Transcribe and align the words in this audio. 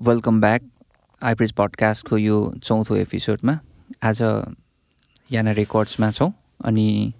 Welcome 0.00 0.40
back 0.40 0.62
आइप्रिज 1.22 1.52
पडकास्टको 1.52 2.16
यो 2.16 2.36
चौथो 2.64 2.94
एपिसोडमा 2.96 3.52
आज 4.02 4.20
याना 5.32 5.52
रेकर्ड्समा 5.52 6.10
छौँ 6.10 6.32
अनि 6.64 7.12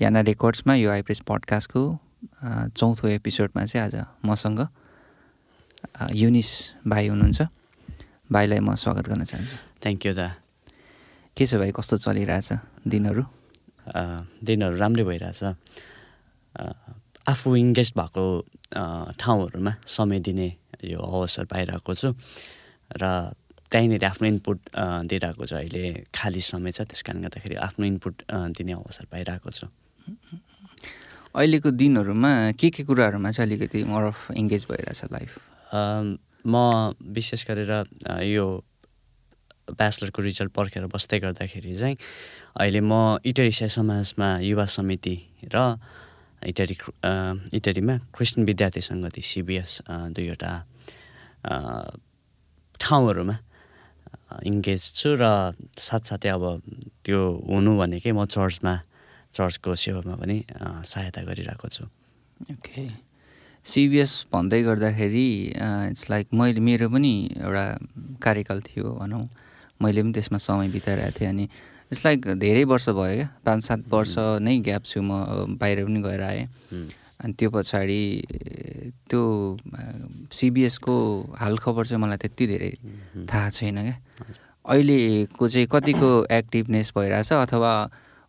याना 0.00 0.20
रेकर्ड्समा 0.20 0.74
यो 0.74 0.90
आइप्रिज 0.90 1.20
पडकास्टको 1.20 1.82
चौथो 2.76 3.08
एपिसोडमा 3.08 3.64
चाहिँ 3.64 3.86
आज 3.86 4.04
मसँग 4.24 4.66
युनिस 6.12 6.50
भाइ 6.86 7.08
हुनुहुन्छ। 7.08 7.42
भाइलाई 8.32 8.58
म 8.58 8.74
स्वागत 8.74 9.08
गर्न 9.08 9.24
चाहन्छु। 9.24 9.56
थ्याङ्क 9.82 10.06
यू 10.06 10.12
दा। 10.14 10.28
के 11.36 11.46
छ 11.46 11.54
भाइ 11.54 11.72
कस्तो 11.76 11.96
चलिरहेछ 11.98 12.52
दिनहरू? 12.88 13.22
दिनहरू 14.44 14.76
राम्रै 14.76 15.04
भइरहेछ। 15.04 15.44
आफू 17.28 17.56
इङ्गेज 17.56 17.92
भएको 17.98 18.24
ठाउँहरूमा 19.20 19.76
समय 19.86 20.20
दिने 20.20 20.48
यो 20.84 20.98
अवसर 20.98 21.44
पाइरहेको 21.50 21.94
छु। 21.94 22.14
र 22.94 23.32
त्यहीँनिर 23.70 24.04
आफ्नो 24.04 24.26
इनपुट 24.28 24.58
दिइरहेको 25.10 25.44
छु। 25.46 25.56
अहिले 25.56 26.08
खाली 26.14 26.40
समय 26.40 26.72
छ 26.72 26.88
त्यस 26.88 27.02
कारणले 27.02 27.28
गर्दाखेरि 27.28 27.56
आफ्नो 27.56 27.84
इनपुट 27.86 28.14
दिने 28.56 28.72
अवसर 28.72 29.04
पाइरहेको 29.12 29.50
छु। 29.50 29.66
अहिलेको 31.36 31.70
दिनहरूमा 31.70 32.32
के 32.56 32.68
के 32.70 32.82
कुराहरूमा 32.88 33.30
चाहिँ 33.30 33.46
अलिकति 33.48 33.84
मोर 33.84 34.02
अफ 34.08 34.30
इङ्गेज 34.32 34.66
भइरहेछ 34.70 35.04
लाइफ 35.12 35.32
म 36.48 36.54
विशेष 37.12 37.44
गरेर 37.44 37.72
यो 38.24 38.46
ब्याचलरको 39.68 40.22
रिजल्ट 40.22 40.52
पर्खेर 40.56 40.86
बस्दै 40.88 41.18
गर्दाखेरि 41.20 41.74
चाहिँ 41.76 41.96
अहिले 42.56 42.80
म 42.80 43.20
इटरी 43.20 43.52
समाजमा 43.52 44.28
युवा 44.40 44.64
समिति 44.64 45.16
र 45.52 45.76
इटरी 46.46 46.76
इटरीमा 47.58 47.94
क्रिस्चियन 48.14 48.46
विद्यार्थी 48.46 48.80
सङ्गति 48.80 49.22
सिबिएस 49.22 49.72
दुईवटा 50.14 50.52
ठाउँहरूमा 52.78 53.36
इङ्गेज 54.46 54.82
छु 54.94 55.08
र 55.18 55.24
साथसाथै 55.74 56.30
अब 56.36 56.44
त्यो 57.04 57.20
हुनु 57.50 57.72
भनेकै 57.80 58.12
म 58.12 58.24
चर्चमा 58.28 58.74
चर्चको 59.34 59.74
सेवामा 59.74 60.14
पनि 60.20 60.36
सहायता 60.84 61.20
गरिरहेको 61.26 61.68
छु। 61.68 61.84
ओके 62.54 62.84
सिबिएस 63.66 64.12
भन्दै 64.32 64.62
गर्दाखेरि 64.62 65.26
इट्स 65.90 66.04
लाइक 66.10 66.26
मैले 66.32 66.60
मेरो 66.60 66.86
पनि 66.88 67.12
एउटा 67.42 67.64
कार्यकाल 68.22 68.58
थियो 68.68 68.86
भनौँ। 69.00 69.24
मैले 69.82 70.00
पनि 70.02 70.12
त्यसमा 70.12 70.38
समय 70.38 70.68
बिताइरहेको 70.70 71.18
थिएँ 71.18 71.28
अनि 71.28 71.44
इट्स 71.92 72.04
लाइक 72.04 72.26
धेरै 72.38 72.64
वर्ष 72.68 72.88
भयो 72.88 73.14
क्या। 73.14 73.28
पाँच 73.44 73.62
सात 73.64 73.80
वर्ष 73.92 74.14
नै 74.44 74.58
ग्याप 74.60 74.84
छु 74.84 75.00
म 75.02 75.56
बाहिर 75.56 75.84
पनि 75.84 76.00
गएर 76.02 76.22
आएँ। 76.22 76.44
अनि 77.18 77.32
त्यो 77.32 77.50
पछाडि 77.50 78.02
त्यो 79.08 79.22
सिबिएसको 80.30 80.94
हालखबर 81.40 81.86
चाहिँ 81.86 82.02
मलाई 82.02 82.18
त्यति 82.22 82.46
धेरै 82.46 82.72
थाहा 83.24 83.48
छैन 83.50 83.76
क्या। 83.82 83.96
अहिलेको 84.64 85.48
चाहिँ 85.48 85.66
कतिको 85.72 86.10
एक्टिभनेस 86.28 86.92
भइरहेछ 86.96 87.32
अथवा 87.32 87.72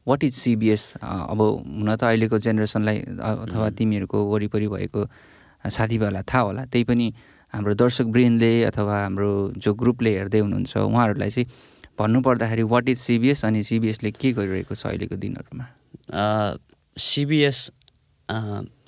वाट 0.07 0.23
इज 0.23 0.33
सिबिएस 0.33 0.83
अब 1.03 1.39
हुन 1.41 1.95
त 1.95 2.03
अहिलेको 2.03 2.38
जेनेरेसनलाई 2.39 2.97
अथवा 3.19 3.69
तिमीहरूको 3.75 4.17
वरिपरि 4.31 4.67
भएको 4.67 5.01
साथीभाइहरूलाई 5.66 6.23
थाहा 6.23 6.44
होला। 6.47 6.63
त्यही 6.71 6.83
पनि 6.88 7.07
हाम्रो 7.53 7.73
दर्शक 7.75 8.05
ब्रेनले 8.16 8.53
अथवा 8.71 8.95
हाम्रो 9.03 9.31
जो 9.59 9.73
ग्रुपले 9.73 10.11
हेर्दै 10.17 10.39
हुनुहुन्छ 10.39 10.77
उहाँहरूलाई 10.77 11.29
चाहिँ 11.29 11.47
भन्नुपर्दाखेरि 12.00 12.64
वाट 12.64 12.89
इज 12.89 12.97
सिबिएस 13.00 13.45
अनि 13.45 13.64
सिबिएसले 13.64 14.11
के 14.11 14.31
गरिरहेको 14.33 14.75
छ 14.75 14.86
अहिलेको 14.88 15.16
दिनहरूमा? 15.16 15.66
सिबिएस 16.97 17.59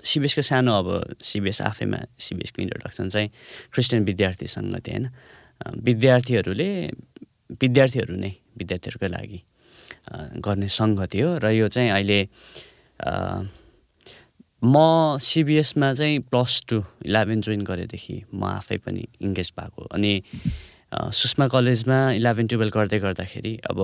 सिबिएसको 0.03 0.41
सानो 0.41 0.71
अब 0.73 1.15
सिबिएस 1.21 1.61
आफैमा 1.61 1.97
सिबिएसको 2.19 2.61
इन्ट्रोडक्सन 2.61 3.09
चाहिँ 3.09 3.29
क्रिस्चियन 3.73 4.03
विद्यार्थी 4.05 4.47
सङ्गति 4.47 4.91
होइन? 4.91 5.09
विद्यार्थीहरूले 5.77 6.69
विद्यार्थीहरू 7.61 8.15
नै 8.15 8.31
विद्यार्थीहरूकै 8.57 9.07
लागि 9.07 9.39
गर्ने 10.39 10.67
सङ्गति 10.67 11.19
हो 11.21 11.37
र 11.37 11.51
यो 11.51 11.67
चाहिँ 11.67 11.89
अहिले 11.91 12.19
म 14.63 15.17
सिबिएसमा 15.21 15.93
चाहिँ 15.93 16.19
प्लस 16.29 16.63
टू 16.69 16.83
इलेभेन 17.05 17.41
जोइन 17.41 17.61
गरेदेखि 17.61 18.23
म 18.33 18.43
आफै 18.45 18.77
पनि 18.77 19.07
इङ्गेज 19.21 19.53
भएको 19.57 19.83
अनि 19.91 20.13
सुषमा 20.91 21.47
कलेजमा 21.47 21.97
इलेभेन 22.13 22.47
टुवेल्भ 22.47 22.73
गर्दै 22.73 22.99
गर्दाखेरि 22.99 23.53
अब 23.69 23.79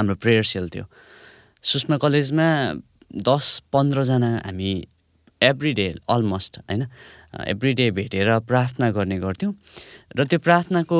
हाम्रो 0.00 0.14
प्रेयर 0.16 0.42
सेल 0.42 0.68
थियो। 0.68 0.84
सुषमा 1.62 1.96
कलेजमा 1.98 2.48
दस 3.28 3.46
पन्ध्रजना 3.72 4.30
हामी 4.44 4.72
एभ्री 5.42 5.72
डे 5.72 5.88
अलमोस्ट 6.08 6.58
होइन? 6.58 6.82
एभ्री 7.46 7.72
डे 7.74 7.90
भेटेर 7.90 8.38
प्रार्थना 8.48 8.90
गर्ने 8.90 9.18
गर्थ्यौँ। 9.20 9.52
र 10.16 10.24
त्यो 10.24 10.38
प्रार्थनाको 10.38 10.98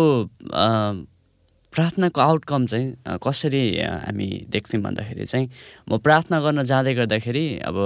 प्रार्थनाको 1.74 2.20
आउटकम 2.20 2.66
चाहिँ 2.66 3.18
कसरी 3.18 3.62
हामी 3.80 4.28
देख्थ्यौँ 4.48 4.82
भन्दाखेरि 4.82 5.24
चाहिँ 5.26 5.46
म 5.88 5.98
प्रार्थना 5.98 6.40
गर्न 6.40 6.62
जाँदै 6.62 6.94
गर्दाखेरि 6.94 7.44
अब 7.66 7.76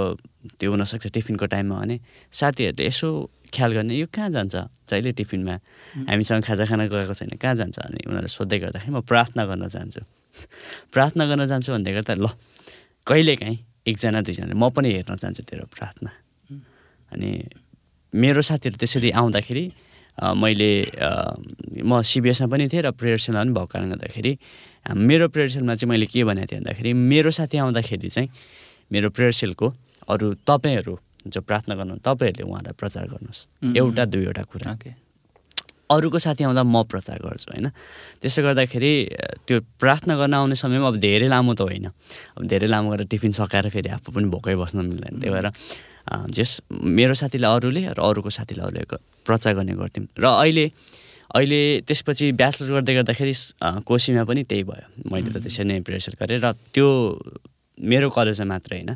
त्यो 0.59 0.69
हुनसक्छ 0.71 1.07
टिफिनको 1.09 1.45
टाइममा 1.45 1.75
भने 1.75 1.99
साथीहरूले 2.31 2.85
यसो 2.85 3.09
ख्याल 3.49 3.71
गर्ने 3.73 3.93
यो 3.97 4.07
कहाँ 4.13 4.29
जान्छ? 4.29 4.55
जहिले 4.85 5.11
टिफिनमा। 5.11 5.55
हामीसँग 6.05 6.43
खाजा 6.45 6.65
खाना 6.65 6.85
गएको 6.85 7.13
छैन 7.13 7.33
कहाँ 7.41 7.55
जान्छ? 7.55 7.77
अनि 7.79 7.99
उनीहरूले 8.05 8.29
सोध्दै 8.29 8.57
गर्दाखेरि 8.59 8.93
म 8.93 9.01
प्रार्थना 9.01 9.43
गर्न 9.45 9.67
जान्छु। 9.67 10.01
प्रार्थना 10.93 11.23
गर्न 11.25 11.41
जान्छु 11.49 11.69
भन्दै 11.73 11.91
गर्दा 11.97 12.13
ल 12.13 12.29
कहिलेकाहीँ 13.09 13.57
एकजना 13.89 14.21
दुईजना 14.21 14.53
म 14.53 14.69
पनि 14.69 14.89
हेर्न 14.93 15.17
चाहन्छु 15.17 15.43
तेरो 15.49 15.65
प्रार्थना। 15.73 16.11
अनि 17.11 17.29
मेरो 18.13 18.41
साथीहरू 18.41 18.77
त्यसरी 18.77 19.09
आउँदाखेरि 19.17 19.63
मैले 20.19 20.71
म 21.83 22.01
सिबिएसमा 22.01 22.47
पनि 22.47 22.67
थिएँ 22.67 22.83
र 22.83 22.91
प्रेयर 22.91 23.17
सेलमा 23.17 23.43
पनि 23.43 23.53
भएको 23.53 23.65
कारणले 23.65 23.95
गर्दाखेरि 23.95 24.31
मेरो 24.95 25.27
प्रेयर 25.31 25.49
सेलमा 25.49 25.73
चाहिँ 25.75 25.89
मैले 25.89 26.05
के 26.05 26.23
भनेको 26.23 26.47
थिएँ 26.51 26.59
भन्दाखेरि 26.59 26.93
मेरो 26.93 27.31
साथी 27.31 27.57
आउँदाखेरि 27.57 28.09
चाहिँ 28.09 28.29
मेरो 28.91 29.09
प्रेयर 29.09 29.31
सेलको 29.31 29.67
अरू 30.09 30.33
तपाईँहरू 30.43 30.95
जो 31.27 31.41
प्रार्थना 31.41 31.75
गर्नु 31.75 31.95
तपाईँहरूले 32.03 32.43
उहाँलाई 32.47 32.73
प्रचार 32.79 33.05
गर्नुहोस्। 33.11 33.75
एउटा 33.75 34.03
दुईवटा 34.05 34.43
कुरा। 34.49 34.75
अरूको 35.89 36.17
साथी 36.21 36.43
आउँदा 36.43 36.63
म 36.63 36.83
प्रचार 36.85 37.17
गर्छु 37.19 37.49
होइन? 37.51 37.67
त्यसो 38.21 38.39
गर्दाखेरि 38.43 38.91
त्यो 39.47 39.57
प्रार्थना 39.81 40.13
गर्न 40.15 40.33
आउने 40.33 40.55
समयमा 40.55 40.87
अब 40.87 40.95
धेरै 41.01 41.27
लामो 41.27 41.53
त 41.53 41.61
होइन। 41.65 41.87
अब 42.37 42.43
धेरै 42.45 42.67
लामो 42.69 42.87
गरेर 42.93 43.07
टिफिन 43.09 43.31
सकाएर 43.35 43.69
फेरि 43.69 43.89
आफू 43.97 44.11
पनि 44.13 44.27
भोकै 44.29 44.55
बस्न 44.55 44.85
मिल्दैन। 44.85 45.19
त्यही 45.19 45.33
भएर 45.33 45.47
जस 46.09 46.61
मेरो 46.71 47.13
साथीलाई 47.13 47.51
अरूले 47.55 47.81
र 47.93 47.99
अरूको 48.01 48.29
साथीलाई 48.29 48.65
अरूले 48.65 48.83
प्रचार 49.25 49.53
गर्ने 49.53 49.73
गर्थ्यौँ। 49.77 50.07
र 50.17 50.25
अहिले 50.25 50.65
अहिले 51.29 51.85
त्यसपछि 51.85 52.33
ब्याचलर 52.33 52.81
गर्दै 52.81 52.93
गर्दाखेरि 52.97 53.33
कोसीमा 53.85 54.23
पनि 54.25 54.41
त्यही 54.49 54.63
भयो। 54.65 54.85
मैले 55.13 55.29
त 55.29 55.37
त्यसरी 55.45 55.65
नै 55.69 55.85
प्रिपेरेसन 55.85 56.13
गरेँ 56.17 56.41
र 56.41 56.57
त्यो 56.73 56.87
मेरो 57.77 58.09
कलेजमा 58.09 58.49
मात्र 58.49 58.71
होइन। 58.73 58.91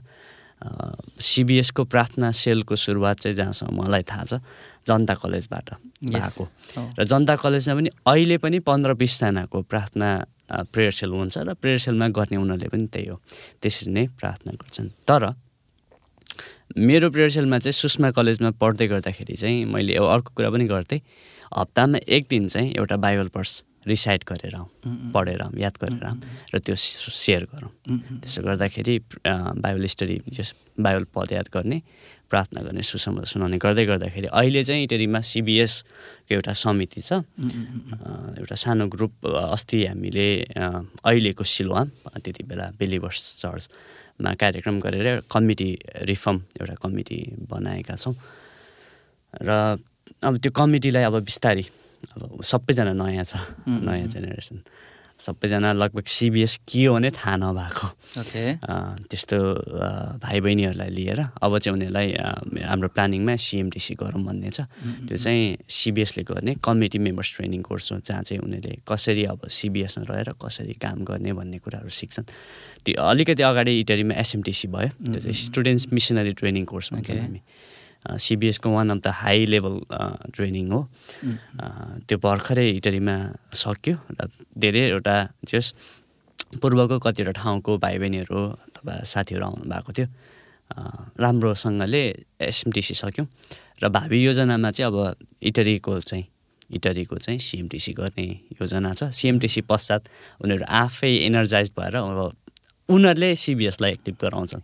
सिबिएसको 1.19 1.83
प्रार्थना 1.91 2.31
सेलको 2.33 2.73
सुरुवात 2.73 3.17
चाहिँ 3.21 3.35
जहाँसम्म 3.37 3.77
मलाई 3.83 4.03
थाहा 4.07 4.23
छ 4.25 4.33
जनता 4.87 5.13
कलेजबाट 5.19 5.67
भएको। 6.09 6.43
र 6.97 7.03
जनता 7.03 7.35
कलेजमा 7.37 7.73
पनि 7.77 7.89
अहिले 8.07 8.37
पनि 8.41 8.57
पन्ध्र 8.65 8.97
बिसजनाको 8.97 9.61
प्रार्थना 9.69 10.09
प्रेयर 10.73 10.91
सेल 10.95 11.11
हुन्छ 11.13 11.37
र 11.37 11.53
प्रेयर 11.53 11.77
सेलमा 11.85 12.07
गर्ने 12.15 12.37
उनीहरूले 12.39 12.67
पनि 12.71 12.85
त्यही 12.89 13.07
हो। 13.11 13.19
त्यसरी 13.61 13.91
नै 13.91 14.03
प्रार्थना 14.17 14.51
गर्छन्। 14.55 14.89
तर 15.05 15.35
मेरो 16.71 17.09
प्रेयर 17.09 17.29
सेलमा 17.29 17.57
चाहिँ 17.59 17.73
सुषमा 17.73 18.11
कलेजमा 18.11 18.49
पढ्दै 18.57 18.87
गर्दाखेरि 18.87 19.35
चाहिँ 19.35 19.65
मैले 19.65 19.93
अर्को 19.93 20.31
कुरा 20.35 20.49
पनि 20.49 20.65
गर्थेँ। 20.67 21.01
हप्तामा 21.53 21.97
एक 22.07 22.23
दिन 22.29 22.47
चाहिँ 22.47 22.73
एउटा 22.73 22.95
बाइबल 22.97 23.27
पर्स 23.29 23.63
रिसाइड 23.87 24.23
गरेर 24.23 24.55
पढेर 25.13 25.41
आउँ 25.43 25.59
याद 25.59 25.75
गरेर 25.77 26.03
र 26.55 26.59
त्यो 26.59 26.75
सेयर 26.75 27.43
गरौँ। 27.51 27.71
त्यसो 28.23 28.41
गर्दाखेरि 28.41 28.95
बाइबल 29.59 29.85
स्टडी 29.85 30.17
जस 30.33 30.53
बाइबल 30.79 31.05
पद 31.13 31.31
याद 31.33 31.47
गर्ने 31.53 31.81
प्रार्थना 32.31 32.61
गर्ने 32.65 32.81
सुसम 32.81 33.21
सुनाउने 33.29 33.57
गर्दै 33.61 33.85
गर्दाखेरि 33.85 34.27
अहिले 34.33 34.63
चाहिँ 34.63 34.83
इटरीमा 34.89 35.19
सिबिएसको 35.21 36.33
एउटा 36.33 36.53
समिति 36.57 37.01
छ। 37.05 37.21
एउटा 38.39 38.55
सानो 38.55 38.87
ग्रुप 38.89 39.13
अस्ति 39.27 39.85
हामीले 39.85 40.27
अहिलेको 41.03 41.43
सिलवाम 41.43 41.87
त्यति 42.23 42.43
बेला 42.49 42.71
बेलिभर्स 42.79 43.21
चर्चमा 44.13 44.33
कार्यक्रम 44.37 44.79
गरेर 44.79 45.25
कमिटी 45.25 45.69
रिफर्म 46.05 46.37
एउटा 46.61 46.75
कमिटी 46.77 47.17
बनाएका 47.49 47.95
छौँ। 47.97 48.15
र 49.41 49.49
अब 50.21 50.33
त्यो 50.37 50.51
कमिटीलाई 50.53 51.03
अब 51.03 51.15
बिस्तारै 51.25 51.65
अब 52.13 52.41
सबैजना 52.45 52.93
नयाँ 52.93 53.25
छ 53.25 53.33
नयाँ 53.67 54.07
जेनेरेसन। 54.13 54.57
सबैजना 55.19 55.71
लगभग 55.73 56.05
सिबिएस 56.05 56.57
के 56.67 56.83
हो 56.85 56.93
भने 56.93 57.09
थाहा 57.11 57.35
नभएको। 57.39 57.87
त्यस्तो 59.07 59.37
भाइ 60.19 60.39
बहिनीहरूलाई 60.41 60.89
लिएर 60.89 61.19
अब 61.39 61.57
चाहिँ 61.57 61.73
उनीहरूलाई 61.73 62.07
हाम्रो 62.67 62.89
प्लानिङमा 62.91 63.35
सिएमटिसी 63.39 63.93
गरौँ 63.95 64.23
भन्ने 64.23 64.49
छ। 64.51 64.67
त्यो 65.07 65.17
चाहिँ 65.17 65.63
सिबिएसले 65.63 66.23
गर्ने 66.27 66.55
कमिटी 66.59 66.99
मेम्बर्स 66.99 67.29
ट्रेनिङ 67.35 67.61
कोर्स 67.63 67.91
हो 67.91 67.99
जहाँ 68.03 68.23
चाहिँ 68.23 68.41
उनीहरूले 68.43 68.83
कसरी 68.83 69.23
अब 69.31 69.47
सिबिएसमा 69.47 70.03
रहेर 70.11 70.29
कसरी 70.35 70.73
काम 70.75 71.03
गर्ने 71.07 71.31
भन्ने 71.33 71.57
कुराहरू 71.63 71.89
सिक्छन्। 71.89 72.25
त्यो 72.83 72.99
अलिकति 72.99 73.43
अगाडि 73.43 73.79
इटरीमा 73.79 74.13
एसएमटिसी 74.19 74.67
भयो। 74.67 74.89
त्यो 75.07 75.19
चाहिँ 75.23 75.39
स्टुडेन्ट्स 75.47 75.87
मिसनरी 75.93 76.33
ट्रेनिङ 76.35 76.63
कोर्स 76.67 76.93
भन्छ 76.93 77.11
हामी। 77.11 77.41
सिबिएसको 78.03 78.69
one 78.69 78.89
of 78.89 78.99
the 78.99 79.07
high 79.15 79.45
level 79.45 79.75
training 80.35 80.71
हो। 80.71 80.81
त्यो 82.07 82.17
भर्खरै 82.19 82.69
इटरीमा 82.69 83.15
सक्यो 83.55 83.95
र 84.11 84.29
धेरैवटा 84.57 85.15
जस 85.47 85.73
पूर्वको 86.61 86.99
कतिवटा 86.99 87.31
ठाउँको 87.41 87.71
भाइ 87.79 87.97
बहिनीहरू 87.97 88.39
अथवा 88.39 88.93
साथीहरू 89.03 89.45
आउनु 89.45 89.65
भएको 89.71 89.91
थियो। 89.93 90.07
राम्रोसँगले 91.19 92.03
एसएमटिसी 92.41 92.93
सक्यौँ 92.93 93.27
र 93.83 93.89
भावी 93.89 94.19
योजनामा 94.23 94.69
चाहिँ 94.71 94.87
अब 94.91 95.15
इटरीको 95.41 95.99
चाहिँ 96.01 96.25
इटरीको 96.73 97.17
चाहिँ 97.17 97.39
सिएमटिसी 97.39 97.93
गर्ने 97.93 98.27
योजना 98.61 98.93
छ। 98.93 99.09
सिएमटिसी 99.13 99.61
पश्चात 99.69 100.01
उनीहरू 100.41 100.65
आफै 100.65 101.11
एनर्जाइज 101.29 101.71
भएर 101.77 101.95
अब 101.95 102.35
उनीहरूले 102.89 103.35
सिबिएसलाई 103.35 103.91
एक्टिभ 103.91 104.15
गराउँछन्। 104.21 104.61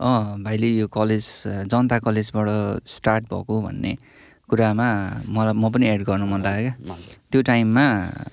भाइले 0.00 0.68
यो 0.68 0.86
कलेज 0.88 1.26
जनता 1.70 1.98
कलेजबाट 1.98 2.48
स्टार्ट 2.86 3.24
भएको 3.30 3.60
भन्ने 3.62 3.92
कुरामा 4.50 4.88
मलाई 5.28 5.54
म 5.54 5.70
पनि 5.70 5.86
एड 5.88 6.02
गर्नु 6.04 6.26
मन 6.26 6.40
लाग्यो 6.42 6.72
क्या। 6.84 6.96
त्यो 7.30 7.42
टाइममा 7.42 7.86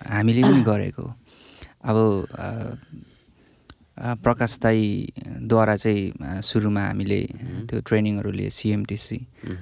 हामीले 0.10 0.42
पनि 0.44 0.62
गरेको 0.64 1.06
अब 1.86 1.98
प्रकाश 4.26 4.58
दाईद्वारा 4.64 5.76
चाहिँ 5.78 6.42
सुरुमा 6.42 6.82
हामीले 6.82 7.20
त्यो 7.70 7.80
ट्रेनिङहरू 7.88 8.32
लिए 8.32 8.50
सिएमटिसी 8.50 9.18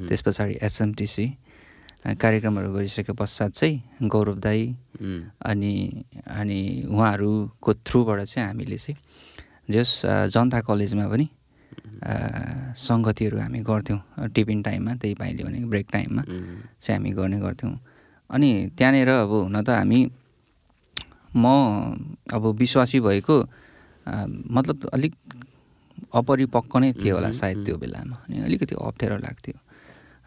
त्यस 0.08 0.22
पछाडि 0.26 0.58
एसएमटिसी 0.64 1.26
कार्यक्रमहरू 2.16 2.70
गरिसके 2.74 3.14
पश्चात 3.14 3.52
चाहिँ 3.52 4.08
गौरव 4.08 4.38
दाई 4.40 4.64
अनि 5.44 5.74
अनि 6.40 6.60
उहाँहरूको 6.90 7.74
थ्रुबाट 7.86 8.20
चाहिँ 8.24 8.48
हामीले 8.48 8.78
चाहिँ 8.78 8.98
जस 9.70 10.02
जनता 10.34 10.62
कलेजमा 10.64 11.08
पनि 11.12 11.28
सङ्गतिहरू 12.00 13.38
हामी 13.40 13.60
गर्थ्यौँ। 13.70 14.00
टिफिन 14.36 14.60
टाइममा 14.64 14.92
त्यही 15.02 15.14
पाइले 15.22 15.42
भनेको 15.44 15.68
ब्रेक 15.68 15.88
टाइममा 15.92 16.24
चाहिँ 16.24 16.98
हामी 16.98 17.10
गर्ने 17.20 17.38
गर्थ्यौँ। 17.40 17.74
अनि 18.30 18.50
त्यहाँनिर 18.78 19.10
अब 19.28 19.32
हुन 19.32 19.58
त 19.62 19.70
हामी 19.70 20.00
म 21.36 21.46
अब 22.34 22.44
विश्वासी 22.58 23.00
भएको 23.00 23.36
मतलब 24.56 24.78
अलिक 24.94 25.14
अपरिपक्व 26.10 26.78
नै 26.80 26.90
थियो 26.98 27.16
होला 27.16 27.32
सायद 27.32 27.58
त्यो 27.66 27.76
बेलामा। 27.78 28.16
अनि 28.26 28.36
अलिकति 28.48 28.76
अप्ठ्यारो 28.76 29.18
लाग्थ्यो। 29.26 29.58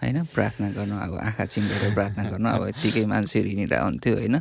होइन 0.02 0.19
प्रार्थना 0.34 0.69
गर्नु 0.74 0.94
अब 0.98 1.14
आँखा 1.19 1.44
चिम्लेर 1.46 1.94
प्रार्थना 1.94 2.22
गर्नु 2.30 2.48
अब 2.48 2.62
यत्तिकै 2.69 3.04
मान्छेहरू 3.06 3.48
हिँडिरहेको 3.48 3.86
हुन्थ्यो 3.86 4.14
होइन। 4.19 4.36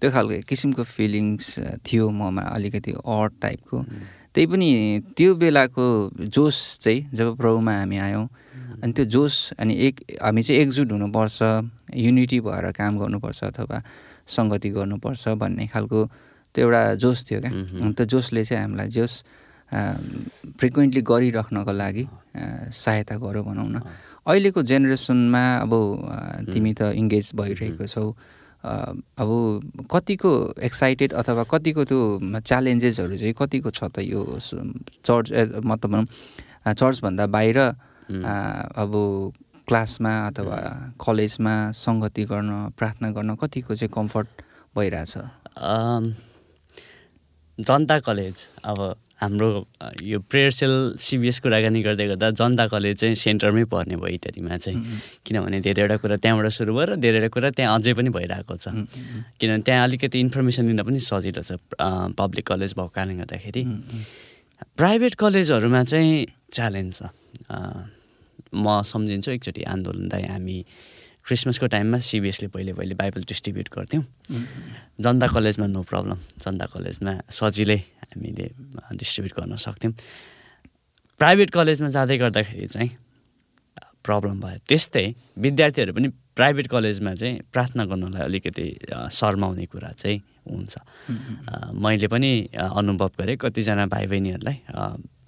त्यो 0.00 0.08
खालको 0.14 0.34
किसिमको 0.48 0.82
फिलिङ्स 0.86 1.46
थियो 1.86 2.04
ममा 2.10 2.42
अलिकति 2.56 2.90
अड 2.94 3.30
टाइपको 3.42 3.76
त्यही 4.34 4.46
पनि 4.46 4.70
त्यो 5.16 5.34
बेलाको 5.42 5.86
जोस 6.34 6.56
चाहिँ 6.82 7.00
जब 7.18 7.36
प्रभुमा 7.36 7.72
हामी 7.78 7.98
आयौँ 7.98 8.26
अनि 8.82 8.92
त्यो 8.96 9.04
जोस 9.14 9.34
अनि 9.58 9.74
एक 9.86 9.94
हामी 10.22 10.42
चाहिँ 10.42 10.60
एकजुट 10.62 10.92
हुनुपर्छ 10.92 11.38
युनिटी 11.98 12.38
भएर 12.46 12.70
काम 12.78 12.98
गर्नुपर्छ 12.98 13.40
अथवा 13.44 13.82
सङ्गति 14.30 14.68
गर्नुपर्छ 14.78 15.28
भन्ने 15.42 15.66
खालको 15.74 16.00
त्यो 16.54 16.62
एउटा 16.62 16.82
जोस 17.02 17.18
थियो 17.26 17.40
क्या। 17.40 17.50
अनि 17.50 17.92
त्यो 17.98 18.06
जोसले 18.06 18.44
चाहिँ 18.44 18.62
हामीलाई 18.62 18.88
जोस 18.94 19.12
फ्रिक्वेन्टली 20.58 21.02
गरिराख्नको 21.10 21.72
लागि 21.82 22.04
सहायता 22.70 23.14
गर्यो 23.18 23.42
भनौँ 23.42 23.68
न। 23.68 23.82
अहिलेको 24.26 24.62
जेनेरेसनमा 24.62 25.42
अब 25.66 25.72
तिमी 26.54 26.72
त 26.78 26.94
इङ्गेज 26.94 27.26
भइरहेको 27.34 27.86
छौ। 27.86 28.14
अब 28.64 29.30
कतिको 29.90 30.30
एक्साइटेड 30.62 31.12
अथवा 31.12 31.44
कतिको 31.50 31.84
त्यो 31.84 32.00
च्यालेन्जेसहरू 32.40 33.16
चाहिँ 33.16 33.34
कतिको 33.38 33.70
छ 33.70 33.84
त 33.88 34.04
यो 34.04 34.20
चर्च 35.06 35.32
मतलब 35.64 36.06
चर्चभन्दा 36.68 37.26
बाहिर 37.26 37.58
अब 37.58 38.92
क्लासमा 39.68 40.12
अथवा 40.26 40.58
कलेजमा 41.00 41.54
सङ्गति 41.72 42.24
गर्न 42.24 42.50
प्रार्थना 42.78 43.10
गर्न 43.16 43.34
कतिको 43.40 43.74
चाहिँ 43.74 43.92
कम्फर्ट 43.94 44.28
भइरहेछ? 44.76 45.14
जनता 47.58 47.98
कलेज 48.00 48.36
अब 48.64 48.78
हाम्रो 49.20 49.48
यो 50.02 50.18
प्रेयर 50.32 50.50
सेल 50.50 50.72
सिबिएस 50.96 51.38
कुराकानी 51.44 51.80
गर्दै 51.82 52.06
गर्दा 52.08 52.30
जनता 52.40 52.66
कलेज 52.72 52.96
चाहिँ 53.00 53.14
सेन्टरमै 53.20 53.64
पर्ने 53.68 53.96
भयो 54.00 54.16
इटरीमा 54.16 54.56
चाहिँ। 54.56 54.80
किनभने 55.26 55.60
धेरैवटा 55.60 55.96
कुरा 56.00 56.16
त्यहाँबाट 56.24 56.48
सुरु 56.48 56.72
भयो 56.72 56.84
र 56.88 56.96
धेरैवटा 56.96 57.28
कुरा 57.28 57.50
त्यहाँ 57.52 57.76
अझै 57.76 57.92
पनि 58.00 58.10
भइरहेको 58.16 58.56
छ। 58.56 58.72
किनभने 59.36 59.62
त्यहाँ 59.68 59.84
अलिकति 59.84 60.16
इन्फर्मेसन 60.24 60.66
दिन 60.72 60.80
पनि 60.88 61.00
सजिलो 61.04 61.42
छ 61.44 61.60
पब्लिक 62.16 62.44
कलेज 62.48 62.72
भएको 62.80 62.92
कारणले 62.96 63.14
गर्दाखेरि 63.20 63.62
प्राइभेट 64.80 65.14
कलेजहरूमा 65.20 65.82
चाहिँ 65.84 66.26
च्यालेन्ज 66.52 66.92
छ। 66.96 67.12
म 68.56 68.82
सम्झिन्छु 68.82 69.30
एकचोटि 69.30 69.62
आन्दोलन 69.68 70.08
दाई 70.08 70.24
हामी 70.32 70.56
क्रिसमसको 71.30 71.66
टाइममा 71.70 71.98
सिबिएसले 72.02 72.48
पहिले 72.50 72.72
पहिले 72.74 72.94
बाइबल 72.98 73.22
डिस्ट्रिब्युट 73.30 73.68
गर्थ्यौँ। 73.70 74.02
जनता 74.98 75.26
कलेजमा 75.30 75.66
नो 75.70 75.82
प्रब्लम। 75.86 76.18
जनता 76.42 76.66
कलेजमा 76.74 77.12
सजिलै 77.30 77.78
हामीले 78.10 78.46
डिस्ट्रिब्युट 78.98 79.34
गर्न 79.38 79.54
सक्थ्यौँ। 79.54 79.92
प्राइभेट 81.20 81.50
कलेजमा 81.54 81.88
जाँदै 81.94 82.16
गर्दाखेरि 82.18 82.66
चाहिँ 82.66 82.90
प्रब्लम 84.02 84.40
भयो। 84.40 84.58
त्यस्तै 84.66 85.06
विद्यार्थीहरू 85.38 85.92
पनि 85.94 86.08
प्राइभेट 86.34 86.66
कलेजमा 86.66 87.14
चाहिँ 87.14 87.46
प्रार्थना 87.52 87.84
गर्नलाई 87.84 88.22
अलिकति 88.26 88.66
शर्माउने 89.12 89.64
कुरा 89.70 89.90
चाहिँ 90.02 90.18
हुन्छ। 90.50 90.74
मैले 91.78 92.08
पनि 92.10 92.30
अनुभव 92.58 93.10
गरेँ 93.20 93.36
कतिजना 93.38 93.86
भाइ 93.86 94.06
बहिनीहरूलाई 94.10 94.56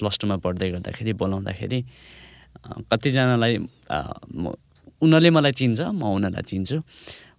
प्लस 0.00 0.14
टूमा 0.19 0.37
पढ्दै 0.43 0.69
गर्दाखेरि 0.75 1.12
बोलाउँदाखेरि 1.14 1.81
कतिजनालाई 2.90 3.54
उनीहरूले 5.02 5.31
मलाई 5.37 5.52
चिन्छ 5.61 5.81
म 5.90 6.02
उनीहरूलाई 6.17 6.44
चिन्छु। 6.50 6.76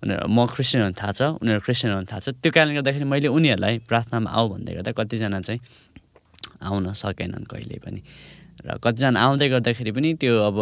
उनीहरू 0.03 0.27
म 0.27 0.39
क्रिस्चियन 0.51 0.81
हुनु 0.83 0.95
थाहा 0.99 1.11
छ 1.17 1.21
उनीहरू 1.39 1.61
क्रिस्चियन 1.63 1.91
हुनु 1.95 2.07
थाहा 2.11 2.21
छ। 2.23 2.27
त्यो 2.43 2.51
कारणले 2.51 2.73
गर्दाखेरि 2.79 3.05
मैले 3.07 3.27
उनीहरूलाई 3.31 3.73
प्रार्थनामा 3.87 4.29
आऊ 4.37 4.45
भन्दै 4.53 4.71
गर्दा 4.77 4.91
कतिजना 4.99 5.39
चाहिँ 5.47 5.59
आउन 6.67 6.85
सकेनन् 6.91 7.45
कहिले 7.47 7.77
पनि। 7.83 8.01
र 8.67 8.77
कतिजना 8.83 9.17
आउँदै 9.19 9.47
गर्दाखेरि 9.53 9.91
पनि 9.95 10.09
त्यो 10.21 10.33
अब 10.49 10.57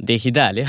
देखि 0.00 0.30
त 0.30 0.38
हाल्यो 0.38 0.66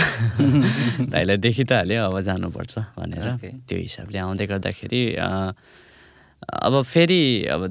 भाइलाई 1.11 1.37
देखि 1.37 1.63
त 1.67 1.71
हाल्यो 1.83 1.99
अब 2.09 2.15
जानुपर्छ 2.27 2.73
भनेर 2.97 3.27
त्यो 3.67 3.77
हिसाबले 3.85 4.17
आउँदै 4.17 4.45
गर्दाखेरि 4.47 5.01
अब 5.17 6.73
फेरि 6.87 7.21
अब 7.51 7.61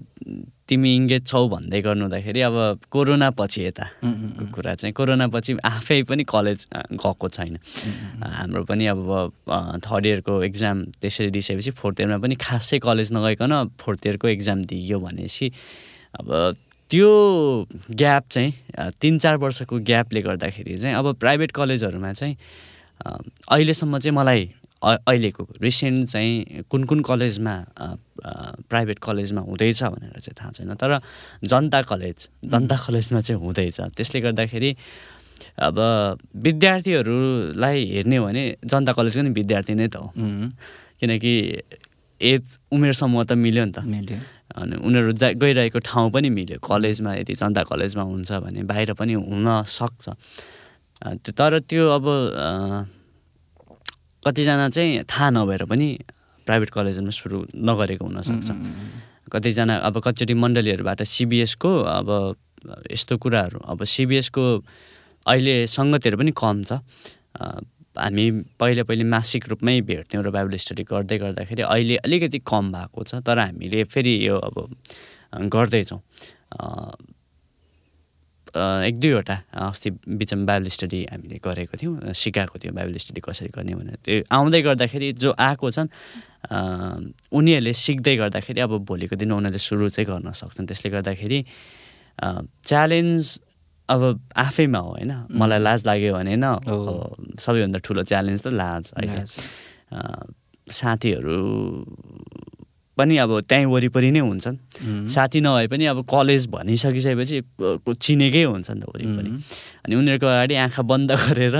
तिमी 0.68 0.94
इङ्गेज 0.96 1.26
छौ 1.26 1.42
भन्दै 1.48 1.80
गर्नुहुँदाखेरि 1.82 2.40
अब 2.42 2.56
कोरोना 2.90 3.30
पछि 3.38 3.62
यता 3.64 3.86
कुरा 4.54 4.74
चाहिँ 4.74 4.92
कोरोना 4.92 5.26
पछि 5.30 5.56
आफै 5.64 6.02
पनि 6.10 6.24
कलेज 6.26 6.66
गएको 6.74 7.28
छैन। 7.28 7.58
हाम्रो 8.18 8.64
पनि 8.66 8.86
अब 8.86 9.00
थर्ड 9.86 10.06
इयरको 10.06 10.42
एक्जाम 10.42 10.84
त्यसरी 11.00 11.30
दिइसकेपछि 11.30 11.70
फोर्थ 11.70 12.00
इयरमा 12.00 12.18
पनि 12.18 12.34
खासै 12.34 12.78
कलेज 12.82 13.12
नगइकन 13.14 13.52
फोर्थ 13.78 14.06
इयरको 14.06 14.28
एक्जाम 14.28 14.64
दिइयो 14.66 14.98
भनेपछि 15.00 15.50
अब 16.20 16.56
त्यो 16.90 17.10
ग्याप 17.90 18.24
चाहिँ 18.30 18.90
तिन 19.00 19.18
चार 19.18 19.36
वर्षको 19.42 19.78
ग्यापले 19.86 20.20
गर्दाखेरि 20.22 20.78
चाहिँ 20.78 20.96
अब 20.96 21.14
प्राइभेट 21.22 21.52
कलेजहरूमा 21.52 22.12
चाहिँ 22.12 22.36
अहिलेसम्म 23.06 23.98
चाहिँ 23.98 24.16
मलाई 24.16 24.50
अहिलेको 24.82 25.48
रिसेन्ट 25.62 26.08
चाहिँ 26.08 26.62
कुन 26.70 26.84
कुन 26.84 27.00
कलेजमा 27.02 27.54
प्राइभेट 28.68 28.98
कलेजमा 28.98 29.40
हुँदैछ 29.40 29.82
भनेर 29.82 30.20
चाहिँ 30.20 30.36
थाहा 30.40 30.50
छैन। 30.52 30.74
तर 30.76 31.00
जनता 31.44 31.82
कलेज 31.82 32.28
जनता 32.44 32.76
कलेजमा 32.86 33.20
चाहिँ 33.20 33.40
हुँदैछ। 33.40 33.80
त्यसले 33.96 34.20
गर्दाखेरि 34.20 34.76
अब 35.58 35.76
विद्यार्थीहरूलाई 36.44 37.84
हेर्ने 37.92 38.20
भने 38.20 38.44
जनता 38.64 38.92
कलेजको 38.92 39.22
नि 39.22 39.30
विद्यार्थी 39.36 39.74
नै 39.74 39.88
त 39.88 39.96
हो। 39.96 40.12
किनकि 41.00 41.32
एज 42.20 42.58
उमेर 42.72 42.92
समूह 42.92 43.24
त 43.24 43.32
मिल्यो 43.32 43.64
नि 43.64 43.72
त। 43.72 43.78
अनि 44.56 44.76
उनीहरू 44.76 45.12
जा 45.12 45.28
गइरहेको 45.36 45.78
ठाउँ 45.84 46.10
पनि 46.12 46.28
मिल्यो। 46.30 46.58
कलेजमा 46.64 47.14
यदि 47.20 47.34
जनता 47.34 47.62
कलेजमा 47.68 48.02
हुन्छ 48.02 48.32
भने 48.44 48.62
बाहिर 48.64 48.92
पनि 48.96 49.12
हुन 49.12 49.48
सक्छ। 49.68 50.04
तर 51.36 51.58
त्यो 51.68 51.84
अब 51.92 52.04
कतिजना 54.26 54.68
चाहिँ 54.74 55.04
थाहा 55.06 55.30
नभएर 55.30 55.64
पनि 55.70 55.88
प्राइभेट 56.46 56.70
कलेजमा 56.70 57.10
सुरु 57.10 57.38
नगरेको 57.54 58.04
हुनसक्छ। 58.04 58.48
कतिजना 59.32 59.74
अब 59.86 59.94
कतिचोटि 60.02 60.34
मण्डलीहरूबाट 60.34 61.02
सिबिएसको 61.02 61.70
अब 61.94 62.08
यस्तो 62.90 63.14
कुराहरू 63.22 63.58
अब 63.70 63.84
सिबिएसको 63.86 64.44
अहिले 65.26 65.54
सङ्गतिहरू 65.66 66.16
पनि 66.18 66.32
कम 66.34 66.62
छ। 66.62 66.82
हामी 67.96 68.24
पहिले 68.60 68.82
पहिले 68.84 69.04
मासिक 69.08 69.48
रूपमै 69.48 69.80
भेट्थ्यौँ 69.88 70.22
र 70.24 70.30
बाइबल 70.30 70.56
स्टडी 70.60 70.84
गर्दै 70.84 71.16
गर्दाखेरि 71.18 71.62
अहिले 71.64 71.96
अलिकति 72.04 72.38
कम 72.44 72.64
भएको 72.72 73.00
छ 73.08 73.22
तर 73.26 73.38
हामीले 73.38 73.84
फेरि 73.88 74.14
यो 74.26 74.36
अब 74.36 74.54
गर्दैछौँ। 75.54 76.00
एक 78.56 78.96
दुईवटा 79.00 79.36
अस्ति 79.52 79.90
बिचमा 80.08 80.44
बाइबल 80.48 80.68
स्टडी 80.68 81.00
हामीले 81.12 81.36
गरेको 81.44 81.74
थियौँ 81.76 82.12
सिकाएको 82.12 82.56
थियौँ 82.58 82.74
बाइबल 82.74 82.96
स्टडी 82.96 83.20
कसरी 83.20 83.50
गर्ने 83.52 83.74
भनेर। 83.76 83.98
त्यो 84.04 84.22
आउँदै 84.32 84.60
गर्दाखेरि 84.62 85.12
जो 85.12 85.30
आएको 85.38 85.70
छन् 85.70 85.88
उनीहरूले 87.36 87.72
सिक्दै 87.72 88.14
गर्दाखेरि 88.16 88.60
अब 88.60 88.72
भोलिको 88.88 89.16
दिन 89.16 89.32
उनीहरूले 89.32 89.60
सुरु 89.60 89.88
चाहिँ 89.92 90.06
गर्न 90.08 90.32
सक्छन्। 90.32 90.66
त्यसले 90.66 90.90
गर्दाखेरि 90.96 91.38
च्यालेन्ज 92.64 93.22
अब 93.88 94.02
आफैमा 94.34 94.78
हो 94.78 94.90
होइन? 94.90 95.12
मलाई 95.30 95.60
लाज 95.62 95.80
लाग्यो 95.86 96.12
भने 96.14 96.34
न 96.36 96.58
सबैभन्दा 97.38 97.78
ठुलो 97.86 98.02
च्यालेन्ज 98.02 98.40
त 98.42 98.46
लाज 98.50 98.84
होइन 98.96 99.14
साथीहरू 100.66 101.38
पनि 102.96 103.16
अब 103.20 103.30
त्यहीँ 103.44 103.66
वरिपरि 103.68 104.10
नै 104.10 104.20
हुन्छन्। 104.24 104.56
साथी 105.04 105.40
नभए 105.44 105.66
पनि 105.68 105.84
अब 105.92 105.98
कलेज 106.08 106.46
भनिसकिसकेपछि 106.48 107.36
चिनेकै 107.92 108.44
हुन्छ 108.48 108.68
नि 108.72 108.80
त 108.80 108.88
वरिपरि। 108.88 109.30
अनि 109.84 109.94
उनीहरूको 110.00 110.26
अगाडि 110.26 110.54
आँखा 110.64 110.82
बन्द 110.82 111.10
गरेर 111.12 111.56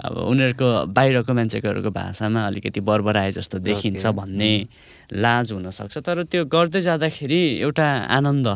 अब 0.00 0.14
उनीहरूको 0.32 0.68
बाहिरको 0.96 1.32
मान्छेहरूको 1.32 1.90
भाषामा 1.92 2.40
अलिकति 2.48 2.80
बर्बराए 2.80 3.30
जस्तो 3.36 3.58
देखिन्छ. 3.60 4.04
भन्ने 4.16 4.52
लाज 5.12 5.52
हुनसक्छ। 5.52 5.94
तर 6.00 6.24
त्यो 6.24 6.48
गर्दै 6.48 6.80
जाँदाखेरि 6.80 7.40
एउटा 7.60 7.86
आनन्द 8.16 8.48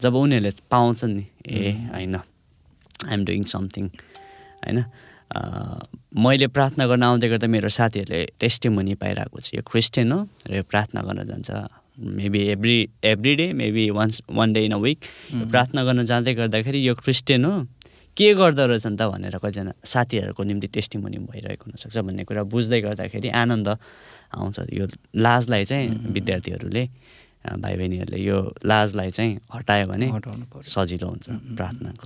जब 0.00 0.14
उनीहरूले 0.16 0.52
पाउँछन् 0.72 1.12
नि 1.12 1.24
ए 1.44 1.92
होइन 1.92 2.16
आइएम 2.16 3.20
डुइङ 3.24 3.42
समथिङ 3.44 3.84
होइन? 4.64 4.78
मैले 5.30 6.46
प्रार्थना 6.50 6.86
गर्न 6.90 7.02
आउँदै 7.02 7.28
गर्दा 7.30 7.46
मेरो 7.46 7.68
साथीहरूले 7.70 8.20
टेस्टिमोनी 8.40 8.94
पाइरहेको 8.98 9.38
छ। 9.40 9.54
यो 9.54 9.62
क्रिस्चियन 9.62 10.12
हो 10.12 10.18
र 10.50 10.52
यो 10.58 10.62
प्रार्थना 10.66 11.00
गर्न 11.06 11.20
जान्छ। 11.30 11.50
Maybe 12.00 12.40
every 12.56 12.78
every 13.04 13.34
day 13.36 13.46
maybe 13.52 13.84
once 13.94 14.22
one 14.26 14.52
day 14.52 14.60
in 14.64 14.72
a 14.72 14.78
week 14.80 14.98
प्रार्थना 15.52 15.80
गर्न 15.84 16.04
जाँदै 16.04 16.34
गर्दाखेरि 16.34 16.80
यो 16.88 16.94
क्रिस्चियन 16.98 17.44
हो। 17.44 17.54
के 18.16 18.34
गर्दो 18.34 18.66
रहेछन् 18.66 18.96
त 18.98 19.06
भनेर 19.06 19.38
कतिजना 19.38 19.72
साथीहरूको 19.86 20.42
निम्ति 20.42 20.66
टेस्टिमोनी 20.74 21.18
भइरहेको 21.30 21.64
हुनसक्छ 21.70 21.96
भन्ने 22.02 22.24
कुरा 22.26 22.42
बुझ्दै 22.50 22.80
गर्दाखेरि 22.82 23.28
आनन्द 23.30 23.68
आउँछ। 24.34 24.56
यो 24.66 24.84
लाजलाई 25.14 25.64
चाहिँ 25.64 25.88
विद्यार्थीहरूले 26.10 26.84
भाइ 27.62 27.74
बहिनीहरूले 27.78 28.18
यो 28.18 28.38
लाजलाई 28.66 29.10
चाहिँ 29.14 29.32
हटायो 29.54 29.86
भने 29.94 30.06
सजिलो 30.66 31.06
हुन्छ 31.06 31.26
प्रार्थनाको 31.54 32.02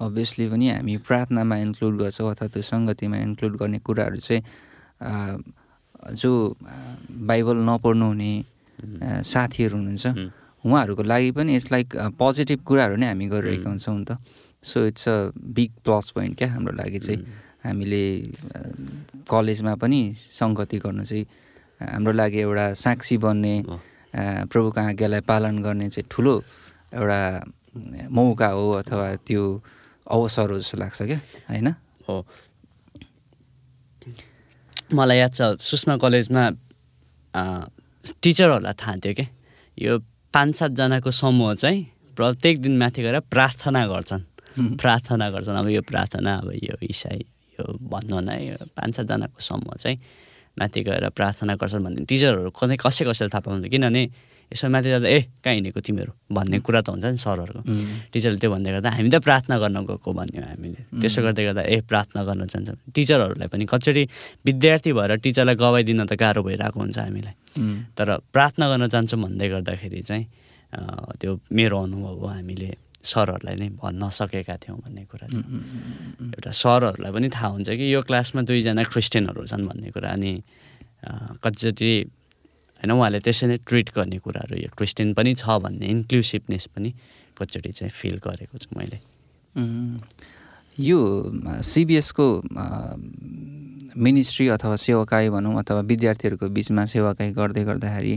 अभियसली 0.00 0.48
पनि 0.50 0.66
हामी 0.70 0.96
प्रार्थनामा 1.08 1.56
इन्क्लुड 1.56 1.94
गर्छौँ 2.00 2.30
अथवा 2.30 2.48
त्यो 2.52 2.62
सङ्गतिमा 2.62 3.16
इन्क्लुड 3.16 3.54
गर्ने 3.56 3.78
कुराहरू 3.86 4.18
चाहिँ 4.20 4.42
जो 6.20 6.30
बाइबल 7.28 7.56
नपढ्नु 7.68 8.06
हुने 8.06 8.32
आ, 8.38 9.22
साथीहरू 9.24 9.76
हुनुहुन्छ। 9.76 10.06
उहाँहरूको 10.64 11.02
लागि 11.02 11.30
पनि 11.32 11.56
इट्स 11.56 11.72
लाइक 11.72 11.88
पोजिटिभ 12.20 12.60
कुराहरू 12.68 12.96
नै 13.00 13.06
हामी 13.08 13.26
गरिरहेका 13.32 13.68
हुन्छौँ 13.70 13.96
नि 13.98 14.04
त। 14.04 14.18
So 14.62 14.86
it's 14.86 15.08
a 15.08 15.16
big 15.56 15.70
plus 15.84 16.10
point 16.14 16.36
क्या 16.38 16.48
हाम्रो 16.52 16.72
लागि 16.76 16.98
चाहिँ। 16.98 17.20
हामीले 17.64 18.04
कलेजमा 19.26 19.74
पनि 19.82 20.00
सङ्गति 20.14 20.78
गर्नु 20.84 21.04
चाहिँ 21.04 21.24
हाम्रो 21.80 22.12
लागि 22.12 22.38
एउटा 22.40 22.66
साक्षी 22.84 23.16
बन्ने 23.24 23.54
प्रभुको 24.52 24.80
आज्ञालाई 24.80 25.20
पालन 25.26 25.54
गर्ने 25.62 25.88
चाहिँ 25.88 26.06
ठुलो 26.10 26.34
एउटा 26.94 27.20
मौका 28.10 28.48
हो 28.56 28.64
अथवा 28.80 29.06
त्यो 29.26 29.42
अवसर 30.06 30.50
हो 30.50 30.58
जस्तो 30.58 30.78
लाग्छ 30.78 31.02
क्या 31.02 31.20
होइन? 31.50 31.68
हो। 32.08 32.26
मलाई 34.94 35.18
याद 35.18 35.32
छ 35.34 35.40
सुषमा 35.60 35.96
कलेजमा 35.98 36.42
टिचरहरूलाई 38.22 38.74
थाहा 38.78 38.96
थियो 39.02 39.14
क्या। 39.14 39.28
यो 39.78 39.98
पाँच 40.34 40.54
सातजनाको 40.56 41.10
समूह 41.10 41.54
चाहिँ 41.54 41.80
प्रत्येक 42.16 42.60
दिन 42.62 42.78
माथि 42.78 43.02
गएर 43.02 43.20
प्रार्थना 43.26 43.86
गर्छन्। 43.86 44.22
प्रार्थना 44.80 45.26
गर्छन् 45.30 45.58
अब 45.58 45.68
यो 45.68 45.82
प्रार्थना 45.82 46.32
अब 46.38 46.50
यो 46.54 46.76
इसाई 46.86 47.20
यो 47.58 47.64
भन्नु 47.82 48.20
न 48.20 48.30
यो 48.46 48.56
पाँच 48.76 48.94
सातजनाको 48.96 49.40
समूह 49.42 49.74
चाहिँ 49.76 49.98
माथि 50.58 50.80
गएर 50.86 51.08
प्रार्थना 51.12 51.54
गर्छन् 51.60 51.84
भन्ने 51.84 52.04
टिचरहरू 52.06 52.50
कतै 52.54 52.76
कसै 52.80 53.04
कसैले 53.04 53.30
थाहा 53.34 53.42
पाउँछ 53.42 53.68
किनभने 53.68 54.02
यसो 54.46 54.68
माथि 54.70 54.88
जाँदा 54.94 55.08
ए 55.10 55.18
कहाँ 55.42 55.54
हिँडेको 55.58 55.80
तिमीहरू? 55.82 56.12
भन्ने 56.30 56.58
कुरा 56.62 56.80
त 56.86 56.88
हुन्छ 56.94 57.04
नि 57.04 57.18
सरहरूको। 57.18 57.60
टिचरले 58.14 58.38
त्यो 58.38 58.50
भन्दै 58.54 58.70
गर्दा 58.78 58.90
हामी 58.94 59.10
त 59.10 59.18
प्रार्थना 59.26 59.54
गर्न 59.58 59.76
गएको 59.90 60.10
भन्यो 60.14 60.42
हामीले। 60.46 60.80
त्यसो 61.02 61.20
गर्दै 61.26 61.42
गर्दा 61.50 61.62
ए 61.66 61.76
प्रार्थना 61.82 62.20
गर्न 62.28 62.42
जान्छ। 62.46 62.68
टिचरहरूलाई 62.94 63.48
पनि 63.50 63.64
कचोटि 63.66 64.02
विद्यार्थी 64.46 64.90
भएर 64.94 65.12
टिचरलाई 65.18 65.56
गवाइदिन 65.58 66.00
त 66.06 66.12
गाह्रो 66.14 66.40
भइरहेको 66.46 66.78
हुन्छ 66.78 66.98
हामीलाई। 66.98 67.34
तर 67.98 68.08
प्रार्थना 68.30 68.64
गर्न 68.70 68.84
जान्छौँ 68.86 69.18
भन्दै 69.18 69.46
गर्दाखेरि 69.50 70.00
चाहिँ 70.06 70.24
त्यो 71.18 71.30
मेरो 71.50 71.76
अनुभव 71.82 72.14
हो 72.22 72.26
हामीले 72.26 72.70
सरहरूलाई 73.06 73.54
नै 73.54 73.68
भन्न 73.82 74.02
सकेका 74.10 74.54
थियौँ 74.62 74.78
भन्ने 74.82 75.02
कुरा 75.10 75.26
चाहिँ। 75.26 75.46
एउटा 76.38 76.50
सरहरूलाई 76.50 77.10
पनि 77.14 77.28
थाहा 77.34 77.48
हुन्छ 77.54 77.68
कि 77.70 77.86
यो 77.94 78.00
क्लासमा 78.02 78.40
दुईजना 78.46 78.82
क्रिस्चियनहरू 78.94 79.42
छन् 79.46 79.66
भन्ने 79.66 79.90
कुरा। 79.94 80.10
अनि 80.10 80.32
कतिचोटि 81.42 81.92
होइन 82.76 82.90
उहाँले 82.92 83.20
त्यसरी 83.20 83.48
नै 83.48 83.56
ट्रिट 83.66 83.90
गर्ने 83.96 84.18
कुराहरू 84.18 84.56
यो 84.56 84.68
क्रिस्चियन 84.76 85.14
पनि 85.14 85.34
छ 85.34 85.44
भन्ने 85.64 85.86
इन्क्लुसिभनेस 85.86 86.66
पनि 86.76 86.90
कतिचोटि 87.36 87.72
चाहिँ 87.72 87.90
फिल 87.90 88.16
गरेको 88.24 88.58
छु 88.58 88.68
मैले। 88.78 88.98
यो 90.78 90.98
सिबिएसको 91.62 92.26
मिनिस्ट्री 93.96 94.48
अथवा 94.48 94.76
सेवाकाई 94.76 95.28
भनौँ 95.30 95.54
अथवा 95.58 95.80
विद्यार्थीहरूको 95.80 96.48
बिचमा 96.48 96.84
सेवाकाई 96.84 97.30
गर्दै 97.32 97.64
गर्दाखेरि 97.64 98.14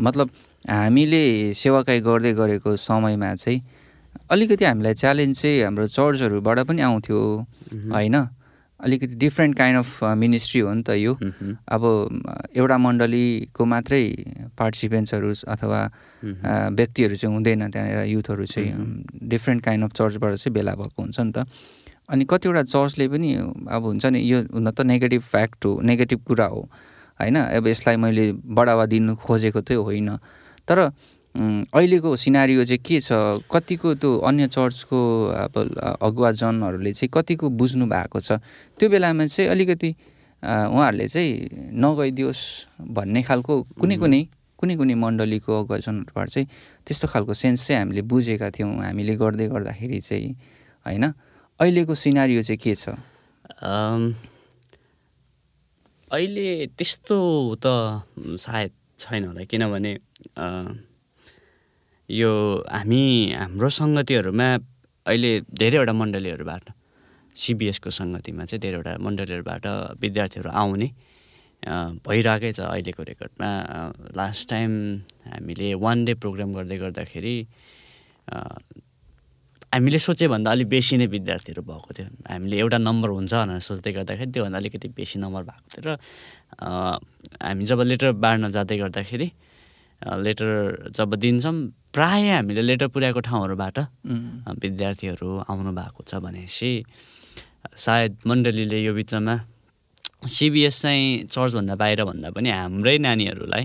मतलब 0.00 0.30
हामीले 0.68 1.54
सेवाकाई 1.54 2.00
गर्दै 2.00 2.32
गरेको 2.32 2.76
समयमा 2.76 3.34
चाहिँ 3.34 3.60
अलिकति 4.30 4.64
हामीलाई 4.64 4.94
च्यालेन्ज 4.94 5.40
चाहिँ 5.40 5.62
हाम्रो 5.64 5.86
चर्चहरूबाट 5.88 6.58
पनि 6.68 6.82
आउँथ्यो 6.82 7.20
होइन? 7.96 8.16
अलिकति 8.80 9.14
डिफ्रेन्ट 9.18 9.56
काइन्ड 9.58 9.78
अफ 9.78 10.04
मिनिस्ट्री 10.22 10.60
हो 10.60 10.72
नि 10.74 10.82
त 10.82 10.90
यो। 10.90 11.14
अब 11.68 11.82
अ, 11.84 12.32
एउटा 12.56 12.76
मण्डलीको 12.78 13.64
मात्रै 13.64 14.02
पार्टिसिपेन्ट्सहरू 14.58 15.32
अथवा 15.48 15.80
अ, 15.84 16.68
व्यक्तिहरू 16.78 17.16
चाहिँ 17.16 17.34
हुँदैन 17.34 17.70
त्यहाँनिर 17.70 18.04
युथहरू 18.14 18.44
चाहिँ 18.46 18.70
डिफ्रेन्ट 19.28 19.64
काइन्ड 19.64 19.84
अफ 19.84 19.92
चर्चबाट 19.98 20.34
चाहिँ 20.34 20.54
भेला 20.54 20.74
भएको 20.74 21.02
हुन्छ 21.02 21.20
नि 21.20 21.32
त। 21.32 21.46
अनि 22.08 22.24
कतिवटा 22.24 22.62
चर्चले 22.62 23.08
पनि 23.08 23.34
अब 23.68 23.82
हुन्छ 23.84 24.04
नि 24.14 24.20
यो 24.30 24.38
हुन 24.54 24.70
त 24.70 24.80
नेगेटिभ 24.80 25.22
फ्याक्ट 25.22 25.64
हो 25.64 25.80
नेगेटिभ 25.82 26.20
कुरा 26.24 26.46
हो 26.46 26.60
होइन? 27.20 27.36
अब 27.36 27.66
यसलाई 27.66 27.96
मैले 27.96 28.32
बढावा 28.32 28.86
दिनु 28.86 29.14
खोजेको 29.18 29.60
चाहिँ 29.60 29.82
होइन। 29.82 30.08
तर 30.68 30.78
अहिलेको 31.38 32.16
सिनारियो 32.18 32.64
चाहिँ 32.66 32.82
के 32.82 32.98
छ? 33.00 33.12
कतिको 33.46 33.94
त्यो 34.02 34.10
अन्य 34.26 34.46
चर्चको 34.50 34.98
अब 35.46 35.54
अगुवाजनहरूले 36.02 36.92
चाहिँ 36.98 37.10
कतिको 37.14 37.46
बुझ्नु 37.54 37.86
भएको 37.86 38.18
छ? 38.20 38.42
त्यो 38.78 38.88
बेलामा 38.90 39.26
चाहिँ 39.26 39.50
अलिकति 39.50 39.90
उहाँहरूले 40.42 41.06
चाहिँ 41.06 41.32
नगइदियोस् 41.78 42.42
भन्ने 42.90 43.22
खालको 43.22 43.54
कुनै 43.78 43.96
कुनै 44.02 44.20
कुनै 44.58 44.74
कुनै 44.76 44.94
मण्डलीको 44.98 45.50
अगुवाजनहरूबाट 45.62 46.28
चाहिँ 46.28 46.46
त्यस्तो 46.86 47.06
खालको 47.06 47.32
सेन्स 47.34 47.66
चाहिँ 47.66 47.78
हामीले 47.86 48.02
बुझेका 48.02 48.50
थियौँ 48.58 48.74
हामीले 48.82 49.14
गर्दै 49.22 49.46
गर्दाखेरि 49.54 50.00
चाहिँ 50.02 50.30
होइन? 50.86 51.04
अहिलेको 51.60 51.94
सिनारियो 51.94 52.42
चाहिँ 52.42 52.58
के 52.58 52.74
छ? 52.74 52.98
अहिले 56.10 56.66
त्यस्तो 56.74 57.16
त 57.62 57.66
सायद 58.42 58.72
छैन 58.98 59.24
होला 59.30 59.42
किनभने 59.46 59.92
यो 62.08 62.64
हामी 62.64 63.36
हाम्रो 63.36 63.68
सङ्गतिहरूमा 63.68 64.48
अहिले 65.06 65.30
धेरैवटा 65.60 65.92
मण्डलीहरूबाट 65.92 66.64
सिबिएसको 67.36 67.90
सङ्गतिमा 67.92 68.44
चाहिँ 68.48 68.60
धेरैवटा 68.64 68.96
मण्डलीहरूबाट 69.04 69.64
विद्यार्थीहरू 70.00 70.48
आउने 70.48 70.88
भइरहेकै 72.08 72.52
छ 72.56 72.60
अहिलेको 72.64 73.02
रेकर्डमा। 73.12 73.48
लास्ट 74.16 74.48
टाइम 74.48 74.72
हामीले 75.36 75.68
वान 75.84 76.04
डे 76.08 76.12
प्रोग्राम 76.16 76.50
गर्दै 76.56 76.78
गर्दाखेरि 76.80 77.34
हामीले 79.68 79.98
सोचेभन्दा 80.00 80.48
अलिक 80.48 80.68
बेसी 80.72 80.96
नै 80.96 81.06
विद्यार्थीहरू 81.12 81.60
भएको 81.60 81.90
थियो। 81.92 82.08
हामीले 82.24 82.56
एउटा 82.56 82.78
नम्बर 82.88 83.08
हुन्छ 83.20 83.32
भनेर 83.36 83.60
सोच्दै 83.68 83.92
गर्दाखेरि 84.00 84.30
त्योभन्दा 84.32 84.58
अलिकति 84.58 84.88
बेसी 84.96 85.16
नम्बर 85.20 85.42
भएको 85.44 85.66
थियो 85.76 85.82
र 85.84 85.88
हामी 87.44 87.64
जब 87.68 87.80
लेटर 87.84 88.12
बाँड्न 88.16 88.48
जाँदै 88.56 88.76
गर्दाखेरि 88.80 89.28
लेटर 89.98 90.90
जब 90.96 91.14
दिन्छौँ 91.14 91.54
प्रायः 91.94 92.34
हामीले 92.34 92.62
लेटर 92.62 92.88
पुर्याएको 92.94 93.20
ठाउँहरूबाट 93.20 93.78
विद्यार्थीहरू 94.62 95.28
आउनु 95.50 95.72
भएको 95.74 96.00
छ 96.06 96.14
भनेपछि 96.22 96.70
सायद 97.76 98.12
मण्डलीले 98.26 98.78
यो 98.82 98.94
बिचमा 98.94 99.34
सिबिएस 100.26 100.80
चाहिँ 100.82 101.26
चर्चभन्दा 101.26 101.74
बाहिर 101.82 102.04
भन्दा 102.04 102.30
पनि 102.30 102.50
हाम्रै 102.50 102.96
नानीहरूलाई 102.98 103.64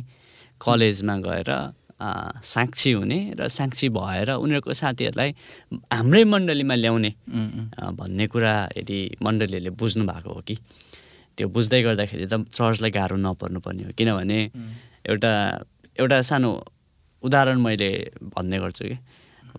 कलेजमा 0.61 1.15
गएर 1.27 1.49
साक्षी 2.43 2.91
हुने 2.91 3.19
र 3.39 3.47
साक्षी 3.47 3.89
भएर 3.89 4.29
उनीहरूको 4.33 4.73
साथीहरूलाई 4.73 5.29
हाम्रै 5.93 6.23
मण्डलीमा 6.33 6.75
ल्याउने 6.75 7.11
भन्ने 7.99 8.25
कुरा 8.33 8.53
यदि 8.77 8.99
मण्डलीहरूले 9.23 9.71
बुझ्नु 9.81 10.03
भएको 10.05 10.33
हो 10.33 10.41
कि 10.47 10.55
त्यो 11.37 11.47
बुझ्दै 11.49 11.81
गर्दाखेरि 11.81 12.25
त 12.25 12.33
चर्चलाई 12.49 12.91
गाह्रो 12.97 13.17
नपर्नु 13.17 13.59
पर्ने 13.65 13.83
हो। 13.83 13.91
किनभने 13.97 14.39
एउटा 15.09 15.31
एउटा 15.99 16.17
सानो 16.21 16.51
उदाहरण 17.23 17.57
मैले 17.65 17.89
भन्ने 18.33 18.57
गर्छु 18.59 18.83
कि। 18.89 18.97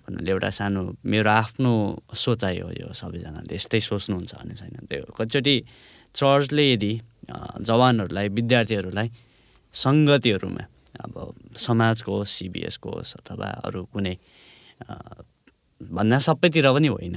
भन्नाले 0.04 0.30
एउटा 0.30 0.50
सानो 0.50 0.80
मेरो 1.06 1.30
आफ्नो 1.30 1.72
सोचाइ 2.12 2.56
हो 2.60 2.68
यो 2.74 2.88
सबैजनाले 2.92 3.54
यस्तै 3.54 3.80
सोच्नुहुन्छ 3.80 4.32
भन्ने 4.34 4.54
छैन। 4.58 4.76
त्यो 4.90 5.06
कतिचोटि 5.16 5.56
चर्चले 6.14 6.64
यदि 6.72 6.92
जवानहरूलाई 7.68 8.26
विद्यार्थीहरूलाई 8.38 9.08
सङ्गतिहरूमा 9.74 10.64
अब 11.04 11.14
समाजको 11.56 12.12
होस् 12.18 12.34
सिबिएसको 12.38 12.88
होस् 12.90 13.12
अथवा 13.18 13.48
अरू 13.66 13.80
कुनै 13.92 14.14
भन्दा 15.80 16.18
सबैतिर 16.26 16.66
पनि 16.74 16.88
होइन। 16.94 17.16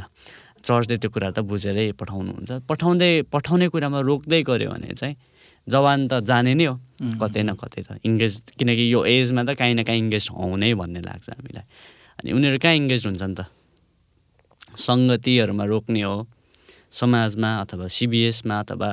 चर्चले 0.66 0.96
त्यो 1.02 1.10
कुरा 1.14 1.30
त 1.36 1.40
बुझेरै 1.46 1.92
पठाउनुहुन्छ। 2.00 2.52
पठाउँदै 2.70 3.12
पठाउने 3.34 3.68
कुरामा 3.74 4.00
रोक्दै 4.10 4.42
गऱ्यो 4.50 4.70
भने 4.74 4.94
चाहिँ 5.00 5.16
जवान 5.68 6.08
त 6.08 6.24
जाने 6.24 6.54
नै 6.56 6.66
हो। 6.72 6.76
कतै 7.22 7.42
न 7.44 7.54
कतै 7.60 7.82
त। 7.88 7.90
इङ्गेज 8.08 8.34
किनकि 8.58 8.84
यो 8.94 9.00
एजमा 9.06 9.42
त 9.44 9.54
काहीँ 9.60 9.76
न 9.76 9.84
काहीँ 9.84 10.02
इङ्गेज 10.08 10.26
हुनै 10.34 10.74
भन्ने 10.80 11.02
लाग्छ 11.04 11.28
हामीलाई। 11.36 11.66
अनि 12.24 12.30
उनीहरू 12.34 12.58
कहाँ 12.64 12.76
इङ्गेज 12.82 13.02
हुन्छ 13.08 13.24
नि 13.24 13.36
त? 13.38 13.42
सङ्गतिहरूमा 14.74 15.66
रोक्ने 15.68 16.02
हो। 16.08 16.18
समाजमा 16.88 17.50
अथवा 17.64 17.86
सिबिएसमा 17.92 18.56
अथवा 18.64 18.90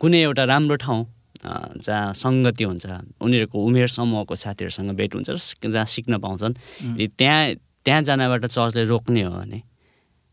कुनै 0.00 0.18
एउटा 0.26 0.44
राम्रो 0.48 0.76
ठाउँ 0.80 1.00
जहाँ 1.84 2.12
सङ्गति 2.16 2.64
हुन्छ। 2.64 2.84
उनीहरूको 3.20 3.56
उमेर 3.56 3.88
समूहको 3.88 4.34
साथीहरूसँग 4.34 4.90
भेट 4.96 5.12
हुन्छ 5.14 5.28
र 5.30 5.38
जहाँ 5.68 5.86
सिक्न 5.86 6.18
पाउँछन्। 6.24 6.54
त्यहाँ 7.16 7.40
त्यहाँ 7.84 8.02
जानबाट 8.08 8.44
चर्चले 8.46 8.84
रोक्ने 8.92 9.22
हो 9.24 9.32
भने 9.40 9.60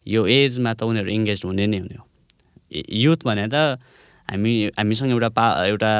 यो 0.07 0.21
एजमा 0.27 0.71
त 0.79 0.83
उनीहरू 0.83 1.09
इङ्गेज 1.11 1.39
हुने 1.45 1.65
नै 1.67 1.77
हुने 1.83 1.95
हो। 1.95 2.05
युथ 2.71 3.19
भने 3.27 3.47
त 3.51 3.79
हामी 4.31 4.53
हामीसँग 4.77 5.11
एउटा 5.11 5.29
पा 5.39 5.45
एउटा 5.65 5.91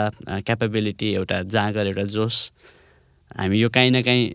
क्यापेबिलिटी 0.48 1.13
एउटा 1.13 1.41
जाँगर 1.55 1.88
एउटा 1.88 2.03
जोस 2.15 2.38
हामी 3.38 3.60
यो 3.60 3.69
काहीँ 3.69 3.91
न 3.91 4.01
काहीँ 4.03 4.25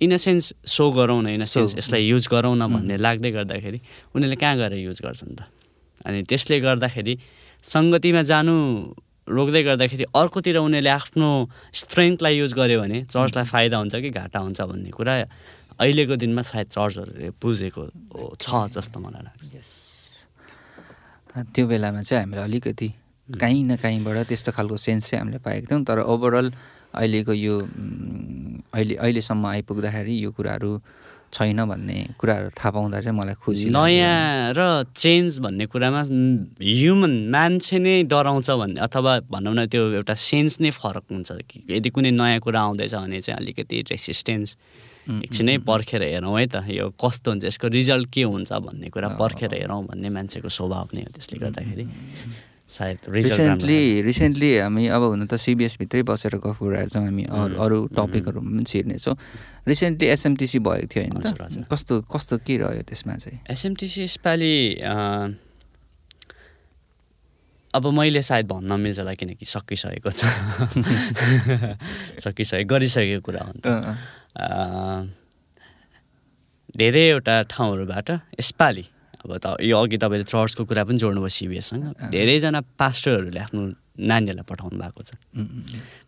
इन 0.00 0.12
अ 0.12 0.16
सेन्स 0.16 0.52
सो 0.66 0.90
गरौँ 0.90 1.22
न 1.22 1.28
इन 1.36 1.42
अ 1.42 1.48
सेन्स 1.48 1.76
यसलाई 1.78 2.02
युज 2.06 2.28
गरौँ 2.32 2.54
न 2.56 2.66
भन्ने 2.72 2.96
लाग्दै 2.96 3.30
गर्दाखेरि 3.30 3.78
उनीहरूले 4.14 4.36
कहाँ 4.36 4.56
गएर 4.56 4.72
युज 4.88 5.00
गर्छन् 5.04 5.36
त? 5.36 5.46
अनि 6.06 6.22
त्यसले 6.28 6.60
गर्दाखेरि 6.60 7.14
सङ्गतिमा 7.64 8.22
जानु 8.28 8.54
रोक्दै 9.28 9.62
गर्दाखेरि 9.62 10.04
अर्कोतिर 10.20 10.56
उनीहरूले 10.58 10.90
आफ्नो 10.90 11.28
स्ट्रेङ्थलाई 11.80 12.34
युज 12.36 12.52
गर्यो 12.52 12.80
भने 12.80 12.98
चर्चलाई 13.08 13.44
फाइदा 13.52 13.76
हुन्छ 13.80 13.94
कि 14.04 14.10
घाटा 14.10 14.38
हुन्छ 14.38 14.60
भन्ने 14.60 14.90
कुरा 14.90 15.14
अहिलेको 15.80 16.14
दिनमा 16.20 16.42
सायद 16.42 16.68
चर्चहरूले 16.76 17.30
बुझेको 17.40 17.82
छ 18.36 18.46
जस्तो 18.76 19.00
मलाई 19.00 19.22
लाग्छ। 19.24 19.44
यस 19.56 19.70
त्यो 21.34 21.66
बेलामा 21.66 22.02
चाहिँ 22.02 22.22
हामीलाई 22.24 22.44
अलिकति 22.44 22.88
काहीँ 23.28 23.62
न 23.64 23.76
काहीँबाट 23.82 24.16
त्यस्तो 24.28 24.52
खालको 24.52 24.76
सेन्स 24.76 25.10
चाहिँ 25.10 25.20
हामीले 25.20 25.38
पाएका 25.42 25.66
थियौँ। 25.70 25.82
तर 25.84 25.98
ओभरअल 26.06 26.52
अहिलेको 26.94 27.32
यो 27.32 27.54
अहिले 28.70 28.94
अहिलेसम्म 28.94 29.46
आइपुग्दाखेरि 29.46 30.14
यो 30.24 30.30
कुराहरू 30.30 30.70
छैन 31.34 31.64
भन्ने 31.66 32.14
कुराहरू 32.14 32.48
थाहा 32.54 32.70
पाउँदा 32.70 33.00
चाहिँ 33.02 33.18
मलाई 33.18 33.34
खुसी 33.34 33.66
नयाँ 33.74 34.54
र 34.54 34.86
चेन्ज 34.94 35.38
भन्ने 35.42 35.66
कुरामा 35.66 36.02
ह्युमन 36.62 37.14
मान्छे 37.34 37.78
नै 37.82 37.94
डराउँछ 38.06 38.50
भन्ने 38.50 38.78
अथवा 38.86 39.12
भनौँ 39.34 39.54
न 39.58 39.66
त्यो 39.66 39.82
एउटा 39.98 40.14
सेन्स 40.14 40.60
नै 40.62 40.70
फरक 40.70 41.10
हुन्छ 41.10 41.30
यदि 41.74 41.90
कुनै 41.90 42.10
नयाँ 42.14 42.38
कुरा 42.38 42.60
आउँदैछ 42.62 42.94
भने 42.94 43.20
चाहिँ 43.20 43.38
अलिकति 43.42 43.82
रेसिस्टेन्स 43.90 44.56
एकछिनै 45.04 45.58
पर्खेर 45.68 46.02
हेरौँ 46.02 46.40
है 46.40 46.46
त। 46.46 46.64
यो 46.68 46.90
कस्तो 46.96 47.30
हुन्छ 47.30 47.44
यसको 47.44 47.68
रिजल्ट 47.68 48.10
के 48.10 48.22
हुन्छ 48.24 48.52
भन्ने 48.52 48.88
कुरा 48.88 49.08
पर्खेर 49.20 49.54
हेरौँ 49.54 49.84
भन्ने 49.84 50.08
मान्छेको 50.08 50.48
स्वभाव 50.48 50.88
नै 50.94 51.02
हो 51.04 51.10
त्यसले 51.12 51.38
गर्दाखेरि। 51.44 51.84
सायद 52.64 52.98
रिसेन्टली 53.12 54.00
रिसेन्टली 54.02 54.56
हामी 54.64 54.88
अब 54.88 55.02
हुन 55.12 55.28
त 55.28 55.36
सिबिएसभित्रै 55.36 56.02
बसेर 56.08 56.40
गफ 56.40 56.64
गरिरहेको 56.64 56.96
छौँ 56.96 57.04
हामी 57.04 57.24
अरू 57.28 57.60
अरू 57.60 57.78
टपिकहरू 57.92 58.40
पनि 58.40 58.64
छिर्नेछौँ। 58.64 59.16
रिसेन्टली 59.68 60.08
एसएमटिसी 60.08 60.58
भएको 60.64 60.88
थियो 60.88 61.04
होइन 61.04 61.68
कस्तो 61.68 62.08
कस्तो 62.08 62.40
के 62.40 62.56
रह्यो 62.64 62.88
त्यसमा 62.88 63.20
चाहिँ? 63.20 63.44
एसएमटिसी 63.52 64.08
यसपालि 64.08 64.56
अब 67.74 67.86
मैले 67.90 68.22
सायद 68.22 68.46
भन्न 68.46 68.80
मिल्छ 68.80 68.98
होला 68.98 69.12
किनकि 69.12 69.44
सकिसकेको 69.44 70.10
छ। 70.10 70.24
सकिसके 72.24 72.64
गरिसकेको 72.64 73.20
कुरा 73.20 73.40
हो 73.44 73.52
नि 73.52 73.60
त। 73.60 73.66
धेरैवटा 76.76 77.34
ठाउँहरूबाट 77.50 78.10
यसपालि 78.40 78.84
अब 79.24 79.30
त 79.38 79.46
यो 79.62 79.78
अघि 79.78 79.96
तपाईँले 79.96 80.26
चर्चको 80.26 80.62
कुरा 80.68 80.84
पनि 80.84 80.98
जोड्नुभयो 80.98 81.28
सिबिएससँग 81.38 81.84
धेरैजना 82.12 82.60
पास्टरहरूले 82.76 83.40
आफ्नो 83.40 83.62
नानीहरूलाई 83.94 84.46
पठाउनु 84.50 84.76
भएको 84.82 85.02
छ। 85.06 85.14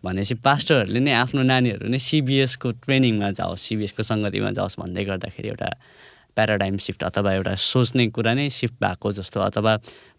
भनेपछि 0.05 0.35
पास्टरहरूले 0.43 1.01
नै 1.01 1.13
आफ्नो 1.15 1.43
नानीहरू 1.47 1.87
नै 1.87 1.99
सिबिएसको 2.03 2.69
ट्रेनिङमा 2.83 3.31
जाओस् 3.39 3.63
सिबिएसको 3.63 4.03
सङ्गतिमा 4.03 4.51
जाओस् 4.59 4.79
भन्दै 4.83 5.05
गर्दाखेरि 5.07 5.49
एउटा 5.49 5.71
प्याराडाइम 6.37 6.77
सिफ्ट 6.77 7.01
अथवा 7.09 7.33
एउटा 7.33 7.55
सोच्ने 7.55 8.05
कुरा 8.13 8.33
नै 8.35 8.49
सिफ्ट 8.51 8.77
भएको 8.83 9.09
जस्तो 9.17 9.39
अथवा 9.41 9.73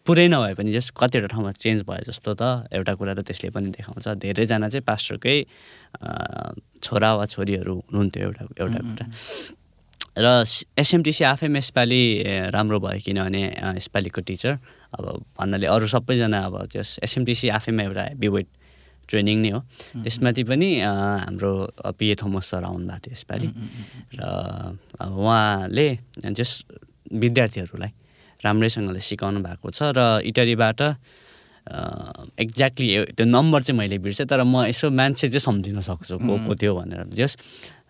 पुरै 0.08 0.28
नभए 0.32 0.54
पनि 0.56 0.72
जस्ट 0.72 0.96
कतिवटा 0.96 1.28
ठाउँमा 1.36 1.52
चेन्ज 1.60 1.84
भयो 1.84 2.08
जस्तो 2.08 2.32
त 2.40 2.72
एउटा 2.72 2.94
कुरा 2.96 3.14
त 3.20 3.28
त्यसले 3.28 3.52
पनि 3.52 3.76
देखाउँछ। 3.76 4.08
धेरैजना 4.24 4.68
चाहिँ 4.72 4.86
पास्टरकै 4.88 5.38
छोरा 6.80 7.10
वा 7.20 7.26
छोरीहरू 7.28 7.76
हुनुहुन्थ्यो 7.92 8.24
एउटा 8.24 8.44
एउटा 8.56 8.80
कुरा। 8.88 9.06
र 10.18 10.28
एसएमटिसी 10.80 11.24
आफैमा 11.28 11.60
यसपालि 11.60 12.02
राम्रो 12.56 12.78
भयो 12.80 13.00
किनभने 13.04 13.44
यसपालिको 13.78 14.22
टिचर। 14.24 14.54
अब 14.96 15.06
भन्नाले 15.36 15.68
अरू 15.68 15.88
सबैजना 15.92 16.40
अब 16.48 16.56
त्यस 16.72 17.04
एसएमटिसी 17.04 17.48
आफैमा 17.60 17.84
एउटा 17.84 18.04
हेभी 18.16 18.42
ट्रेनिङ 19.12 19.38
नै 19.44 19.52
हो। 19.52 19.60
त्यसमाथि 20.04 20.44
पनि 20.48 20.70
हाम्रो 20.82 21.52
पिए 22.00 22.16
थोमस 22.16 22.46
सर 22.52 22.64
आउनुभएको 22.64 23.00
थियो 23.04 23.14
यसपालि। 23.14 23.50
र 24.18 24.22
उहाँले 25.04 25.88
जस 26.32 26.52
विद्यार्थीहरूलाई 27.12 27.92
राम्रैसँगले 28.48 29.00
सिकाउनु 29.04 29.40
भएको 29.44 29.68
छ 29.70 29.92
र 29.92 30.24
इटरीबाट 30.24 30.82
एक्ज्याक्टली 31.68 32.88
त्यो 33.12 33.26
नम्बर 33.28 33.62
चाहिँ 33.68 33.78
मैले 33.78 33.98
बिर्सेँ 34.00 34.28
तर 34.28 34.44
म 34.48 34.64
यसो 34.72 34.88
मान्छे 34.88 35.28
चाहिँ 35.28 35.44
सम्झिन 35.44 35.80
सक्छु 35.84 36.16
को 36.16 36.34
को 36.48 36.56
थियो 36.56 36.74
भनेर। 36.76 37.12
जस 37.12 37.36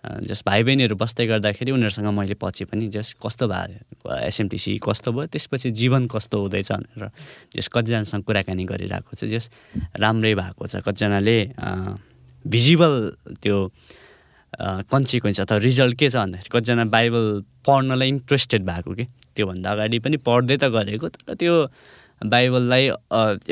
जस 0.07 0.41
भाइ 0.45 0.63
बहिनीहरू 0.63 0.95
बस्दै 0.97 1.25
गर्दाखेरि 1.27 1.71
उनीहरूसँग 1.77 2.07
मैले 2.09 2.35
पछि 2.41 2.65
पनि 2.73 2.87
जस 2.89 3.13
कस्तो 3.21 3.45
भयो 3.47 4.17
एसएमटिसी 4.25 4.77
कस्तो 4.81 5.11
भयो 5.11 5.25
त्यसपछि 5.29 5.71
जीवन 5.77 6.07
कस्तो 6.09 6.37
हुँदैछ 6.41 6.71
भनेर 6.71 7.09
जस 7.53 7.67
कतिजनासँग 7.69 8.23
कुराकानी 8.23 8.63
गरिरहेको 8.65 9.13
छ 9.13 9.29
जस 9.29 9.45
राम्रै 9.93 10.33
भएको 10.41 10.63
छ। 10.65 10.81
कतिजनाले 10.81 11.37
भिजिबल 12.45 12.93
त्यो 13.43 13.57
कन्सिक्वेन्स 14.89 15.39
अथवा 15.43 15.57
रिजल्ट 15.59 15.95
के 15.99 16.09
छ 16.09 16.15
भन्दाखेरि 16.17 16.49
कतिजना 16.49 16.85
बाइबल 16.87 17.25
पढ्नलाई 17.67 18.09
इन्ट्रेस्टेड 18.09 18.61
भएको 18.63 18.91
कि? 18.95 19.05
त्योभन्दा 19.37 19.69
अगाडि 19.71 19.99
पनि 20.05 20.17
पढ्दै 20.25 20.57
त 20.57 20.73
गरेको 20.73 21.07
तर 21.13 21.33
त्यो 21.37 21.55
बाइबललाई 22.17 22.85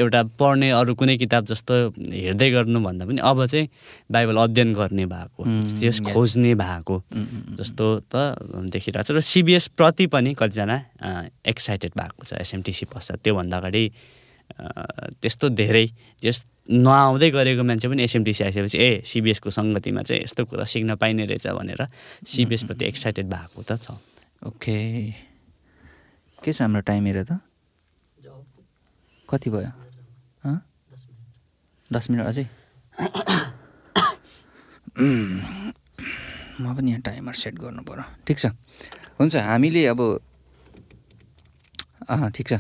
एउटा 0.02 0.21
पढ्ने 0.41 0.69
अरू 0.74 0.93
कुनै 0.98 1.15
किताब 1.21 1.45
जस्तो 1.45 1.74
हेर्दै 2.02 2.50
गर्नुभन्दा 2.52 3.06
पनि 3.06 3.19
अब 3.21 3.45
चाहिँ 3.45 3.67
बाइबल 4.10 4.38
अध्ययन 4.43 4.74
गर्ने 4.74 5.06
भएको 5.06 5.41
त्यस 5.78 6.02
खोज्ने 6.10 6.54
भएको 6.58 6.95
जस्तो 7.62 7.86
त 8.10 8.13
देखिरहेको 8.74 9.06
छ 9.06 9.12
र 9.13 9.21
सिबिएस 9.21 9.67
प्रति 9.78 10.06
पनि 10.10 10.34
कतिजना 10.34 10.78
एक्साइटेड 11.45 11.91
भएको 11.93 12.26
छ 12.26 12.41
एसएमटिसी 12.41 12.86
पश्चात 12.89 13.21
त्योभन्दा 13.21 13.58
अगाडि 13.58 13.86
त्यस्तो 15.21 15.50
धेरै 15.62 15.86
जस 16.21 16.38
नआउँदै 16.65 17.30
गरेको 17.38 17.63
मान्छे 17.63 17.88
पनि 17.88 18.02
एसएमटिसी 18.04 18.43
आइसकेपछि 18.43 18.78
ए 18.82 18.89
सिबिएसको 19.06 19.50
सङ्गतिमा 19.54 20.02
चाहिँ 20.02 20.21
यस्तो 20.24 20.45
कुरा 20.50 20.65
सिक्न 20.65 20.95
पाइने 20.98 21.26
रहेछ 21.30 21.48
भनेर 21.54 21.86
सिबिएसप्रति 22.26 22.86
एक्साइटेड 22.86 23.26
भएको 23.30 23.62
त 23.62 23.78
छ। 23.78 23.93
ओके 24.50 24.78
के 26.43 26.54
छ 26.54 26.62
हाम्रो 26.62 26.82
टाइम 26.88 27.06
हेर 27.06 27.24
त? 27.24 27.39
कति 29.30 29.50
भयो? 29.50 29.71
दस 31.93 32.10
मिनट 32.10 32.26
अझै? 32.26 32.45
म 36.56 36.74
पनि 36.76 36.89
यहाँ 36.89 37.02
टाइमर 37.06 37.34
सेट 37.36 37.56
गर्नु 37.60 37.82
पऱ्यो 37.84 38.04
ठिक 38.28 38.38
छ। 38.39 38.45
हुन्छ 39.19 39.36
हामीले 39.36 39.86
अब 39.91 40.02
ठिक 42.36 42.48
छ। 42.48 42.54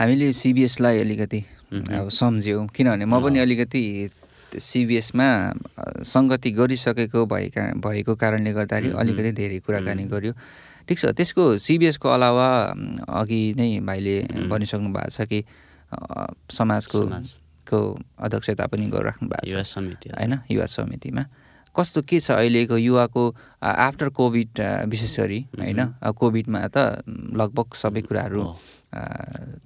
हामीले 0.00 0.32
सिबिएसलाई 0.32 0.98
अलिकति 1.00 1.40
अब 1.98 2.08
सम्झ्यौँ। 2.08 2.66
किनभने 2.74 3.04
म 3.04 3.20
पनि 3.22 3.38
अलिकति 3.38 3.82
सिबिएसमा 4.54 5.26
सङ्गति 6.06 6.50
गरिसकेको 6.58 7.20
भएका 7.26 7.62
भएको 7.84 8.14
कारणले 8.14 8.52
गर्दाखेरि 8.54 8.90
अलिकति 9.02 9.32
धेरै 9.38 9.58
कुराकानी 9.66 10.04
गऱ्यो 10.14 10.32
ठिक 10.88 10.98
छ। 10.98 11.04
त्यसको 11.16 11.44
सिबिएसको 11.58 12.08
अलावा 12.08 12.48
अघि 13.20 13.42
नै 13.56 13.80
भाइले 13.80 14.16
भनिसक्नु 14.50 14.88
भएको 14.92 15.10
छ 15.10 15.28
कि 15.30 15.40
समाजको 16.52 17.00
को 17.64 17.78
अध्यक्षता 18.20 18.66
पनि 18.68 18.86
गरिराख्नु 18.92 19.28
भएको 19.28 19.62
छ। 19.62 19.78
होइन? 19.78 20.32
युवा 20.50 20.66
समितिमा। 20.66 21.24
कस्तो 21.74 22.00
के 22.06 22.20
छ 22.20 22.30
अहिलेको 22.30 22.76
युवाको 22.78 23.22
आफ्टर 23.62 24.08
कोभिड 24.14 24.60
विशेष 24.86 25.18
गरी 25.20 25.40
होइन? 25.58 25.80
कोभिडमा 26.14 26.60
त 26.70 27.02
लगभग 27.08 27.74
सबै 27.74 28.02
कुराहरू 28.06 28.42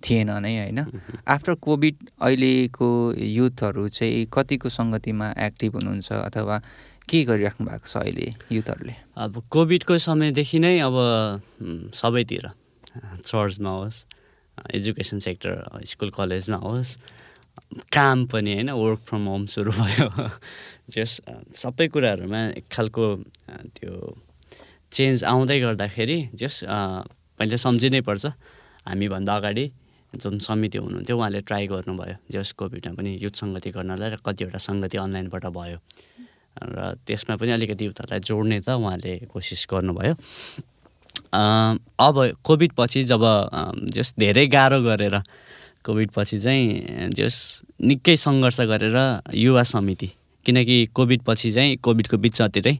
थिएन 0.00 0.30
नै 0.40 0.54
होइन? 0.56 0.80
आफ्टर 1.28 1.54
कोभिड 1.60 1.96
अहिलेको 2.16 2.88
युथहरू 3.12 3.88
चाहिँ 3.92 4.24
कतिको 4.32 4.68
सङ्गतिमा 4.72 5.26
एक्टिभ 5.36 5.74
हुनुहुन्छ 5.76 6.08
अथवा 6.32 6.56
के 7.08 7.24
गरिराख्नु 7.24 7.66
भएको 7.66 7.86
छ 7.86 7.96
अहिले 7.96 8.26
युथहरूले? 8.52 8.94
अब 9.16 9.32
कोभिडको 9.50 9.98
समयदेखि 9.98 10.58
नै 10.58 10.78
अब 10.84 10.96
सबैतिर 11.94 12.44
चर्चमा 13.24 13.70
होस् 13.70 13.98
एजुकेसन 14.74 15.18
सेक्टर 15.18 15.82
स्कुल 15.84 16.10
कलेजमा 16.10 16.58
होस् 16.64 16.96
काम 17.92 18.26
पनि 18.32 18.54
होइन 18.54 18.70
वर्क 18.70 19.00
फ्रम 19.08 19.24
होम 19.26 19.46
सुरु 19.46 19.72
भयो। 19.72 20.08
जस 20.94 21.20
सबै 21.54 21.88
कुराहरूमा 21.88 22.40
एक 22.58 22.66
खालको 22.72 23.04
त्यो 23.76 23.92
चेन्ज 24.92 25.24
आउँदै 25.24 25.58
गर्दाखेरि 25.60 26.18
जस 26.34 26.64
पहिले 26.64 27.56
सम्झिनै 27.56 28.00
पर्छ 28.08 28.26
हामीभन्दा 28.86 29.34
अगाडि 29.36 29.64
जुन 30.12 30.38
समिति 30.40 30.78
हुनुहुन्थ्यो 30.78 31.16
उहाँले 31.18 31.40
ट्राई 31.44 31.66
गर्नुभयो 31.68 32.16
जस 32.32 32.52
कोभिडमा 32.58 32.94
पनि 32.96 33.10
युथ 33.22 33.34
सङ्गति 33.42 33.70
गर्नलाई 33.76 34.08
र 34.10 34.16
कतिवटा 34.24 34.58
सङ्गति 34.58 34.96
अनलाइनबाट 34.98 35.46
भयो। 35.52 35.78
र 36.58 36.94
त्यसमा 37.06 37.36
पनि 37.36 37.50
अलिकति 37.52 37.84
युथहरूलाई 37.84 38.20
जोड्ने 38.20 38.60
त 38.60 38.68
उहाँले 38.74 39.30
कोसिस 39.30 39.66
गर्नुभयो। 39.70 40.14
अब 41.32 42.16
कोभिड 42.44 42.72
पछि 42.78 43.02
जब 43.04 43.22
जस 43.94 44.14
धेरै 44.18 44.46
गाह्रो 44.46 44.82
गरेर 44.82 45.16
कोभिड 45.84 46.10
पछि 46.16 46.38
चाहिँ 46.40 47.10
जस 47.14 47.36
निकै 47.80 48.16
सङ्घर्ष 48.16 48.60
गरेर 48.70 48.96
युवा 49.34 49.62
समिति 49.62 50.08
किनकि 50.46 50.76
कोभिड 50.94 51.20
पछि 51.26 51.50
चाहिँ 51.50 51.76
कोभिडको 51.84 52.16
बिचतिरै 52.16 52.74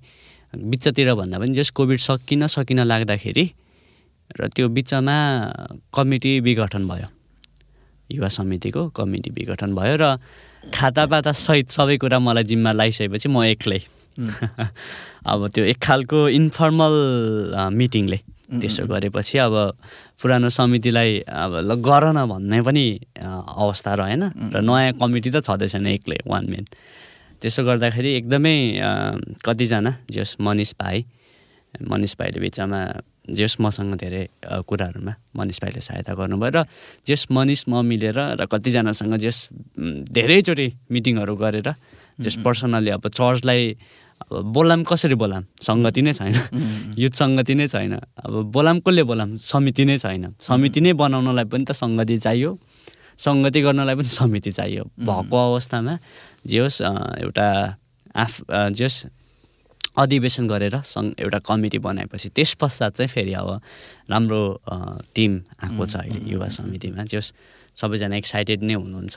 बिचतिर 0.54 1.14
भन्दा 1.14 1.38
पनि 1.38 1.54
जस 1.54 1.70
कोभिड 1.76 1.98
सकिन 2.00 2.46
सकिन 2.46 2.80
लाग्दाखेरि 2.88 3.44
र 4.40 4.48
त्यो 4.48 4.68
बिचमा 4.68 5.16
कमिटी 5.94 6.40
विघटन 6.40 6.88
भयो। 6.88 7.08
युवा 8.10 8.28
समितिको 8.28 8.88
कमिटी 8.96 9.30
विघटन 9.30 9.74
भयो 9.76 9.96
र 10.00 10.16
खातापाता 10.74 11.32
सहित 11.32 11.68
सबै 11.70 11.96
कुरा 11.96 12.18
मलाई 12.18 12.44
जिम्मा 12.44 12.72
लगाइसकेपछि 12.72 13.28
म 13.28 13.44
एक्लै। 13.54 13.80
अब 15.30 15.46
त्यो 15.54 15.64
एक 15.64 15.78
खालको 15.78 16.28
इन्फर्मल 16.28 16.94
मिटिङले 17.70 18.18
त्यसो 18.50 18.86
गरेपछि 18.86 19.38
अब 19.38 19.54
पुरानो 20.20 20.48
समितिलाई 20.48 21.18
अब 21.20 21.52
ल 21.68 21.70
गर 21.78 22.04
न 22.16 22.24
भन्ने 22.26 22.60
पनि 22.62 22.84
अवस्था 23.20 23.94
रहेन 23.94 24.22
र 24.54 24.56
नयाँ 24.64 24.92
कमिटी 24.96 25.30
त 25.30 25.44
छँदै 25.44 25.68
छैन 25.68 25.86
एक्लै 25.86 26.18
वान 26.26 26.44
मेन 26.50 26.64
त्यसो 27.40 27.62
गर्दाखेरि 27.64 28.10
एकदमै 28.18 28.56
कतिजना 29.44 29.92
जस 30.10 30.36
मनिष 30.40 30.72
भाइ 30.80 31.04
मनिष 31.74 32.12
भाइले 32.18 32.40
बिचमा 32.40 32.80
जस 33.30 33.56
मसँग 33.60 33.94
धेरै 33.94 34.22
कुराहरूमा 34.64 35.12
मनिष 35.36 35.58
भाइले 35.62 35.80
सहायता 35.80 36.12
गर्नुभयो 36.14 36.50
र 36.54 36.64
जस 37.06 37.26
मनिष 37.30 37.64
म 37.68 37.84
मिलेर 37.84 38.18
र 38.40 38.46
कतिजनासँग 38.46 39.14
जस 39.20 39.48
धेरैचोटि 40.10 40.68
मिटिङहरू 40.90 41.34
गरेर 41.36 41.68
जस 42.20 42.36
पर्सनल्ली 42.44 42.90
अब 42.90 43.08
चर्चलाई 43.08 43.76
अब 44.18 44.50
बोलाम 44.52 44.82
कसरी 44.82 45.14
बोलाम? 45.14 45.44
सङ्गति 45.62 46.02
नै 46.02 46.12
छैन। 46.12 46.34
युथ 46.98 47.14
सङ्गति 47.14 47.54
नै 47.54 47.66
छैन। 47.68 47.94
अब 47.94 48.34
बोलाम 48.50 48.80
कसले 48.82 49.02
बोलाम? 49.06 49.36
समिति 49.38 49.84
नै 49.84 49.98
छैन। 49.98 50.34
समिति 50.42 50.80
नै 50.80 50.92
बनाउनलाई 50.98 51.46
पनि 51.46 51.64
त 51.64 51.72
सङ्गति 51.72 52.16
चाहियो। 52.26 52.50
सङ्गति 53.18 53.60
गर्नलाई 53.62 53.94
पनि 53.94 54.10
समिति 54.10 54.50
चाहियो। 54.58 54.84
भएको 54.98 55.36
अवस्थामा 55.38 55.94
जे 56.46 56.58
होस् 56.58 56.82
एउटा 57.22 57.46
आफ 58.14 58.34
जे 58.74 58.84
होस् 58.84 58.98
अधिवेशन 59.98 60.44
गरेर 60.48 60.74
सङ्घ 60.84 61.08
एउटा 61.18 61.38
कमिटी 61.48 61.78
बनाएपछि 61.82 62.28
त्यस 62.37 62.54
पश्चात 62.61 62.92
चाहिँ 62.96 63.11
फेरि 63.14 63.32
अब 63.40 63.48
राम्रो 64.11 64.42
टिम 65.14 65.32
आएको 65.62 65.84
छ 65.87 65.94
अहिले 66.02 66.20
युवा 66.32 66.48
समितिमा 66.58 67.02
जे 67.11 67.16
होस् 67.18 67.32
सबैजना 67.76 68.16
एक्साइटेड 68.16 68.62
नै 68.62 68.74
हुनुहुन्छ। 68.74 69.16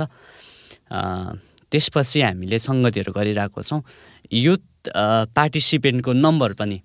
त्यसपछि 1.71 2.19
हामीले 2.21 2.57
सङ्गतिहरू 2.59 3.11
गरिरहेको 3.13 3.61
छौँ। 3.63 3.81
युथ 4.45 4.63
पार्टिसिपेन्टको 5.37 6.11
नम्बर 6.13 6.53
पनि 6.59 6.77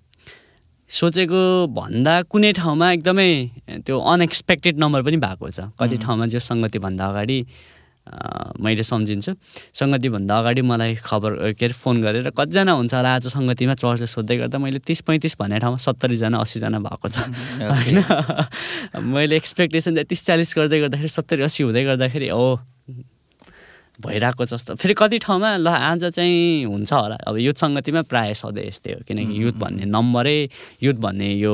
सोचेको 0.89 1.41
भन्दा 1.75 2.13
कुनै 2.31 2.51
ठाउँमा 2.55 2.87
एकदमै 2.95 3.29
त्यो 3.83 3.95
अनएक्सपेक्टेड 3.99 4.75
नम्बर 4.79 5.01
पनि 5.03 5.17
भएको 5.19 5.49
छ। 5.51 5.59
कति 5.75 5.97
ठाउँमा 5.99 6.25
जो 6.31 6.39
सङ्गतिभन्दा 6.39 7.03
अगाडि 7.11 7.39
मैले 8.61 8.83
सम्झिन्छु। 8.83 9.31
सङ्गतिभन्दा 9.73 10.33
अगाडि 10.39 10.61
मलाई 10.61 10.95
खबर 11.03 11.53
के 11.53 11.65
अरे 11.65 11.73
फोन 11.73 12.01
गरेर 12.01 12.29
कतिजना 12.31 12.71
हुन्छ 12.71 12.93
होला 12.93 13.09
आज 13.15 13.27
सङ्गतिमा 13.33 13.73
चर्च 13.73 14.03
सोध्दै 14.07 14.35
गर्दा 14.37 14.57
मैले 14.57 14.79
तिस 14.79 15.01
पैँतिस 15.07 15.35
भन्ने 15.39 15.59
ठाउँमा 15.59 15.77
सत्तरीजना 15.77 16.37
असीजना 16.37 16.79
भएको 16.79 17.07
छ। 17.07 17.17
होइन। 17.71 17.97
मैले 19.03 19.35
एक्सपेक्टेसन 19.35 19.91
चाहिँ 19.95 20.07
तिस 20.07 20.25
चालिस 20.25 20.53
गर्दै 20.57 20.79
गर्दाखेरि 20.79 21.11
सत्तरी 21.11 21.43
असी 21.43 21.63
हुँदै 21.63 21.83
गर्दाखेरि 21.83 22.29
ओ 22.31 22.76
भइरहेको 23.97 24.45
जस्तो। 24.45 24.75
फेरि 24.77 24.93
कति 24.93 25.17
ठाउँमा 25.25 25.57
ल 25.57 25.67
आज 25.67 26.03
चाहिँ 26.13 26.65
हुन्छ 26.69 26.93
होला। 26.93 27.17
अब 27.27 27.37
युथ 27.41 27.57
सङ्गतिमा 27.57 28.01
प्रायः 28.05 28.33
सधैँ 28.37 28.67
यस्तै 28.69 28.91
हो 28.93 29.01
किनकि 29.07 29.33
युथ 29.43 29.55
भन्ने 29.57 29.85
नम्बरै 29.89 30.39
युथ 30.85 30.97
भन्ने 31.01 31.29
यो 31.41 31.53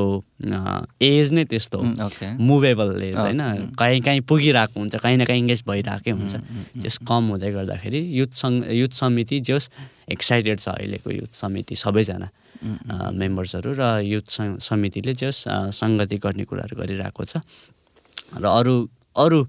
एज 1.00 1.32
नै 1.32 1.44
त्यस्तो 1.48 1.78
हो। 1.80 1.84
मुभेबल 2.36 3.00
एज 3.00 3.16
होइन? 3.16 3.40
कहीँ 3.72 4.00
कहीँ 4.04 4.20
पुगिरहेको 4.28 4.76
हुन्छ 4.76 4.94
कहीँ 4.96 5.16
न 5.16 5.24
कहीँ 5.24 5.40
इङ्गेज 5.40 5.62
भइरहेकै 5.64 6.10
हुन्छ। 6.10 6.34
त्यस 6.84 6.96
कम 7.08 7.22
हुँदै 7.32 7.50
गर्दाखेरि 7.52 8.00
युथ 8.20 8.32
सङ् 8.36 8.60
युथ 8.76 8.92
समिति 8.92 9.40
जस 9.40 9.70
एक्साइटेड 10.12 10.60
छ 10.60 10.68
अहिलेको 10.68 11.10
युथ 11.10 11.32
समिति 11.32 11.74
सबैजना 11.80 12.28
मेम्बर्सहरू 13.16 13.72
र 13.72 14.04
युथ 14.04 14.60
समितिले 14.60 15.12
जस 15.16 15.44
सङ्गति 15.48 16.16
गर्ने 16.20 16.44
कुराहरू 16.44 16.76
गरिरहेको 16.76 17.24
छ। 17.24 17.40
र 18.36 18.44
अरू 18.44 18.76
अरू 19.16 19.40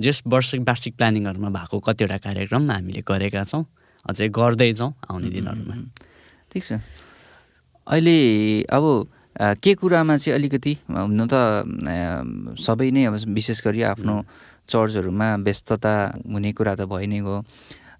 जस 0.00 0.22
वर्ष 0.26 0.54
वार्षिक 0.66 0.96
प्लानिङहरूमा 0.96 1.48
भएको 1.50 1.78
कतिवटा 1.80 2.18
कार्यक्रम 2.18 2.70
हामीले 2.70 3.02
गरेका 3.06 3.44
छौँ 3.44 3.64
अझै 4.04 4.28
गर्दैछौँ 4.28 4.90
आउने 5.10 5.28
दिनहरूमा। 5.30 5.74
ठिक 6.50 6.62
छ। 6.62 6.72
अहिले 7.86 8.18
अब 8.66 8.84
के 9.62 9.74
कुरामा 9.74 10.16
चाहिँ 10.16 10.34
अलिकति 10.34 10.72
हुन 10.90 11.20
त 11.30 11.34
सबै 12.58 12.90
नै 12.90 13.04
अब 13.06 13.14
विशेष 13.30 13.62
गरी 13.62 13.82
आफ्नो 13.94 14.14
चर्चहरूमा 14.66 15.28
व्यस्तता 15.46 15.94
हुने 16.26 16.52
कुरा 16.52 16.74
त 16.74 16.90
भइ 16.90 17.06
नै 17.06 17.20
गयो। 17.20 17.38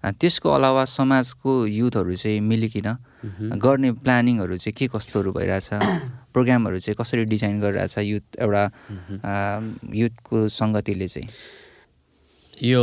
त्यसको 0.05 0.49
अलावा 0.51 0.83
समाजको 0.85 1.51
युथहरू 1.65 2.15
चाहिँ 2.15 2.39
मिलिकन 2.41 2.87
गर्ने 3.55 3.91
प्लानिङहरू 4.03 4.57
चाहिँ 4.57 4.75
के 4.75 4.87
कस्तोहरू 4.91 5.31
भइरहेछ? 5.31 5.69
प्रोग्रामहरू 6.35 6.79
चाहिँ 6.79 6.95
कसरी 6.99 7.25
डिजाइन 7.25 7.59
गरिरहेछ 7.59 7.97
युथ 7.97 8.25
एउटा 8.37 8.63
युथको 9.95 10.47
सङ्गतिले 10.51 11.07
चाहिँ? 11.07 11.29
यो 12.63 12.81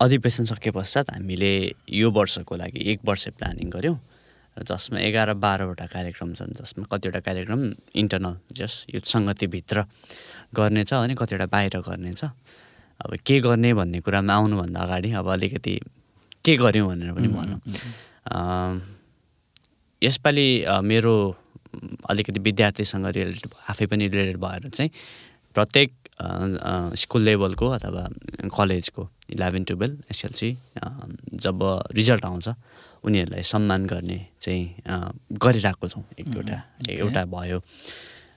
अधिवेशन 0.00 0.44
सके 0.44 0.70
पश्चात 0.70 1.10
हामीले 1.12 1.52
यो 1.92 2.10
वर्षको 2.10 2.56
लागि 2.56 2.80
एक 2.92 3.00
वर्ष 3.04 3.28
प्लानिङ 3.36 3.70
गऱ्यौँ 3.70 3.98
र 4.56 4.62
जसमा 4.64 4.98
एघार 4.98 5.32
बाह्रवटा 5.36 5.86
कार्यक्रम 5.92 6.32
छन् 6.32 6.52
जसमा 6.56 6.84
कतिवटा 6.88 7.20
कार्यक्रम 7.20 7.60
इन्टरनल 7.92 8.36
जस 8.56 8.86
यो 8.94 9.00
सङ्गतिभित्र 9.04 9.84
गर्ने 10.56 10.84
छ 10.88 10.92
अनि 10.96 11.14
कतिवटा 11.14 11.46
बाहिर 11.52 11.76
गर्ने 11.84 12.12
छ। 12.12 12.32
अब 13.04 13.20
के 13.20 13.40
गर्ने 13.44 13.74
भन्ने 13.76 14.00
कुरामा 14.00 14.32
आउनुभन्दा 14.32 14.80
अगाडि 14.80 15.12
अब 15.12 15.28
अलिकति 15.28 15.74
के 16.44 16.56
गऱ्यौँ 16.56 16.88
भनेर 16.88 17.12
पनि 17.12 17.28
भनौँ। 17.36 17.60
यसपालि 20.02 20.48
मेरो 20.88 21.14
अलिकति 22.08 22.40
विद्यार्थीसँग 22.40 23.06
रिलेटेड 23.12 23.52
आफै 23.68 23.86
पनि 23.92 24.08
रिलेटेड 24.08 24.36
भएर 24.40 24.68
चाहिँ 24.72 24.90
प्रत्येक 25.52 26.05
स्कुल 26.18 27.22
लेभलको 27.22 27.66
अथवा 27.68 28.04
कलेजको 28.48 29.08
इलेभेन 29.30 29.64
टुवेल्भ 29.64 30.02
एसएलसी 30.10 30.50
जब 31.44 31.62
रिजल्ट 31.92 32.24
आउँछ 32.24 32.48
उनीहरूलाई 33.04 33.42
सम्मान 33.42 33.86
गर्ने 33.86 34.18
चाहिँ 34.40 34.64
गरिरहेको 35.32 35.88
छौँ 35.88 36.04
एक 36.18 36.28
दुईवटा 36.28 36.62
एउटा 36.90 37.24
भयो। 37.24 37.58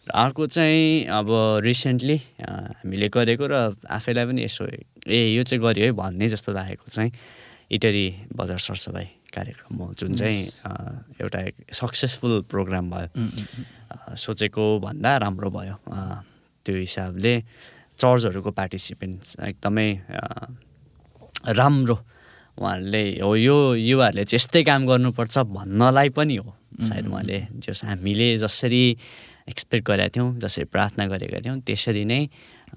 र 0.08 0.12
अर्को 0.12 0.48
चाहिँ 0.48 1.06
अब 1.08 1.28
रिसेन्टली 1.64 2.18
हामीले 2.42 3.08
गरेको 3.10 3.48
र 3.48 3.76
आफैलाई 3.88 4.26
पनि 4.26 4.44
यसो 4.44 4.66
ए 5.08 5.20
यो 5.38 5.44
चाहिँ 5.44 5.62
गरियो 5.64 5.86
है 5.86 5.92
भन्ने 5.94 6.30
जस्तो 6.30 6.52
लागेको 6.52 6.88
चाहिँ 6.90 7.12
इटरी 7.72 8.06
बजार 8.36 8.60
सरसफाइ 8.60 9.06
कार्यक्रम 9.30 9.78
हो 9.78 9.94
जुन 9.94 10.14
चाहिँ 10.14 10.42
एउटा 11.22 11.40
सक्सेसफुल 11.70 12.42
प्रोग्राम 12.50 12.90
भयो। 12.90 14.16
सोचेको 14.18 14.64
भन्दा 14.80 15.18
राम्रो 15.18 15.50
भयो। 15.50 15.76
त्यो 16.70 16.78
हिसाबले 16.78 17.34
चर्चहरूको 17.98 18.52
पार्टिसिपेन्ट्स 18.54 19.42
एकदमै 19.42 19.90
राम्रो 21.58 21.98
उहाँहरूले 22.62 23.04
हो। 23.26 23.36
यो 23.36 23.58
युवाहरूले 23.74 24.24
चाहिँ 24.30 24.38
यस्तै 24.38 24.62
काम 24.70 24.86
गर्नुपर्छ 24.86 25.38
भन्नलाई 25.50 26.10
पनि 26.14 26.36
हो। 26.38 26.54
सायद 26.78 27.06
उहाँले 27.10 27.38
जस 27.66 27.82
हामीले 27.90 28.38
जसरी 28.38 28.84
एक्सपेक्ट 29.50 29.86
गरेका 29.90 30.10
थियौँ 30.14 30.30
जसरी 30.38 30.66
प्रार्थना 30.70 31.06
गरेका 31.10 31.40
थियौँ 31.42 31.58
त्यसरी 31.66 32.06
नै 32.06 32.22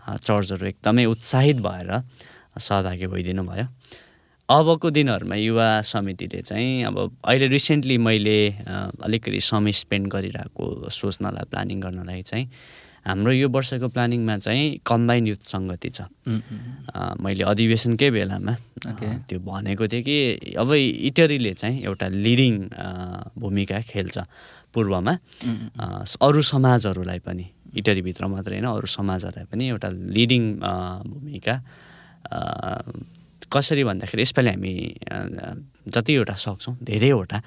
चर्चहरू 0.00 0.64
एकदमै 0.72 1.05
उत्साहित 1.12 1.59
भएर 1.61 1.90
सहभागी 2.57 3.07
भइदिनु 3.12 3.42
भयो। 3.44 3.66
अबको 4.48 4.88
दिनहरूमा 4.90 5.37
युवा 5.37 5.68
समितिले 5.85 6.40
चाहिँ 6.42 6.85
अब 6.88 6.96
अहिले 7.24 7.46
रिसेन्टली 7.46 7.96
मैले 7.98 8.38
अलिकति 9.05 9.40
समय 9.40 9.72
स्पेन्ड 9.72 10.07
गरिरहेको 10.12 10.64
सोच्नलाई 10.90 11.44
प्लानिङ 11.50 11.81
गर्नलाई 11.81 12.22
चाहिँ 12.22 12.46
हाम्रो 13.02 13.32
यो 13.32 13.48
वर्षको 13.50 13.88
प्लानिङमा 13.90 14.36
चाहिँ 14.38 14.66
कम्बाइन 14.86 15.26
युथ 15.26 15.42
सङ्गति 15.42 15.90
छ। 15.90 16.06
मैले 17.18 17.42
अधिवेशनकै 17.44 18.10
बेलामा 18.14 18.54
त्यो 19.26 19.38
भनेको 19.42 19.84
थिएँ 19.90 20.02
कि 20.06 20.16
अब 20.54 20.70
इटरीले 21.10 21.52
चाहिँ 21.58 21.82
एउटा 21.82 22.06
लिडिङ 22.08 22.54
भूमिका 23.38 23.80
खेल्छ 23.90 24.16
पूर्वमा। 24.74 25.14
अरू 26.22 26.40
समाजहरूलाई 26.42 27.18
पनि 27.26 27.44
इटरीभित्र 27.74 28.22
मात्रै 28.30 28.54
होइन 28.62 28.68
अरू 28.70 28.86
समाजहरूलाई 28.86 29.46
पनि 29.50 29.64
एउटा 29.74 29.88
लिडिङ 29.90 30.42
भूमिका 31.10 31.54
कसरी 33.52 33.82
भन्दाखेरि 33.84 34.22
यसपालि 34.22 34.50
हामी 34.50 34.72
जतिवटा 35.90 36.34
सक्छौँ 36.38 36.74
धेरैवटा। 36.80 37.38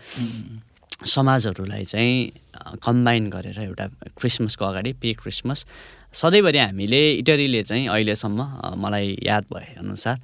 समाजहरूलाई 1.04 1.84
चाहिँ 1.84 2.80
कम्बाइन 2.84 3.30
गरेर 3.30 3.60
एउटा 3.62 3.86
क्रिसमसको 4.18 4.66
अगाडि 4.66 4.94
पे 5.02 5.14
क्रिसमस 5.20 5.66
सधैँभरि 6.14 6.58
हामीले 6.58 7.02
इटरीले 7.20 7.64
चाहिँ 7.64 7.88
अहिलेसम्म 7.88 8.40
मलाई 8.80 9.18
याद 9.24 9.46
भए 9.54 9.76
अनुसार 9.80 10.20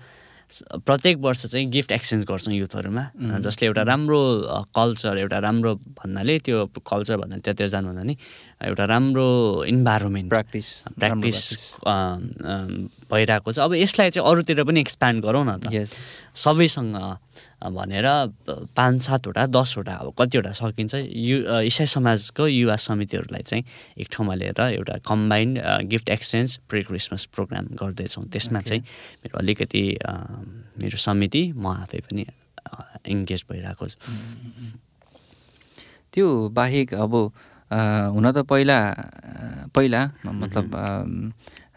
प्रत्येक 0.85 1.17
वर्ष 1.23 1.45
चाहिँ 1.45 1.67
गिफ्ट 1.71 1.91
एक्सचेन्ज 1.91 2.25
गर्छौँ 2.27 2.53
युथहरूमा 2.53 3.03
जसले 3.39 3.67
एउटा 3.67 3.81
राम्रो 3.87 4.19
कल्चर 4.75 5.17
एउटा 5.17 5.39
राम्रो 5.39 5.75
भन्नाले 5.75 6.37
त्यो 6.43 6.65
कल्चर 6.87 7.17
भन्दा 7.17 7.37
त्यतातिर 7.39 7.67
जानुभन्दा 7.67 8.03
नि 8.03 8.15
एउटा 8.67 8.85
राम्रो 8.85 9.27
इन्भाइरोमेन्ट 9.67 10.29
प्र्याक्टिस 10.29 10.67
प्र्याक्टिस 10.99 11.39
भइरहेको 13.11 13.51
छ। 13.51 13.59
अब 13.59 13.73
यसलाई 13.75 14.09
चाहिँ 14.11 14.27
अरूतिर 14.27 14.63
पनि 14.63 14.79
एक्सप्यान्ड 14.79 15.23
गरौँ 15.23 15.45
न 15.47 15.57
त। 15.63 15.87
सबैसँग 16.35 16.95
भनेर 17.61 18.05
पाँच 18.73 19.01
सातवटा 19.01 19.45
दसवटा 19.53 19.93
अब 20.01 20.13
कतिवटा 20.17 20.51
सकिन्छ। 20.51 20.93
यु 21.05 21.37
इसाई 21.69 21.85
समाजको 21.85 22.47
युवा 22.47 22.75
समितिहरूलाई 22.75 23.43
चाहिँ 23.45 23.63
एक 24.01 24.07
ठाउँमा 24.11 24.33
लिएर 24.41 24.59
एउटा 24.81 24.95
combined 25.05 25.59
gift 25.91 26.09
exchange 26.09 26.57
pre 26.69 26.81
Christmas 26.89 27.25
programme 27.35 27.65
गर्दैछौँ। 27.77 28.25
त्यसमा 28.33 28.59
चाहिँ 28.65 28.81
मेरो 29.21 29.37
अलिकति 29.37 29.83
मेरो 30.81 30.97
समिति 30.97 31.43
म 31.53 31.65
आफै 31.85 31.99
पनि 32.09 32.25
इङ्गेज 33.05 33.45
भइरहेको 33.49 33.85
छु। 33.87 33.97
त्यो 36.13 36.27
बाहेक 36.49 36.93
अब 36.93 37.13
हुन 38.15 38.25
त 38.31 38.37
पहिला 38.49 38.79
पहिला 39.75 40.01
मतलब 40.25 40.65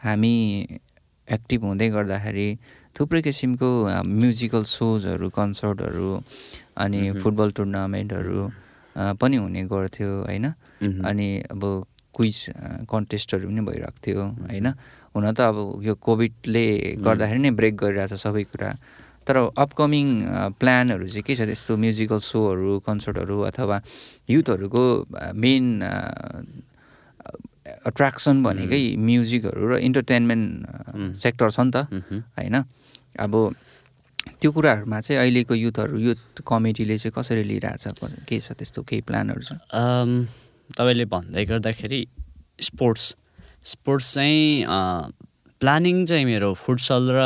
हामी 0.04 0.34
एक्टिभ 1.28 1.60
हुँदै 1.64 1.88
गर्दाखेरि 1.90 2.48
थुप्रै 2.94 3.20
किसिमको 3.26 3.68
म्युजिकल 4.06 4.62
सोजहरू 4.70 5.26
कन्सर्टहरू 5.34 6.10
अनि 6.78 7.00
फुटबल 7.22 7.48
टुर्नामेन्टहरू 7.58 8.40
पनि 9.20 9.36
हुने 9.36 9.62
गर्थ्यो 9.66 10.10
होइन? 10.30 10.46
अनि 11.02 11.28
अब 11.50 11.62
क्विज 12.14 12.38
कन्टेस्टहरू 12.90 13.44
पनि 13.50 13.60
भइरहेको 13.66 13.98
थियो 13.98 14.22
होइन? 14.50 14.66
हुन 15.14 15.24
त 15.32 15.40
अब 15.50 15.58
यो 15.82 15.94
कोभिडले 15.98 16.66
गर्दाखेरि 17.02 17.40
नै 17.42 17.50
ब्रेक 17.58 17.74
गरिरहेछ 17.82 18.14
सबै 18.14 18.44
कुरा। 18.54 18.70
तर 19.26 19.36
अपकमिङ 19.58 20.06
प्लानहरू 20.60 21.06
चाहिँ 21.10 21.24
के 21.26 21.34
छ? 21.34 21.40
त्यस्तो 21.50 21.72
म्युजिकल 21.74 22.18
सोहरू 22.22 22.78
कन्सर्टहरू 22.86 23.36
अथवा 23.50 23.76
युथहरूको 24.30 24.84
मेन 25.34 25.64
एट्र्याक्सन 27.88 28.36
भनेकै 28.46 28.82
म्युजिकहरू 29.00 29.62
र 29.66 29.72
इन्टरटेन्मेन्ट 29.82 31.18
सेक्टर 31.18 31.48
छ 31.50 31.58
नि 31.66 31.70
त 31.74 31.76
होइन? 32.38 32.56
अब 33.20 33.34
त्यो 34.40 34.50
कुराहरूमा 34.52 35.00
चाहिँ 35.00 35.20
अहिलेको 35.20 35.54
युथहरू 35.54 35.98
युथ 35.98 36.42
कमिटीले 36.46 36.96
चाहिँ 36.98 37.12
कसरी 37.16 37.42
लिइरहेछ? 37.44 37.84
के 38.28 38.40
छ 38.40 38.52
त्यस्तो 38.58 38.82
केही 38.82 39.02
प्लानहरू 39.08 39.42
छ? 39.42 39.52
तपाईँले 40.74 41.04
भन्दै 41.04 41.44
गर्दाखेरि 41.44 42.00
स्पोर्ट्स 42.60 43.04
स्पोर्ट्स 43.64 44.14
चाहिँ 44.14 44.64
प्लानिङ 45.60 46.04
चाहिँ 46.06 46.24
मेरो 46.24 46.52
फुटसल 46.54 47.04
र 47.12 47.20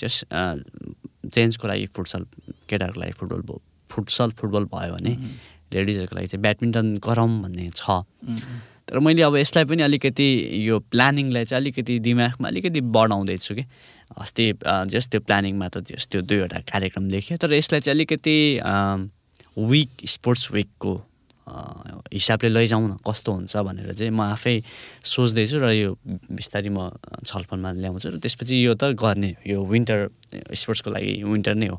जस 0.00 0.24
जेन्ट्सको 1.34 1.68
लागि 1.68 1.86
फुटसल 1.94 2.24
केटाहरूको 2.68 3.00
लागि 3.00 3.12
फुटबल 3.20 3.58
फुटसल 3.90 4.30
फुटबल 4.40 4.64
भयो 4.72 4.92
भने 4.94 5.12
लेडिजहरूको 5.72 6.16
लागि 6.16 6.26
चाहिँ 6.26 6.42
ब्याडमिन्टन 6.42 6.96
गरौँ 7.04 7.28
भन्ने 7.42 7.68
छ। 7.76 8.02
तर 8.88 8.98
मैले 8.98 9.22
अब 9.22 9.36
यसलाई 9.36 9.64
पनि 9.70 9.82
अलिकति 9.82 10.28
यो 10.66 10.78
प्लानिङलाई 10.90 11.44
चाहिँ 11.44 11.62
अलिकति 11.62 11.98
दिमागमा 12.00 12.48
अलिकति 12.48 12.80
बढाउँदैछु 12.80 13.54
कि। 13.54 13.64
अस्ति 14.18 14.46
जस्ट 14.90 15.10
त्यो 15.10 15.20
प्लानिङमा 15.26 15.68
त 15.68 15.86
जस 15.86 16.08
त्यो 16.10 16.20
दुईवटा 16.26 16.58
कार्यक्रम 16.66 17.04
लेखेँ 17.10 17.38
तर 17.38 17.52
यसलाई 17.54 17.80
चाहिँ 17.80 17.96
अलिकति 17.96 18.36
विक 19.58 19.90
स्पोर्ट्स 20.08 20.50
विकको 20.52 20.94
हिसाबले 22.14 22.48
लैजाउँ 22.48 22.86
न 22.88 22.96
कस्तो 23.02 23.32
हुन्छ 23.32 23.56
भनेर 23.66 23.92
चाहिँ 23.94 24.14
म 24.14 24.22
आफै 24.34 24.54
सोच्दैछु 25.02 25.58
र 25.58 25.66
यो 25.74 25.90
बिस्तारै 26.30 26.70
म 26.70 26.94
छलफलमा 27.26 27.70
ल्याउँछु 27.82 28.08
र 28.14 28.16
त्यसपछि 28.22 28.54
यो 28.54 28.74
त 28.78 28.94
गर्ने 28.94 29.34
यो 29.46 29.58
विन्टर 29.58 30.06
स्पोर्ट्सको 30.54 30.90
लागि 30.94 31.12
विन्टर 31.26 31.54
नै 31.58 31.66
हो। 31.74 31.76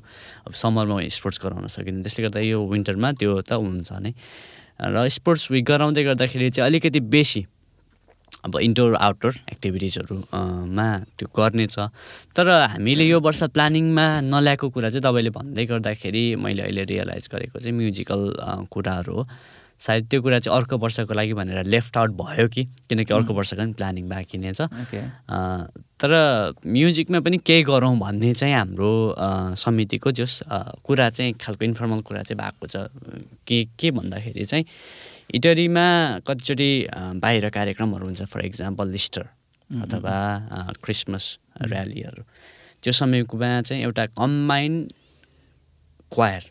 अब 0.48 0.54
समरमा 0.60 1.08
स्पोर्ट्स 1.08 1.40
गराउन 1.40 1.68
सकिँदैन 1.72 2.04
त्यसले 2.04 2.22
गर्दा 2.28 2.40
यो 2.44 2.60
विन्टरमा 2.68 3.12
त्यो 3.16 3.32
त 3.48 3.56
हुन्छ 3.56 3.92
नै। 4.04 4.12
र 4.82 5.08
स्पोर्ट्स 5.08 5.52
विक 5.52 5.64
गराउँदै 5.64 6.04
गर्दाखेरि 6.04 6.50
चाहिँ 6.52 6.68
अलिकति 6.68 7.00
बेसी 7.00 7.42
अब 8.46 8.58
इन्डोर 8.60 8.96
आउटडोर 8.96 9.34
एक्टिभिटिजहरूमा 9.52 10.88
त्यो 11.18 11.28
गर्ने 11.38 11.68
छ 11.68 11.90
तर 12.36 12.50
हामीले 12.74 13.06
यो 13.06 13.20
वर्ष 13.22 13.44
प्लानिङमा 13.54 14.06
नल्याएको 14.34 14.70
कुरा 14.70 14.90
चाहिँ 14.90 15.04
तपाईँले 15.04 15.30
भन्दै 15.38 15.66
गर्दाखेरि 15.66 16.24
मैले 16.42 16.62
अहिले 16.62 16.84
रियलाइज 16.90 17.30
गरेको 17.34 17.60
चाहिँ 17.60 17.78
म्युजिकल 17.78 18.22
कुराहरू 18.72 19.16
हो। 19.16 19.28
सायद 19.82 20.08
त्यो 20.10 20.22
कुरा 20.22 20.40
चाहिँ 20.40 20.58
अर्को 20.58 20.78
वर्षको 20.78 21.14
लागि 21.14 21.34
भनेर 21.34 21.66
लेफ्ट 21.66 21.98
आउट 21.98 22.12
भयो 22.14 22.48
कि? 22.54 22.64
किनकि 22.90 23.14
अर्को 23.14 23.34
वर्षको 23.34 23.58
पनि 23.58 23.74
प्लानिङ 23.74 24.10
बाँकी 24.10 24.38
नै 24.38 24.54
छ। 24.54 24.70
तर 25.98 26.12
म्युजिकमा 26.66 27.20
पनि 27.26 27.38
केही 27.42 27.64
गरौँ 27.66 27.98
भन्ने 27.98 28.34
चाहिँ 28.34 28.54
हाम्रो 28.56 28.94
समितिको 29.58 30.12
जस 30.22 30.40
कुरा 30.86 31.10
चाहिँ 31.10 31.34
खालको 31.42 31.66
इन्फर्मल 31.66 32.02
कुरा 32.06 32.22
चाहिँ 32.30 32.38
भएको 32.38 32.68
छ। 32.70 32.94
के 33.48 33.66
के 33.74 33.92
भन्दाखेरि 33.92 34.46
चाहिँ 34.46 34.66
इटरीमा 35.38 35.88
कतिचोटि 36.28 36.72
बाहिर 37.24 37.50
कार्यक्रमहरू 37.58 38.06
हुन्छ 38.06 38.24
फर 38.32 38.46
इक्जाम्पल 38.46 38.88
लिस्टर 38.92 39.24
अथवा 39.70 40.16
क्रिसमस 40.84 41.26
ऱ्यालीहरू 41.68 42.24
त्यो 42.84 42.92
समयकोमा 43.02 43.52
चाहिँ 43.62 43.84
एउटा 43.84 44.06
कम्बाइन 44.20 44.74
क्वायर 46.12 46.44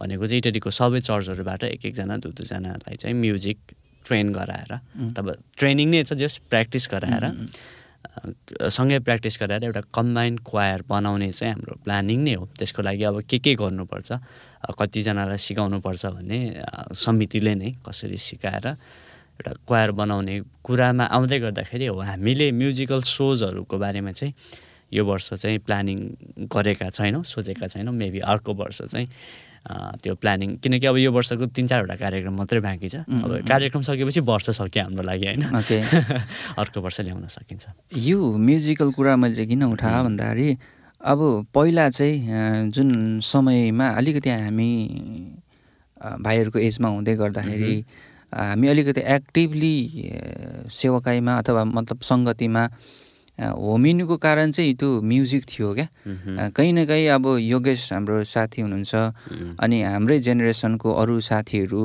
भनेको 0.00 0.26
चाहिँ 0.26 0.40
इटलीको 0.44 0.70
सबै 0.78 1.00
चर्चहरूबाट 1.08 1.64
एक 1.64 1.84
एकजना 1.90 2.16
दुई 2.22 2.32
दुईजनालाई 2.38 2.96
चाहिँ 3.02 3.16
म्युजिक 3.16 3.58
ट्रेन 4.06 4.32
गराएर 4.32 4.72
तब 5.16 5.26
ट्रेनिङ 5.58 5.88
नै 5.90 6.02
छ 6.04 6.14
जस 6.22 6.36
प्र्याक्टिस 6.50 6.88
गराएर। 6.92 7.24
सँगै 8.70 8.98
प्र्याक्टिस 9.06 9.38
गराएर 9.40 9.64
एउटा 9.64 9.80
कम्बाइन्ड 9.94 10.40
क्वायर 10.50 10.82
बनाउने 10.88 11.30
चाहिँ 11.32 11.52
हाम्रो 11.54 11.74
प्लानिङ 11.84 12.18
नै 12.24 12.34
हो। 12.34 12.44
त्यसको 12.58 12.82
लागि 12.82 13.04
अब 13.04 13.20
के 13.30 13.38
के 13.38 13.54
गर्नुपर्छ 13.54 14.08
कतिजनालाई 14.78 15.38
सिकाउनुपर्छ 15.38 16.06
भन्ने 16.06 16.38
समितिले 16.94 17.54
नै 17.54 17.70
कसरी 17.86 18.16
सिकाएर 18.16 18.66
एउटा 18.66 19.52
क्वायर 19.68 19.90
बनाउने 20.00 20.34
कुरामा 20.64 21.04
आउँदै 21.16 21.38
गर्दाखेरि 21.40 21.86
हो 21.86 22.00
हामीले 22.00 22.46
म्युजिकल 22.52 23.00
सोजहरूको 23.04 23.76
बारेमा 23.78 24.12
चाहिँ 24.12 24.34
यो 24.92 25.04
वर्ष 25.04 25.32
चाहिँ 25.34 25.58
प्लानिङ 25.66 25.98
गरेका 26.46 26.88
छैनौँ 26.90 27.22
सोचेका 27.26 27.66
छैनौँ। 27.66 27.94
मेबी 27.94 28.20
अर्को 28.22 28.54
वर्ष 28.54 28.82
चाहिँ 28.82 29.08
त्यो 29.66 30.14
प्लानिङ 30.14 30.56
किनकि 30.62 30.86
अब 30.86 30.96
यो 30.96 31.10
वर्षको 31.12 31.46
तिन 31.50 31.66
चारवटा 31.66 31.94
कार्यक्रम 31.96 32.34
मात्रै 32.38 32.60
बाँकी 32.60 32.88
छ। 32.88 32.96
अब 33.02 33.42
कार्यक्रम 33.48 33.82
सकेपछि 33.82 34.20
वर्ष 34.22 34.50
सक्यो 34.50 34.82
हाम्रो 34.82 35.02
लागि 35.02 35.26
होइन? 35.26 35.42
अर्को 36.62 36.80
वर्ष 36.80 37.00
ल्याउन 37.00 37.26
सकिन्छ। 37.26 37.66
यो 37.98 38.18
म्युजिकल 38.38 38.90
कुरा 38.92 39.16
मैले 39.16 39.34
चाहिँ 39.34 39.48
किन 39.48 39.64
उठाएँ 39.64 40.02
भन्दाखेरि 40.04 40.48
अब 41.00 41.20
पहिला 41.54 41.88
चाहिँ 41.90 42.70
जुन 42.70 43.20
समयमा 43.20 43.88
अलिकति 43.90 44.30
हामी 44.30 44.70
भाइहरूको 45.96 46.58
एजमा 46.58 46.88
हुँदै 46.88 47.14
गर्दाखेरि 47.16 47.74
हामी 48.32 48.68
अलिकति 48.68 49.00
एक्टिभली 49.14 49.76
सेवाकाईमा 50.70 51.38
अथवा 51.38 51.64
मतलब 51.64 52.00
सङ्गतिमा 52.02 52.62
होमिनुको 53.38 54.16
कारण 54.16 54.50
चाहिँ 54.52 54.74
त्यो 54.74 55.00
म्युजिक 55.02 55.44
थियो 55.44 55.72
क्या। 55.74 55.88
कहीँ 56.56 56.72
न 56.72 56.84
कहीँ 56.86 57.06
अब 57.08 57.26
योगेश 57.40 57.92
हाम्रो 57.92 58.24
साथी 58.24 58.60
हुनुहुन्छ 58.62 58.94
अनि 59.60 59.82
हाम्रै 59.82 60.18
जेनेरेसनको 60.20 60.92
अरू 60.92 61.20
साथीहरू 61.20 61.80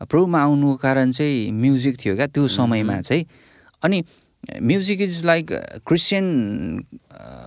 प्रोमा 0.00 0.40
आउनुको 0.40 0.76
कारण 0.76 1.12
चाहिँ 1.12 1.52
म्युजिक 1.52 1.96
थियो 2.04 2.16
क्या 2.16 2.26
त्यो 2.26 2.48
समयमा 2.48 3.00
चाहिँ। 3.00 3.24
अनि 3.82 4.02
म्युजिक 4.60 5.00
इज 5.00 5.24
लाइक 5.24 5.52
क्रिस्चियन 5.86 6.26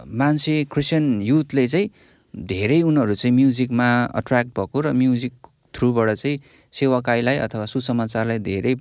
मान्छे 0.07 0.55
क्रिस्चियन 0.71 1.21
युथले 1.21 1.67
चाहिँ 1.67 1.89
धेरै 2.33 2.81
उनीहरू 2.81 3.13
चाहिँ 3.13 3.35
म्युजिकमा 3.35 3.87
अट्र्याक्ट 4.17 4.49
भएको 4.59 4.81
र 4.81 4.91
म्युजिक 4.93 5.33
थ्रुबाट 5.73 6.09
चाहिँ 6.11 6.39
सेवाकाईलाई 6.73 7.37
अथवा 7.37 7.65
सुसमाचारलाई 7.65 8.39
धेरै 8.39 8.75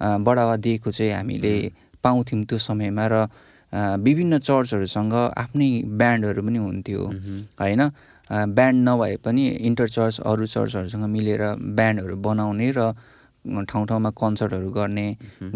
बढावा 0.00 0.56
दिएको 0.56 0.90
चाहिँ 0.90 1.12
हामीले 1.12 1.54
पाउँथ्यौँ 2.04 2.44
त्यो 2.44 2.58
समयमा 2.58 3.06
र 3.12 3.26
विभिन्न 3.74 4.38
चर्चहरूसँग 4.38 5.14
आफ्नै 5.14 5.70
ब्यान्डहरू 5.98 6.42
पनि 6.46 6.58
हुन्थ्यो। 6.58 7.02
होइन? 7.60 7.82
ब्यान्ड 8.30 8.78
नभए 8.88 9.16
पनि 9.24 9.42
इन्टर 9.68 9.88
चर्च 9.88 10.20
अरू 10.20 10.46
चर्चहरूसँग 10.46 11.04
मिलेर 11.10 11.42
ब्यान्डहरू 11.76 12.16
बनाउने 12.16 12.70
र 12.76 12.80
ठाउँ 13.44 13.86
ठाउँमा 13.86 14.10
कन्सर्टहरू 14.16 14.70
गर्ने 14.72 15.06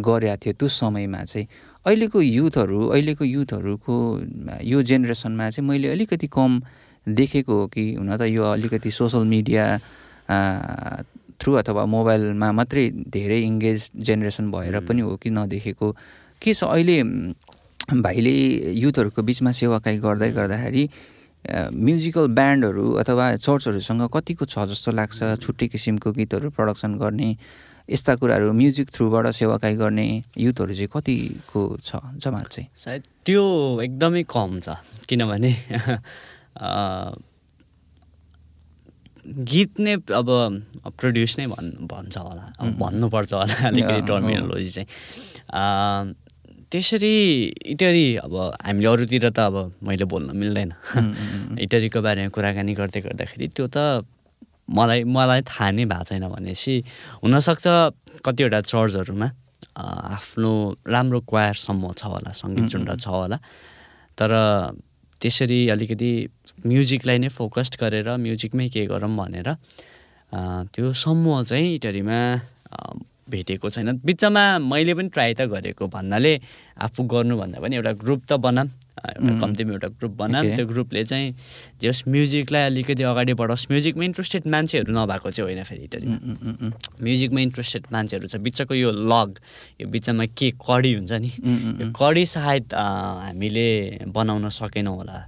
गरेका 0.04 0.36
थियो 0.36 0.52
त्यो 0.60 0.68
समयमा 0.68 1.22
चाहिँ। 1.24 1.46
अहिलेको 1.86 2.20
युथहरू 2.20 2.78
अहिलेको 2.92 3.24
युथहरूको 3.24 3.94
यो 4.62 4.78
जेनेरेसनमा 4.82 5.48
चाहिँ 5.50 5.68
मैले 5.68 5.88
अलिकति 5.88 6.26
कम 6.28 6.60
देखेको 7.06 7.54
हो 7.54 7.66
कि 7.72 7.84
हुन 7.96 8.16
त 8.16 8.28
यो 8.28 8.44
अलिकति 8.44 8.90
सोसल 8.90 9.24
मिडिया 9.24 9.64
थ्रु 11.40 11.52
अथवा 11.54 11.84
मोबाइलमा 11.86 12.48
मात्रै 12.52 12.84
धेरै 13.08 13.40
इङ्गेज 13.40 13.90
जेनेरेसन 13.96 14.50
भएर 14.52 14.80
पनि 14.84 15.00
हो 15.00 15.16
कि 15.16 15.30
नदेखेको। 15.30 15.88
के 16.42 16.54
छ 16.54 16.64
अहिले 16.68 17.02
भाइले 17.88 18.32
युथहरूको 18.76 19.22
बिचमा 19.24 19.50
सेवाकाई 19.56 19.96
गर्दै 19.98 20.30
गर्दाखेरि 20.36 20.84
म्युजिकल 21.72 22.26
ब्यान्डहरू 22.36 22.84
अथवा 23.00 23.24
चर्चहरूसँग 23.40 24.02
कतिको 24.12 24.44
छ 24.44 24.68
जस्तो 24.68 24.92
लाग्छ? 24.92 25.18
छुट्टै 25.40 25.66
किसिमको 25.72 26.12
गीतहरू 26.12 26.50
प्रडक्सन 26.52 27.00
गर्ने 27.00 27.28
यस्ता 27.88 28.14
कुराहरू 28.20 28.52
म्युजिक 28.52 28.92
थ्रुबाट 28.92 29.26
सेवाकाई 29.32 29.74
गर्ने 29.80 30.06
युथहरू 30.36 30.74
चाहिँ 30.76 30.90
कतिको 30.92 31.60
छ? 31.80 31.96
जमात 32.20 32.46
चाहिँ। 32.52 32.68
सायद 32.76 33.02
त्यो 33.24 33.44
एकदमै 33.80 34.22
कम 34.28 34.60
छ 34.60 34.76
किनभने 35.08 35.52
गीत 39.48 39.80
नै 39.80 39.94
अब 40.12 40.28
प्रड्युस 41.00 41.38
नै 41.38 41.46
भन् 41.48 41.88
भन्छ 41.88 42.16
होला। 42.18 42.44
भन्नुपर्छ 42.76 43.32
होला 43.32 43.56
अलिकति 43.68 44.00
टर्मिनोलोजी 44.08 44.70
चाहिँ। 44.76 44.88
त्यसरी 46.72 47.14
इटरी 47.72 48.06
अब 48.28 48.34
हामीले 48.60 48.88
अरूतिर 48.88 49.24
त 49.32 49.38
अब 49.48 49.56
मैले 49.80 50.04
बोल्न 50.04 50.36
मिल्दैन। 50.36 50.70
इटरीको 51.64 51.98
बारेमा 52.04 52.28
कुराकानी 52.36 52.72
गर्दै 52.76 53.00
गर्दाखेरि 53.08 53.46
त्यो 53.56 53.66
त 53.72 54.04
मलाई 54.76 55.08
मलाई 55.08 55.40
थाहा 55.48 55.70
नै 55.72 55.84
भएको 55.88 56.04
छैन 56.12 56.24
भनेपछि 56.28 56.74
हुनसक्छ 57.24 57.66
कतिवटा 58.20 58.60
चर्चहरूमा 58.68 59.28
आफ्नो 59.80 60.52
राम्रो 60.92 61.20
क्वायर 61.24 61.56
समूह 61.56 61.92
छ 61.96 62.02
होला 62.12 62.30
सङ्गीत 62.36 62.66
झुन्ड 62.68 62.88
छ 63.00 63.06
होला। 63.08 63.38
तर 64.18 64.30
त्यसरी 65.20 65.60
अलिकति 65.74 66.10
म्युजिकलाई 66.68 67.18
नै 67.24 67.28
फोकस्ड 67.32 67.74
गरेर 67.80 68.08
म्युजिकमै 68.20 68.68
के 68.74 68.84
गरौँ 68.92 69.14
भनेर 69.16 69.48
त्यो 70.74 70.92
समूह 70.92 71.42
चाहिँ 71.48 71.74
इटरीमा 71.74 72.18
भेटेको 73.30 73.70
छैन। 73.70 74.00
बिचमा 74.04 74.44
मैले 74.58 74.94
पनि 74.94 75.08
ट्राई 75.14 75.34
त 75.34 75.40
गरेको 75.52 75.86
भन्नाले 75.86 76.32
आफू 76.80 77.02
गर्नुभन्दा 77.04 77.58
पनि 77.60 77.76
एउटा 77.76 77.92
ग्रुप 78.02 78.22
त 78.24 78.32
बनाऊँ 78.38 78.68
एउटा 78.98 79.32
कम्तीमा 79.40 79.72
एउटा 79.72 79.88
ग्रुप 79.98 80.12
बनाऊँ 80.18 80.44
त्यो 80.56 80.66
ग्रुपले 80.66 81.04
चाहिँ 81.04 81.34
जस 81.82 82.02
म्युजिकलाई 82.08 82.62
अलिकति 82.70 83.02
अगाडि 83.02 83.32
बढोस् 83.38 83.70
म्युजिकमा 83.70 84.04
इन्ट्रेस्टेड 84.04 84.46
मान्छेहरू 84.46 84.90
नभएको 84.94 85.30
चाहिँ 85.30 85.46
होइन 85.46 85.62
फेरि 85.62 85.84
इटरी 85.86 86.06
म्युजिकमा 87.06 87.40
इन्ट्रेस्टेड 87.40 87.82
मान्छेहरू 87.92 88.26
छ। 88.26 88.36
बिचको 88.42 88.74
यो 88.74 88.90
लग 88.90 89.38
यो 89.80 89.86
बिचमा 89.86 90.24
के 90.34 90.50
कडी 90.58 90.92
हुन्छ 90.94 91.12
नि? 91.22 91.30
यो 91.78 91.86
कडी 91.94 92.24
सायद 92.26 92.74
हामीले 92.74 93.68
बनाउन 94.10 94.48
सकेनौँ 94.50 94.96
होला। 94.98 95.18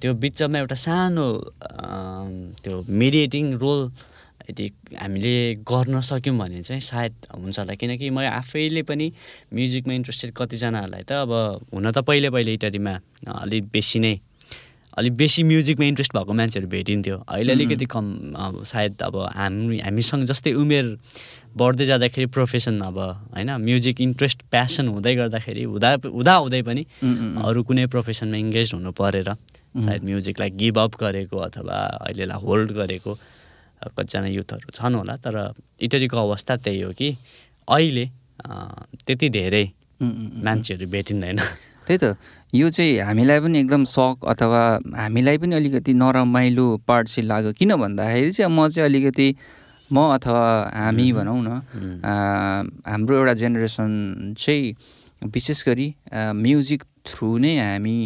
त्यो 0.00 0.14
बिचमा 0.14 0.58
एउटा 0.58 0.74
सानो 0.74 1.26
त्यो 2.62 2.74
मिडिएटिङ 2.90 3.44
रोल 3.62 3.80
यदि 4.50 4.66
हामीले 4.96 5.34
गर्न 5.68 6.00
सक्यौँ 6.00 6.36
भने 6.38 6.62
चाहिँ 6.62 6.80
सायद 6.80 7.14
हुन्छ 7.36 7.58
होला। 7.58 7.74
किनकि 7.76 8.10
म 8.10 8.24
आफैले 8.24 8.82
पनि 8.88 9.06
म्युजिकमा 9.52 9.94
इन्ट्रेस्टेड 9.94 10.30
कतिजनाहरूलाई 10.32 11.02
त 11.04 11.12
अब 11.28 11.32
हुन 11.74 11.90
त 11.92 11.98
पहिले 12.00 12.30
पहिले 12.32 12.52
इटरीमा 12.56 12.94
अलिक 13.28 13.64
बेसी 13.68 13.98
नै 14.00 14.14
अलिक 14.98 15.12
बेसी 15.14 15.42
म्युजिकमा 15.44 15.86
इन्ट्रेस्ट 15.86 16.12
भएको 16.16 16.32
मान्छेहरू 16.32 16.68
भेटिन्थ्यो। 16.68 17.16
अहिले 17.28 17.52
अलिकति 17.52 17.86
कम 17.86 18.04
अब 18.34 18.64
सायद 18.64 19.02
अब 19.04 19.14
हामी 19.36 19.78
हामीसँग 19.84 20.24
जस्तै 20.26 20.52
उमेर 20.58 20.86
बढ्दै 21.54 21.84
जाँदाखेरि 21.84 22.26
प्रोफेसन 22.32 22.80
अब 22.88 22.98
होइन 23.36 23.50
म्युजिक 23.62 24.00
इन्ट्रेस्ट 24.00 24.42
प्यासन 24.50 24.88
हुँदै 24.88 25.14
गर्दाखेरि 25.14 25.62
हुँदा 25.70 25.90
हुँदा 26.08 26.34
हुँदै 26.34 26.62
पनि 26.66 26.82
अरू 27.44 27.62
कुनै 27.68 27.86
प्रोफेसनमा 27.94 28.36
इङ्गेज 28.36 28.74
हुनु 28.74 28.90
परेर 28.96 29.28
सायद 29.84 30.02
म्युजिकलाई 30.04 30.50
गिभ 30.56 30.78
अप 30.78 30.92
गरेको 30.98 31.36
अथवा 31.36 31.76
अहिलेलाई 32.02 32.38
होल्ड 32.42 32.72
गरेको 32.80 33.12
कतिजना 33.84 34.28
युथहरू 34.28 34.70
छन् 34.74 34.94
होला 34.94 35.14
तर 35.22 35.34
इटरीको 35.80 36.16
अवस्था 36.16 36.56
त्यही 36.64 36.80
हो 36.82 36.90
कि 36.98 37.08
अहिले 37.68 38.04
त्यति 39.06 39.28
धेरै 39.28 39.64
मान्छेहरू 40.00 40.86
भेटिँदैन। 40.86 41.38
त्यही 41.86 41.98
त। 41.98 42.16
यो 42.54 42.68
चाहिँ 42.70 42.98
हामीलाई 43.00 43.40
पनि 43.40 43.58
एकदम 43.60 43.84
सक 43.84 44.16
अथवा 44.24 44.60
हामीलाई 44.96 45.38
पनि 45.38 45.54
अलिकति 45.56 45.92
नरमाइलो 45.94 46.66
पार्ट 46.88 47.06
चाहिँ 47.08 47.26
लाग्यो। 47.28 47.52
किन 47.58 47.70
भन्दाखेरि 47.76 48.32
चाहिँ 48.32 48.50
म 48.52 48.68
चाहिँ 48.68 48.88
अलिकति 48.88 49.28
म 49.90 49.96
अथवा 50.16 50.44
हामी 50.74 51.06
भनौँ 51.12 51.40
न 51.42 51.48
हाम्रो 52.84 53.14
एउटा 53.16 53.34
जेनेरेसन 53.40 53.90
चाहिँ 54.38 54.74
विशेष 55.34 55.64
गरी 55.66 55.88
म्युजिक 56.14 56.82
थ्रु 57.08 57.28
नै 57.38 57.56
हामी 57.58 57.96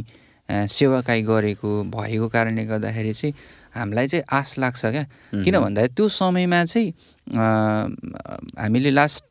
सेवाकाई 0.49 1.23
गरेको 1.23 1.71
भएको 1.91 2.29
कारणले 2.29 2.65
गर्दाखेरि 2.65 3.13
चाहिँ 3.13 3.35
हामीलाई 3.75 4.07
चाहिँ 4.09 4.25
आश 4.31 4.59
लाग्छ 4.59 4.83
क्या। 4.87 5.05
किन 5.43 5.55
भन्दाखेरि 5.59 5.95
त्यो 5.97 6.09
समयमा 6.09 6.65
चाहिँ 6.65 6.89
हामीले 8.59 8.91
लास्ट 8.91 9.25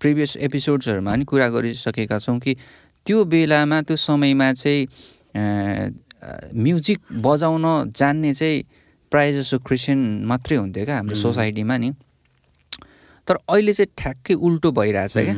प्रिभियस 0.00 0.36
एपिसोड्सहरूमा 0.46 1.10
पनि 1.12 1.24
कुरा 1.24 1.48
गरिसकेका 1.48 2.18
छौँ 2.18 2.38
कि 2.38 2.52
त्यो 3.06 3.24
बेलामा 3.26 3.82
त्यो 3.82 3.96
समयमा 3.98 4.52
चाहिँ 4.52 4.86
म्युजिक 6.54 7.00
बजाउन 7.22 7.64
जान्ने 7.90 8.32
चाहिँ 8.34 8.62
प्रायः 9.12 9.32
जसो 9.38 9.58
क्रिस्चियन 9.66 10.00
मात्रै 10.24 10.56
हुन्थ्यो 10.56 10.84
क्या 10.84 10.96
हाम्रो 10.96 11.16
सोसाइटीमा 11.18 11.76
नि। 11.76 11.90
तर 13.28 13.34
अहिले 13.50 13.72
चाहिँ 13.72 13.90
ठ्याक्कै 13.98 14.34
उल्टो 14.34 14.70
भइरहेछ 14.72 15.14
क्या। 15.18 15.34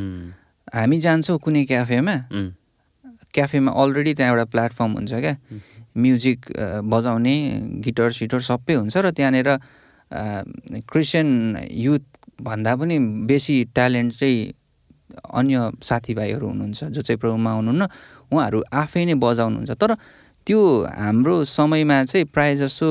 हामी 0.74 1.00
जान्छौँ 1.00 1.38
कुनै 1.38 1.64
क्याफेमा 1.64 2.16
क्याफेमा 3.34 3.70
अलरेडी 3.72 4.12
त्यहाँ 4.14 4.30
एउटा 4.32 4.44
प्लेटफर्म 4.52 4.92
हुन्छ 4.94 5.12
क्या। 5.14 5.34
म्युजिक 5.96 6.38
बजाउने 6.90 7.34
गिटर 7.84 8.10
सिटर 8.12 8.40
सबै 8.50 8.74
हुन्छ 8.74 8.96
र 8.96 9.10
त्यहाँनिर 9.14 9.48
क्रिस्चियन 10.90 11.28
युथ 11.70 12.04
भन्दा 12.42 12.72
पनि 12.76 12.98
बेसी 13.30 13.56
ट्यालेन्ट 13.74 14.12
चाहिँ 14.18 14.38
अन्य 15.38 15.70
साथीभाइहरू 15.82 16.46
हुनुहुन्छ 16.48 16.84
जो 16.94 17.02
चाहिँ 17.02 17.18
प्रभुमा 17.22 17.50
हुनुहुन्न 17.58 17.82
उहाँहरू 18.32 18.58
आफै 18.82 19.04
नै 19.04 19.14
बजाउनुहुन्छ। 19.14 19.70
तर 19.78 19.94
त्यो 20.46 20.60
हाम्रो 20.98 21.34
समयमा 21.46 21.96
चाहिँ 22.10 22.26
प्रायः 22.34 22.54
जसो 22.66 22.88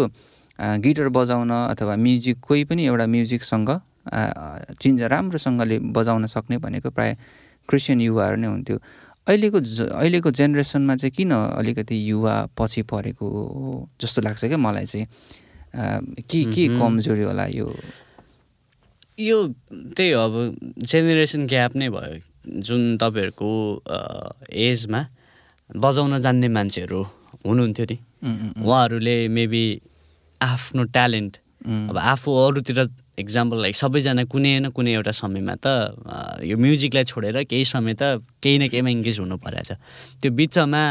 गिटार 0.59 1.09
बजाउन 1.09 1.51
अथवा 1.51 1.95
म्युजिक 1.95 2.37
कोही 2.39 2.63
पनि 2.71 2.81
एउटा 2.87 3.05
म्युजिकसँग 3.05 3.69
चिन्ज 4.81 5.01
राम्रोसँगले 5.13 5.77
बजाउन 5.91 6.25
सक्ने 6.27 6.57
भनेको 6.63 6.89
प्रायः 6.95 7.15
क्रिस्चियन 7.69 7.99
युवाहरू 8.01 8.37
नै 8.39 8.47
हुन्थ्यो। 8.47 8.77
अहिलेको 9.27 9.57
अहिलेको 9.87 10.31
जेनेरेसनमा 10.31 10.95
चाहिँ 10.95 11.11
किन 11.15 11.31
अलिकति 11.31 11.95
युवा 12.09 12.35
पछि 12.57 12.81
परेको 12.91 13.25
जस्तो 14.01 14.21
लाग्छ 14.21 14.45
क्या 14.45 14.57
मलाई 14.57 14.85
चाहिँ? 14.85 15.07
के 16.27 16.43
के 16.53 16.67
कमजोरी 16.79 17.23
होला 17.23 17.45
यो? 17.55 17.67
यो 19.19 19.37
त्यही 19.95 20.11
हो 20.11 20.19
अब 20.21 20.35
जेनेरेसन 20.83 21.47
ग्याप 21.47 21.75
नै 21.75 21.89
भयो 21.89 22.19
जुन 22.59 22.97
तपाईँहरूको 22.97 23.49
एजमा। 24.51 25.01
बजाउन 25.69 26.19
जान्ने 26.19 26.47
मान्छेहरू 26.47 27.01
हुनुहुन्थ्यो 27.47 27.85
नि। 27.89 27.97
उहाँहरूले 28.59 29.15
मेबी 29.27 29.65
आफ्नो 30.41 30.83
ट्यालेन्ट 30.91 31.33
अब 31.89 31.97
आफू 31.97 32.29
अरूतिर 32.43 32.79
इक्जाम्पल 33.19 33.57
लाइक 33.61 33.75
सबैजना 33.75 34.23
कुनै 34.25 34.59
न 34.59 34.69
कुनै 34.73 34.91
एउटा 34.93 35.11
समयमा 35.21 35.55
त 35.65 35.67
यो 36.49 36.57
म्युजिकलाई 36.57 37.03
छोडेर 37.11 37.43
केही 37.45 37.65
समय 37.65 37.93
त 37.93 38.25
केही 38.41 38.57
न 38.57 38.67
केहीमा 38.73 38.89
इङ्गेज 38.89 39.19
हुनु 39.19 39.37
परेछ 39.37 39.71
त्यो 40.21 40.31
बिचमा 40.39 40.83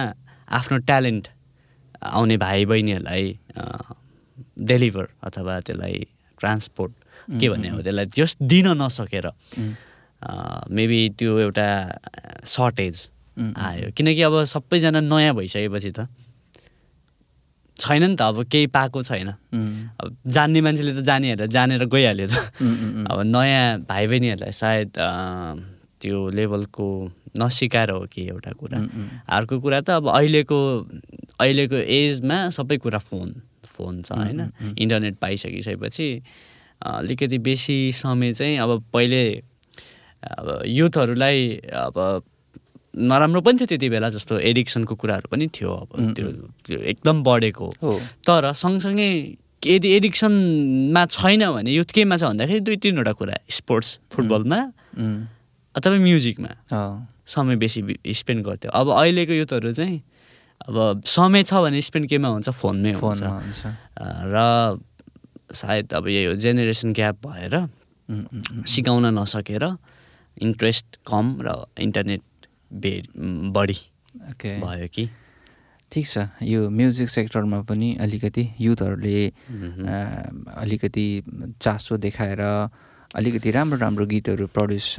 आफ्नो 0.58 0.76
ट्यालेन्ट 0.88 1.24
आउने 2.02 2.36
भाइ 2.44 2.64
बहिनीहरूलाई 2.70 3.24
डेलिभर 4.70 5.06
अथवा 5.26 5.60
त्यसलाई 5.66 6.06
ट्रान्सपोर्ट 6.38 6.92
के 7.40 7.48
भन्ने 7.48 7.68
हो 7.74 7.82
त्यसलाई 7.82 8.06
जस 8.16 8.36
दिन 8.52 8.66
नसकेर 8.82 9.26
मेबी 10.78 11.00
त्यो 11.18 11.38
एउटा 11.38 11.68
सर्टेज 12.46 12.96
आयो। 13.38 13.90
किनकि 13.96 14.22
अब 14.22 14.34
सबैजना 14.54 15.00
नयाँ 15.00 15.34
भइसकेपछि 15.34 15.90
त 15.98 16.06
छैन 17.80 18.02
नि 18.04 18.16
त 18.16 18.22
अब 18.22 18.44
केही 18.52 18.66
पाएको 18.68 19.02
छैन। 19.02 19.28
अब 20.00 20.16
जान्ने 20.26 20.60
मान्छेले 20.60 20.92
त 20.92 21.00
जानेहरूलाई 21.04 21.48
जानेर 21.48 21.84
गइहाल्यो 21.88 22.26
त। 22.26 22.36
अब 23.10 23.18
नयाँ 23.26 23.88
भाइ 23.88 24.06
बहिनीहरूलाई 24.06 24.52
सायद 24.52 24.88
त्यो 26.02 26.18
लेभलको 26.30 26.86
नसिकाएर 27.40 27.90
हो 27.90 28.00
कि 28.12 28.22
एउटा 28.28 28.52
कुरा। 28.60 28.78
अर्को 29.28 29.60
कुरा 29.60 29.80
त 29.80 29.90
अब 29.98 30.08
अहिलेको 30.10 30.58
अहिलेको 31.40 31.76
एजमा 31.76 32.38
सबै 32.52 32.76
कुरा 32.76 32.98
फोन 32.98 33.28
फोन 33.72 34.02
छ 34.02 34.12
होइन? 34.12 34.40
इन्टरनेट 34.78 35.16
पाइसकिसकेपछि 35.16 36.08
अलिकति 36.82 37.38
बेसी 37.38 37.78
समय 37.94 38.32
चाहिँ 38.32 38.58
अब 38.58 38.84
पहिले 38.92 39.22
अब 40.22 40.62
युथहरूलाई 40.66 41.40
अब 41.72 41.96
नराम्रो 42.94 43.40
पनि 43.40 43.56
थियो 43.58 43.66
त्यति 43.66 43.88
बेला 43.88 44.08
जस्तो 44.12 44.38
एडिक्सनको 44.38 44.94
कुराहरू 44.94 45.28
पनि 45.32 45.46
थियो 45.48 45.70
अब। 45.72 45.90
त्यो 46.16 46.28
त्यो 46.66 46.78
एकदम 46.92 47.22
बढेको। 47.22 47.68
तर 48.26 48.52
सँगसँगै 48.52 49.08
यदि 49.62 49.88
एडिक्सनमा 49.96 51.02
छैन 51.06 51.42
भने 51.52 51.70
युथ 51.72 51.90
केमा 51.94 52.16
छ 52.16 52.22
भन्दाखेरि 52.28 52.60
दुई 52.60 52.76
तिनवटा 52.82 53.12
कुरा। 53.16 53.36
स्पोर्ट्स 53.48 53.98
फुटबलमा 54.12 54.60
अथवा 55.74 55.96
म्युजिकमा। 55.98 56.52
समय 57.24 57.56
बेसी 57.56 57.80
स्पेन्ड 58.12 58.44
गर्थ्यो। 58.44 58.70
अब 58.70 58.86
अहिलेको 58.92 59.32
युथहरू 59.32 59.72
चाहिँ 59.72 60.02
अब 60.68 61.02
समय 61.06 61.42
छ 61.42 61.54
भने 61.62 61.80
स्पेन्ड 61.80 62.06
केमा 62.10 62.28
हुन्छ? 62.28 62.48
फोनमै 62.50 62.92
हुन्छ। 62.98 63.22
र 64.34 64.36
सायद 65.52 65.92
अब 65.94 66.08
यही 66.08 66.24
हो 66.24 66.34
जेनेरेसन 66.34 66.92
ग्याप 66.92 67.16
भएर 67.26 67.54
सिकाउन 68.66 69.06
नसकेर 69.18 69.64
इन्ट्रेस्ट 70.42 70.86
कम 71.06 71.26
र 71.40 71.64
इन्टरनेट 71.78 72.22
बे 72.72 72.92
बढी 73.52 73.78
भयो 74.36 74.88
कि। 74.88 75.04
ठिक 75.92 76.06
छ। 76.06 76.18
यो 76.42 76.68
म्युजिक 76.70 77.08
सेक्टरमा 77.08 77.60
पनि 77.68 77.88
अलिकति 78.00 78.44
युथहरूले 78.60 79.18
अलिकति 80.56 81.06
चासो 81.60 81.96
देखाएर 81.96 82.40
अलिकति 83.12 83.50
राम्रो 83.50 83.78
राम्रो 83.78 84.06
गीतहरू 84.08 84.46
प्रड्युस 84.56 84.96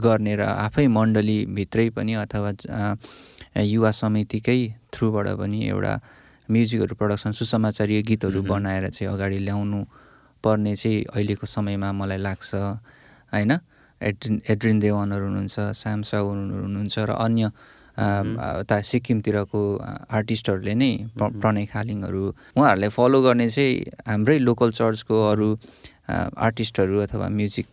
गर्ने 0.00 0.32
र 0.36 0.42
आफै 0.64 0.86
मण्डलीभित्रै 0.88 1.88
पनि 1.92 2.12
अथवा 2.24 2.50
युवा 3.60 3.90
समितिकै 3.90 4.58
थ्रुबाट 4.92 5.28
पनि 5.40 5.58
एउटा 5.68 5.92
म्युजिकहरू 6.48 6.94
प्रडक्सन 6.96 7.32
सुसमाचारीय 7.36 8.00
गीतहरू 8.08 8.40
बनाएर 8.48 8.88
चाहिँ 8.88 9.12
अगाडि 9.12 9.38
ल्याउनु 9.44 9.80
पर्ने 10.44 10.72
चाहिँ 10.76 11.04
अहिलेको 11.04 11.46
समयमा 11.46 11.92
मलाई 11.92 12.18
लाग्छ 12.18 12.54
होइन? 13.32 13.52
एड्रिन 14.10 14.40
एड्रिन 14.50 14.78
देवानहरू 14.80 15.24
हुनुहुन्छ 15.28 15.56
श्याम 15.80 16.02
साउनहरू 16.10 16.62
हुनुहुन्छ 16.62 16.98
र 16.98 17.10
अन्य 17.26 17.44
उता 18.60 18.76
सिक्किमतिरको 18.90 19.60
आर्टिस्टहरूले 20.18 20.74
नै 20.74 20.92
प्र 21.16 21.30
प्रणय 21.40 21.66
खालिङहरू 21.72 22.22
उहाँहरूलाई 22.58 22.90
फलो 22.98 23.18
गर्ने 23.22 23.48
चाहिँ 23.50 23.74
हाम्रै 24.08 24.38
लोकल 24.38 24.70
चर्चको 24.80 25.16
अरू 25.32 25.48
आर्टिस्टहरू 26.46 26.98
अथवा 27.00 27.28
म्युजिक 27.32 27.66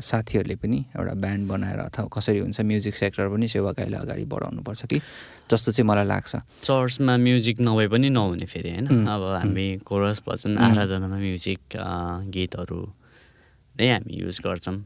साथीहरूले 0.00 0.56
पनि 0.62 0.78
एउटा 0.96 1.14
ब्यान्ड 1.24 1.48
बनाएर 1.48 1.78
अथवा 1.78 2.08
कसरी 2.14 2.38
हुन्छ 2.38 2.60
म्युजिक 2.72 2.94
सेक्टर 2.96 3.28
पनि 3.28 3.48
सेवाकाईलाई 3.52 4.00
अगाडि 4.00 4.24
बढाउनुपर्छ 4.32 4.86
कि? 4.86 5.00
जस्तो 5.50 5.72
चाहिँ 5.72 5.88
मलाई 5.88 6.06
लाग्छ। 6.08 6.32
चर्चमा 6.64 7.16
म्युजिक 7.26 7.60
नभए 7.60 7.86
पनि 7.92 8.08
नहुने 8.16 8.46
फेरि 8.48 8.70
होइन? 8.70 8.86
अब 9.12 9.22
हामी 9.42 9.66
कोरस 9.84 10.22
भजन 10.28 10.56
आराधनामा 10.56 11.18
म्युजिक 11.26 11.60
गीतहरू 12.32 12.80
नै 13.76 13.88
हामी 13.92 14.14
युज 14.24 14.40
गर्छौँ। 14.40 14.76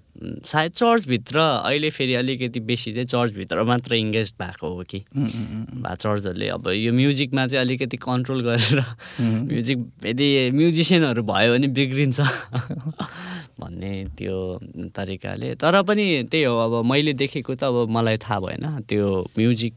सायद 0.45 0.73
चर्चभित्र 0.73 1.39
अहिले 1.39 1.91
फेरि 1.91 2.15
अलिकति 2.15 2.61
बेसी 2.61 2.93
चाहिँ 2.93 3.07
चर्चभित्र 3.07 3.63
मात्र 3.63 3.95
इङ्गेज 3.95 4.33
भएको 4.35 4.67
हो 4.69 4.83
कि? 4.83 4.99
बा 5.81 5.95
चर्चहरूले 5.95 6.49
अब 6.59 6.69
यो 6.75 6.93
म्युजिकमा 6.93 7.47
चाहिँ 7.47 7.65
अलिकति 7.65 7.97
कन्ट्रोल 7.97 8.41
गरेर 8.45 8.81
म्युजिक 9.21 9.79
यदि 10.07 10.29
म्युजिसियनहरू 10.51 11.23
भयो 11.23 11.53
भने 11.55 11.69
बिग्रिन्छ। 11.71 12.21
भन्ने 13.61 13.93
त्यो 14.19 14.37
तरिकाले। 14.97 15.55
तर 15.61 15.83
पनि 15.87 16.05
त्यही 16.31 16.45
हो 16.45 16.57
अब 16.59 16.85
मैले 16.85 17.13
देखेको 17.15 17.55
त 17.55 17.63
अब 17.71 17.89
मलाई 17.89 18.17
थाहा 18.19 18.39
भएन 18.41 18.65
त्यो 18.89 19.07
म्युजिक 19.39 19.75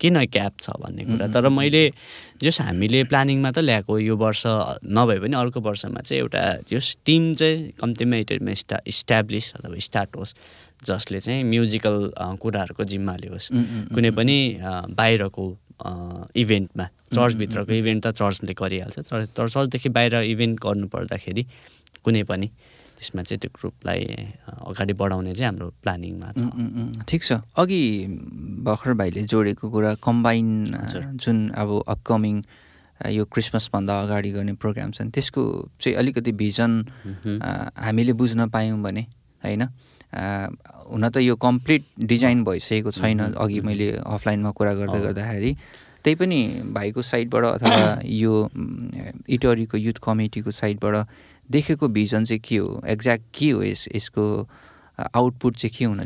किन 0.00 0.16
क्याप 0.28 0.54
छ 0.60 0.76
भन्ने 0.76 1.04
कुरा। 1.04 1.26
तर 1.32 1.48
मैले 1.48 1.82
जस 2.42 2.60
हामीले 2.60 3.02
प्लानिङमा 3.10 3.50
त 3.50 3.58
ल्याएको 3.64 3.98
यो 3.98 4.16
वर्ष 4.16 4.42
नभए 4.98 5.18
पनि 5.24 5.36
अर्को 5.36 5.60
वर्षमा 5.60 6.00
चाहिँ 6.00 6.20
एउटा 6.20 6.42
जस 6.70 6.96
टिम 7.06 7.22
चाहिँ 7.34 7.70
कम्तीमा 7.80 8.16
इटरमा 8.24 8.54
स्टा 8.62 8.76
इस्ट्याब्लिस 8.86 9.52
अथवा 9.56 9.78
स्टार्ट 9.88 10.16
होस् 10.16 10.34
जसले 10.84 11.20
चाहिँ 11.20 11.44
म्युजिकल 11.44 11.96
कुराहरूको 12.42 12.84
जिम्मा 12.84 13.14
लियोस् 13.16 13.48
कुनै 13.94 14.10
पनि 14.18 14.36
बाहिरको 15.00 15.44
इभेन्टमा 16.36 16.86
चर्चभित्रको 17.14 17.72
इभेन्ट 17.72 18.06
त 18.06 18.10
चर्चले 18.20 18.54
गरिहाल्छ। 18.60 18.98
तर 19.08 19.48
चर्चदेखि 19.48 19.88
बाहिर 19.96 20.14
इभेन्ट 20.32 20.60
गर्नु 20.60 20.86
पर्दाखेरि 20.92 21.42
कुनै 22.04 22.22
पनि 22.28 22.50
त्यसमा 22.96 23.22
चाहिँ 23.22 23.40
त्यो 23.40 23.50
ग्रुपलाई 23.52 24.00
अगाडि 24.72 24.92
बढाउने 24.96 25.32
चाहिँ 25.36 25.48
हाम्रो 25.50 25.68
प्लानिङमा 25.82 26.28
छ। 26.32 26.40
ठिक 27.08 27.20
छ। 27.22 27.32
अघि 27.56 27.82
भर्खर 28.66 28.92
भाइले 29.00 29.22
जोडेको 29.28 29.64
कुरा 29.70 29.94
कम्बाइन 30.00 30.46
जुन 31.20 31.36
अब 31.52 31.68
अपकमिङ 31.88 32.34
यो 33.12 33.24
क्रिसमसभन्दा 33.28 33.94
अगाडि 34.02 34.30
गर्ने 34.32 34.52
प्रोग्राम 34.56 34.90
छन् 34.96 35.10
त्यसको 35.12 35.42
चाहिँ 35.80 35.96
अलिकति 36.00 36.32
भिजन 36.32 36.72
हामीले 37.76 38.12
बुझ्न 38.16 38.48
पायौँ 38.48 38.80
भने 38.80 39.02
होइन? 39.44 39.62
हुन 40.88 41.04
त 41.08 41.16
यो 41.20 41.36
कम्प्लिट 41.36 41.82
डिजाइन 42.00 42.44
भइसकेको 42.44 42.90
छैन 42.90 43.36
अघि 43.36 43.60
मैले 43.60 43.90
अफलाइनमा 44.00 44.50
कुरा 44.56 44.72
गर्दै 44.80 45.00
गर्दाखेरि। 45.00 45.50
त्यही 46.06 46.14
पनि 46.22 46.40
भाइको 46.74 47.02
साइडबाट 47.02 47.44
अथवा 47.44 47.78
यो 48.22 48.34
इटरीको 49.36 49.76
युथ 49.86 49.98
कमिटीको 50.06 50.50
साइडबाट 50.60 51.06
देखेको 51.50 51.88
भिजन 51.96 52.24
चाहिँ 52.24 52.40
के 52.48 52.56
हो? 52.56 52.68
एक्ज्याक्ट 52.94 53.24
के 53.38 53.50
हो 53.50 53.62
यस 53.62 53.88
यसको 53.94 54.24
आउटपुट 55.14 55.56
चाहिँ 55.56 55.74
के 55.78 55.84
हुन 55.84 56.00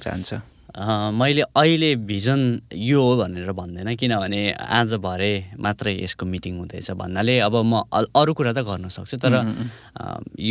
अ, 0.70 1.10
मैले 1.20 1.42
अहिले 1.60 1.94
भिजन 2.08 2.40
यो 2.88 3.02
हो 3.02 3.16
भनेर 3.20 3.52
भन्दैन 3.52 3.94
किनभने 4.00 4.40
आज 4.80 4.94
भरे 5.06 5.32
मात्रै 5.58 5.94
यसको 6.02 6.26
मिटिङ 6.26 6.58
हुँदैछ 6.58 6.90
भन्नाले 7.00 7.38
अब 7.46 7.54
म 7.72 7.82
अरू 8.20 8.32
कुरा 8.38 8.52
त 8.56 8.62
गर्न 8.68 8.88
सक्छु 8.96 9.16
तर 9.24 9.34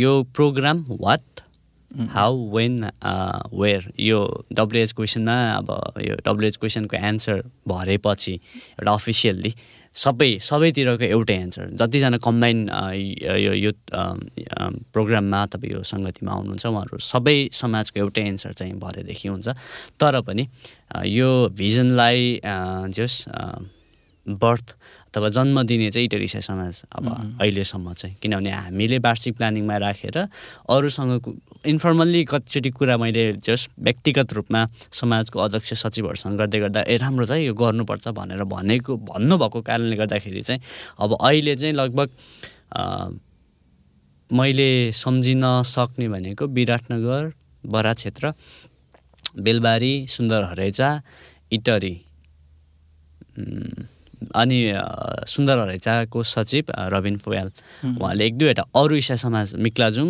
यो 0.00 0.12
program 0.36 0.84
what 1.00 1.40
how 2.14 2.34
when 2.54 2.74
where 3.60 3.90
यो 3.98 4.20
डब्लुएच 4.58 4.92
क्वेसनमा 4.98 5.36
अब 5.58 5.68
यो 6.06 6.14
डब्लुएच 6.26 6.56
क्वेसनको 6.56 6.96
एन्सर 6.96 7.42
भरेपछि 7.68 8.34
एउटा 8.34 8.92
अफिसियल्ली 8.92 9.54
सबै 9.96 10.28
सबैतिरको 10.46 11.04
एउटै 11.04 11.34
एन्सर 11.44 11.70
जतिजना 11.80 12.18
कम्बाइन 12.26 12.58
यो 13.46 13.52
युथ 13.58 13.78
प्रोग्राममा 14.94 15.42
अथवा 15.46 15.66
यो 15.72 15.82
सङ्गतिमा 15.90 16.30
आउनुहुन्छ 16.32 16.66
उहाँहरू 16.66 16.98
सबै 17.10 17.36
समाजको 17.60 17.98
एउटै 18.00 18.22
एन्सर 18.30 18.52
चाहिँ 18.60 18.74
भरेदेखि 18.78 19.28
हुन्छ। 19.28 19.48
तर 20.00 20.20
पनि 20.22 20.46
अ, 20.94 21.02
यो 21.06 21.30
भिजनलाई 21.58 22.38
जस 22.94 23.14
बर्थ 24.26 24.76
अथवा 25.10 25.28
जन्म 25.34 25.62
दिने 25.66 25.90
चाहिँ 25.90 26.06
इटरिसिया 26.06 26.40
समाज 26.40 26.82
अब 26.94 27.06
अहिलेसम्म 27.42 27.92
चाहिँ। 27.98 28.14
किनभने 28.22 28.50
हामीले 28.50 28.98
वार्षिक 29.02 29.36
प्लानिङमा 29.36 29.76
राखेर 29.82 30.16
अरूसँग 30.70 31.12
इन्फर्मल्ली 31.66 32.24
कतिचोटि 32.24 32.70
कुरा 32.70 32.96
मैले 32.96 33.32
जस 33.44 33.68
व्यक्तिगत 33.78 34.32
रूपमा 34.32 34.60
समाजको 34.92 35.40
अध्यक्ष 35.40 35.72
सचिवहरूसँग 35.82 36.38
गर्दै 36.38 36.58
गर्दा 36.60 36.80
ए 36.88 36.96
राम्रो 36.96 37.26
छ 37.26 37.36
यो 37.44 37.54
गर्नुपर्छ 37.54 38.08
भनेर 38.16 38.44
भनेको 38.48 38.96
भन्नुभएको 38.96 39.60
कारणले 39.68 39.96
गर्दाखेरि 39.96 40.42
चाहिँ 40.42 40.60
अब 41.00 41.16
अहिले 41.20 41.56
चाहिँ 41.56 41.74
लगभग 41.74 42.08
मैले 44.30 44.70
सम्झिन 44.94 45.44
सक्ने 45.66 46.08
भनेको 46.08 46.46
विराटनगर 46.48 47.32
बरा 47.64 47.92
क्षेत्र 47.92 48.32
बेलबारी 49.38 49.94
सुन्दर 50.08 50.42
हरेचा 50.50 50.88
इटरी 51.52 51.94
अनि 54.34 54.58
सुन्दर 55.28 55.58
हरेचाको 55.58 56.22
सचिव 56.22 56.64
रविन 56.94 57.16
पोयाल। 57.24 57.50
उहाँले 57.84 58.26
एक 58.26 58.38
दुईवटा 58.38 58.62
अरू 58.74 58.96
इसा 58.96 59.16
समाज 59.16 59.54
मिक्लाजुङ 59.66 60.08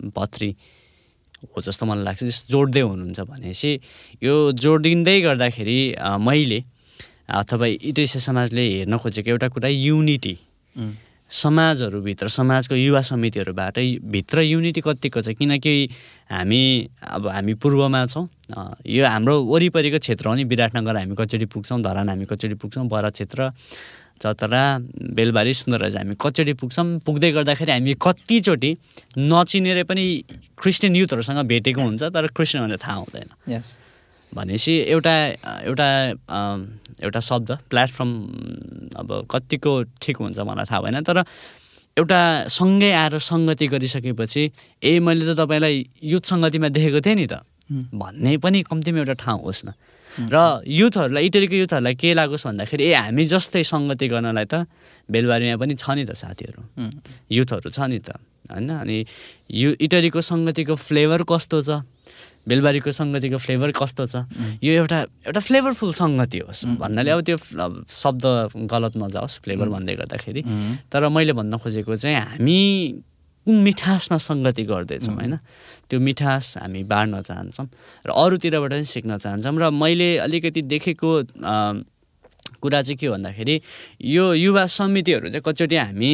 अ, 0.00 0.08
पत्री 0.16 0.50
हो 1.56 1.62
जस्तो 1.62 1.86
मलाई 1.86 2.04
लाग्छ 2.04 2.24
जस 2.24 2.46
जोड्दै 2.50 2.80
हुनुहुन्छ 2.80 3.20
भनेपछि 3.20 3.70
यो 4.22 4.34
जोडिँदै 4.52 5.20
गर्दाखेरि 5.20 5.78
मैले 6.20 6.60
अथवा 7.30 7.66
इटेसा 7.90 8.18
समाजले 8.18 8.64
हेर्न 8.84 8.96
खोजेको 8.98 9.30
एउटा 9.30 9.48
कुरा 9.54 9.68
युनिटी। 9.68 10.34
समाजहरूभित्र 11.30 12.28
समाजको 12.28 12.74
युवा 12.74 13.00
समितिहरूबाट 13.06 13.78
भित्र 14.02 14.40
युनिटी 14.42 14.80
कतिको 14.82 15.22
छ? 15.22 15.28
किनकि 15.38 15.72
हामी 16.26 16.62
अब 16.98 17.26
हामी 17.30 17.54
पूर्वमा 17.54 18.00
छौँ 18.10 18.26
यो 18.82 19.06
हाम्रो 19.06 19.34
वरिपरिको 19.46 19.98
क्षेत्र 20.02 20.26
हो 20.26 20.34
नि। 20.34 20.44
विराटनगर 20.50 20.96
हामी 20.96 21.14
कचोटि 21.14 21.46
पुग्छौँ 21.54 21.80
धरान 21.86 22.08
हामी 22.10 22.26
कचोटि 22.26 22.54
पुग्छौँ 22.58 22.86
बरा 22.90 23.10
क्षेत्र। 23.14 23.50
चतरा 24.20 24.62
बेलबारी 25.16 25.52
सुन्दरराज 25.54 25.96
हामी 25.96 26.14
कचोटि 26.20 26.52
पुग्छौँ। 26.60 26.86
पुग्दै 27.06 27.30
गर्दाखेरि 27.32 27.72
हामी 27.72 27.94
कतिचोटि 28.04 28.70
नचिनेर 29.16 29.78
पनि 29.88 30.04
क्रिस्चियन 30.60 30.96
युथहरूसँग 30.96 31.40
भेटेको 31.48 31.80
हुन्छ 31.80 32.02
तर 32.14 32.26
क्रिस्चियन 32.36 32.64
भनेर 32.64 32.78
थाहा 32.84 32.96
हुँदैन। 33.00 33.28
भनेपछि 34.32 34.72
एउटा 34.94 35.14
एउटा 35.66 35.88
एउटा 37.02 37.20
शब्द 37.20 37.48
प्लेटफर्म 37.70 38.10
अब 39.00 39.08
कतिको 39.30 39.72
ठिक 40.02 40.16
हुन्छ 40.20 40.38
मलाई 40.38 40.66
थाहा 40.70 40.80
भएन 40.84 41.00
तर 41.02 41.24
एउटा 41.96 42.20
सँगै 42.46 42.90
आएर 42.92 43.18
सङ्गति 43.18 43.66
गरिसकेपछि 43.66 44.42
ए 44.84 44.98
मैले 45.00 45.24
त 45.26 45.36
तपाईँलाई 45.40 45.74
युथ 46.12 46.24
सङ्गतिमा 46.30 46.68
देखेको 46.76 47.00
थिएँ 47.00 47.16
नि 47.16 47.26
त। 47.26 47.42
भन्ने 47.70 48.36
पनि 48.38 48.62
कम्तीमा 48.68 48.98
एउटा 48.98 49.14
ठाउँ 49.24 49.42
होस् 49.42 49.64
न। 49.66 49.72
र 50.18 50.36
युथहरूलाई 50.66 51.24
इटलीको 51.30 51.56
युथहरूलाई 51.62 51.94
के 51.94 52.08
लागोस् 52.14 52.46
भन्दाखेरि 52.46 52.82
ए 52.90 52.92
हामी 52.94 53.24
जस्तै 53.30 53.62
सङ्गति 53.62 54.06
गर्नलाई 54.08 54.46
त 54.50 54.66
बेलबारीमा 55.10 55.56
पनि 55.58 55.74
छ 55.74 55.86
नि 55.94 56.04
त 56.06 56.14
साथीहरू। 56.14 56.60
युथहरू 57.30 57.68
छ 57.70 57.78
नि 57.90 57.98
त 58.02 58.18
होइन? 58.50 58.70
अनि 58.70 58.98
यु 59.50 59.68
इटलीको 59.78 60.20
सङ्गतिको 60.20 60.74
फ्लेभर 60.74 61.22
कस्तो 61.26 61.58
छ? 61.62 61.70
बेलबारीको 62.40 62.90
सङ्गतिको 62.90 63.38
फ्लेभर 63.38 63.70
कस्तो 63.76 64.04
छ? 64.10 64.14
यो 64.64 64.72
एउटा 64.82 64.98
एउटा 65.28 65.40
फ्लेभरफुल 65.44 65.90
सङ्गति 65.92 66.38
होस्। 66.48 66.60
भन्नाले 66.80 67.10
अब 67.14 67.20
त्यो 67.26 67.36
शब्द 67.86 68.24
गलत 68.66 68.94
नजाओस् 68.96 69.40
फ्लेभर 69.44 69.68
भन्दै 69.70 69.94
गर्दाखेरि। 70.00 70.42
तर 70.90 71.02
मैले 71.12 71.32
भन्न 71.36 71.58
खोजेको 71.62 71.94
चाहिँ 71.94 72.16
हामी 72.40 72.58
मिठासमा 73.46 74.16
सङ्गति 74.18 74.62
गर्दैछौँ 74.64 75.14
होइन? 75.14 75.36
त्यो 75.88 75.98
मिठास 76.00 76.56
हामी 76.60 76.82
बाँड्न 76.84 77.22
चाहन्छौँ 77.22 77.66
र 78.06 78.10
अरूतिरबाट 78.10 78.70
पनि 78.70 78.84
सिक्न 78.84 79.18
चाहन्छौँ 79.18 79.56
र 79.58 79.70
मैले 79.70 80.10
अलिकति 80.28 80.62
देखेको 80.62 81.10
कुरा 82.60 82.80
चाहिँ 82.82 82.96
के 83.00 83.08
भन्दाखेरि 83.08 83.60
यो 84.04 84.24
युवा 84.34 84.64
समितिहरू 84.66 85.28
चाहिँ 85.32 85.42
कतिचोटि 85.42 85.76
हामी 85.76 86.12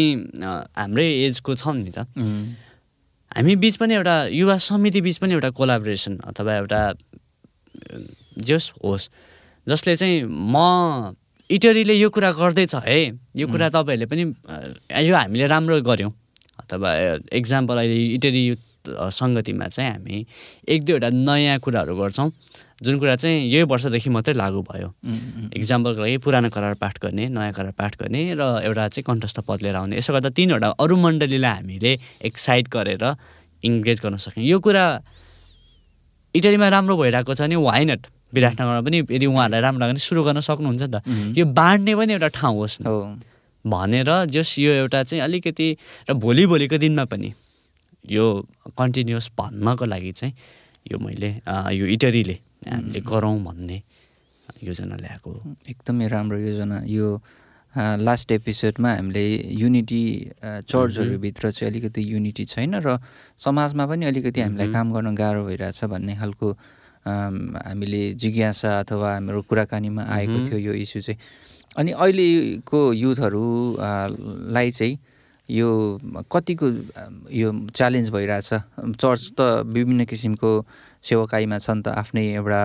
हाम्रै 0.78 1.08
एजको 1.26 1.54
छौँ 1.58 1.74
नि 1.74 1.90
त। 1.90 2.06
हामी 3.36 3.56
बिच 3.58 3.76
पनि 3.76 3.94
एउटा 3.94 4.16
युवा 4.30 4.56
समिति 4.56 5.00
बिच 5.02 5.18
पनि 5.18 5.32
एउटा 5.34 5.50
कोलाबोरेसन 5.58 6.14
अथवा 6.30 6.52
एउटा 6.56 6.80
जस 8.38 8.72
होस् 8.84 9.10
जसले 9.66 9.96
चाहिँ 9.96 10.22
म 10.24 11.14
इटरीले 11.50 11.94
यो 11.94 12.08
कुरा 12.10 12.30
गर्दैछ 12.32 12.74
है? 12.74 13.18
यो 13.36 13.46
कुरा 13.46 13.68
तपाईँहरूले 13.74 14.06
पनि 14.06 14.22
यो 15.04 15.14
हामीले 15.16 15.46
राम्रो 15.46 15.80
गऱ्यौँ। 15.82 16.12
अथवा 16.66 16.90
एक्जाम्पल 17.32 17.76
अहिले 17.78 17.96
इटरी 18.18 18.42
युथ 18.46 18.62
सङ्गतिमा 18.86 19.66
चाहिँ 19.66 19.90
हामी 19.90 20.26
एक 20.68 20.80
दुईवटा 20.84 21.08
नयाँ 21.10 21.58
कुराहरू 21.58 21.94
गर्छौँ 21.96 22.30
जुन 22.82 22.98
कुरा 23.00 23.16
चाहिँ 23.16 23.48
यही 23.48 23.62
वर्षदेखि 23.72 24.10
मात्रै 24.12 24.34
लागु 24.36 24.60
भयो। 24.62 24.88
इक्जाम्पलको 25.56 26.00
लागि 26.00 26.16
पुरानो 26.20 26.48
करार 26.52 26.74
पाठ 26.76 27.00
गर्ने 27.02 27.28
नयाँ 27.32 27.52
करार 27.56 27.72
पाठ 27.72 27.96
गर्ने 27.96 28.36
र 28.36 28.42
एउटा 28.68 28.88
चाहिँ 28.92 29.04
कन्ठस्थ 29.06 29.40
पद 29.48 29.62
लिएर 29.64 29.76
आउने। 29.80 29.96
यसो 29.96 30.12
गर्दा 30.12 30.30
तिनवटा 30.36 30.68
अरू 30.76 30.96
मण्डलीलाई 30.96 31.54
हामीले 31.56 31.92
एक्साइट 32.28 32.68
गरेर 32.68 33.04
इङ्गेज 33.64 33.98
गर्न 34.04 34.16
सक्यौँ। 34.20 34.44
यो 34.44 34.58
कुरा 34.60 34.84
इटलीमा 36.36 36.68
राम्रो 36.68 36.94
भइरहेको 37.00 37.32
छ 37.32 37.48
नि 37.48 37.56
वाइ 37.56 37.84
नट 37.88 38.02
विराटनगरमा 38.36 38.82
पनि 38.84 38.98
यदि 39.08 39.26
उहाँहरूलाई 39.26 39.60
राम्रो 39.64 39.80
लाग्यो 39.80 39.92
भने 39.96 40.02
सुरु 40.04 40.20
गर्न 40.28 40.40
सक्नुहुन्छ 40.44 40.82
नि 40.84 40.88
त। 40.92 40.96
यो 41.32 41.44
बाँड्ने 41.48 41.92
पनि 41.96 42.12
एउटा 42.20 42.28
ठाउँ 42.28 42.56
होस् 42.60 42.84
न। 42.84 43.24
भनेर 43.66 44.10
जस 44.30 44.58
यो 44.58 44.72
एउटा 44.72 45.02
चाहिँ 45.02 45.22
अलिकति 45.24 45.68
र 46.10 46.14
भोलि 46.14 46.46
भोलिको 46.46 46.78
दिनमा 46.78 47.04
पनि 47.10 47.32
यो 48.10 48.24
कन्टिन्युस 48.78 49.30
भन्नको 49.38 49.84
लागि 49.84 50.12
चाहिँ 50.12 50.34
यो 50.92 50.98
मैले 50.98 51.30
यो 51.74 51.86
इटरीले 51.96 52.38
हामीले 52.68 53.00
गरौँ 53.02 53.38
भन्ने 53.44 53.82
योजना 54.62 54.96
ल्याएको 54.96 55.30
एकदमै 55.70 56.06
राम्रो 56.08 56.38
योजना। 56.38 56.80
यो 56.86 57.06
लास्ट 57.76 58.32
एपिसोडमा 58.32 58.90
हामीले 58.94 59.24
युनिटी 59.60 60.02
चर्चहरूभित्र 60.40 61.50
चाहिँ 61.50 61.70
अलिकति 61.72 62.02
युनिटी 62.12 62.44
छैन 62.44 62.74
र 62.80 62.98
समाजमा 63.44 63.86
पनि 63.86 64.06
अलिकति 64.06 64.40
हामीलाई 64.40 64.72
काम 64.72 64.92
गर्न 64.94 65.14
गाह्रो 65.14 65.44
भइरहेछ 65.44 65.84
भन्ने 65.84 66.14
खालको 66.16 66.48
हामीले 67.06 68.02
जिज्ञासा 68.14 68.70
अथवा 68.80 69.12
हाम्रो 69.12 69.42
कुराकानीमा 69.42 70.02
आएको 70.02 70.38
थियो 70.46 70.58
यो 70.58 70.72
इस्यु 70.72 71.02
चाहिँ। 71.02 71.18
अनि 71.78 71.92
अहिलेको 71.92 72.80
युथहरूलाई 72.92 74.70
चाहिँ 74.70 74.98
यो 75.48 75.68
कतिको 76.32 76.66
यो 77.30 77.48
च्यालेन्ज 77.76 78.10
भइरहेछ? 78.10 78.50
चर्च 79.02 79.22
त 79.38 79.40
विभिन्न 79.76 80.04
किसिमको 80.10 80.50
सेवाकाईमा 81.04 81.58
छन् 81.58 81.82
त 81.84 81.88
आफ्नै 82.02 82.24
एउटा 82.34 82.62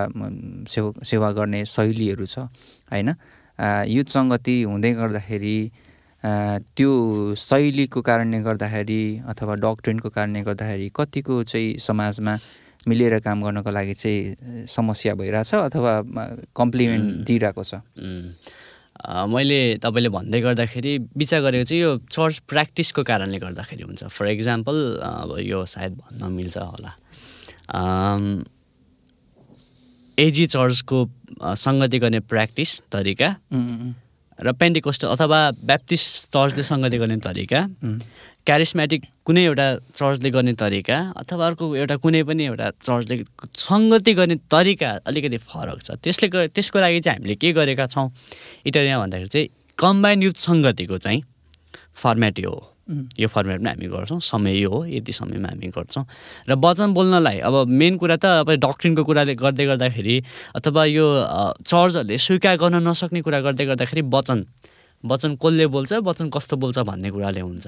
सेवा 0.74 0.92
सेवा 1.06 1.30
गर्ने 1.38 1.62
शैलीहरू 1.66 2.26
छ 2.26 2.50
होइन? 2.90 3.10
युथ 3.96 4.08
सङ्गति 4.16 4.56
हुँदै 4.72 4.92
गर्दाखेरि 4.98 5.58
त्यो 6.78 6.92
शैलीको 7.38 8.02
कारणले 8.02 8.40
गर्दाखेरि 8.48 9.02
अथवा 9.30 9.54
डक्ट्रिनको 9.66 10.10
कारणले 10.10 10.42
गर्दाखेरि 10.50 10.88
कतिको 10.96 11.44
चाहिँ 11.52 11.78
समाजमा 11.86 12.34
मिलेर 12.88 13.20
काम 13.22 13.38
गर्नको 13.46 13.72
लागि 13.78 13.94
चाहिँ 13.94 14.66
समस्या 14.66 15.14
भइरहेछ 15.22 15.54
अथवा 15.70 15.94
कम्प्लिमेन्ट 16.58 17.06
दिइरहेको 17.30 17.64
छ? 17.64 17.74
मैले 19.08 19.60
तपाईँले 19.82 20.10
भन्दै 20.10 20.40
गर्दाखेरि 20.42 20.92
विचार 21.18 21.42
गरेको 21.42 21.66
चाहिँ 21.66 21.82
यो 21.82 21.92
चर्च 22.12 22.36
प्र्याक्टिसको 22.50 23.02
कारणले 23.04 23.38
गर्दाखेरि 23.40 23.84
हुन्छ। 23.84 24.04
फर 24.14 24.28
इक्जाम्पल 24.38 24.76
अब 25.02 25.30
यो 25.42 25.66
सायद 25.66 25.92
भन्न 25.98 26.32
मिल्छ 26.32 26.58
होला। 26.58 26.92
एजी 30.18 30.46
चर्चको 30.54 30.98
सङ्गति 31.42 31.98
गर्ने 32.00 32.20
प्र्याक्टिस 32.30 32.70
तरिका 32.92 33.30
र 34.40 34.52
पेन्टिकोस्ट 34.54 35.06
अथवा 35.06 35.40
ब्याप्टिस्ट 35.66 36.34
चर्चले 36.34 36.64
सङ्गति 36.64 36.98
गर्ने 36.98 37.18
तरिका 37.26 37.60
क्यारिस्मेटिक 38.46 39.02
कुनै 39.26 39.44
एउटा 39.46 39.68
चर्चले 39.96 40.30
गर्ने 40.34 40.54
तरिका 40.58 40.98
अथवा 41.18 41.46
अर्को 41.48 41.66
एउटा 41.76 41.96
कुनै 42.02 42.24
पनि 42.26 42.44
एउटा 42.52 42.68
चर्चले 42.82 43.16
सङ्गति 43.54 44.14
गर्ने 44.18 44.36
तरिका 44.50 44.90
अलिकति 45.06 45.38
फरक 45.38 45.80
छ। 45.82 45.92
त्यसले 46.02 46.28
त्यसको 46.50 46.80
लागि 46.80 47.00
चाहिँ 47.06 47.18
हामीले 47.22 47.36
के 47.38 47.52
गरेका 47.54 47.86
छौँ? 47.94 48.10
इटरिया 48.66 48.98
भन्दाखेरि 49.00 49.30
चाहिँ 49.30 49.48
कम्बाइन 49.78 50.18
युथ 50.24 50.38
सङ्गतिको 50.42 50.98
चाहिँ 50.98 51.22
फर्मेट 52.02 52.40
यो 52.40 52.50
हो। 52.50 52.62
यो 53.20 53.28
फर्मेटमा 53.30 53.70
हामी 53.70 53.88
गर्छौँ 53.88 54.20
समय 54.20 54.58
यो 54.58 54.70
हो 54.70 54.80
यति 54.86 55.12
समयमा 55.14 55.50
हामी 55.54 55.68
गर्छौँ। 55.72 56.06
र 56.50 56.52
वचन 56.58 56.94
बोल्नलाई 56.98 57.40
अब 57.46 57.68
मेन 57.70 57.98
कुरा 58.02 58.18
त 58.20 58.26
अब 58.42 58.52
डक्ट्रिनको 58.58 59.04
कुराले 59.06 59.36
गर्दै 59.38 59.66
गर्दाखेरि 59.70 60.16
अथवा 60.58 60.86
यो 60.92 61.06
चर्चहरूले 61.62 62.18
स्वीकार 62.18 62.58
गर्न 62.58 62.84
नसक्ने 62.84 63.22
कुरा 63.22 63.40
गर्दै 63.46 63.66
गर्दाखेरि 63.72 64.02
वचन 64.02 64.40
वचन 65.04 65.36
कसले 65.42 65.66
बोल्छ 65.68 65.94
वचन 66.06 66.30
कस्तो 66.30 66.56
बोल्छ 66.58 66.78
भन्ने 66.86 67.10
कुराले 67.10 67.42
हुन्छ। 67.42 67.68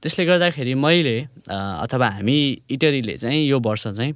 त्यसले 0.00 0.24
गर्दाखेरि 0.24 0.74
मैले 0.74 1.16
अथवा 1.48 2.08
हामी 2.08 2.36
इटरीले 2.70 3.16
चाहिँ 3.20 3.40
यो 3.48 3.58
वर्ष 3.60 3.86
चाहिँ 3.88 4.12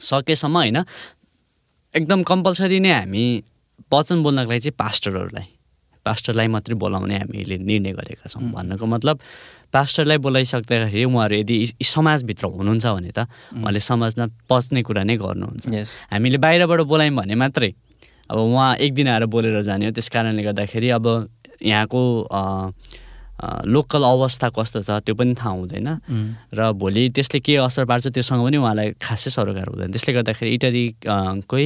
सकेसम्म 0.00 0.56
होइन 0.56 0.78
एकदम 1.94 2.22
कम्पलसरी 2.22 2.80
नै 2.80 2.92
हामी 2.92 3.24
वचन 3.92 4.22
बोल्नको 4.22 4.50
लागि 4.50 4.60
चाहिँ 4.60 4.76
पास्टरहरूलाई 4.78 5.46
पास्टरलाई 6.06 6.46
मात्रै 6.48 6.74
बोलाउने 6.80 7.16
हामीले 7.18 7.56
निर्णय 7.60 7.92
गरेका 7.92 8.26
छौँ 8.32 8.40
भन्नुको 8.56 8.86
मतलब 8.86 9.20
पास्टरलाई 9.68 10.18
बोलाइसक्दाखेरि 10.24 11.04
उहाँहरू 11.04 11.36
यदि 11.44 11.56
समाजभित्र 11.76 12.46
हुनुहुन्छ 12.56 12.86
भने 12.86 13.10
त 13.12 13.28
उहाँले 13.60 13.80
समाजमा 13.84 14.26
पच्ने 14.48 14.80
कुरा 14.82 15.02
नै 15.04 15.16
गर्नुहुन्छ। 15.20 15.68
हामीले 16.08 16.38
बाहिरबाट 16.40 16.80
बोलायौँ 16.88 17.14
भने 17.20 17.34
मात्रै 17.36 17.70
अब 18.32 18.38
उहाँ 18.38 18.80
एक 18.80 18.92
दिन 18.94 19.08
आएर 19.12 19.24
बोलेर 19.28 19.60
जाने 19.60 19.86
हो 19.86 19.92
त्यस 19.92 20.08
कारणले 20.08 20.42
गर्दाखेरि 20.42 20.88
अब 20.96 21.04
यहाँको 21.62 22.02
लोकल 23.40 24.02
अवस्था 24.04 24.48
कस्तो 24.52 24.80
छ 24.84 25.00
त्यो 25.00 25.14
पनि 25.16 25.32
थाहा 25.32 25.50
हुँदैन। 25.56 25.88
र 26.52 26.60
भोलि 26.76 27.08
त्यसले 27.16 27.40
के 27.40 27.56
असर 27.56 27.84
पार्छ 27.88 28.12
त्योसँग 28.12 28.44
पनि 28.44 28.56
उहाँलाई 28.60 29.00
खासै 29.00 29.30
सरोकार 29.32 29.68
हुँदैन। 29.72 29.90
त्यसले 29.96 30.12
गर्दाखेरि 30.12 30.50
इटरीकै 30.60 31.64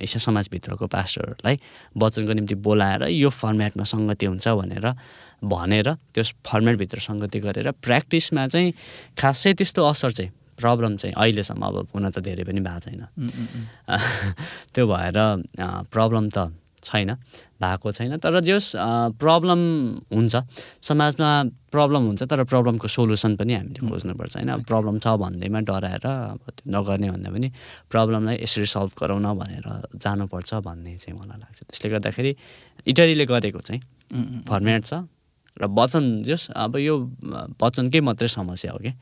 इसा 0.00 0.18
समाजभित्रको 0.18 0.86
पास्टरहरूलाई 0.88 1.56
वचनको 1.92 2.32
निम्ति 2.40 2.54
बोलाएर 2.64 3.02
यो 3.12 3.28
फर्मेटमा 3.28 3.84
सङ्गति 3.84 4.26
हुन्छ 4.32 4.48
भनेर 4.48 4.86
भनेर 5.44 5.88
त्यो 6.16 6.22
फर्मेटभित्र 6.40 6.98
सङ्गति 7.04 7.38
गरेर 7.44 7.70
प्र्याक्टिसमा 7.84 8.46
चाहिँ 8.48 8.72
खासै 9.20 9.52
त्यस्तो 9.60 9.80
असर 9.92 10.10
चाहिँ 10.16 10.32
प्रब्लम 10.56 10.96
चाहिँ 10.96 11.14
अहिलेसम्म 11.20 11.62
अब 11.68 11.76
हुन 11.92 12.10
त 12.12 12.20
धेरै 12.20 12.44
पनि 12.44 12.60
भएको 12.60 12.80
छैन। 12.80 13.04
त्यो 14.72 14.84
भएर 14.88 15.18
प्रब्लम 15.92 16.28
त 16.32 16.52
छैन 16.82 17.10
भएको 17.60 17.92
छैन 17.92 18.16
तर 18.18 18.40
जस 18.40 18.72
प्रब्लम 19.20 19.60
हुन्छ 20.12 20.34
समाजमा 20.82 21.30
प्रब्लम 21.70 22.02
हुन्छ 22.06 22.22
तर 22.24 22.44
प्रब्लमको 22.44 22.88
सोल्युसन 22.88 23.36
पनि 23.36 23.54
हामीले 23.54 23.80
खोज्नुपर्छ 23.88 24.36
होइन? 24.36 24.50
प्रब्लम 24.64 24.98
छ 24.98 25.06
भन्दैमा 25.20 25.60
डराएर 25.68 26.06
अब 26.06 26.40
त्यो 26.50 26.66
नगर्ने 26.72 27.10
भन्दा 27.10 27.30
पनि 27.30 27.48
प्रब्लमलाई 27.92 28.36
यसरी 28.42 28.66
सल्भ 28.66 28.92
गरौँ 29.00 29.20
न 29.20 29.28
भनेर 29.38 29.66
जानुपर्छ 29.94 30.50
भन्ने 30.66 30.96
चाहिँ 30.96 31.14
मलाई 31.20 31.38
लाग्छ। 31.38 31.58
त्यसले 31.68 31.88
गर्दाखेरि 31.94 32.32
इटरीले 32.90 33.24
गरेको 33.28 33.60
चाहिँ 33.60 33.80
फर्मेट 34.48 34.82
छ। 34.86 34.92
र 35.60 35.68
वचन 35.68 36.04
जस 36.24 36.56
अब 36.56 36.76
यो 36.80 36.94
वचनकै 37.60 38.00
मात्रै 38.00 38.28
समस्या 38.28 38.72
हो 38.72 38.78
कि? 38.80 38.92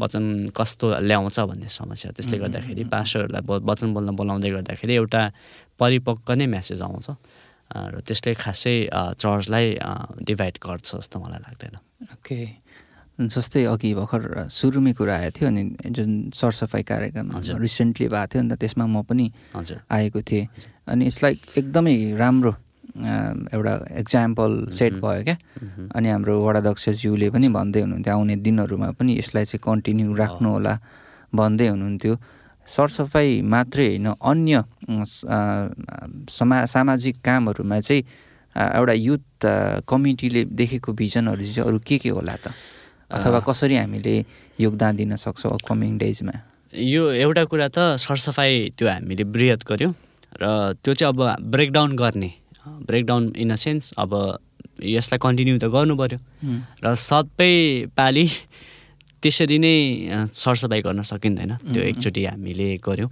वचन 0.00 0.24
कस्तो 0.56 0.86
ल्याउँछ 1.04 1.38
भन्ने 1.40 1.68
समस्या 1.68 2.10
त्यसले 2.16 2.36
गर्दाखेरि 2.40 2.84
पास्टरहरूलाई 2.88 3.42
वचन 3.68 3.88
बोल्न 3.94 4.10
बोलाउँदै 4.16 4.50
गर्दाखेरि 4.56 4.94
एउटा 4.96 5.22
परिपक्व 5.76 6.32
नै 6.32 6.46
म्यासेज 6.48 6.82
आउँछ। 6.82 7.08
र 7.66 8.00
त्यसले 8.06 8.32
खासै 8.38 8.76
चर्चलाई 9.18 9.66
डिभाइड 10.22 10.54
गर्छ 10.62 10.88
जस्तो 10.96 11.16
मलाई 11.18 11.40
लाग्दैन। 11.44 11.74
ओके। 12.14 12.38
जस्तै 13.16 13.64
अघि 13.72 13.90
भर्खर 13.96 14.48
सुरुमै 14.52 14.92
कुरा 14.92 15.14
आएको 15.16 15.32
थियो 15.36 15.48
अनि 15.48 15.62
जुन 15.88 16.10
सरसफाइ 16.36 16.82
कार्यक्रम 16.84 17.26
रिसेन्टली 17.58 18.06
भएको 18.12 18.26
थियो 18.28 18.40
अन्त 18.44 18.54
त्यसमा 18.60 18.86
म 18.86 19.02
पनि 19.02 19.26
आएको 19.90 20.20
थिएँ। 20.20 20.46
अनि 20.86 21.02
इट्स 21.10 21.22
लाइक 21.24 21.38
एकदमै 21.58 21.96
राम्रो 22.16 22.52
एउटा 22.96 23.74
इक्जाम्पल 24.00 24.50
सेट 24.72 24.92
भयो 25.04 25.22
क्या। 25.24 25.36
अनि 25.96 26.08
हाम्रो 26.08 26.34
वडाध्यक्षज्यूले 26.46 27.28
पनि 27.30 27.48
भन्दै 27.52 27.80
हुनुहुन्थ्यो 27.84 28.12
आउने 28.14 28.36
दिनहरूमा 28.46 28.88
पनि 28.98 29.12
यसलाई 29.18 29.44
चाहिँ 29.44 29.60
कन्टिन्यू 29.64 30.14
राख्नु 30.16 30.48
होला 30.48 30.74
भन्दै 31.36 31.68
हुनुहुन्थ्यो। 31.68 32.14
सरसफाइ 32.66 33.28
मात्रै 33.52 33.86
होइन 33.86 34.06
अन्य 34.20 34.54
समा 36.38 36.56
सामाजिक 36.66 37.16
कामहरूमा 37.22 37.78
चाहिँ 37.80 38.02
एउटा 38.56 38.94
युथ 39.08 39.24
कमिटीले 39.86 40.42
देखेको 40.56 40.90
भिजनहरू 40.92 41.42
चाहिँ 41.44 41.68
अरू 41.68 41.78
के 41.86 41.96
के 42.02 42.10
होला 42.10 42.34
त? 42.42 42.50
अथवा 43.12 43.40
कसरी 43.46 43.76
हामीले 43.76 44.14
योगदान 44.58 44.96
दिन 44.96 45.16
सक्छौँ 45.16 45.52
अपकमिङ 45.52 45.98
डेजमा 45.98 46.34
यो 46.72 47.02
एउटा 47.12 47.44
कुरा 47.46 47.68
त 47.68 47.78
सरसफाइ 48.02 48.74
त्यो 48.74 48.88
हामीले 48.88 49.24
बृहत 49.30 49.62
गऱ्यौँ 49.68 49.92
र 50.42 50.74
त्यो 50.82 50.92
चाहिँ 50.94 51.12
अब 51.14 51.20
ब्रेकडाउन 51.52 51.96
गर्ने। 51.96 52.30
ब्रेकडाउन 52.66 53.32
इन 53.36 53.50
अ 53.50 53.56
सेन्स 53.56 53.92
अब 53.98 54.12
यसलाई 54.82 55.18
कन्टिन्यू 55.22 55.58
त 55.58 55.64
गर्नु 55.72 55.94
पऱ्यो 55.96 56.18
र 56.84 56.94
सबै 56.94 57.54
पालि 57.96 58.26
त्यसरी 59.22 59.58
नै 59.58 59.74
सरसफाइ 60.34 60.80
गर्न 60.86 61.02
सकिँदैन। 61.02 61.52
त्यो 61.72 61.82
एकचोटि 61.82 62.24
हामीले 62.24 62.68
गऱ्यौँ 62.84 63.10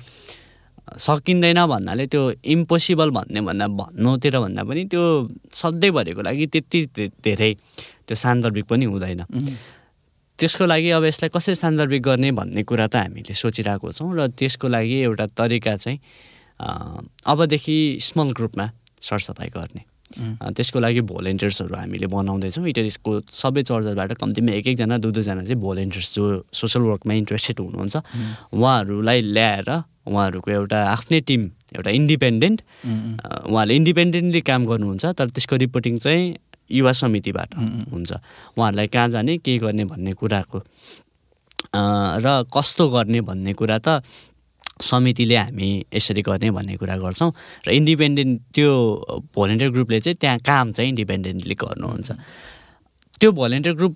सकिँदैन 1.01 1.61
भन्नाले 1.67 2.07
त्यो 2.13 2.23
इम्पोसिबल 2.55 3.11
भन्ने 3.17 3.41
भन्दा 3.41 3.67
भन्नुतिर 3.81 4.35
भन्दा 4.39 4.63
पनि 4.69 4.85
त्यो 4.93 5.03
सधैँभरिको 5.53 6.23
लागि 6.23 6.47
त्यति 6.53 6.81
धेरै 7.25 7.53
त्यो 8.07 8.15
सान्दर्भिक 8.15 8.65
पनि 8.69 8.85
हुँदैन। 8.85 9.23
त्यसको 10.39 10.65
लागि 10.67 10.91
अब 10.99 11.05
यसलाई 11.05 11.31
कसरी 11.35 11.55
सान्दर्भिक 11.55 12.03
गर्ने 12.03 12.31
भन्ने 12.37 12.63
कुरा 12.69 12.87
त 12.93 12.97
हामीले 13.01 13.35
सोचिरहेको 13.35 13.93
छौँ 13.97 14.13
र 14.13 14.29
त्यसको 14.37 14.69
लागि 14.69 14.97
एउटा 15.09 15.27
तरिका 15.41 15.75
चाहिँ 15.81 15.99
अबदेखि 17.33 17.79
स्मल 18.03 18.29
ग्रुपमा 18.37 18.67
सरसफाइ 19.09 19.49
गर्ने। 19.57 19.83
त्यसको 20.57 20.79
लागि 20.85 21.01
भोलिन्टियर्सहरू 21.11 21.75
हामीले 21.75 22.07
बनाउँदैछौँ। 22.07 22.65
इटरिसको 22.69 23.11
सबै 23.25 23.63
चर्चहरूबाट 23.69 24.13
कम्तीमा 24.23 24.53
एक 24.61 24.67
एकजना 24.73 24.97
दुई 25.03 25.13
दुईजना 25.17 25.43
चाहिँ 25.49 25.61
भोलिन्टियर्स 25.61 26.09
जो 26.15 26.25
सोसल 26.55 26.83
वर्कमा 26.91 27.13
इन्ट्रेस्टेड 27.23 27.57
हुनुहुन्छ। 27.61 27.97
उहाँहरूलाई 28.55 29.21
ल्याएर 29.35 29.69
उहाँहरूको 30.05 30.51
एउटा 30.51 30.79
आफ्नै 30.95 31.21
टिम 31.29 31.43
एउटा 31.75 31.91
इन्डिपेन्डेन्ट 31.91 32.59
अ, 32.61 33.29
उहाँहरूले 33.49 33.75
इन्डिपेन्डेन्टली 33.81 34.41
काम 34.45 34.61
गर्नुहुन्छ 34.71 35.05
तर 35.19 35.27
त्यसको 35.35 35.57
रिपोर्टिङ 35.65 35.95
चाहिँ 36.05 36.25
युवा 36.71 36.93
समितिबाट 37.03 37.51
हुन्छ। 37.93 38.11
उहाँहरूलाई 38.57 38.87
कहाँ 38.95 39.09
जाने 39.15 39.33
के 39.45 39.59
गर्ने 39.59 39.85
भन्ने 39.91 40.13
कुराको 40.21 40.59
र 41.75 42.27
कस्तो 42.55 42.85
गर्ने 42.89 43.21
भन्ने 43.27 43.53
कुरा 43.59 43.79
त 43.83 44.05
समितिले 44.81 45.37
हामी 45.37 45.69
यसरी 45.95 46.23
गर्ने 46.23 46.51
भन्ने 46.51 46.75
कुरा 46.83 46.97
गर्छौँ 46.99 47.31
र 47.67 47.71
इन्डिपेन्डेन्ट 47.71 48.41
त्यो 48.55 48.71
भोलिन्टियर 49.35 49.71
ग्रुपले 49.71 50.01
चाहिँ 50.01 50.17
त्यहाँ 50.19 50.39
काम 50.43 50.73
चाहिँ 50.75 50.89
इन्डिपेन्डेन्टली 50.91 51.55
गर्नुहुन्छ। 51.55 52.11
त्यो 53.21 53.31
भोलिन्टियर 53.33 53.75
ग्रुप 53.79 53.95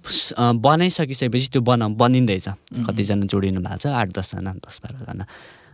बनाइसकिसकेपछि 0.62 1.49
त्यो 1.53 1.61
बना 1.66 1.89
बनिँदैछ। 1.99 2.49
कतिजना 2.87 3.26
जोडिनु 3.26 3.61
भएको 3.61 3.76
छ 3.83 3.87
आठ 3.91 4.09
दसजना 4.14 4.51
दस 4.62 4.76
बाह्रजना। 4.83 5.24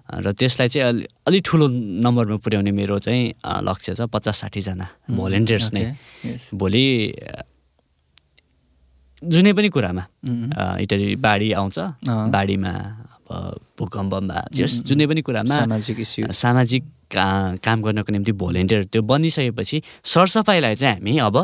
र 0.05 0.33
त्यसलाई 0.33 0.69
चाहिँ 0.69 0.85
अलि 0.89 1.05
अलिक 1.29 1.43
ठुलो 1.45 1.67
नम्बरमा 2.05 2.37
पुर्याउने 2.41 2.73
मेरो 2.73 2.99
चाहिँ 3.05 3.25
लक्ष्य 3.45 3.95
छ 3.95 4.01
पचास 4.09 4.37
साठीजना 4.41 4.87
भोलिन्टियर्स 5.13 5.69
नै. 5.73 5.83
भोलि 6.53 6.85
जुनै 9.23 9.53
पनि 9.57 9.69
कुरामा 9.69 10.05
इटरी 10.81 11.17
बाढी 11.17 11.49
आउँछ। 11.53 11.79
बाढीमा 12.33 12.73
भूकम्पमा 13.78 14.39
जस 14.55 14.72
जुनै 14.89 15.07
पनि 15.07 15.22
कुरामा 15.22 15.57
सामाजिक 15.61 16.01
इस्यु 16.01 16.32
सामाजिक 16.32 16.82
काम 17.14 17.78
गर्नको 17.82 18.11
निम्ति 18.12 18.32
भोलिन्टियर 18.32 18.85
त्यो 18.93 19.03
बनिसकेपछि 19.03 19.76
सरसफाइलाई 20.12 20.74
चाहिँ 20.74 20.97
हामी 20.97 21.18
अब 21.28 21.37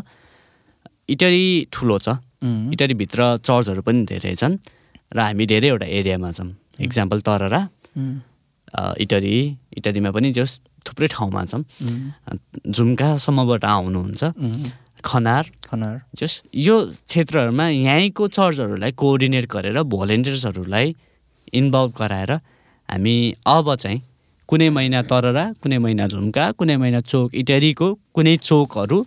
इटरी 1.10 1.44
ठुलो 1.72 1.98
छ. 1.98 2.08
इटरीभित्र 2.40 3.20
चर्चहरू 3.44 3.82
पनि 3.82 4.04
धेरै 4.08 4.34
छन् 4.34 4.56
र 5.12 5.18
हामी 5.20 5.44
धेरैवटा 5.46 5.86
एरियामा 5.86 6.30
छौँ। 6.32 6.50
इक्जाम्पल 6.80 7.18
तररा। 7.26 7.60
इटरी 9.04 9.36
इटरीमा 9.78 10.10
पनि 10.14 10.30
जस 10.32 10.60
थुप्रै 10.86 11.08
ठाउँमा 11.10 11.42
छौँ। 11.50 11.62
झुम्कासम्मबाट 12.70 13.64
आउनुहुन्छ. 13.64 14.22
खनार। 15.04 15.44
खनार। 15.66 15.94
जस 16.14 16.42
यो 16.54 16.76
क्षेत्रहरूमा 17.10 17.66
यहीँको 17.68 18.24
चर्चहरूलाई 18.28 18.92
कोअर्डिनेट 18.92 19.44
गरेर 19.50 19.76
भोलिन्टियर्सहरूलाई 19.82 20.86
इन्भल्भ 21.54 21.92
गराएर 21.98 22.32
हामी 22.32 23.16
अब 23.46 23.74
चाहिँ 23.74 24.02
कुनै 24.48 24.68
महिना 24.70 25.02
तररा 25.06 25.44
कुनै 25.62 25.78
महिना 25.78 26.06
झुम्का 26.08 26.50
कुनै 26.58 26.76
महिना 26.76 27.00
चोक 27.00 27.34
इटरीको 27.34 27.88
कुनै 28.14 28.36
चोकहरू 28.36 28.98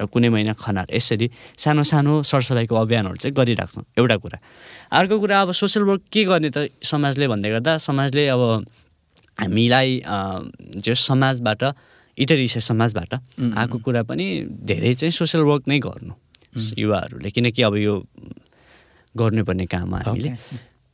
र 0.00 0.06
कुनै 0.08 0.28
महिना 0.28 0.52
खनार 0.58 0.88
यसरी 0.90 1.30
सानो 1.58 1.82
सानो 1.82 2.22
सरसफाइको 2.24 2.74
अभियानहरू 2.74 3.16
चाहिँ 3.16 3.34
गरिराख्छौँ। 3.36 3.84
एउटा 3.98 4.16
कुरा। 4.16 4.38
अर्को 4.90 5.18
कुरा 5.20 5.40
अब 5.42 5.52
सोसियल 5.52 5.84
वर्क 5.84 6.02
के 6.12 6.24
गर्ने 6.24 6.50
त 6.50 6.72
समाजले 6.82 7.28
भन्दै 7.28 7.50
गर्दा 7.50 7.76
समाजले 7.76 8.26
अब 8.32 8.42
हामीलाई 9.40 10.00
जो 10.80 10.94
समाजबाट 10.96 11.62
इटरिसे 12.18 12.60
समाजबाट 12.60 13.12
आएको 13.60 13.78
कुरा 13.84 14.02
पनि 14.08 14.24
धेरै 14.48 14.92
चाहिँ 14.96 15.12
सोसियल 15.12 15.44
वर्क 15.44 15.68
नै 15.68 15.78
गर्नु 15.78 16.14
युवाहरूले। 16.56 17.30
किनकि 17.30 17.62
अब 17.62 17.76
यो 17.76 17.94
गर्नुपर्ने 19.14 19.66
काम 19.68 19.94
हामीले। 19.94 20.30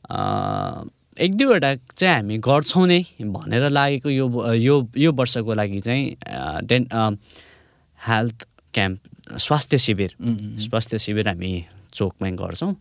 एक 0.09 1.35
दुईवटा 1.37 1.73
चाहिँ 1.97 2.15
हामी 2.15 2.37
गर्छौँ 2.37 2.85
नै 2.87 3.01
भनेर 3.21 3.69
लागेको 3.69 4.09
यो 4.09 4.53
यो 4.55 4.75
यो 4.97 5.11
वर्षको 5.11 5.53
लागि 5.53 5.79
चाहिँ 5.81 6.15
डेन 6.65 6.87
हेल्थ 7.99 8.47
क्याम्प 8.73 9.37
स्वास्थ्य 9.37 9.77
शिविर 9.77 10.15
स्वास्थ्य 10.65 10.97
शिविर 10.99 11.27
हामी 11.27 11.51
चोकमै 11.93 12.31
गर्छौँ। 12.31 12.73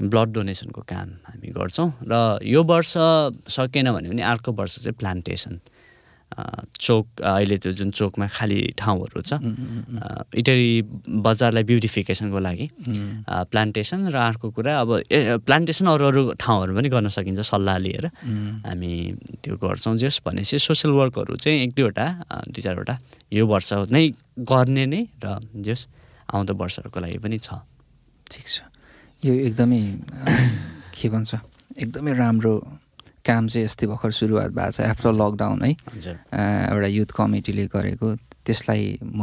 ब्लड 0.00 0.28
डोनेसनको 0.32 0.80
काम 0.88 1.08
हामी 1.28 1.48
गर्छौँ 1.52 1.88
र 2.08 2.38
यो 2.42 2.62
वर्ष 2.64 2.92
सकेन 3.54 3.92
भने 3.92 4.08
पनि 4.10 4.22
अर्को 4.22 4.52
वर्ष 4.52 4.78
चाहिँ 4.80 4.96
प्लान्टेसन। 4.98 5.60
चोक 6.30 7.06
अहिले 7.26 7.56
त्यो 7.58 7.72
जुन 7.78 7.90
चोकमा 7.90 8.26
खाली 8.30 8.60
ठाउँहरू 8.78 9.20
छ 9.22 9.32
अ, 9.34 10.22
इटरी 10.40 10.70
बजारलाई 11.26 11.64
ब्युटिफिकेसनको 11.66 12.38
लागि 12.38 12.66
प्लान्टेसन 13.50 14.08
र 14.14 14.16
अर्को 14.30 14.50
कुरा 14.54 14.72
अब 14.80 14.90
ए 15.10 15.36
प्लान्टेसन 15.42 15.86
अरू 15.90 16.04
अरू 16.06 16.22
ठाउँहरू 16.38 16.70
पनि 16.76 16.88
गर्न 16.88 17.08
सकिन्छ 17.10 17.40
सल्लाह 17.50 17.76
लिएर। 17.84 18.06
हामी 18.66 18.92
त्यो 19.42 19.54
गर्छौँ 19.58 19.96
जस 19.98 20.20
भनेपछि 20.26 20.58
सोसियल 20.58 20.92
वर्कहरू 20.94 21.36
चाहिँ 21.36 21.58
एक 21.66 21.70
दुईवटा 21.74 22.06
दुई 22.46 22.62
चारवटा 22.62 22.94
यो 23.32 23.46
वर्ष 23.46 23.72
नै 23.90 24.02
गर्ने 24.38 24.86
नै 24.86 25.02
र 25.24 25.38
जस 25.66 25.80
आउँदो 26.30 26.54
वर्षहरूको 26.54 26.98
लागि 27.00 27.18
पनि 27.18 27.38
छ। 27.42 27.58
ठिक 28.30 28.46
छ। 28.46 28.56
यो 29.26 29.32
एकदमै 29.50 29.82
के 30.94 31.08
भन्छ 31.10 31.30
एकदमै 31.82 32.12
राम्रो 32.14 32.52
काम 33.26 33.46
चाहिँ 33.46 33.64
यस्तै 33.64 33.86
भर्खर 33.86 34.10
सुरुवात 34.10 34.50
भएको 34.50 34.70
छ 34.70 34.80
आफ्टर 34.88 35.12
लकडाउन 35.12 35.62
है। 35.62 35.70
एउटा 36.70 36.88
युथ 36.88 37.10
कमिटीले 37.10 37.66
गरेको। 37.66 38.08
त्यसलाई 38.46 38.98
म 39.02 39.20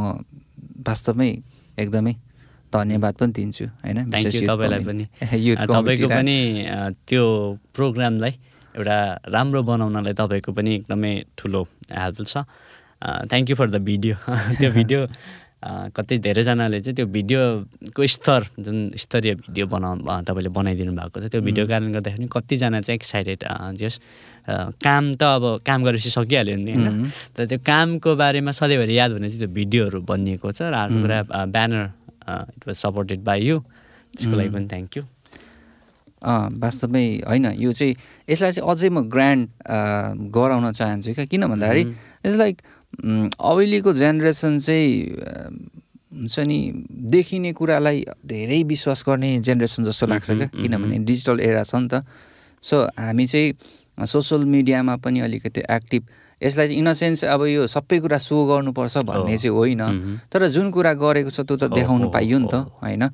वास्तवमै 0.86 1.30
एकदमै 1.78 2.14
धन्यवाद 2.72 3.14
पनि 3.14 3.32
दिन्छु 3.32 3.64
होइन? 3.64 3.98
तपाईँलाई 4.10 4.84
पनि। 4.84 5.04
तपाईँको। 5.66 6.08
पनि 6.08 6.38
त्यो 7.08 7.24
प्रोग्रामलाई 7.74 8.32
एउटा 8.74 8.98
राम्रो 9.28 9.62
बनाउनलाई 9.62 10.14
तपाईँको 10.14 10.52
पनि 10.52 10.74
एकदमै 10.74 11.12
ठुलो 11.36 11.62
हेल्प 11.90 12.22
छ। 12.26 12.44
Thank 13.02 13.50
you 13.50 13.56
for 13.56 13.70
the 13.70 13.76
video 13.82 14.14
त्यो 14.58 14.70
भिडियो 14.78 15.00
कति 15.62 16.18
धेरैजनाले 16.22 16.80
चाहिँ 16.80 16.94
त्यो 16.96 17.06
भिडियोको 17.08 18.06
स्तर 18.08 18.46
जुन 18.60 18.76
स्तरीय 18.96 19.34
भिडियो 19.36 19.66
बनाउ 19.66 19.94
अ, 20.00 20.20
तपाईँले 20.22 20.50
बनाइदिनु 20.54 20.92
भएको 20.94 21.18
छ 21.20 21.26
त्यो 21.28 21.40
भिडियो 21.42 21.64
कारणले 21.66 21.92
गर्दाखेरि 21.92 22.28
कतिजना 22.30 22.80
चाहिँ 22.80 22.96
एक्साइटेड 22.96 23.40
जस 23.76 23.94
काम 24.78 25.04
त 25.14 25.22
अब 25.34 25.44
काम 25.66 25.78
गरेपछि 25.84 26.10
सकिहाल्यो 26.10 26.56
नि 26.56 26.72
होइन? 26.72 27.10
तर 27.36 27.46
त्यो 27.46 27.58
कामको 27.60 28.10
बारेमा 28.16 28.50
सधैँभरि 28.54 28.94
याद 28.98 29.10
हुने 29.12 29.28
चाहिँ 29.28 29.40
त्यो 29.40 29.50
भिडियोहरू 29.54 29.98
बनिएको 30.04 30.48
छ 30.52 30.62
र 30.64 30.74
अर्को 30.78 30.98
कुरा 31.02 31.18
banner 31.48 31.84
it 32.54 32.62
was 32.64 32.76
supported 32.78 33.20
by 33.24 33.40
you 33.44 33.58
त्यसको 34.14 34.34
लागि 34.36 34.50
पनि 34.54 34.66
थ्याङ्क 34.68 34.96
यू 34.96 35.02
वास्तवमै 36.58 37.04
होइन 37.26 37.44
यो 37.58 37.72
चाहिँ 37.72 37.94
यसलाई 38.28 38.52
चाहिँ 38.52 38.66
अझै 38.66 38.88
म 38.90 39.02
ग्रान्ड 39.06 39.42
गराउन 40.34 40.70
चाहन्छु 40.72 41.14
क्या 41.14 41.24
किन 41.26 41.46
भन्दाखेरि 41.46 41.82
इट्स 42.24 42.36
लाइक 42.36 42.56
अहिलेको 42.96 43.92
जेनेरेसन 43.92 44.58
चाहिँ 44.58 44.92
हुन्छ 46.08 46.38
नि 46.40 46.58
देखिने 47.12 47.52
कुरालाई 47.52 48.04
धेरै 48.26 48.62
विश्वास 48.64 49.04
गर्ने 49.06 49.38
जेनेरेसन 49.44 49.84
जस्तो 49.84 50.06
लाग्छ 50.06 50.30
क्या? 50.30 50.46
किनभने 50.56 50.98
डिजिटल 51.04 51.40
एरा 51.40 51.62
छ 51.62 51.74
नि 51.74 51.88
त। 51.92 52.02
सो 52.64 52.76
हामी 52.96 53.26
चाहिँ 53.26 54.06
सोसियल 54.06 54.44
मिडियामा 54.44 54.96
पनि 55.04 55.20
अलिकति 55.20 55.62
एक्टिभ 55.70 56.02
यसलाई 56.40 56.66
चाहिँ 56.66 56.78
इन 56.78 56.92
सेन्स 56.94 57.24
अब 57.24 57.42
यो 57.46 57.66
सबै 57.66 57.98
कुरा 58.00 58.18
सो 58.18 58.34
गर्नुपर्छ 58.46 58.96
भन्ने 59.04 59.38
चाहिँ 59.38 59.54
होइन। 59.54 59.82
तर 60.32 60.46
जुन 60.48 60.70
कुरा 60.70 60.92
गरेको 60.94 61.30
छ 61.30 61.40
त्यो 61.42 61.56
त 61.56 61.64
देखाउनु 61.74 62.08
पाइयो 62.08 62.38
नि 62.38 62.48
त 62.48 62.54
होइन। 62.82 63.04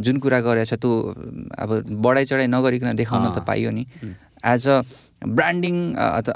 जुन 0.00 0.16
कुरा 0.18 0.40
गरेको 0.40 0.64
छ 0.64 0.74
त्यो 0.80 0.90
अब 1.60 1.70
बढाइ 1.86 2.24
चढाइ 2.24 2.46
नगरिकन 2.48 2.96
देखाउन 2.96 3.24
त। 3.32 3.44
पाइयो 3.44 3.70
नि। 3.70 3.84
एज 4.40 4.68
अ 4.68 4.80
ब्रान्डिङ 5.20 5.74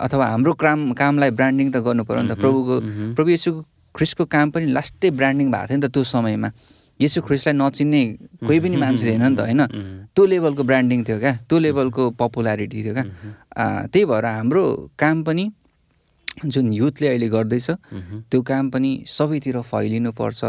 अथवा 0.07 0.27
हाम्रो 0.27 0.53
काम 0.61 0.93
कामलाई 0.93 1.31
ब्रान्डिङ 1.39 1.67
त 1.73 1.77
गर्नु 1.87 2.05
पऱ्यो 2.05 2.23
नि 2.23 2.29
त। 2.29 2.39
प्रभुको 2.41 2.75
प्रभु 3.17 3.31
येशु 3.31 3.51
ख्रिस्टको 3.97 4.25
काम 4.29 4.51
पनि 4.51 4.67
लास्टै 4.77 5.11
ब्रान्डिङ 5.19 5.47
भएको 5.51 5.67
थियो 5.69 5.79
नि 5.79 5.87
त 5.89 5.93
त्यो 5.95 6.03
समयमा। 6.05 6.51
येशु 7.01 7.19
ख्रिस्टलाई 7.27 7.55
नचिन्ने 7.59 8.03
कोही 8.47 8.59
पनि 8.61 8.77
मान्छे 8.77 9.05
थिएन 9.09 9.25
नि 9.25 9.37
त 9.37 9.41
होइन? 9.41 9.63
त्यो 10.15 10.25
लेभलको 10.31 10.63
ब्रान्डिङ 10.63 10.99
थियो 11.07 11.19
क्या। 11.19 11.33
त्यो 11.49 11.59
लेभलको 11.59 12.03
पपुलारिटी 12.21 12.79
थियो 12.85 12.95
क्या। 12.95 13.05
त्यही 13.91 14.05
भएर 14.05 14.25
हाम्रो 14.25 14.65
काम 14.99 15.17
पनि 15.27 15.45
जुन 16.35 16.73
युथले 16.73 17.09
अहिले 17.09 17.29
गर्दैछ 17.31 17.69
त्यो 18.31 18.41
काम 18.43 18.65
पनि 18.71 18.91
सबैतिर 19.07 19.61
फैलिनुपर्छ 19.65 20.41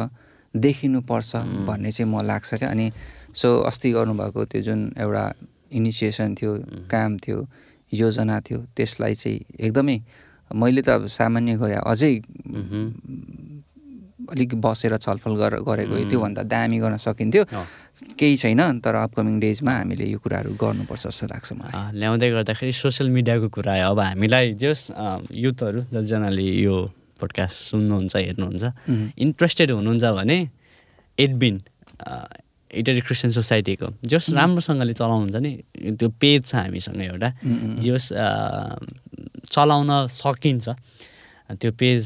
देखिनुपर्छ 0.53 1.31
भन्ने 1.67 1.91
चाहिँ 1.91 2.09
म 2.11 2.21
लाग्छ 2.25 2.53
क्या। 2.59 2.69
अनि 2.69 2.91
सो 3.33 3.49
अस्ति 3.69 3.91
गर्नुभएको 3.91 4.45
त्यो 4.51 4.61
जुन 4.67 4.79
एउटा 4.97 5.23
इनिसिएसन 5.77 6.35
थियो 6.35 6.51
काम 6.91 7.17
थियो 7.23 7.39
योजना 7.91 8.39
थियो 8.41 8.59
त्यसलाई 8.75 9.13
चाहिँ 9.15 9.39
एकदमै 9.59 9.97
मैले 10.53 10.81
त 10.81 10.89
अब 10.89 11.07
सामान्य 11.09 11.53
गरे 11.57 11.75
अझै 11.83 12.13
अलिक 14.25 14.51
बसेर 14.61 14.97
छलफल 14.97 15.35
गर 15.37 15.53
गरेको 15.61 15.95
त्योभन्दा 16.09 16.43
दामी 16.49 16.77
गर्न 16.79 16.97
सकिन्थ्यो। 16.97 17.43
केही 18.19 18.35
छैन 18.37 18.61
तर 18.81 18.95
अपकमिङ 18.95 19.39
डेजमा 19.39 19.71
हामीले 19.71 20.05
यो 20.09 20.19
कुराहरू 20.19 20.51
गर्नुपर्छ 20.57 21.03
जस्तो 21.07 21.25
लाग्छ 21.29 21.49
मलाई। 21.53 21.99
ल्याउँदै 21.99 22.29
गर्दाखेरि 22.31 22.73
सोसियल 22.73 23.09
मिडियाको 23.09 23.47
कुरा 23.53 23.71
आयो 23.73 23.89
अब 23.93 23.99
हामीलाई 23.99 24.53
जस 24.61 24.79
युथहरू 25.45 25.79
जतिजनाले 25.93 26.47
यो 26.65 26.75
पोडकास्ट 27.21 27.55
सुन्नुहुन्छ 27.69 28.15
हेर्नुहुन्छ 28.15 28.63
इन्ट्रेस्टेड 29.25 29.71
हुनुहुन्छ 29.71 30.05
भने 30.17 30.37
एडबिन 31.17 31.55
इटरी 32.71 33.01
क्रिस्चियन 33.07 33.31
सोसाइटीको 33.33 33.87
जस 34.09 34.29
राम्रोसँगले 34.35 34.93
चलाउनुहुन्छ 34.93 35.35
नि 35.35 35.51
त्यो 35.99 36.09
पेज 36.21 36.41
छ 36.45 36.55
हामीसँग 36.55 37.01
एउटा। 37.01 37.29
जस 37.85 38.05
चलाउन 39.53 39.89
सकिन्छ। 40.09 40.67
त्यो 41.45 41.71
पेज 41.77 42.01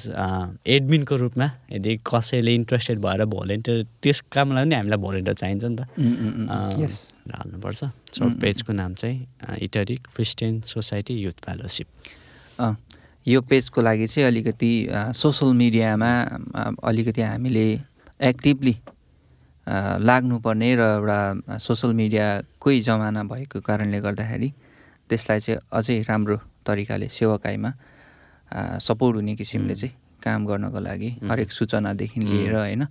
एडमिनको 0.68 1.16
रूपमा 1.16 1.47
यदि 1.72 1.91
कसैले 2.03 2.53
इन्ट्रेस्टेड 2.60 2.99
भएर 2.99 3.24
भोलिन्टियर 3.32 3.78
त्यस 4.03 4.20
कामलाई 4.36 4.64
पनि 4.66 4.76
हामीलाई 4.76 4.99
भोलिन्टियर 4.99 5.36
चाहिन्छ 5.39 5.64
नि 5.64 5.76
त। 5.80 5.82
हाल्नुपर्छ 7.32 7.82
सर्ट 8.20 8.34
पेजको 8.41 8.74
नाम 8.74 8.93
चाहिँ 8.99 9.18
Itahari 9.64 9.95
Christian 10.12 10.60
Society 10.68 11.14
Youth 11.24 11.38
Fellowship 11.45 11.88
यो 13.28 13.39
पेजको 13.47 13.82
लागि 13.82 14.07
चाहिँ 14.07 14.28
अलिकति 14.28 14.72
सोसल 15.16 15.53
मिडियामा 15.55 16.12
अलिकति 16.84 17.22
हामीले 17.22 17.66
एक्टिभली 18.30 18.76
लाग्नुपर्ने 19.70 20.70
र 20.76 20.82
एउटा 20.82 21.57
सोसल 21.61 21.93
मिडियाकै 21.93 22.80
जमाना 22.82 23.24
भएको 23.32 23.61
कारणले 23.61 23.99
गर्दाखेरि 24.01 24.49
त्यसलाई 25.09 25.39
चाहिँ 25.39 25.59
अझै 25.78 25.97
राम्रो 26.09 26.38
तरिकाले 26.65 27.07
सेवाकाईमा 27.07 27.72
सपोर्ट 28.82 29.15
हुने 29.15 29.36
किसिमले 29.36 29.76
चाहिँ 29.76 29.93
काम 30.24 30.45
गर्नको 30.45 30.80
लागि 30.80 31.09
हरेक 31.30 31.51
सूचनादेखि 31.51 32.20
लिएर 32.20 32.55
होइन 32.55 32.84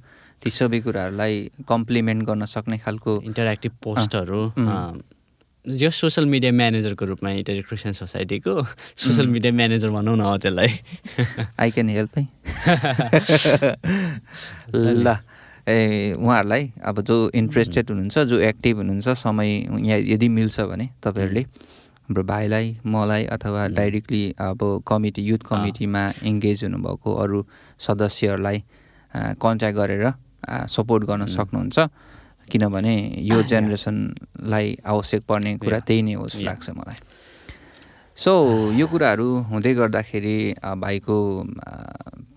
ती 0.42 0.50
सबै 0.50 0.80
कुराहरूलाई 0.86 1.34
कम्प्लिमेन्ट 1.68 2.22
गर्न 2.28 2.44
सक्ने 2.54 2.78
खालको 2.78 3.20
इन्टरेक्टिभ 3.26 3.72
पोस्टहरू 3.82 4.42
यो 5.66 5.90
सोसियल 5.90 6.26
मिडिया 6.26 6.52
म्यानेजरको 6.52 7.04
रूपमा 7.04 7.30
इटरी 7.42 7.62
क्रिस्चियन 7.62 7.92
सोसाइटीको 7.92 8.52
सोसियल 8.96 9.26
मिडिया 9.28 9.52
म्यानेजर 9.52 9.90
भनौँ 9.90 10.16
न 10.16 10.20
हो 10.20 10.36
त्यसलाई। 10.38 10.70
आई 11.58 11.70
क्यान 11.70 11.88
हेल्प 11.88 12.18
है 12.18 12.24
ल। 14.94 15.16
ए 15.68 16.12
उहाँहरूलाई 16.18 16.72
अब 16.84 17.00
जो 17.08 17.16
इन्ट्रेस्टेड 17.34 17.90
हुनुहुन्छ 17.90 18.18
जो 18.30 18.38
एक्टिभ 18.50 18.76
हुनुहुन्छ 18.76 19.08
समय 19.08 19.50
यहाँ 19.84 19.98
यदि 20.12 20.28
मिल्छ 20.28 20.60
भने 20.60 20.88
तपाईँहरूले 21.04 21.42
हाम्रो 21.42 22.22
भाइलाई 22.24 22.76
मलाई 22.86 23.24
अथवा 23.36 23.66
डाइरेक्टली 23.76 24.22
अब 24.40 24.60
कमिटी 24.88 25.22
युथ 25.22 25.42
कमिटीमा 25.48 26.02
इङ्गेज 26.24 26.64
हुनुभएको 26.64 27.14
अरू 27.22 27.44
सदस्यहरूलाई 27.86 28.62
कन्ट्याक्ट 29.42 29.76
गरेर 29.78 30.04
सपोर्ट 30.72 31.04
गर्न 31.04 31.26
सक्नुहुन्छ। 31.26 31.78
किनभने 32.48 32.94
यो 33.28 33.42
जेनेरेसनलाई 33.44 34.66
आवश्यक 34.86 35.22
पर्ने 35.28 35.56
कुरा 35.60 35.78
त्यही 35.84 36.02
नै 36.02 36.12
हो 36.16 36.26
जस्तो 36.26 36.44
लाग्छ 36.44 36.70
मलाई। 36.70 36.96
सो 38.16 38.32
यो 38.72 38.86
कुराहरू 38.88 39.28
हुँदै 39.50 39.72
गर्दाखेरि 39.74 40.38
भाइको 40.80 41.16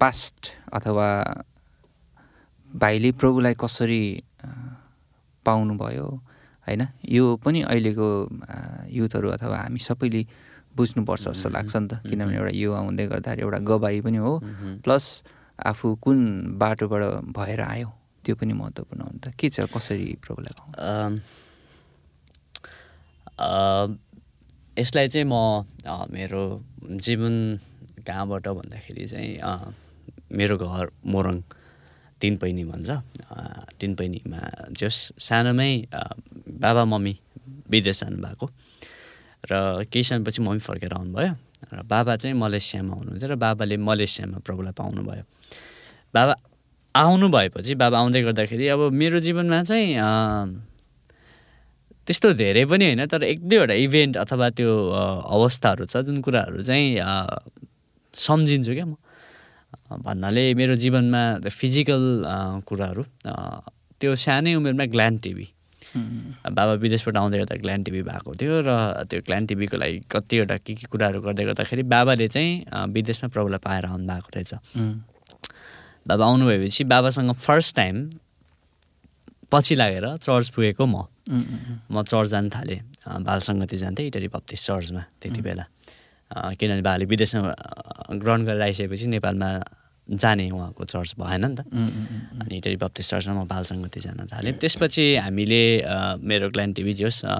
पास्ट 0.02 0.52
अथवा 0.74 1.08
भाइले 2.76 3.12
प्रभुलाई 3.20 3.54
कसरी 3.60 4.02
पाउनुभयो 5.46 6.08
होइन? 6.68 6.82
यो 7.10 7.36
पनि 7.44 7.62
अहिलेको 7.68 8.08
युथहरू 8.92 9.28
अथवा 9.30 9.58
हामी 9.58 9.80
सबैले 9.80 10.22
बुझ्नुपर्छ 10.76 11.24
जस्तो 11.28 11.50
लाग्छ 11.50 11.76
नि 11.76 11.88
त। 11.88 11.94
किनभने 12.08 12.36
एउटा 12.38 12.54
युवा 12.56 12.80
हुँदै 12.80 13.06
गर्दाखेरि 13.12 13.42
एउटा 13.44 13.60
गवाई 13.68 14.02
पनि 14.02 14.18
हो। 14.24 14.32
प्लस 14.86 15.06
आफू 15.60 15.88
कुन 16.04 16.20
बाटोबाट 16.62 17.04
भएर 17.36 17.62
आयो 17.62 17.90
त्यो 18.24 18.36
पनि 18.40 18.54
महत्त्वपूर्ण 18.54 19.02
हो 19.02 19.10
नि 19.12 19.20
त। 19.20 19.36
के 19.36 19.50
छ 19.50 19.68
कसरी 19.68 20.16
प्रभुलाई 20.24 20.54
यसलाई 24.78 25.08
चाहिँ 25.12 25.28
म 25.28 25.68
मेरो 26.14 26.44
जीवन 27.04 27.36
कहाँबाट 28.08 28.48
भन्दाखेरि 28.48 29.06
चाहिँ 29.08 29.32
मेरो 30.32 30.56
घर 30.58 30.86
मोरङ। 31.06 31.38
तिन 32.22 32.38
पैनी 32.38 32.64
भन्छ। 32.70 32.90
तिन 33.80 33.92
पैनीमा 33.98 34.40
जस 34.78 35.18
सानोमै 35.18 35.72
बाबा 36.62 36.84
मम्मी 36.86 37.14
विदेश 37.72 38.00
जानुभएको 38.04 38.46
र 39.50 39.52
केही 39.90 40.04
समयपछि 40.04 40.42
मम्मी 40.46 40.62
फर्केर 40.62 40.94
आउनुभयो 40.94 41.34
र 41.74 41.82
बाबा 41.84 42.16
चाहिँ 42.22 42.36
मलेसियामा 42.38 42.94
हुनुहुन्छ 42.94 43.24
र 43.26 43.36
बाबाले 43.36 43.78
मलेसियामा 43.78 44.38
प्रभुलाई 44.46 44.74
पाउनुभयो। 44.78 45.24
बाबा 46.14 46.34
आउनु 46.96 47.28
भएपछि 47.32 47.74
बाबा 47.76 47.98
आउँदै 48.00 48.22
गर्दाखेरि 48.22 48.66
अब 48.68 48.82
मेरो 48.92 49.20
जीवनमा 49.26 49.64
चाहिँ 49.64 49.96
त्यस्तो 52.08 52.34
धेरै 52.34 52.66
पनि 52.66 52.86
होइन 52.86 53.06
तर 53.08 53.24
एक 53.24 53.40
दुईवटा 53.48 53.74
इभेन्ट 53.86 54.14
अथवा 54.18 54.48
त्यो 54.58 54.70
अवस्थाहरू 55.26 55.86
छ 55.86 56.04
जुन 56.06 56.22
कुराहरू 56.22 56.62
चाहिँ 56.62 57.00
सम्झिन्छु 58.14 58.74
क्या 58.74 58.86
म। 58.86 58.94
भन्नाले 59.92 60.44
मेरो 60.56 60.76
जीवनमा 60.76 61.22
फिजिकल 61.50 62.04
कुराहरू 62.68 63.04
त्यो 64.00 64.16
सानै 64.16 64.54
उमेरमा 64.56 64.86
ग्ल्यान्ड 64.94 65.20
टिभी। 65.22 65.48
बाबा 66.56 66.74
विदेशबाट 66.80 67.16
आउँदै 67.18 67.38
गर्दा 67.44 67.56
ग्ल्यान्ड 67.64 67.84
टिभी 67.86 68.02
भएको 68.08 68.32
थियो 68.40 68.62
र 68.64 68.70
त्यो 69.12 69.20
ग्ल्यान्ड 69.28 69.48
टिभीको 69.50 69.78
लागि 69.78 69.98
कतिवटा 70.12 70.56
के 70.64 70.74
के 70.80 70.86
कुराहरू 70.88 71.20
गर्दै 71.22 71.44
गर्दाखेरि 71.52 71.84
बाबाले 71.84 72.28
चाहिँ 72.32 72.52
विदेशमा 72.96 73.28
प्रभुलाई 73.36 73.60
पाएर 73.60 73.86
आउनु 73.92 74.08
भएको 74.08 74.30
रहेछ। 74.36 74.52
बाबा 76.08 76.24
आउनु 76.26 76.46
भएपछि 76.48 76.84
बाबासँग 76.88 77.32
फर्स्ट 77.36 77.76
टाइम 77.76 77.96
पछि 79.52 79.76
लागेर 79.76 80.06
चर्च 80.24 80.50
पुगेको 80.56 80.86
म। 80.86 80.96
म 81.92 82.04
चर्च 82.08 82.28
जान 82.30 82.50
थालेँ। 82.50 82.80
अ, 83.06 83.20
बाल 83.20 83.40
सङ्गति 83.44 83.78
जान्थेँ 83.78 84.06
इटरी 84.08 84.28
बत्तिस 84.32 84.66
चर्चमा 84.66 85.04
त्यति 85.22 85.42
बेला। 85.44 85.66
किनभने 86.32 86.82
बाबाले 86.82 87.06
विदेशमा 87.12 87.42
ग्रहण 88.22 88.40
गरेर 88.48 88.62
आइसकेपछि 88.62 89.08
नेपालमा 89.16 89.50
जाने 90.10 90.50
उहाँको 90.52 90.84
चर्च 90.92 91.16
भएन 91.20 91.46
नि 91.46 91.56
त। 91.56 91.60
अनि 92.42 92.56
इटरी 92.58 92.76
बत्तिस 92.84 93.10
चर्चमा 93.12 93.44
म 93.44 93.48
बाल 93.48 93.64
सङ्गति 93.72 94.00
जान 94.00 94.28
थालेँ। 94.32 94.54
त्यसपछि 94.60 95.06
हामीले 95.24 95.62
मेरो 96.20 96.50
क्लान 96.52 96.70
टिभी 96.76 96.94
होस् 97.04 97.24
अ, 97.26 97.36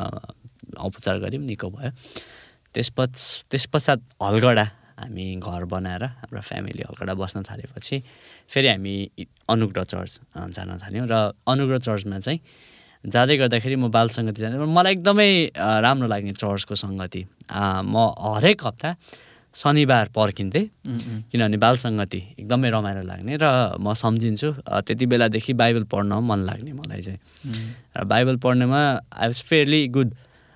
औपचार 0.80 1.16
गऱ्यौँ 1.24 1.44
निको 1.44 1.68
भयो। 1.68 1.92
त्यसपछि 2.72 3.52
त्यस 3.52 3.66
पश्चात 3.74 4.00
हलगडा 4.24 4.66
हामी 5.02 5.26
घर 5.44 5.64
बनाएर 5.68 6.04
हाम्रो 6.24 6.42
फ्यामिली 6.48 6.84
हलगडा 6.88 7.14
बस्न 7.20 7.44
थालेपछि 7.44 7.96
फेरि 8.52 8.68
हामी 8.72 8.96
अनुग्रह 9.52 9.84
चर्च 9.92 10.14
जान 10.56 10.70
थाल्यौँ। 10.80 11.08
र 11.12 11.16
अनुग्रह 11.48 11.80
चर्चमा 11.88 12.20
चाहिँ 12.20 12.40
जाँदै 13.04 13.36
गर्दाखेरि 13.38 13.76
म 13.76 13.90
बाल 13.90 14.08
सङ्गति 14.14 14.40
जाँदै 14.42 14.58
मलाई 14.62 14.94
एकदमै 14.94 15.30
राम्रो 15.58 16.08
लाग्ने 16.08 16.34
चर्चको 16.38 16.76
सङ्गति। 16.76 17.22
म 17.50 17.96
हरेक 18.38 18.60
हप्ता 18.66 18.90
शनिबार 19.56 20.06
पर्खिन्थेँ। 20.16 20.66
किनभने 21.32 21.58
बाल 21.58 21.76
सङ्गति 21.84 22.20
एकदमै 22.40 22.70
रमाइलो 22.72 23.04
लाग्ने 23.04 23.34
र 23.42 23.46
म 23.82 23.94
सम्झिन्छु। 23.94 24.50
त्यति 24.86 25.06
बेलादेखि 25.12 25.54
बाइबल 25.60 25.84
पढ्न 25.92 26.12
मन 26.24 26.40
लाग्ने 26.48 26.72
मलाई 26.72 27.02
चाहिँ। 27.02 27.20
र 27.98 28.04
बाइबल 28.06 28.36
पढ्नेमा 28.38 28.82
आई 29.12 29.28
वाज 29.28 29.42
फेयरली 29.50 29.82
गुड। 29.92 30.10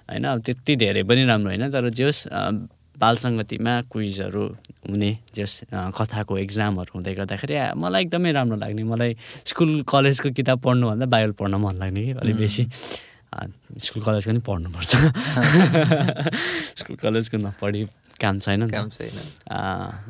होइन 0.10 0.24
अब 0.24 0.40
त्यति 0.46 0.74
धेरै 0.86 1.04
पनि 1.04 1.26
राम्रो 1.26 1.50
होइन 1.50 1.66
तर 1.74 1.90
जे 1.90 2.04
होस् 2.06 2.22
अ, 2.96 3.00
बाल 3.00 3.16
सङ्गतिमा 3.24 3.74
क्विजहरू 3.92 4.44
हुने 4.90 5.12
जस 5.36 5.52
कथाको 5.74 6.34
एक्जामहरू 6.38 6.92
हुँदै 6.96 7.14
गर्दाखेरि 7.20 7.56
मलाई 7.76 8.02
एकदमै 8.06 8.32
राम्रो 8.32 8.58
लाग्ने। 8.64 8.84
मलाई 8.84 9.12
स्कुल 9.52 9.84
कलेजको 9.84 10.30
किताब 10.40 10.58
पढ्नुभन्दा 10.66 11.06
बाइबल 11.06 11.32
पढ्न 11.40 11.56
मन 11.64 11.76
लाग्ने 11.82 12.02
कि 12.06 12.12
अलिक 12.24 12.36
बेसी। 12.38 12.64
स्कुल 13.86 14.02
कलेजको 14.08 14.32
पनि 14.32 14.42
पढ्नुपर्छ। 14.48 14.92
स्कुल 16.80 16.96
कलेजको 17.04 17.38
नपढी 17.38 17.82
काम 18.22 18.36
छैन 18.40 18.64
नि। 18.64 18.72
काम 18.72 18.90
छैन। 18.96 19.16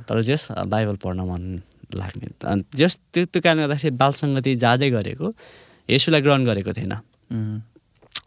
तर 0.06 0.22
जस 0.30 0.48
बाइबल 0.70 0.96
पढ्न 1.02 1.20
मन 1.30 1.42
लाग्ने। 1.96 2.28
जस 2.78 2.94
त्यो 3.14 3.26
त्यो 3.34 3.42
कारणले 3.42 3.64
गर्दाखेरि 3.66 3.96
बाल 3.98 4.12
सङ्गति 4.22 4.52
जाँदै 4.62 4.90
गरेको 4.98 5.28
यसुलाई 5.90 6.22
ग्रहण 6.22 6.42
गरेको 6.46 6.72
थिएन। 6.78 6.94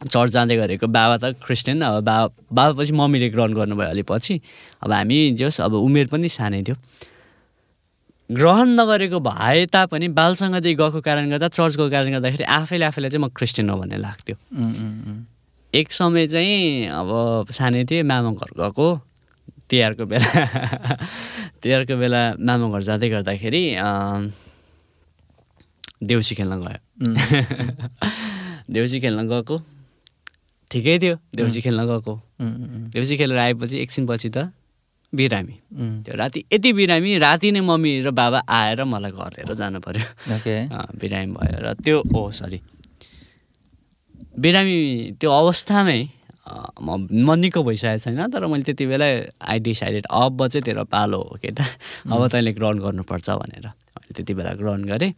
चर्च 0.01 0.31
जाँदै 0.31 0.55
गरेको 0.55 0.87
बाबा 0.87 1.15
त 1.19 1.35
क्रिस्चियन 1.43 1.81
अब 1.81 2.03
बाबा 2.07 2.27
बाबा 2.55 2.73
पछि 2.79 2.93
मम्मीले 2.95 3.29
ग्रहण 3.35 3.51
गर्नुभयो 3.53 3.89
अलि 3.89 4.03
पछि 4.07 4.39
अब 4.83 4.91
हामी 4.91 5.17
जस 5.35 5.61
अब 5.67 5.73
उमेर 5.75 6.07
पनि 6.07 6.29
सानै 6.29 6.63
थियो। 6.63 6.75
ग्रहण 8.29 8.67
नगरेको 8.79 9.19
भए 9.19 9.65
तापनि 9.73 10.07
बालसँगै 10.15 10.61
गएको 10.61 10.99
कारणले 11.01 11.29
गर्दा 11.35 11.47
चर्च 11.49 11.73
गएको 11.75 11.89
कारणले 11.91 12.11
गर्दाखेरि 12.15 12.43
आफैले 12.47 12.85
आफैलाई 12.85 13.09
चाहिँ 13.09 13.23
म 13.25 13.27
क्रिस्चियन 13.35 13.69
हो 13.69 13.75
भन्ने 13.75 13.97
लाग्थ्यो। 13.99 14.35
एक 15.73 15.91
समय 15.91 16.27
चाहिँ 16.27 16.87
अब 16.87 17.09
सानै 17.51 17.83
थिएँ 17.89 18.03
मामा 18.03 18.31
घर 18.39 18.51
गएको। 18.55 18.87
तिहारको 19.69 20.05
बेला 20.05 20.31
तिहारको 21.61 21.95
बेला 21.97 22.21
मामा 22.39 22.65
घर 22.71 22.81
जाँदै 22.87 23.09
गर्दाखेरि 23.09 23.63
देउसी 26.07 26.35
खेल्न 26.39 26.53
गयो। 26.63 26.79
देउसी 28.73 28.99
खेल्न 29.01 29.27
गएको। 29.27 29.57
ठिकै 30.71 30.97
थियो 31.01 31.15
देउसी 31.35 31.61
खेल्न 31.61 31.81
गएको। 31.89 32.13
देउसी 32.93 33.17
खेलेर 33.17 33.37
आएपछि 33.37 33.77
एकछिनपछि 33.83 34.29
त 34.29 34.53
बिरामी। 35.13 35.55
त्यो 36.05 36.15
राति 36.15 36.39
यति 36.53 36.69
बिरामी 36.73 37.17
राति 37.17 37.51
नै 37.51 37.61
मम्मी 37.65 37.91
र 38.05 38.11
बाबा 38.13 38.39
आएर 38.45 38.83
मलाई 38.85 39.11
घर 39.11 39.31
लिएर 39.37 39.53
जानु 39.57 39.79
पऱ्यो 39.81 40.05
बिरामी 41.01 41.33
भयो 41.33 41.59
र 41.65 41.73
त्यो 41.81 41.97
ओ 42.13 42.29
सरी। 42.29 42.59
बिरामी 44.37 44.77
त्यो 45.19 45.29
अवस्थामै 45.31 45.99
म 46.81 47.05
म 47.13 47.33
निको 47.41 47.61
भइसकेको 47.61 47.97
छैन 48.05 48.29
तर 48.33 48.45
मैले 48.49 48.63
त्यति 48.69 48.85
बेला 48.85 49.05
आई 49.37 49.59
डिसाइडेड 49.65 50.05
अब 50.09 50.47
चाहिँ 50.47 50.63
तेरो 50.65 50.83
पालो 50.89 51.17
हो 51.17 51.37
केटा। 51.41 51.65
अब 52.09 52.21
तैँले 52.29 52.51
ग्रहण 52.57 52.77
गर्नुपर्छ 52.85 53.29
भनेर। 53.29 53.65
मैले 53.65 54.13
त्यति 54.17 54.33
बेला 54.33 54.53
ग्रहण 54.61 54.81
गरेँ। 54.89 55.13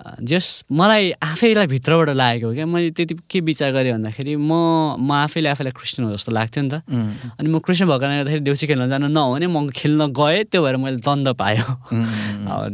जस 0.00 0.64
मलाई 0.72 1.10
आफैलाई 1.22 1.66
भित्रबाट 1.66 2.08
लागेको 2.16 2.46
हो 2.46 2.54
क्या। 2.54 2.66
मैले 2.66 2.90
त्यति 2.96 3.14
के 3.28 3.40
विचार 3.44 3.72
गरेँ 3.72 3.92
भन्दाखेरि 3.92 4.36
म 4.36 4.52
म 4.96 5.12
आफैले 5.28 5.48
आफैलाई 5.52 5.72
क्रिस्चियन 5.76 6.08
हो 6.08 6.12
जस्तो 6.16 6.32
लाग्थ्यो 6.32 6.62
नि 6.64 6.70
त। 6.72 6.74
अनि 7.36 7.48
म 7.48 7.58
क्रिस्चियन 7.60 7.88
भएको 7.88 8.00
कारणले 8.00 8.18
गर्दाखेरि 8.24 8.44
देउसी 8.48 8.66
खेल्न 8.66 8.88
जानु 8.88 9.08
नहुने 9.12 9.46
म 9.46 9.68
खेल्न 9.76 10.08
गएँ 10.16 10.44
त्यो 10.48 10.60
भएर 10.64 10.76
मैले 10.80 10.96
दण्ड 11.04 11.28
पायो 11.36 11.66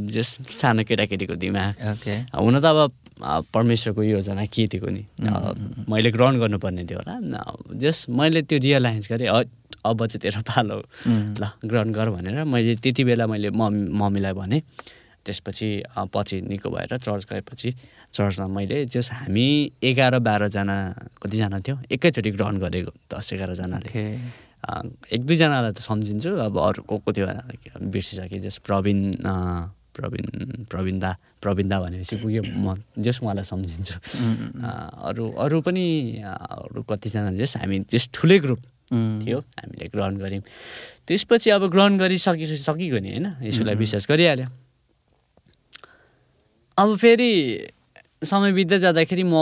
जस 0.06 0.28
सानो 0.54 0.86
केटाकेटीको 0.86 1.34
दिमाग। 1.34 1.74
हुन 2.38 2.54
त 2.62 2.64
अब 2.66 2.94
परमेश्वरको 3.50 4.02
योजना 4.02 4.44
के 4.46 4.66
थियो 4.70 4.86
नि 4.86 5.02
मैले 5.90 6.10
ग्रहण 6.14 6.38
गर्नुपर्ने 6.38 6.84
थियो 6.86 6.98
होला। 7.00 7.42
जस 7.74 8.06
मैले 8.06 8.42
त्यो 8.46 8.58
रियलाइज 8.62 9.08
गरेँ 9.10 9.28
अब 9.86 9.98
चाहिँ 10.06 10.20
तेरो 10.22 10.40
पालो 10.46 10.78
ल 11.42 11.42
ग्रहण 11.64 11.90
गर 11.90 12.08
भनेर 12.14 12.44
मैले 12.44 12.76
त्यति 12.78 13.02
बेला 13.04 13.26
मैले 13.26 13.50
मम्मी 13.50 13.90
मम्मीलाई 13.90 14.32
भनेँ। 14.32 14.62
त्यसपछि 15.26 15.68
पछि 16.14 16.36
निको 16.46 16.70
भएर 16.70 16.96
चर्च 16.96 17.26
गएपछि 17.30 17.70
चर्चमा 18.14 18.46
मैले 18.46 18.84
जस 18.86 19.10
हामी 19.26 19.48
एघार 19.82 20.18
बाह्रजना 20.22 20.76
कतिजना 21.22 21.58
थियो? 21.66 21.76
एकैचोटि 21.90 22.30
ग्रहण 22.30 22.56
गरेको 22.62 22.92
दस 23.10 23.32
एघारजनाले 23.34 23.90
एक 25.14 25.20
दुईजनालाई 25.26 25.72
त 25.74 25.80
सम्झिन्छु 25.82 26.30
अब 26.46 26.54
अरू 26.58 26.82
को 26.86 26.94
को 27.02 27.10
थियो 27.12 27.26
बिर्सिसकेँ 27.82 28.40
जस 28.42 28.56
प्रवीण 28.66 29.12
प्रवीण 29.96 30.26
प्रवीण 30.68 30.98
दा 31.00 31.10
प्रवीण 31.42 31.68
दा 31.68 31.76
भनेपछि 31.80 32.16
पुग्यो 32.20 32.42
म 32.44 32.76
जस 32.98 33.20
उहाँलाई 33.22 33.44
सम्झिन्छु। 33.48 33.96
अरू 35.08 35.24
अरू 35.44 35.60
पनि 35.64 35.86
अरू 36.20 36.82
कतिजना 36.82 37.30
जस 37.40 37.56
हामी 37.62 37.76
त्यस 37.88 38.04
ठुलै 38.12 38.38
ग्रुप 38.44 38.60
थियो 39.24 39.38
हामीले 39.38 39.86
ग्रहण 39.88 40.14
गऱ्यौँ। 40.20 40.44
त्यसपछि 41.06 41.48
अब 41.56 41.62
ग्रहण 41.72 41.96
गरिसकेपछि 41.96 42.56
सकिगयो 42.60 42.98
नि 43.00 43.10
होइन? 43.10 43.26
यसोलाई 43.48 43.74
विश्वास 43.80 44.04
गरिहाल्यो। 44.10 44.48
अब 46.78 46.96
फेरि 46.96 47.32
समय 48.24 48.52
बित्दै 48.52 48.78
जाँदाखेरि 48.78 49.22
म 49.24 49.36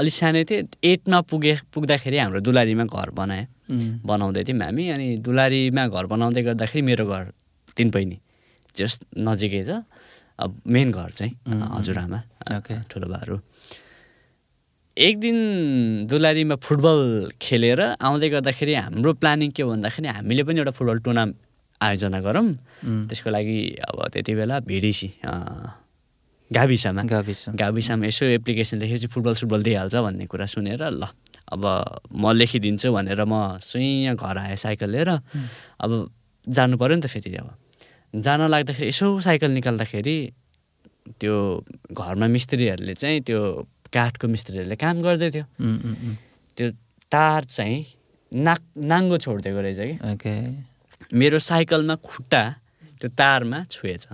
अलिक 0.00 0.12
सानै 0.12 0.44
थिएँ। 0.48 0.64
एटमा 0.80 1.20
पुगे 1.28 1.68
पुग्दाखेरि 1.68 2.16
हाम्रो 2.18 2.40
दुलारीमा 2.40 2.84
घर 2.88 3.10
बनाएँ। 3.12 3.46
बनाउँदै 4.04 4.42
थियौँ 4.48 4.60
हामी 4.64 4.84
अनि 4.96 5.06
दुलारीमा 5.20 5.82
घर 5.92 6.04
बनाउँदै 6.08 6.42
गर्दाखेरि 6.48 6.82
मेरो 6.88 7.04
घर 7.04 7.24
तिन 7.76 7.88
बहिनी 7.92 8.18
जस 8.74 9.00
नजिकै 9.20 9.62
छ। 9.68 9.84
अब 10.40 10.50
मेन 10.64 10.88
घर 10.96 11.10
चाहिँ 11.12 11.32
हजुरआमा 11.76 12.20
ठुलो 12.88 13.06
बाहरू 13.12 13.36
एक 14.96 15.14
दिन 15.20 15.36
दुलारीमा 16.08 16.56
फुटबल 16.56 17.00
खेलेर 17.36 17.80
आउँदै 18.00 18.28
गर्दाखेरि 18.32 18.72
हाम्रो 18.80 19.12
प्लानिङ 19.20 19.50
के 19.56 19.64
भन्दाखेरि 19.64 20.08
हामीले 20.08 20.42
पनि 20.48 20.58
एउटा 20.64 20.72
फुटबल 20.72 20.98
टुर्नामेन्ट 21.04 21.36
आयोजना 21.80 22.20
गरौँ। 22.24 22.48
त्यसको 23.08 23.28
लागि 23.28 23.58
अब 23.88 23.96
त्यति 24.12 24.32
बेला 24.40 24.56
भिडिसी 24.64 25.08
गाविसमा। 26.52 27.02
गाविस। 27.08 27.40
गाविसमा 27.56 28.06
यसो 28.06 28.24
एप्लिकेसन 28.38 28.78
लेखेपछि 28.78 29.06
फुटबल 29.08 29.34
सुटबल 29.40 29.62
दिइहाल्छ 29.62 29.96
भन्ने 30.04 30.26
कुरा 30.28 30.46
सुनेर 30.46 30.82
ल 30.92 31.04
अब 31.52 31.64
म 32.12 32.32
लेखिदिन्छु 32.32 32.92
भनेर 32.92 33.24
म 33.24 33.58
सुइँ 33.60 34.14
घर 34.14 34.36
आएँ 34.38 34.56
साइकल 34.56 34.90
लिएर। 34.90 35.10
अब 35.80 35.90
जानु 36.46 36.76
पऱ्यो 36.76 36.96
नि 36.96 37.02
त 37.02 37.06
फेरि 37.08 37.34
अब। 37.40 37.48
जान 38.14 38.40
लाग्दाखेरि 38.52 38.88
यसो 38.88 39.06
साइकल 39.20 39.50
निकाल्दाखेरि 39.56 40.16
त्यो 41.20 41.36
घरमा 41.92 42.26
मिस्त्रीहरूले 42.28 42.94
चाहिँ 42.94 43.20
त्यो 43.26 43.40
काठको 43.92 44.26
मिस्त्रीहरूले 44.28 44.76
काम 44.76 44.96
गर्दै 45.00 45.30
थियो। 45.32 45.44
त्यो 46.56 46.66
तार 47.12 47.44
चाहिँ 47.44 47.78
नाक 48.32 48.62
नाङ्गो 48.76 49.16
छोडिदिएको 49.18 49.60
रहेछ 49.60 49.80
कि। 50.20 50.32
मेरो 51.12 51.38
साइकलमा 51.38 51.94
खुट्टा 52.00 52.42
त्यो 53.00 53.08
तारमा 53.12 53.58
छुएछ। 53.68 54.04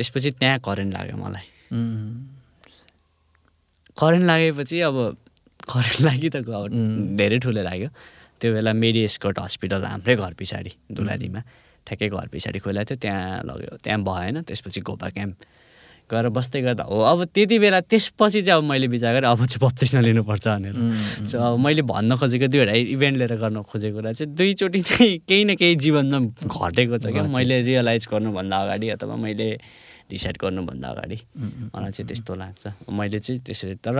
त्यसपछि 0.00 0.30
त्यहाँ 0.40 0.58
करेन्ट 0.64 0.92
लाग्यो 0.96 1.16
मलाई। 1.20 1.46
करेन्ट 4.00 4.24
लागेपछि 4.24 4.80
अब 4.88 4.96
करेन्ट 5.68 6.00
लागि 6.08 6.28
त 6.32 6.36
धेरै 7.20 7.38
ठुलो 7.44 7.62
लाग्यो। 7.68 7.88
त्यो 8.40 8.48
बेला 8.56 8.72
मेडी 8.72 9.00
एस्कट 9.04 9.38
हस्पिटल 9.44 9.84
हाम्रै 9.84 10.16
घर 10.16 10.32
पछाडि 10.40 10.72
दुलारीमा। 10.96 11.40
ठ्याक्कै 11.84 12.08
घर 12.08 12.26
पछाडि 12.32 12.58
खोला 12.64 12.82
थियो 12.88 12.96
त्यहाँ 12.96 13.44
लग्यो। 13.44 13.76
त्यहाँ 13.84 14.00
भएन 14.00 14.36
त्यसपछि 14.48 14.80
गोपा 14.88 15.08
क्याम्प 15.12 15.36
गएर 16.10 16.26
बस्दै 16.32 16.60
गर्दा 16.64 16.84
हो। 16.88 16.96
अब 17.12 17.20
त्यति 17.30 17.56
बेला 17.60 17.80
त्यसपछि 17.86 18.40
चाहिँ 18.42 18.58
अब 18.58 18.64
मैले 18.66 18.86
विचार 18.88 19.12
गरेँ 19.14 19.28
अब 19.30 19.44
चाहिँ 19.46 19.60
बत्तिसमा 19.62 20.00
लिनुपर्छ 20.00 20.46
भनेर। 20.48 20.74
सो 21.28 21.36
अब 21.38 21.58
मैले 21.60 21.82
भन्न 21.86 22.16
खोजेको 22.16 22.46
दुईवटा 22.50 22.72
इभेन्ट 22.96 23.16
लिएर 23.20 23.34
गर्न 23.36 23.62
खोजेको 23.68 23.94
कुरा 24.00 24.12
चाहिँ 24.16 24.34
दुईचोटि 24.34 24.80
नै 24.80 25.06
केही 25.28 25.44
न 25.44 25.54
केही 25.60 25.74
जीवनमा 25.84 26.18
घटेको 26.48 26.96
छ 26.98 27.14
क्या। 27.14 27.28
मैले 27.30 27.60
रियलाइज 27.68 28.08
गर्नुभन्दा 28.10 28.56
अगाडि 28.58 28.88
अथवा 28.96 29.16
मैले 29.22 29.48
डिसाइड 30.10 30.36
गर्नुभन्दा 30.42 30.88
अगाडि। 30.90 31.18
मलाई 31.74 31.92
चाहिँ 31.94 32.08
त्यस्तो 32.10 32.32
लाग्छ। 32.34 32.64
मैले 32.90 33.18
चाहिँ 33.20 33.40
त्यसरी 33.46 33.74
तर 33.80 33.96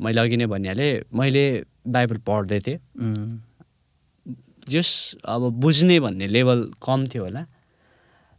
मैले 0.00 0.20
अघि 0.20 0.36
नै 0.36 0.46
भनिहालेँ 0.48 0.92
मैले 1.12 1.44
बाइबल 1.86 2.18
पढ्दै 2.26 2.60
थिएँ। 2.66 2.78
जस 4.66 4.90
अब 5.24 5.42
बुझ्ने 5.62 5.96
भन्ने 6.00 6.26
लेभल 6.26 6.58
कम 6.82 7.06
थियो 7.06 7.22
होला 7.24 7.42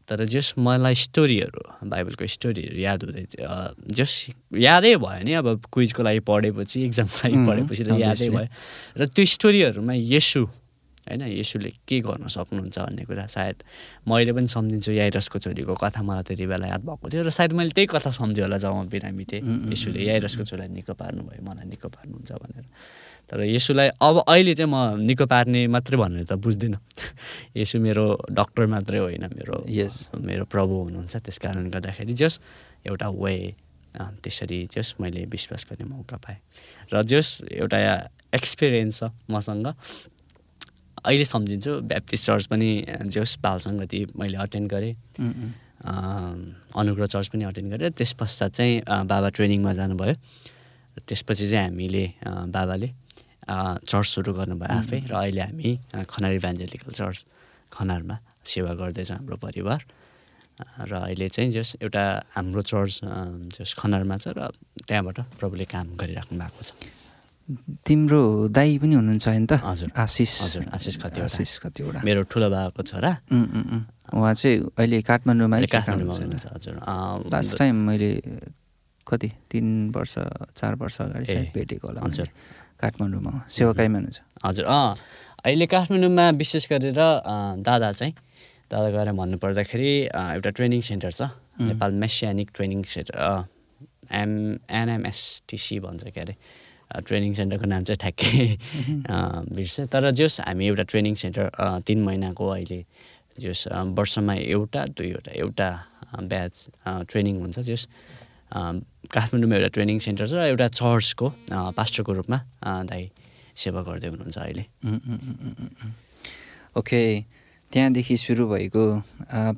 तर 0.08 0.24
जस 0.28 0.54
मलाई 0.60 0.96
स्टोरीहरू 0.96 1.62
बाइबलको 1.88 2.28
स्टोरीहरू 2.28 2.80
याद 2.80 3.00
हुँदै 3.04 3.24
थियो। 3.32 3.48
जस 3.92 4.12
यादै 4.56 4.96
भयो 5.00 5.24
नि 5.24 5.34
अब 5.40 5.48
क्विजको 5.68 6.02
लागि 6.04 6.22
पढेपछि 6.24 6.78
इक्जामको 6.86 7.18
लागि 7.24 7.38
पढेपछि 7.48 7.84
त 7.84 7.90
यादै. 8.00 8.28
भयो। 8.32 8.48
र 9.00 9.02
त्यो 9.08 9.26
स्टोरीहरूमा 9.36 9.94
यसु 9.96 10.48
होइन? 11.08 11.22
यसुले 11.40 11.72
के 11.88 12.00
गर्न 12.04 12.28
सक्नुहुन्छ 12.28 12.78
भन्ने 12.80 13.04
कुरा 13.08 13.26
सायद 13.28 13.58
मैले 14.08 14.32
पनि 14.34 14.48
सम्झिन्छु 14.48 14.92
याइरसको 14.92 15.40
छोरीको 15.40 15.74
कथा। 15.76 16.02
मलाई 16.04 16.24
त्यति 16.28 16.46
बेला 16.48 16.68
याद 16.68 16.82
भएको 16.84 17.06
थियो 17.10 17.24
र 17.24 17.30
सायद 17.32 17.52
मैले 17.56 17.72
त्यही 17.72 17.88
कथा 17.88 18.12
सम्झेँ 18.12 18.44
होला 18.44 18.58
जब 18.58 18.74
म 18.76 18.88
बिरामी 18.92 19.24
थिएँ। 19.24 19.72
यसुले 19.72 20.00
याइरसको 20.04 20.44
छोरीलाई 20.44 20.70
निको 20.74 20.94
पार्नुभयो 20.94 21.42
मलाई 21.44 21.66
निको 21.72 21.88
पार्नुहुन्छ 21.88 22.32
भनेर। 22.32 22.66
तर 23.28 23.44
यसुलाई 23.44 23.90
अब 24.00 24.24
अहिले 24.28 24.54
चाहिँ 24.56 24.72
म 24.72 25.04
निको 25.04 25.26
पार्ने 25.28 25.68
मात्रै 25.68 25.98
भनेर 25.98 26.26
त 26.26 26.34
बुझ्दिनँ। 26.40 26.80
यसु 27.60 27.80
मेरो 27.80 28.06
डक्टर 28.32 28.66
मात्रै 28.68 29.00
होइन 29.00 29.24
मेरो 29.28 29.56
Yes. 29.68 30.08
मेरो 30.16 30.46
प्रभु 30.46 30.74
हुनुहुन्छ। 30.88 31.16
त्यस 31.28 31.38
कारणले 31.44 31.70
गर्दाखेरि 31.70 32.14
जस 32.14 32.40
एउटा 32.88 33.08
वे 33.12 33.36
त्यसरी 34.24 34.60
जस 34.72 34.96
मैले 35.02 35.26
विश्वास 35.26 35.68
गर्ने 35.70 35.86
मौका 35.92 36.18
पाएँ। 36.18 36.40
र 36.94 37.04
जस 37.04 37.44
एउटा 37.52 37.80
एक्सपिरियन्स 38.34 39.04
छ 39.04 39.12
मसँग। 39.32 39.68
अहिले 41.06 41.26
सम्झिन्छु 41.26 41.72
ब्याप्टिस्ट 41.90 42.24
चर्च 42.26 42.46
पनि 42.52 42.70
जस 43.14 43.38
बाल 43.44 43.58
सङ्गति 43.66 44.00
मैले 44.18 44.38
अटेन्ड 44.38 44.68
गरेँ। 44.72 44.94
अनुग्रह 46.74 47.06
चर्च 47.06 47.28
पनि 47.34 47.44
अटेन्ड 47.44 47.70
गरेँ। 47.74 47.90
त्यस 47.94 48.12
पश्चात 48.18 48.52
चाहिँ 48.58 48.82
बाबा 49.06 49.30
ट्रेनिङमा 49.38 49.74
जानुभयो। 49.78 50.16
त्यसपछि 51.06 51.46
चाहिँ 51.52 51.70
हामीले 51.70 52.04
बाबाले 52.50 52.90
चर्च 53.86 54.08
सुरु 54.10 54.34
गर्नुभयो 54.34 54.74
आफै 54.74 55.00
र 55.06 55.14
अहिले 55.14 55.42
हामी 55.42 55.70
खनार 56.10 56.32
इभान्जेलिकल 56.42 56.92
चर्च 56.92 57.20
खनारमा 57.72 58.16
सेवा 58.44 58.74
गर्दैछ 58.74 59.12
हाम्रो 59.12 59.38
परिवार। 59.38 59.80
र 60.90 60.94
अहिले 60.98 61.30
चाहिँ 61.30 61.50
जस 61.54 61.86
एउटा 61.86 62.04
हाम्रो 62.34 62.62
चर्च 62.66 62.94
जस 63.56 63.70
खनारमा 63.78 64.18
छ 64.18 64.34
र 64.34 64.50
त्यहाँबाट 64.90 65.18
प्रभुले 65.38 65.66
काम 65.70 65.94
गरिराख्नु 66.02 66.36
भएको 66.42 66.62
छ। 66.66 66.97
तिम्रो 67.88 68.52
दाई 68.52 68.78
पनि 68.78 68.94
हुनुहुन्छ 69.00 69.26
होइन 69.28 69.46
त? 69.48 69.54
हजुर। 69.64 69.90
आशिष। 69.96 70.32
हजुर, 70.44 70.64
आशिष 70.76 70.96
कतिवटा। 71.00 71.24
आशिष 71.32 71.52
कतिवटा। 71.64 72.00
मेरो 72.04 72.22
ठुलो 72.28 72.48
बाबाको 72.52 72.82
छोरा। 72.84 73.12
उहाँ 74.12 74.34
चाहिँ 74.36 74.58
अहिले 74.76 74.98
काठमाडौँमा 75.08 75.58
काठमाडौँमा? 75.72 76.14
हुनुहुन्छ? 76.14 76.46
हजुर। 76.56 76.76
लास्ट 77.32 77.52
टाइम 77.58 77.76
मैले 77.88 78.12
कति 79.08 79.30
तिन 79.48 79.68
वर्ष 79.96 80.14
चार 80.60 80.76
वर्ष 80.76 80.96
अगाडि 81.02 81.26
चाहिँ 81.26 81.48
भेटेको 81.56 81.88
होला 81.88 82.02
हजुर। 82.04 82.28
काठमाडौँमा। 82.84 83.32
सेवाकाईमा 83.48 83.98
हुनुहुन्छ? 83.98 84.20
हजुर। 84.44 84.66
अँ 84.68 84.96
अहिले 85.48 85.66
काठमाडौँमा 85.72 86.26
विशेष 86.36 86.64
गरेर 86.68 87.00
दादा 87.64 87.92
चाहिँ 87.96 88.14
दादा 88.68 88.90
गएर 88.92 89.10
भन्नुपर्दाखेरि 89.16 89.92
एउटा 90.36 90.50
ट्रेनिङ 90.52 90.82
सेन्टर 90.84 91.12
छ। 91.16 91.32
Nepal 91.64 91.92
Messianic 92.04 92.48
training 92.52 92.84
centre 92.84 93.16
M 94.12 94.32
NMSTC 94.68 95.80
भन्छ 95.80 96.04
के 96.12 96.20
अरे? 96.22 96.36
ट्रेनिङ 96.88 97.34
सेन्टरको 97.34 97.66
नाम 97.68 97.84
चाहिँ 97.84 98.00
ठ्याक्कै 98.04 98.46
बिर्सेँ। 99.56 99.88
तर 99.92 100.12
जस 100.12 100.40
हामी 100.48 100.66
एउटा 100.68 100.84
ट्रेनिङ 100.92 101.14
सेन्टर 101.22 101.46
तिन 101.88 102.00
महिनाको 102.04 102.46
अहिले 102.48 102.80
जस 103.38 103.68
वर्षमा 103.98 104.34
एउटा 104.58 104.82
दुईवटा 104.98 105.32
एउटा 105.36 105.70
ब्याच 106.32 106.54
ट्रेनिङ 107.12 107.36
हुन्छ 107.42 107.60
जस। 107.60 107.88
काठमाडौँमा 109.12 109.56
एउटा 109.56 109.70
ट्रेनिङ 109.76 109.98
सेन्टर 110.00 110.26
छ 110.28 110.34
र 110.40 110.48
एउटा 110.56 110.68
चर्चको 110.80 111.28
पास्टरको 111.76 112.12
रूपमा 112.20 112.40
दाई 112.88 113.04
सेवा 113.56 113.82
गर्दै 113.84 114.08
हुनुहुन्छ 114.08 114.38
अहिले। 114.38 114.64
ओके 116.80 117.02
त्यहाँदेखि 117.72 118.16
सुरु 118.18 118.44
भएको 118.48 118.84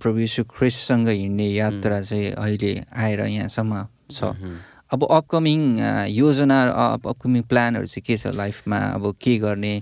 प्रभु 0.01 0.17
यीशु 0.19 0.41
ख्रिस्टसँग 0.49 1.07
हिँड्ने 1.13 1.47
यात्रा 1.53 2.01
चाहिँ 2.01 2.33
अहिले 2.33 2.71
आएर 2.89 3.21
यहाँसम्म 3.29 3.73
छ। 4.09 4.33
अब 4.91 5.03
अपकमिङ 5.11 5.59
योजना 6.09 6.57
अप 6.85 7.07
अपकमिङ 7.07 7.41
प्लानहरू 7.43 7.85
चाहिँ 7.85 8.03
के 8.05 8.17
छ 8.17 8.27
लाइफमा 8.33 8.77
अब 8.97 9.03
के 9.21 9.37
गर्ने 9.37 9.73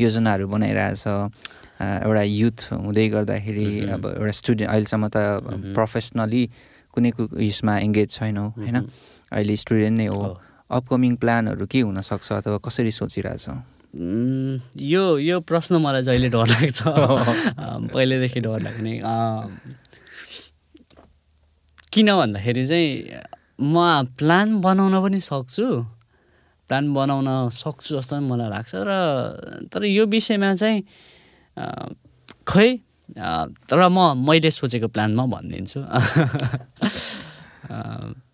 योजनाहरू 0.00 0.48
बनाइरहेछ? 0.48 1.06
आ, 1.06 1.86
एउटा 2.06 2.22
युथ 2.22 2.58
हुँदै 2.72 3.08
गर्दाखेरि 3.08 3.66
अब 3.94 4.02
एउटा 4.18 4.32
स्टुडेन्ट 4.32 4.70
अहिलेसम्म 4.70 5.08
त 5.08 5.16
प्रोफेसनली 5.74 6.42
कुनै 6.94 7.10
कु- 7.10 7.30
उयसमा 7.38 7.78
इङ्गेज 7.78 8.08
छैनौ 8.10 8.44
होइन? 8.58 8.76
अहिले 9.32 9.56
स्टुडेन्ट 9.56 9.98
नै 9.98 10.06
हो। 10.06 10.22
अपकमिङ 10.70 11.16
प्लानहरू 11.16 11.66
के 11.66 11.80
हुनसक्छ 11.80 12.32
अथवा 12.32 12.58
कसरी 12.58 12.90
सोचिरहेछौ? 12.90 13.54
उम्, 13.94 14.58
यो 14.76 15.18
यो 15.18 15.40
प्रश्न 15.40 15.76
मलाई 15.76 16.02
जहिले 16.02 16.28
डर 16.28 16.46
लाग्छ। 16.46 16.82
अँ, 17.62 17.88
पहिल्यैदेखि 17.94 18.40
डर 18.40 18.58
लाग्ने। 18.60 19.00
किन 21.92 22.08
भन्दाखेरि 22.16 22.66
चाहिँ 22.66 22.88
म 23.60 24.04
प्लान 24.18 24.60
बनाउन 24.60 24.94
पनि 25.02 25.20
सक्छु। 25.20 25.66
प्लान 26.68 26.84
बनाउन 26.94 27.28
सक्छु 27.50 27.96
जस्तो 27.96 28.16
पनि 28.16 28.26
मलाई 28.28 28.48
लाग्छ 28.50 28.72
र 28.74 28.90
तर 29.72 29.84
यो 29.84 30.06
विषयमा 30.06 30.54
चाहिँ 30.54 30.78
खै 32.46 32.68
तर 33.68 33.78
म 33.88 34.14
मैले 34.20 34.50
सोचेको 34.50 34.88
प्लानमा 34.88 35.24
भनिदिन्छु। 35.26 35.80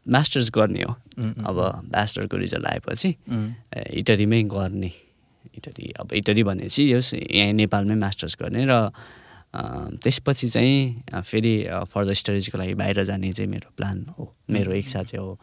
मास्टर्स 0.04 0.50
गर्ने 0.52 0.82
हो। 0.82 0.92
अब 1.48 1.56
ब्याचलरको 1.88 2.36
रिजल्ट 2.36 2.66
आएपछि 2.66 3.08
इटरीमै 4.00 4.42
गर्ने। 4.52 4.92
इटरी 5.56 5.92
अब 6.00 6.12
इटरी 6.12 6.42
भनेपछि 6.42 6.92
यस 6.92 7.14
यहाँ 7.14 7.52
नेपालमै 7.52 7.94
मास्टर्स 7.94 8.36
गर्ने 8.42 8.64
र 8.68 8.90
त्यसपछि 10.02 10.48
चाहिँ 10.48 11.22
फेरि 11.22 11.55
फर्दर 11.86 12.14
स्टडिजको 12.14 12.59
लागि 12.59 12.74
बाहिर 12.74 13.05
जाने 13.05 13.32
चाहिँ 13.32 13.50
मेरो 13.50 13.72
प्लान 13.76 14.07
हो। 14.18 14.34
मेरो 14.50 14.72
इच्छा 14.74 15.02
चाहिँ 15.02 15.24
हो। 15.24 15.38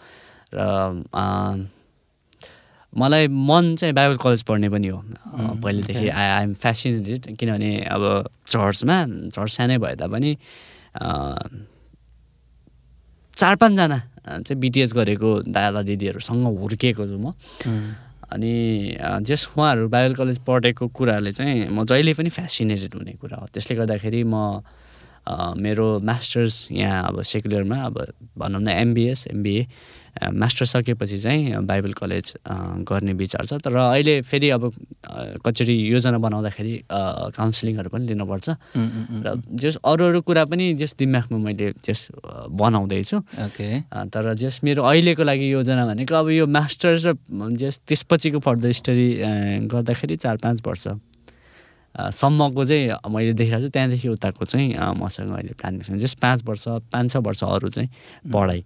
र 0.53 1.69
मलाई 2.93 3.27
मन 3.27 3.75
चाहिँ 3.79 3.95
बाइबल 3.95 4.17
कलेज 4.19 4.43
पढ्ने 4.43 4.69
पनि 4.69 4.87
हो। 4.87 4.99
अ, 4.99 5.55
पहिलेदेखि 5.63 6.07
आई 6.11 6.27
आइएम 6.27 6.53
फेसिनेटेड 6.59 7.37
किनभने 7.39 7.87
अब 7.87 8.03
चर्चमा 8.51 8.97
चर्च 9.31 9.51
सानै 9.51 9.77
भए 9.79 9.95
तापनि 9.95 10.31
चार 13.39 13.55
पाँचजना 13.55 13.97
चाहिँ 14.27 14.59
बिटिएस 14.59 14.93
गरेको 14.93 15.29
दादा 15.47 15.81
दिदीहरूसँग 15.81 16.43
हुर्किएको 16.59 17.07
छु 17.07 17.17
म। 17.17 17.31
उम्, 17.31 18.10
अनि 18.31 18.53
जस 19.27 19.47
उहाँहरू 19.57 19.87
बाइबल 19.89 20.15
कलेज 20.15 20.39
पढेको 20.47 20.87
कुराले 20.87 21.31
चाहिँ 21.31 21.67
म 21.69 21.83
जहिले 21.85 22.13
पनि 22.15 22.29
फेसिनेटेड 22.29 22.93
हुने 22.95 23.13
कुरा 23.21 23.37
हो। 23.37 23.47
त्यसले 23.53 23.75
गर्दाखेरि 23.77 24.23
म 24.23 24.61
मेरो 25.57 25.87
मास्टर्स 26.01 26.55
यहाँ 26.71 27.07
अब 27.07 27.21
सेकुलरमा 27.21 27.77
अब 27.85 27.95
भनौँ 28.37 28.61
न 28.61 28.69
एमबिएस 28.69 29.27
एमबिए 29.27 29.67
मास्टर 30.11 30.65
सकेपछि 30.65 31.17
चाहिँ 31.17 31.63
बाइबल 31.65 31.93
कलेज 31.93 32.33
गर्ने 32.89 33.13
विचार 33.13 33.45
छ। 33.45 33.53
तर 33.63 33.75
अहिले 33.75 34.21
फेरि 34.27 34.49
अब 34.49 34.63
अ, 34.67 35.39
कसरी 35.45 35.75
योजना 35.87 36.17
बनाउँदाखेरि 36.19 36.73
काउन्सिलिङहरू 37.37 37.89
पनि 37.89 38.05
लिनुपर्छ। 38.11 38.47
र 39.23 39.41
जस 39.55 39.75
अरू 39.81 40.03
अरू 40.09 40.21
कुरा 40.21 40.43
पनि 40.51 40.73
जस 40.75 40.95
दिमागमा 40.99 41.37
मैले 41.37 41.73
जस 41.79 42.11
अ, 42.11 42.47
बनाउँदैछु। 42.51 43.17
तर 44.11 44.33
जस 44.35 44.59
मेरो 44.63 44.83
अहिलेको 44.83 45.23
लागि 45.23 45.47
योजना 45.51 45.85
भनेको 45.87 46.15
अब 46.15 46.29
यो 46.29 46.45
मास्टर्स 46.47 47.05
र 47.05 47.13
जस 47.55 47.79
त्यसपछिको 47.87 48.39
फर्दर 48.39 48.71
स्टडी 48.71 49.07
गर्दाखेरि 49.71 50.15
चार 50.19 50.37
पाँच 50.43 50.61
वर्ष। 50.67 50.87
सम्मको 51.91 52.63
चाहिँ 52.65 52.87
मैले 53.11 53.33
देखिरहेको 53.35 53.67
छु। 53.67 53.69
त्यहाँदेखि 53.71 54.07
उताको 54.07 54.45
चाहिँ 54.47 54.67
मसँग 54.95 55.31
अहिले 55.35 55.53
प्लानिङ 55.59 55.79
छ। 55.81 55.91
जस 55.99 56.13
पाँच 56.23 56.43
वर्ष 56.47 56.63
पाँच 56.87 57.11
छ 57.11 57.15
वर्ष 57.19 57.43
अरू 57.43 57.69
चाहिँ 57.69 57.89
पढाइ। 58.31 58.63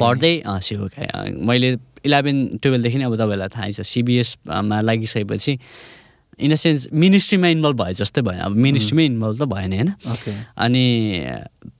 पढ्दै 0.00 0.34
अ, 0.40 0.58
मैले 1.48 1.76
इलेभेन 2.04 2.36
टुवेल्भदेखि 2.62 2.98
नै 2.98 3.04
अब 3.04 3.16
तपाईँलाई 3.16 3.48
थाहै 3.54 3.72
छ 3.72 3.80
सिबिएसमा 3.84 4.80
लागिसकेपछि 4.80 5.52
इन 6.40 6.52
अ 6.52 6.56
सेन्स 6.56 6.88
मिनिस्ट्रीमा 6.96 7.48
इन्भल्भ 7.52 7.76
भए 7.82 7.92
जस्तै 8.00 8.20
भयो। 8.24 8.40
अब 8.48 8.52
मिनिस्ट्रीमै 8.56 9.04
इन्भल्भ 9.06 9.36
त 9.36 9.44
भएन 9.44 9.72
होइन? 9.72 9.90
ओके 10.08 10.32
अनि 10.56 10.84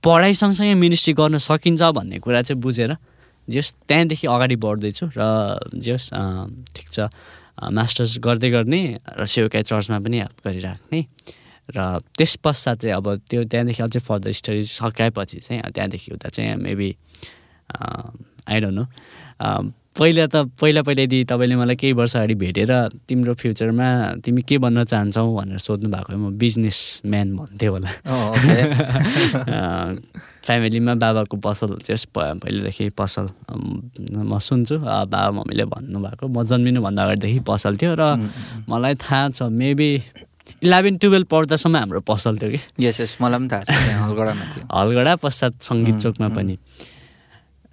पढाइ 0.05 0.33
सँगसँगै 0.37 0.73
मिनिस्ट्री 0.77 1.13
गर्न 1.17 1.37
सकिन्छ 1.41 1.81
भन्ने 1.97 2.19
कुरा 2.21 2.41
चाहिँ 2.45 2.61
बुझेर 2.61 2.95
जस 3.47 3.73
त्यहाँदेखि 3.89 4.27
अगाडि 4.27 4.55
बढ्दैछु 4.61 5.05
र 5.17 5.21
जस 5.81 6.09
ठिक 6.77 6.87
छ 6.93 7.09
मास्टर्स 7.57 8.17
गर्दै 8.21 8.49
गर्ने 8.53 8.81
र 9.17 9.25
सेवकाई 9.25 9.63
चर्चमा 9.65 9.97
पनि 10.05 10.17
हेल्प 10.21 10.37
गरिराख्ने 10.45 11.01
र 11.69 11.79
त्यस 12.17 12.35
पश्चात 12.45 12.77
चाहिँ 12.85 12.95
अब 12.95 13.07
त्यो 13.29 13.43
त्यहाँदेखि 13.49 13.81
अझै 13.83 13.99
फर्दर 13.99 14.31
स्टडिज 14.31 14.67
सकाएपछि 14.77 15.37
चाहिँ 15.41 15.61
त्यहाँदेखि 15.73 16.09
उता 16.13 16.29
चाहिँ 16.29 16.55
मेबी 16.61 16.89
आई 17.73 18.59
डोन्ट 18.59 18.75
नो 18.77 18.85
पहिला 19.99 20.25
त 20.31 20.35
पहिला 20.55 20.81
पहिला 20.87 21.01
यदि 21.03 21.17
तपाईँले 21.27 21.55
मलाई 21.59 21.75
केही 21.75 21.93
वर्ष 21.99 22.15
अगाडि 22.15 22.35
भेटेर 22.41 22.71
तिम्रो 23.11 23.33
फ्युचरमा 23.35 23.87
तिमी 24.23 24.41
के 24.47 24.57
बन्न 24.63 24.83
चाहन्छौ 24.87 25.23
भनेर 25.35 25.57
सोध्नु 25.59 25.89
भएको 25.91 26.07
भए 26.07 26.15
म 26.15 26.31
बिजनेसम्यान 26.39 27.27
भन्थेँ 27.35 27.69
होला। 27.69 27.89
ओके 28.07 28.55
अँ, 29.51 29.91
फ्यामिलीमा 30.47 30.93
बाबाको 30.95 31.35
पसल 31.43 31.75
प- 32.15 32.39
पहिलेदेखि 32.39 32.89
पसल। 32.95 33.27
अम्, 33.51 34.23
म 34.31 34.39
सुन्छु 34.39 34.75
अँ, 34.79 35.05
बाबा 35.11 35.29
मम्मीले 35.37 35.65
भन्नुभएको। 35.75 36.23
म 36.27 36.43
जन्मिनुभन्दा 36.49 37.01
अगाडिदेखि 37.03 37.39
पसल 37.51 37.75
थियो 37.75 37.93
र 37.99 38.03
मलाई 38.71 38.95
थाहा 38.95 39.29
छ 39.35 39.51
मेबी 39.51 39.89
इलेभेन 40.63 40.95
टुवेल्भ 41.03 41.27
पढ्दासम्म 41.27 41.75
हाम्रो 41.77 41.99
पसल 42.07 42.37
थियो 42.39 42.49
कि। 42.55 42.59
यस 42.87 42.99
यस 43.01 43.17
मलाई 43.21 43.37
पनि 43.43 43.47
थाहा 43.51 43.63
छ 43.67 43.69
त्यहाँ 43.75 44.01
हलगढामा 44.07 44.45
थियो। 44.55 44.63
हलगडा 44.71 45.13
पश्चात 45.19 45.53
सङ्गीत 45.67 45.97
चोकमा 45.99 46.27
पनि। 46.31 46.55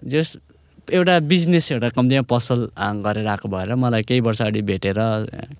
जस 0.05 0.37
एउटा 0.89 1.19
बिजनेस 1.29 1.73
एउटा 1.73 1.89
कम्तीमा 1.93 2.23
पसल 2.29 2.61
गरेर 3.05 3.27
आएको 3.29 3.49
भएर 3.49 3.75
मलाई 3.75 4.03
केही 4.09 4.21
वर्ष 4.21 4.41
अगाडि 4.43 4.63
भेटेर 4.63 4.99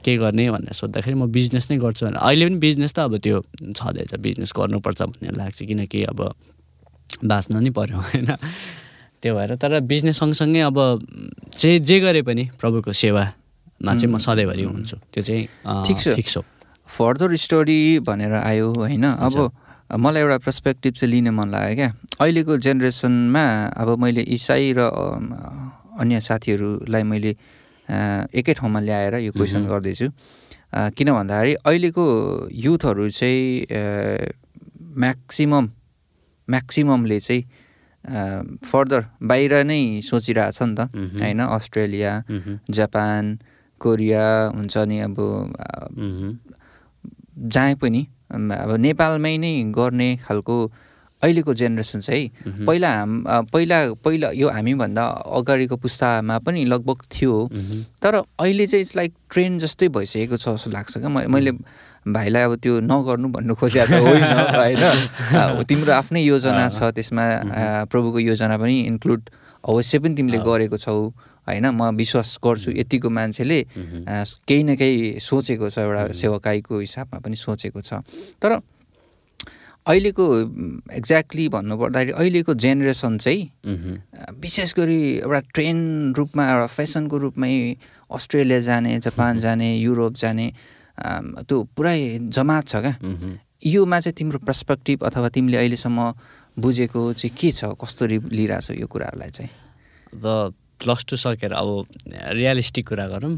के 0.05 0.17
गर्ने 0.17 0.51
भनेर 0.51 0.73
सोद्धाखेरि 0.73 1.15
म 1.15 1.27
बिजनेस 1.29 1.71
नै 1.71 1.77
गर्छु 1.77 2.07
भनेर। 2.07 2.17
अहिले 2.17 2.45
पनि 2.49 2.59
बिजनेस 2.59 2.93
त 2.97 2.99
अब 3.05 3.17
त्यो 3.21 3.43
छँदैछ 3.77 4.15
बिजनेस 4.17 4.53
गर्नुपर्छ 4.57 5.03
भन्ने 5.03 5.31
लाग्छ 5.37 5.63
किनकि 5.63 6.03
अब 6.09 6.21
बाँच्न 7.25 7.61
नि 7.61 7.71
पऱ्यो 7.77 7.99
होइन? 7.99 8.31
त्यो 9.21 9.35
भएर 9.35 9.55
तर 9.61 9.81
बिजनेस 9.85 10.17
सँगसँगै 10.17 10.61
अब 10.65 10.79
जे 11.59 11.79
जे 11.85 12.01
गरे 12.01 12.23
पनि 12.23 12.49
प्रभुको 12.57 12.93
सेवामा 12.95 13.93
चाहिँ 13.95 14.09
म 14.09 14.17
सधैँभरि 14.17 14.63
हुन्छु। 14.65 14.97
त्यो 15.13 15.23
चाहिँ 15.29 15.45
ठिक 15.85 16.29
छ। 16.29 16.41
फर्दर 16.89 17.37
स्टडी 17.37 18.01
भनेर 18.01 18.33
आयो 18.33 18.73
होइन? 18.73 19.05
अब 19.05 19.37
मलाई 19.89 20.23
एउटा 20.23 20.39
पर्सपेक्टिभ 20.45 20.93
चाहिँ 20.95 21.13
लिन 21.13 21.29
मन 21.33 21.49
लाग्यो 21.49 21.75
क्या। 21.77 21.91
अहिलेको 22.21 22.53
जेनेरेसनमा 22.61 23.45
अब 23.73 23.89
मैले 23.97 24.23
इसाई 24.37 24.73
र 24.77 24.81
अन्य 25.97 26.21
साथीहरूलाई 26.21 27.03
मैले 27.09 27.33
एकै 28.37 28.53
ठाउँमा 28.53 28.81
ल्याएर 28.85 29.15
यो 29.25 29.33
क्वेसन 29.33 29.65
गर्दैछु। 29.65 30.09
किन 30.93 31.09
भन्दाखेरि 31.09 31.53
अहिलेको 31.65 32.05
युथहरू 32.53 33.09
चाहिँ 33.09 34.29
म्याक्सिमम् 35.01 35.69
म्याक्सिममले 36.49 37.19
चाहिँ 37.21 37.43
फर्दर 38.69 39.01
बाहिर 39.25 39.53
नै 39.65 40.05
सोचिरहेछ 40.05 40.59
नि 40.63 40.75
त। 40.77 40.81
होइन? 41.17 41.41
अस्ट्रेलिया 41.49 42.13
जापान 42.69 43.23
कोरिया 43.81 44.27
हुन्छ 44.53 44.75
नि 44.85 44.97
अब 45.09 45.17
जहाँ 47.49 47.75
पनि 47.81 48.03
अब 48.31 48.77
नेपालमै 48.79 49.37
नै 49.39 49.53
गर्ने 49.73 50.09
खालको 50.27 50.57
अहिलेको 51.23 51.55
जेनेरेसन 51.55 52.01
चाहिँ 52.01 52.27
पहिला 52.67 52.89
हाम 52.95 53.47
पहिला 53.53 53.79
पहिला 54.05 54.31
यो 54.35 54.49
हामीभन्दा 54.49 55.05
अगाडिको 55.39 55.77
पुस्तामा 55.77 56.39
पनि 56.39 56.65
लगभग 56.65 56.99
थियो। 57.11 57.35
तर 58.03 58.15
अहिले 58.15 58.67
चाहिँ 58.67 58.83
इट्स 58.83 58.97
लाइक 58.97 59.13
ट्रेन 59.31 59.59
जस्तै 59.59 59.89
भइसकेको 59.89 60.37
छ 60.37 60.49
जस्तो 60.55 60.71
लाग्छ 60.71 60.99
क्या। 60.99 61.09
मै- 61.09 61.27
मैले 61.27 61.53
भाइलाई 62.09 62.43
अब 62.43 62.55
त्यो 62.63 62.81
नगर्नु 62.81 63.29
भन्नु 63.29 63.55
खोजेको 63.55 63.91
त 63.91 63.99
होइन। 63.99 64.79
होइन 65.43 65.65
तिम्रो 65.67 65.93
आफ्नै 65.93 66.23
योजना 66.23 66.69
छ 66.71 66.95
त्यसमा 66.95 67.25
प्रभुको 67.91 68.19
योजना 68.19 68.57
पनि 68.59 68.77
इन्क्लुड 68.87 69.23
अवश्य 69.65 69.99
पनि 69.99 70.15
तिमीले 70.15 70.39
गरेको 70.39 70.77
छौ। 70.79 70.95
होइन 71.49 71.67
म 71.73 71.91
विश्वास 71.97 72.39
गर्छु 72.45 72.71
यतिको 72.77 73.09
मान्छेले 73.11 73.61
केही 74.49 74.63
न 74.63 74.77
केही 74.77 75.21
सोचेको 75.21 75.71
छ 75.71 75.79
एउटा 75.85 76.13
सेवाकाईको 76.13 76.75
हिसाबमा 76.79 77.19
पनि 77.25 77.37
सोचेको 77.37 77.81
छ। 77.81 78.05
तर 78.43 78.61
अहिलेको 79.89 80.25
एक्ज्याक्टली 80.93 81.49
भन्नुपर्दाखेरि 81.49 82.13
अहिलेको 82.13 82.55
जेनेरेसन 82.55 83.19
चाहिँ 83.19 83.43
विशेष 84.37 84.75
गरी 84.77 85.01
एउटा 85.25 85.41
ट्रेन 85.55 85.79
रूपमा 86.17 86.45
एउटा 86.45 86.67
फेसनको 86.69 87.17
रूपमै 87.25 87.53
अस्ट्रेलिया 88.13 88.61
जाने 88.69 88.99
जापान 89.01 89.39
जाने 89.45 89.69
युरोप 89.77 90.15
जाने 90.21 90.47
त्यो 91.49 91.57
पुरै 91.77 92.29
जमात 92.29 92.65
छ 92.69 92.77
क्या। 92.85 92.95
योमा 93.65 93.99
चाहिँ 94.01 94.15
तिम्रो 94.19 94.39
पर्सपेक्टिभ 94.45 95.05
अथवा 95.09 95.29
तिमीले 95.35 95.57
अहिलेसम्म 95.57 96.13
बुझेको 96.59 97.01
चाहिँ 97.13 97.33
के 97.33 97.49
छ? 97.53 97.65
कस्तो 97.81 98.07
रि 98.07 98.19
लिइरहेछौ 98.19 98.75
यो 98.75 98.87
कुराहरूलाई 98.87 99.31
चाहिँ? 99.31 99.51
अब 100.15 100.55
प्लस 100.81 101.05
टू 101.09 101.17
सकेर 101.17 101.53
अब 101.53 101.69
रियलिस्टिक 102.39 102.89
कुरा 102.89 103.07
गरौँ 103.09 103.35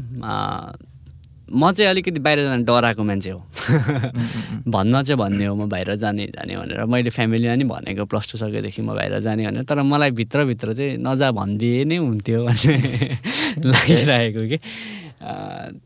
म 1.51 1.71
चाहिँ 1.71 1.89
अलिकति 1.89 2.19
बाहिर 2.23 2.39
जान 2.47 2.63
डराएको 2.63 3.03
मान्छे 3.03 3.29
हो। 3.29 3.39
भन्न 4.71 5.03
चाहिँ 5.03 5.17
भन्ने 5.19 5.45
हो 5.45 5.55
म 5.55 5.67
बाहिर 5.67 5.95
जाने 5.99 6.25
जाने 6.31 6.55
भनेर। 6.55 6.85
मैले 6.87 7.09
फ्यामिलीमा 7.11 7.55
नि 7.59 7.63
भनेको 7.67 8.05
प्लस 8.07 8.31
टू 8.31 8.37
सकेदेखि 8.39 8.81
म 8.81 8.95
बाहिर 8.95 9.19
जाने 9.19 9.43
भनेर 9.47 9.63
तर 9.67 9.81
मलाई 9.83 10.11
भित्रभित्र 10.15 10.73
चाहिँ 10.79 10.95
नजा 11.03 11.31
भनिदिए 11.35 11.83
नै 11.91 11.97
हुन्थ्यो 11.99 12.39
भन्ने 12.47 12.75
लागिरहेको 13.67 14.43
कि। 14.47 14.57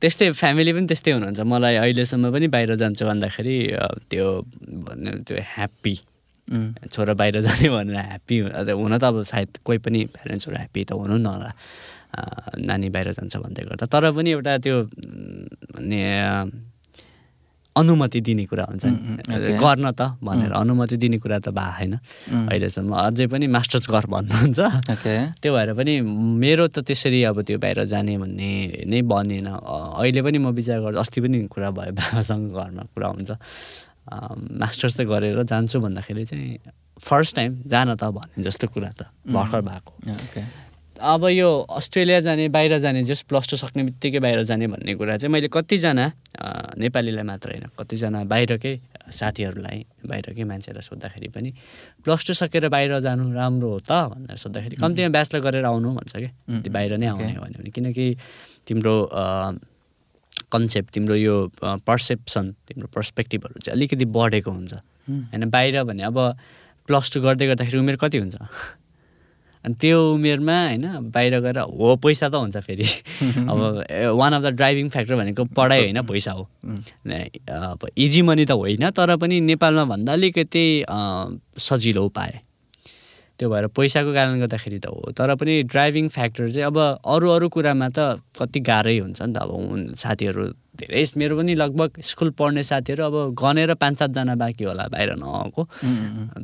त्यस्तै 0.02 0.32
फ्यामिली 0.38 0.72
पनि 0.74 0.86
त्यस्तै 0.86 1.12
हुनुहुन्छ। 1.18 1.40
मलाई 1.50 1.76
अहिलेसम्म 1.82 2.30
पनि 2.30 2.48
बाहिर 2.54 2.76
जान्छु 2.78 3.04
भन्दाखेरि 3.10 3.58
त्यो 4.06 4.26
भन्ने 4.86 5.12
त्यो 5.26 5.38
ह्याप्पी। 5.58 5.96
छोरा 6.94 7.14
बाहिर 7.20 7.42
जाने 7.42 7.68
भनेर 7.74 7.98
ह्याप्पी 7.98 8.36
हुन 8.78 8.94
त 8.98 9.04
अब 9.04 9.22
सायद 9.26 9.50
कोही 9.66 9.78
पनि 9.82 10.00
प्यारेन्ट्सहरू 10.14 10.56
ह्याप्पी 10.58 10.82
त 10.86 10.92
हुनु 10.94 11.18
न 11.18 11.26
होला। 11.26 11.52
नानी 12.70 12.88
बाहिर 12.94 13.12
जान्छ 13.18 13.34
भन्दै 13.44 13.64
गर्दा। 13.66 13.86
तर 13.90 14.12
पनि 14.14 14.30
एउटा 14.32 14.54
त्यो 14.64 14.76
उम्, 14.88 15.90
ने 15.90 16.02
अनुमति 17.76 18.20
दिने 18.24 18.46
कुरा 18.48 18.64
हुन्छ 18.72 18.86
नि. 18.88 18.96
गर्न 19.60 19.92
त 20.00 20.16
भनेर 20.24 20.52
अनुमति 20.56 20.96
दिने 20.96 21.18
कुरा 21.20 21.40
त 21.44 21.52
भएको 21.52 21.98
उम्, 22.32 22.48
अहिलेसम्म 22.48 22.92
अझै 22.96 23.26
पनि 23.28 23.46
मास्टर्स 23.52 23.86
गर 23.92 24.06
भन्नुहुन्छ। 24.16 24.60
त्यो 25.44 25.52
भएर 25.52 25.70
पनि 25.76 25.94
मेरो 26.40 26.72
त 26.72 26.88
त्यसरी 26.88 27.20
अब 27.36 27.42
त्यो 27.44 27.58
बाहिर 27.60 27.84
जाने 27.84 28.16
भन्ने 28.16 28.52
नै 28.88 29.02
बनेन। 29.04 29.48
अ, 29.52 30.00
अहिले 30.00 30.22
पनि 30.24 30.38
म 30.40 30.56
विचार 30.56 30.80
गर्छु 30.88 31.00
अस्ति 31.04 31.20
पनि 31.20 31.38
कुरा 31.52 31.70
भयो 31.76 31.92
बाबासँग 32.00 32.44
घरमा 32.56 32.84
कुरा 32.96 33.08
हुन्छ। 33.12 33.32
मास्टर्स 34.08 34.98
चाहिँ 34.98 35.10
गरेर 35.10 35.44
जान्छु 35.44 35.80
भन्दाखेरि 35.80 36.26
चाहिँ 36.26 36.58
फर्स्ट 37.04 37.36
टाइम 37.36 37.62
जान 37.68 37.96
त 37.96 38.04
भन्ने 38.14 38.44
जस्तो 38.44 38.68
कुरा 38.68 38.92
त 39.00 39.10
भर्खर 39.28 39.62
भएको। 39.62 39.92
अब 40.96 41.26
यो 41.28 41.50
अस्ट्रेलिया 41.76 42.20
जाने 42.24 42.48
बाहिर 42.56 42.80
जाने 42.80 43.04
जस्ट 43.04 43.28
प्लस 43.28 43.50
टू 43.52 43.56
सक्ने 43.60 43.84
बित्तिकै 43.84 44.20
बाहिर 44.24 44.44
जाने 44.48 44.68
भन्ने 44.72 44.96
कुरा 44.96 45.18
चाहिँ 45.18 45.32
मैले 45.32 45.48
कतिजना 45.52 46.06
नेपालीलाई 46.80 47.24
मात्र 47.28 47.50
होइन 47.52 47.66
कतिजना 47.80 48.24
बाहिरकै 48.32 48.74
साथीहरूलाई 49.12 49.80
बाहिरकै 50.08 50.44
मान्छेलाई 50.48 50.82
सोद्धाखेरि 50.88 51.28
पनि 51.36 51.52
प्लस 52.00 52.26
टू 52.28 52.34
सकेर 52.40 52.70
बाहिर 52.72 53.00
जानु 53.04 53.28
राम्रो 53.36 53.70
हो 53.76 53.80
त 53.84 53.92
भनेर 53.92 54.38
सोद्धाखेरि 54.40 54.76
कम्तीमा 54.80 55.10
ब्याचलर 55.12 55.40
गरेर 55.44 55.66
आउनु 55.68 55.90
भन्छ 56.00 56.16
कि? 56.16 56.30
उम्, 56.48 56.62
त्यो 56.64 56.72
बाहिर 56.72 56.92
नै 56.96 57.08
आउने 57.12 57.34
भन्यो 57.44 57.60
भने 57.60 57.72
किनकि 57.76 58.06
तिम्रो 58.64 58.96
कन्सेप्ट 60.56 60.94
तिम्रो 60.94 61.16
यो 61.16 61.36
पर्सेप्सन 61.60 62.52
तिम्रो 62.68 62.88
पर्सपेक्टिभहरू 62.96 63.60
चाहिँ 63.60 63.76
अलिकति 63.78 64.06
बढेको 64.16 64.52
हुन्छ। 64.52 64.74
होइन 64.74 65.50
बाहिर 65.52 65.84
भने 65.84 66.04
अब 66.04 66.18
प्लस 66.88 67.14
टू 67.14 67.22
गर्दै 67.22 67.46
गर्दाखेरि 67.48 67.78
उमेर 67.80 67.96
कति 68.02 68.18
हुन्छ? 68.18 68.36
अनि 69.66 69.76
त्यो 69.82 69.98
उमेरमा 70.14 70.58
होइन 70.62 70.86
बाहिर 71.10 71.40
गएर 71.42 71.60
हो 71.60 71.96
पैसा 71.98 72.30
त 72.30 72.36
हुन्छ 72.38 72.58
फेरि। 72.58 72.86
अब 73.50 73.58
one 74.14 74.34
of 74.34 74.42
the 74.44 74.48
driving 74.54 74.90
factor 74.90 75.16
भनेको 75.16 75.44
पढाइ 75.58 75.80
होइन 75.82 76.02
पैसा 76.10 76.32
हो। 76.32 76.44
अब 76.46 77.88
इजी 77.98 78.22
मनी 78.22 78.46
त 78.46 78.52
होइन 78.54 78.90
तर 78.94 79.16
पनि 79.18 79.42
नेपालमा 79.42 79.86
भन्दा 79.90 80.14
अलिकति 80.14 80.66
सजिलो 81.58 82.06
उपाय। 82.06 82.40
त्यो 83.36 83.50
भएर 83.50 83.68
पैसाको 83.76 84.12
कारणले 84.16 84.40
गर्दाखेरि 84.44 84.80
त 84.80 84.88
हो। 84.88 85.12
तर 85.12 85.36
पनि 85.36 85.54
ड्राइभिङ 85.68 86.08
फ्याक्टर 86.08 86.48
चाहिँ 86.52 86.68
अब 86.72 86.78
अरू 87.04 87.28
अरू 87.36 87.48
कुरामा 87.52 87.88
त 87.92 88.24
कति 88.40 88.60
गाह्रै 88.64 88.98
हुन्छ 89.00 89.22
नि 89.22 89.34
त। 89.36 89.38
अब 89.44 89.96
साथीहरू 90.00 90.44
धेरै 90.80 91.04
मेरो 91.20 91.34
पनि 91.40 91.54
लगभग 91.56 92.00
स्कुल 92.00 92.30
पढ्ने 92.40 92.64
साथीहरू 92.64 93.04
अब 93.04 93.16
गनेर 93.36 93.74
पाँच 93.76 93.96
सातजना 94.00 94.36
बाँकी 94.40 94.64
होला 94.64 94.88
बाहिर 94.88 95.20
नआएको। 95.20 95.62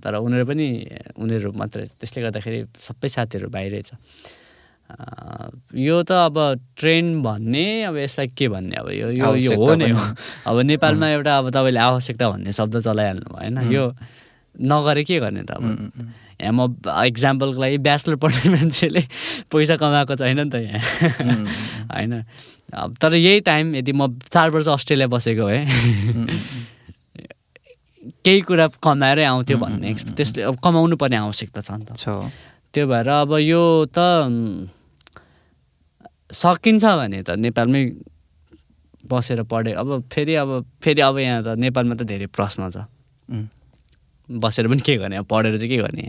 तर 0.03 0.13
उनीहरू 0.19 0.45
पनि 0.51 0.67
उनीहरू 1.15 1.49
मात्रै 1.55 1.85
त्यसले 1.95 2.19
गर्दाखेरि 2.27 2.59
सबै 2.75 3.07
साथीहरू 3.07 3.47
बाहिरै 3.55 3.81
छ। 3.87 3.95
यो 5.71 6.03
त 6.03 6.11
अब 6.27 6.35
ट्रेन्ड 6.75 7.23
भन्ने 7.23 7.87
अब 7.87 7.95
यसलाई 8.03 8.27
के 8.35 8.47
भन्ने? 8.51 8.75
अब 8.75 8.87
यो 8.91 9.07
यो 9.15 9.35
यो 9.39 9.51
हो 9.55 9.75
नै 9.79 9.95
हो। 9.95 10.03
अब 10.43 10.55
नेपालमा 10.67 11.07
एउटा 11.15 11.31
अब 11.39 11.47
तपाईँले 11.55 11.79
आवश्यकता 11.79 12.25
भन्ने 12.35 12.51
शब्द 12.51 12.75
चलाइहाल्नु 12.83 13.31
होइन। 13.31 13.71
यो 13.71 13.83
नगरे 14.59 15.03
के 15.07 15.19
गर्ने 15.23 15.43
त 15.47 15.51
अब? 15.55 15.63
म 16.49 16.73
इक्जाम्पलको 17.05 17.59
लागि 17.61 17.77
ब्याचलर 17.85 18.15
पढ्ने 18.17 18.49
मान्छेले 18.49 19.01
पैसा 19.53 19.75
कमाएको 19.77 20.15
छैन 20.17 20.39
नि 20.41 20.49
त 20.49 20.55
यहाँ। 20.65 20.81
होइन। 21.93 22.13
अब 22.73 22.89
तर 22.97 23.13
यही 23.15 23.39
टाइम 23.45 23.75
यदि 23.75 23.91
म 23.93 24.17
चार 24.31 24.49
वर्ष 24.49 24.67
अस्ट्रेलिया 24.73 25.07
बसेको 25.13 25.45
भए 25.45 25.61
उम्, 26.15 26.27
केही 28.25 28.41
कुरा 28.41 28.67
कमाएरै 28.81 29.23
आउँथ्यो 29.29 29.57
भन्ने 29.61 29.93
त्यसले 30.17 30.41
अब 30.49 30.55
कमाउनु 30.57 30.95
पर्ने 30.97 31.17
आवश्यकता 31.21 31.61
छ 31.61 31.69
नि 31.77 31.85
त। 31.85 31.99
छ। 31.99 32.09
त्यो 32.73 32.87
भएर 32.87 33.09
अब 33.27 33.31
यो 33.43 33.85
त 33.91 33.99
सकिन्छ 36.31 36.83
भने 36.85 37.21
त 37.27 37.35
नेपालमै 37.35 37.83
बसेर 39.03 39.43
पढे। 39.43 39.71
अब 39.75 40.07
फेरि 40.07 40.33
अब 40.39 40.49
फेरि 40.79 41.01
अब 41.03 41.17
यहाँ 41.19 41.43
त 41.43 41.59
नेपालमा 41.59 41.95
त 41.99 42.07
धेरै 42.07 42.31
प्रश्न 42.31 42.69
छ। 42.71 42.87
बसेर 44.39 44.67
पनि 44.67 44.81
के 44.85 44.95
गर्ने? 44.97 45.15
अब 45.19 45.25
पढेर 45.25 45.57
चाहिँ 45.57 45.69
के 45.69 45.77
गर्ने? 45.83 46.05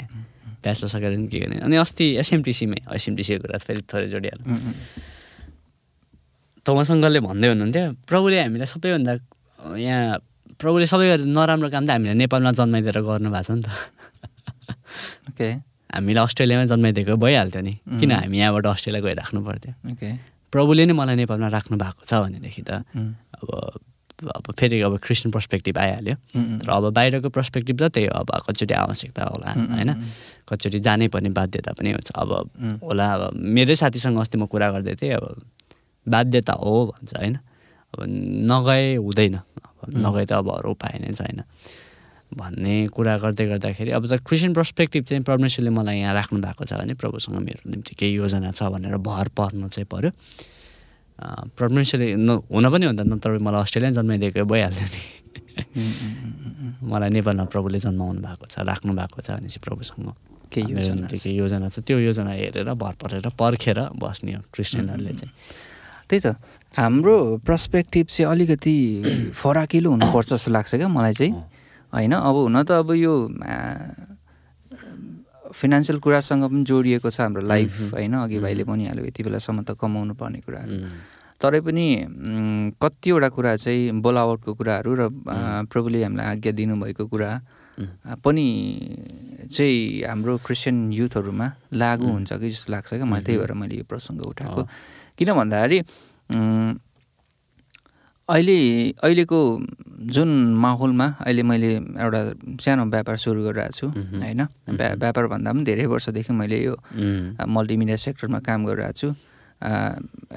ब्याचलर 0.62 0.88
सकेर 0.88 1.10
पनि 1.16 1.28
के 1.28 1.38
गर्ने? 1.40 1.56
अनि 1.66 1.76
अस्ति 1.76 2.04
एसएमटिसीमै 2.22 2.78
एसएमटिसीको 2.94 3.40
कुरा 3.42 3.58
फेरि 3.58 3.82
थोरै 3.90 4.08
जोडिहाल्नु 4.14 4.46
तमसँगले 6.66 7.20
भन्दै 7.26 7.48
हुनुहुन्थ्यो 7.48 7.84
प्रभुले 8.06 8.36
हामीलाई 8.46 8.68
सबैभन्दा 8.70 9.12
यहाँ 9.82 10.18
प्रभुले 10.54 10.86
सबै 10.86 11.06
नराम्रो 11.26 11.68
काम 11.74 11.82
त 11.86 11.90
हामीलाई 11.90 12.16
नेपालमा 12.22 12.50
जन्माइदिएर 12.54 12.98
गर्नु 13.02 13.28
भएको 13.34 13.42
छ 13.42 13.50
नि 13.58 13.62
त। 13.66 13.68
ओके। 15.34 15.48
हामीलाई 15.90 16.22
अस्ट्रेलियामै 16.22 16.66
जन्माइदिएको 16.70 17.16
भइहाल्थ्यो 17.18 17.62
नि। 17.66 17.72
किन 17.98 18.10
हामी 18.14 18.36
यहाँबाट 18.38 18.66
अस्ट्रेलिया 18.66 19.02
गइराख्नु 19.02 19.38
पर्थ्यो? 19.42 19.72
ओके। 19.90 20.08
प्रभुले 20.54 20.82
नै 20.86 20.94
मलाई 20.94 21.16
नेपालमा 21.18 21.48
राख्नु 21.50 21.74
भएको 21.82 22.02
छ 22.06 22.12
भनेदेखि 22.22 22.62
त 22.62 22.70
अब 23.42 23.48
अब 24.30 24.52
फेरि 24.58 24.80
अब 24.86 24.98
क्रिस्चियन 25.02 25.32
पर्सपेक्टिभ 25.32 25.78
आइहाल्यो। 25.78 26.14
तर 26.62 26.70
अब 26.70 26.84
बाहिरको 26.94 27.28
पर्सपेक्टिभ 27.28 27.76
त 27.82 27.90
त्यही 27.90 28.06
हो 28.06 28.14
अब 28.22 28.30
कतिचोटि 28.46 28.74
आवश्यकता 28.74 29.22
होला 29.24 29.48
होइन? 29.52 29.90
कतिचोटि 30.48 30.78
जानै 30.78 31.08
पर्ने 31.10 31.30
बाध्यता 31.34 31.72
पनि 31.74 31.90
हुन्छ। 31.92 32.10
अब 32.14 32.30
होला 32.82 33.06
अब 33.14 33.22
मेरै 33.34 33.74
साथीसँग 33.74 34.18
अस्ति 34.18 34.38
म 34.38 34.46
कुरा 34.46 34.70
गर्दै 34.70 34.94
थिएँ 35.00 35.14
अब 35.18 35.24
बाध्यता 36.06 36.52
हो 36.62 36.74
भन्छ 36.90 37.10
होइन? 37.16 37.36
अब 37.94 37.98
नगए 38.50 38.96
हुँदैन। 38.96 39.34
अब 39.34 39.90
नगए 39.96 40.24
त 40.26 40.32
अब 40.38 40.48
अरू 40.50 40.70
उपाय 40.70 40.98
नै 41.02 41.12
छैन। 41.12 41.42
भन्ने 42.32 42.88
कुरा 42.88 43.16
गर्दै 43.20 43.44
गर्दाखेरि 43.46 43.90
अब 43.92 44.06
त 44.08 44.16
क्रिस्चियन 44.24 44.52
पर्सपेक्टिभ 44.56 45.04
चाहिँ 45.04 45.22
परमेश्वरले 45.22 45.70
मलाई 45.70 45.98
यहाँ 46.00 46.14
राख्नु 46.16 46.40
भएको 46.40 46.64
छ 46.64 46.80
भने 46.80 46.94
प्रभुसँग 46.96 47.36
मेरो 47.36 47.60
निम्ति 47.68 47.92
केही 47.92 48.24
योजना 48.24 48.50
छ 48.56 48.72
भनेर 48.72 48.96
भर 48.96 49.28
पर्नु 49.36 49.68
चाहिँ 49.68 49.84
पऱ्यो 49.84 50.10
परमेश्वरले 51.58 52.14
न 52.16 52.30
हुन 52.50 52.64
पनि 52.70 52.86
हुँदा 52.86 53.02
नत्र 53.04 53.38
मलाई 53.38 53.60
अस्ट्रेलिया 53.62 53.90
जन्माइदिएको 53.98 54.44
भइहाल्यो 54.44 54.86
नि। 54.92 55.02
मलाई 56.90 57.10
नेपालमा 57.10 57.44
प्रभुले 57.52 57.78
जन्माउनु 57.78 58.20
भएको 58.20 58.46
छ 58.46 58.58
राख्नु 58.66 58.92
भएको 58.92 59.20
छ 59.22 59.30
भने 59.36 59.48
चाहिँ 59.48 59.62
प्रभुसँग। 59.62 60.08
केही 60.52 60.72
योजना 60.72 61.06
केही 61.08 61.36
योजना 61.36 61.68
छ। 61.68 61.80
त्यो 61.80 61.98
योजना 61.98 62.32
हेरेर 62.32 62.72
भर 62.74 62.94
परेर 63.00 63.28
पर्खेर 63.38 63.78
बस्ने 63.96 64.32
हो 64.34 64.42
क्रिस्चियनहरूले 64.52 65.12
चाहिँ। 65.12 65.32
त्यही 66.08 66.20
त। 66.20 66.36
हाम्रो 66.76 67.16
पर्सपेक्टिभ 67.46 68.06
चाहिँ 68.06 68.30
अलिकति 68.30 68.76
फराकिलो 69.40 69.90
हुनुपर्छ 69.90 70.28
जस्तो 70.32 70.50
लाग्छ 70.50 70.74
क्या 70.74 70.88
मलाई 70.88 71.12
चाहिँ। 71.12 71.32
होइन 71.92 72.12
अब 72.12 72.36
हुन 72.48 72.62
त 72.64 72.70
अब 72.72 72.92
यो 72.96 73.14
फिनान्सियल 75.52 75.98
कुरासँग 76.04 76.44
पनि 76.50 76.62
जोडिएको 76.64 77.08
छ 77.10 77.20
हाम्रो 77.20 77.42
लाइफ 77.46 77.92
होइन? 77.94 78.14
अघि 78.26 78.38
भाइले 78.38 78.64
भनिहाल्यो 78.64 79.04
यति 79.04 79.22
बेलासम्म 79.22 79.62
त 79.62 79.76
कमाउनु 79.80 80.14
पर्ने 80.16 80.40
कुराहरू। 80.46 80.72
उम्, 80.72 80.96
तरै 81.40 81.60
पनि 81.60 81.86
कतिवटा 82.82 83.28
कुरा 83.28 83.52
चाहिँ 83.56 84.00
बोलावटको 84.00 84.50
कुराहरू 84.54 84.90
र 84.94 85.02
प्रभुले 85.68 85.98
हामीलाई 86.02 86.26
आज्ञा 86.38 86.52
दिनुभएको 86.52 87.04
कुरा 87.12 87.30
पनि 88.22 88.46
चाहिँ 89.50 90.06
हाम्रो 90.06 90.32
क्रिस्चियन 90.46 90.76
युथहरूमा 90.92 91.46
लागु 91.72 92.06
हुन्छ 92.06 92.30
कि 92.38 92.48
जस्तो 92.50 92.68
लाग्छ 92.72 92.90
क्या? 92.94 93.04
मलाई 93.04 93.22
त्यही 93.26 93.38
भएर 93.42 93.52
मैले 93.58 93.74
यो 93.80 93.84
प्रसङ्ग 93.90 94.20
उठाएको। 94.22 94.62
किन 95.18 95.28
भन्दाखेरि 95.34 95.78
अहिले 98.28 98.58
अहिलेको 99.02 99.38
जुन 100.14 100.28
माहौलमा 100.54 101.06
अहिले 101.26 101.42
मैले 101.42 101.70
एउटा 101.98 102.20
सानो 102.62 102.84
व्यापार 102.90 103.16
सुरु 103.18 103.42
गरिरहेको 103.42 103.74
छु 103.74 103.86
होइन? 104.22 104.42
व्या 104.68 104.94
व्यापार 104.94 105.26
भन्दा 105.26 105.52
पनि 105.52 105.64
धेरै 105.64 105.86
वर्षदेखि 105.86 106.32
मैले 106.32 106.58
यो 106.62 106.74
मल्टिमिडिया 107.46 107.96
सेक्टरमा 107.96 108.38
काम 108.46 108.66
गरिरहेको 108.66 108.98
छु। 108.98 109.08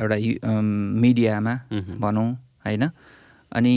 एउटा 0.01 0.17
मिडियामा। 1.01 1.53
भनौँ 2.01 2.29
होइन? 2.65 2.83
अनि 3.53 3.73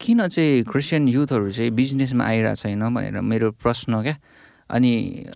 किन 0.00 0.26
चाहिँ 0.28 0.62
क्रिस्चियन 0.64 1.08
युथहरू 1.08 1.50
चाहिँ 1.52 1.70
बिजनेसमा 1.70 2.24
आइरहेको 2.24 2.56
छैन 2.62 2.82
भनेर 2.94 3.20
मेरो 3.20 3.50
प्रश्न 3.62 4.02
क्या? 4.02 4.16
अनि 4.70 4.92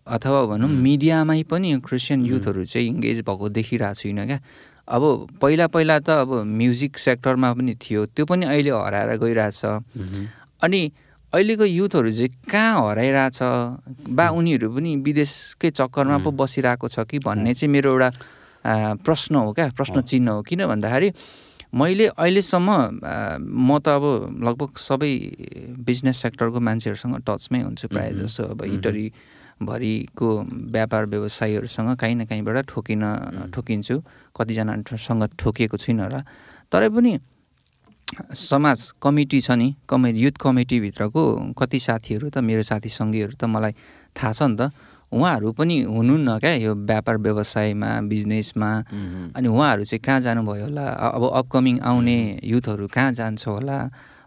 अथवा 0.06 0.40
भनौँ 0.46 0.70
मिडियामै 0.70 1.42
पनि 1.50 1.68
क्रिस्चियन 1.82 2.24
युथहरू 2.26 2.64
चाहिँ 2.64 2.86
इङ्गेज 2.88 3.20
भएको 3.26 3.48
देखिरहेको 3.50 3.94
छुइनँ 4.00 4.26
क्या? 4.26 4.38
अब 4.88 5.02
पहिला 5.40 5.66
पहिला 5.72 5.98
त 6.04 6.10
अब 6.24 6.30
म्युजिक 6.44 6.98
सेक्टरमा 6.98 7.52
पनि 7.56 7.74
थियो 7.80 8.04
त्यो 8.12 8.24
पनि 8.28 8.44
अहिले 8.46 8.70
हराएर 8.70 9.16
गइरहेछ। 9.16 9.64
अनि 10.60 10.80
अहिलेको 11.32 11.64
युथहरू 11.64 12.10
चाहिँ 12.10 12.30
कहाँ 12.52 12.88
हराइरहेछ? 12.88 13.38
बा 14.12 14.28
उनीहरू 14.38 14.68
पनि 14.76 14.90
विदेशकै 15.00 15.70
चक्करमा 15.70 16.18
पो 16.20 16.30
बसिरहेको 16.30 16.88
छ 16.88 17.08
कि 17.08 17.18
भन्ने 17.24 17.54
चाहिँ 17.54 17.72
मेरो 17.72 17.90
एउटा 17.96 18.10
प्रश्न 19.00 19.34
हो 19.34 19.52
क्या 19.56 19.68
प्रश्न 19.72 20.00
चिन्ह 20.04 20.30
हो। 20.30 20.42
किन 20.44 20.66
भन्दाखेरि 20.68 21.10
मैले 21.74 22.06
अहिलेसम्म 22.14 22.70
म 23.40 23.70
त 23.82 23.88
अब 23.98 24.04
लगभग 24.46 24.78
सबै 24.78 25.12
बिजनेस 25.80 26.16
सेक्टरको 26.22 26.60
मान्छेहरूसँग 26.60 27.16
टचमै 27.26 27.60
हुन्छु 27.66 27.88
प्रायः 27.88 28.12
जसो 28.20 28.42
अब 28.54 28.62
इटरीभरिको 29.60 30.28
व्यापार 30.72 31.06
व्यवसायीहरूसँग 31.06 31.96
काहीँ 31.96 32.14
न 32.14 32.24
काहीँबाट 32.26 32.66
ठोकिन 32.66 33.02
ठोकिन्छु। 33.54 33.96
कतिजनासँग 34.34 35.22
ठोकिएको 35.38 35.76
छुइनँ 35.76 36.02
होला 36.02 36.20
तरै 36.72 36.88
पनि 36.90 37.18
समाज 38.34 38.78
कमिटी 39.02 39.40
छ 39.40 39.50
नि 39.50 39.74
कमि 39.88 40.10
युथ 40.14 40.36
कमिटीभित्रको 40.42 41.22
कति 41.58 41.78
साथीहरू 41.80 42.30
त 42.30 42.38
मेरो 42.38 42.62
साथी 42.62 42.88
सङ्गीहरू 42.88 43.34
त 43.38 43.44
मलाई 43.44 43.72
थाहा 44.16 44.32
छ 44.32 44.42
नि 44.42 44.56
त। 44.58 44.70
उहाँहरू 45.14 45.52
पनि 45.54 45.76
हुनुहुन्न 45.86 46.38
क्या 46.42 46.52
यो 46.66 46.74
व्यापार 46.74 47.16
व्यवसायमा 47.22 47.90
बिजनेसमा। 48.10 48.70
अनि 49.38 49.48
उहाँहरू 49.48 49.84
चाहिँ 49.86 50.02
कहाँ 50.02 50.20
जानुभयो 50.20 50.64
होला? 50.66 50.86
अब 51.14 51.22
अपकमिङ 51.30 51.80
आउने 51.80 52.18
युथहरू 52.42 52.86
कहाँ 52.90 53.12
जान्छ 53.14 53.46
होला? 53.46 53.78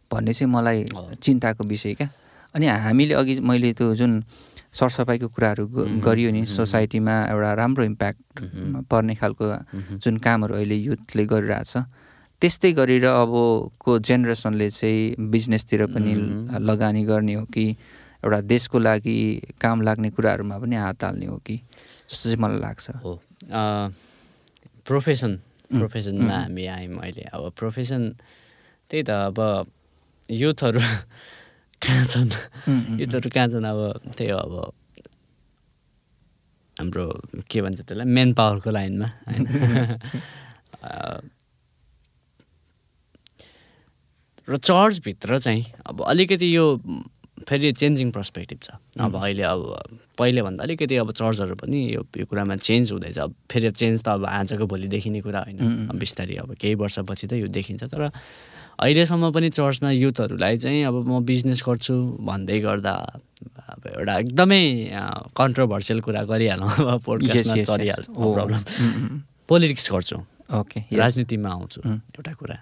भन्ने 0.07 0.33
चाहिँ 0.33 0.51
मलाई 0.51 0.79
चिन्ताको 1.19 1.67
विषय 1.67 1.93
क्या। 1.99 2.09
अनि 2.55 2.65
हामीले 2.67 3.13
अघि 3.19 3.39
मैले 3.43 3.73
त्यो 3.75 3.95
जुन 3.99 4.23
सरसफाइको 4.77 5.27
कुराहरू 5.33 5.65
गरियो 6.05 6.29
नि 6.31 6.45
सोसाइटीमा 6.45 7.15
एउटा 7.33 7.53
राम्रो 7.53 7.83
इम्प्याक्ट 7.83 8.21
पर्ने 8.85 9.15
खालको 9.17 9.45
जुन 9.97 10.17
कामहरू 10.21 10.53
अहिले 10.55 10.75
युथले 10.75 11.23
गरिरहेछ। 11.25 11.73
त्यस्तै 12.41 12.71
गरेर 12.77 13.05
अबको 13.05 13.91
जेनेरेसनले 13.99 14.69
चाहिँ 14.69 15.29
बिजनेसतिर 15.33 15.85
पनि 15.89 16.13
लगानी 16.61 17.03
गर्ने 17.05 17.33
हो 17.33 17.45
कि 17.49 17.65
एउटा 18.21 18.39
देशको 18.45 18.77
लागि 18.79 19.17
काम 19.61 19.81
लाग्ने 19.81 20.09
कुराहरूमा 20.13 20.57
पनि 20.61 20.75
हात 20.75 21.03
हाल्ने 21.03 21.25
हो 21.25 21.37
कि? 21.41 21.55
जस्तो 22.09 22.29
चाहिँ 22.29 22.41
मलाई 22.41 22.59
लाग्छ। 22.61 22.85
हो। 23.01 23.13
प्रोफेसन 24.85 25.31
प्रोफेसनमा 25.73 26.37
हामी 26.37 26.65
आयौँ 26.65 26.99
अहिले। 27.01 27.23
अब 27.33 27.51
प्रोफेसन 27.57 28.01
त्यही 28.89 29.03
त 29.03 29.09
अब 29.09 29.39
युथहरू 30.29 30.79
कहाँ 31.81 32.05
छन्? 32.05 32.31
युथहरू 32.99 33.29
कहाँ 33.29 33.47
छन्? 33.47 33.65
अब 33.65 34.11
त्यही 34.17 34.31
हो 34.31 34.37
अब 34.37 34.53
हाम्रो 36.77 37.05
के 37.49 37.61
भन्छ 37.61 37.81
त्यसलाई? 37.81 38.05
मेन 38.05 38.33
पावरको 38.33 38.69
लाइनमा। 38.71 39.07
होइन? 39.27 39.45
र 44.47 44.57
चर्चभित्र 44.57 45.39
चाहिँ 45.39 45.65
अब 45.85 46.01
अलिकति 46.07 46.55
यो 46.55 46.65
फेरि 47.47 47.71
चेन्जिङ 47.73 48.11
पर्सपेक्टिभ 48.11 48.59
छ। 48.63 48.69
अब 48.99 49.15
अहिले 49.15 49.43
अब 49.43 49.61
पहिलेभन्दा 50.17 50.63
अलिकति 50.63 50.95
अब 51.03 51.11
चर्चहरू 51.11 51.55
पनि 51.55 51.79
यो 51.95 52.01
यो 52.17 52.25
कुरामा 52.25 52.55
चेन्ज 52.55 52.91
हुँदैछ। 52.91 53.17
अब 53.19 53.35
फेरि 53.51 53.71
चेन्ज 53.71 54.03
त 54.03 54.07
अब 54.07 54.25
आजको 54.25 54.65
भोलि 54.67 54.87
देखिने 54.87 55.21
कुरा 55.21 55.39
होइन। 55.47 55.91
बिस्तारै 55.99 56.35
अब 56.43 56.55
केही 56.55 56.75
वर्षपछि 56.75 57.27
त 57.27 57.33
यो 57.43 57.47
देखिन्छ। 57.47 57.83
तर 57.91 58.11
अहिलेसम्म 58.77 59.31
पनि 59.33 59.49
चर्चमा 59.49 59.89
युथहरूलाई 59.91 60.57
चाहिँ 60.61 60.83
अब 60.85 60.95
म 61.09 61.25
बिजनेस 61.25 61.63
गर्छु 61.65 61.95
भन्दै 62.21 62.59
गर्दा 62.61 62.93
अब 63.73 63.81
एउटा 63.89 64.13
एकदमै 64.21 64.63
कन्ट्रोभर्सियल 65.33 65.99
कुरा 66.05 66.21
गरिहालौँ 66.29 66.69
अब 66.93 67.01
पोडकास्टमा. 67.01 67.63
चलिहाल्छ। 67.65 68.07
प्रब्लम 68.13 68.61
उम्, 68.61 68.93
उम्, 69.01 69.19
पोलिटिक्स 69.49 69.85
गर्छु 69.91 70.17
ओके. 70.61 70.79
राजनीतिमा 70.93 71.49
आउँछु. 71.49 71.79
एउटा 71.85 72.33
कुरा 72.37 72.57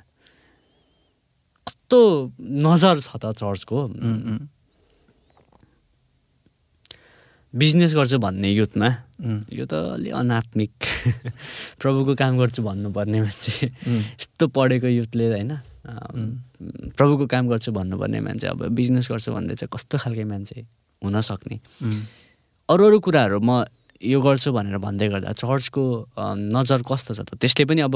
कस्तो 1.68 2.00
नजर 2.64 2.96
छ 3.04 3.10
त 3.20 3.36
चर्चको 3.36 3.78
बिजनेस 7.56 7.96
गर्छु 7.96 8.18
भन्ने 8.20 8.50
युथमा। 8.52 8.90
यो 9.48 9.66
त 9.66 9.74
अलि 9.96 10.10
अनात्मिक। 10.12 10.76
प्रभुको 11.82 12.14
काम 12.20 12.34
गर्छु 12.38 12.62
भन्नुपर्ने 12.64 13.20
मान्छे. 13.22 13.72
यस्तो 14.20 14.48
पढेको 14.52 14.88
युथले 14.92 15.26
होइन 15.32 15.52
प्रभुको 17.00 17.26
काम 17.32 17.48
गर्छु 17.48 17.72
भन्नुपर्ने 17.72 18.20
मान्छे 18.20 18.48
अब 18.48 18.60
बिजनेस 18.76 19.08
गर्छु 19.12 19.32
भन्दै 19.32 19.56
चाहिँ 19.56 19.72
कस्तो 19.72 19.96
खालके 20.04 20.24
मान्छे 20.28 20.58
हुन 21.02 21.16
सक्ने। 21.22 21.56
उम्, 21.84 22.02
अरू 22.70 22.84
अरू 22.86 23.00
कुराहरू 23.00 23.40
म 23.40 23.64
यो 24.04 24.20
गर्छु 24.20 24.52
भनेर 24.52 24.78
भन्दै 24.84 25.08
गर्दा 25.08 25.32
चर्चको 25.40 25.84
नजर 26.52 26.80
कस्तो 26.84 27.12
छ 27.16 27.20
त? 27.24 27.40
त्यसले 27.40 27.64
पनि 27.66 27.82
अब 27.88 27.96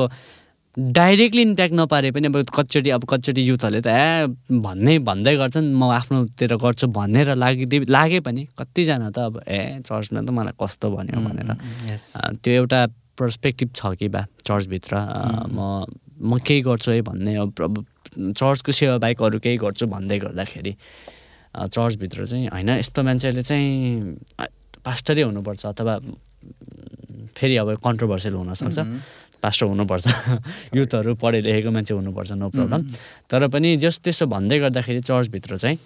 डाइरेक्टली 0.77 1.41
इम्प्याक्ट 1.41 1.73
नपारे 1.73 2.11
पनि 2.11 2.27
अब 2.27 2.37
कतिचोटि 2.45 2.89
अब 2.93 3.03
कतिचोटि 3.09 3.41
युथहरूले 3.41 3.81
त 3.81 3.89
ए 3.89 4.29
भन्ने 4.53 4.99
भन्दै 5.01 5.35
गर्छन् 5.41 5.73
म 5.73 5.89
आफ्नोतिर 5.97 6.55
गर्छु 6.61 6.87
भनेर 6.93 7.33
लागिदिए 7.35 7.89
लागे 7.89 8.19
पनि। 8.21 8.45
कतिजना 8.53 9.09
त 9.09 9.17
अब 9.17 9.41
ए 9.49 9.81
चर्चमा 9.81 10.21
त 10.21 10.29
मलाई 10.29 10.53
कस्तो 10.61 10.87
भन्यो 10.93 11.19
भनेर। 11.25 11.49
त्यो 12.37 12.53
एउटा 12.53 12.79
पर्सपेक्टिभ 13.17 13.69
छ 13.75 13.81
कि 13.97 14.07
बा 14.13 14.21
चर्चभित्र। 14.45 14.93
म 15.57 15.89
म 16.21 16.37
केही 16.37 16.61
गर्छु 16.61 16.91
है 16.91 17.01
भन्ने 17.01 17.33
अब 17.41 17.85
चर्चको 18.37 18.71
सेवा 18.71 18.97
बाहेक 19.01 19.21
अरू 19.25 19.39
केही 19.41 19.57
गर्छु 19.57 19.85
भन्दै 19.89 20.17
गर्दाखेरि। 20.21 20.73
चर्चभित्र 21.73 22.25
चाहिँ 22.29 22.47
होइन 22.53 22.69
यस्तो 22.77 22.99
मान्छेले 23.03 23.41
चाहिँ 23.41 23.67
पास्टरै 24.85 25.23
हुनुपर्छ 25.25 25.65
अथवा 25.65 25.93
फेरि 27.35 27.55
अब 27.57 27.69
कन्ट्रोभर्सियल 27.83 28.33
हुनसक्छ। 28.35 28.79
पास्टर 29.43 29.65
हुनुपर्छ 29.65 30.07
युथहरू 30.77 31.15
पढे 31.15 31.41
लेखेको 31.41 31.71
मान्छे 31.71 31.93
हुनुपर्छ 31.93 32.31
नो 32.31 32.49
प्रब्लम 32.49 32.81
तर 33.31 33.47
पनि 33.47 33.75
जस 33.77 33.99
त्यसो 34.03 34.25
भन्दै 34.27 34.59
गर्दाखेरि 34.59 35.01
चर्चभित्र 35.01 35.57
चाहिँ 35.57 35.77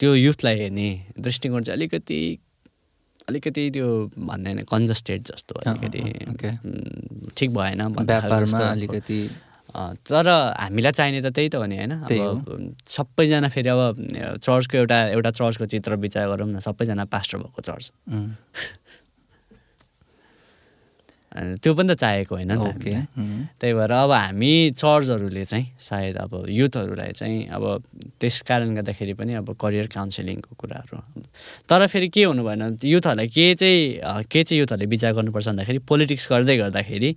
त्यो 0.00 0.14
युथलाई 0.14 0.56
हेर्ने 0.58 0.88
दृष्टिकोण 1.18 1.62
चाहिँ 1.62 1.76
अलिकति 1.78 2.20
अलिकति 3.28 3.70
त्यो 3.70 3.88
भन्ने 4.18 4.50
होइन 4.50 4.62
कन्जस्टेड 4.66 5.22
जस्तो 5.22 5.54
अलिकति। 5.60 6.00
उम्, 6.64 7.28
ठिक 7.36 7.50
भएन। 7.54 7.80
अलिकति 8.70 9.20
तर 10.02 10.28
हामीलाई 10.58 10.92
चाहिने 10.92 11.20
त 11.22 11.26
त्यही 11.30 11.48
त 11.48 11.54
हो 11.54 11.64
नि 11.70 11.76
होइन। 11.76 11.92
अब 12.18 12.74
सबैजना 12.90 13.48
फेरि 13.54 13.68
अब 13.70 13.80
चर्चको 14.42 14.76
एउटा 14.78 14.98
एउटा 15.14 15.30
चर्चको 15.30 15.66
चित्र 15.66 15.96
विचार 15.96 16.26
गरौँ 16.28 16.48
न 16.50 16.58
सबैजना 16.58 17.04
पास्टर 17.06 17.38
भएको 17.38 17.60
चर्च। 17.62 17.92
त्यो 21.30 21.70
पनि 21.78 21.94
त 21.94 21.98
चाहेको 22.02 22.34
होइन 22.34 22.50
नि 22.50 22.58
त 22.58 23.54
त्यही 23.60 23.72
भएर 23.78 23.92
अब 24.02 24.10
हामी 24.12 24.52
चर्चहरूले 24.74 25.44
चाहिँ 25.46 25.66
सायद 25.78 26.16
अब 26.26 26.32
युथहरूलाई 26.50 27.12
चाहिँ 27.14 27.38
अब 27.54 27.62
त्यस 28.18 28.40
कारण 28.50 28.74
गर्दाखेरि 28.74 29.14
पनि 29.14 29.32
अब 29.38 29.54
करियर 29.54 29.86
काउन्सिलिङको 29.94 30.50
कुराहरू 30.58 30.98
तर 31.70 31.86
फेरि 31.86 32.08
के 32.10 32.24
हुनु 32.26 32.42
भएन? 32.42 32.62
युथहरूलाई 32.82 33.28
के 33.30 33.46
चाहिँ 33.54 34.26
के 34.26 34.42
चाहिँ 34.42 34.58
युथहरूले 34.60 34.86
विचार 34.90 35.12
गर्नुपर्छ 35.14 35.46
भन्दाखेरि 35.48 35.78
पोलिटिक्स 35.86 36.26
गर्दै 36.32 36.56
गर्दाखेरि 36.66 37.10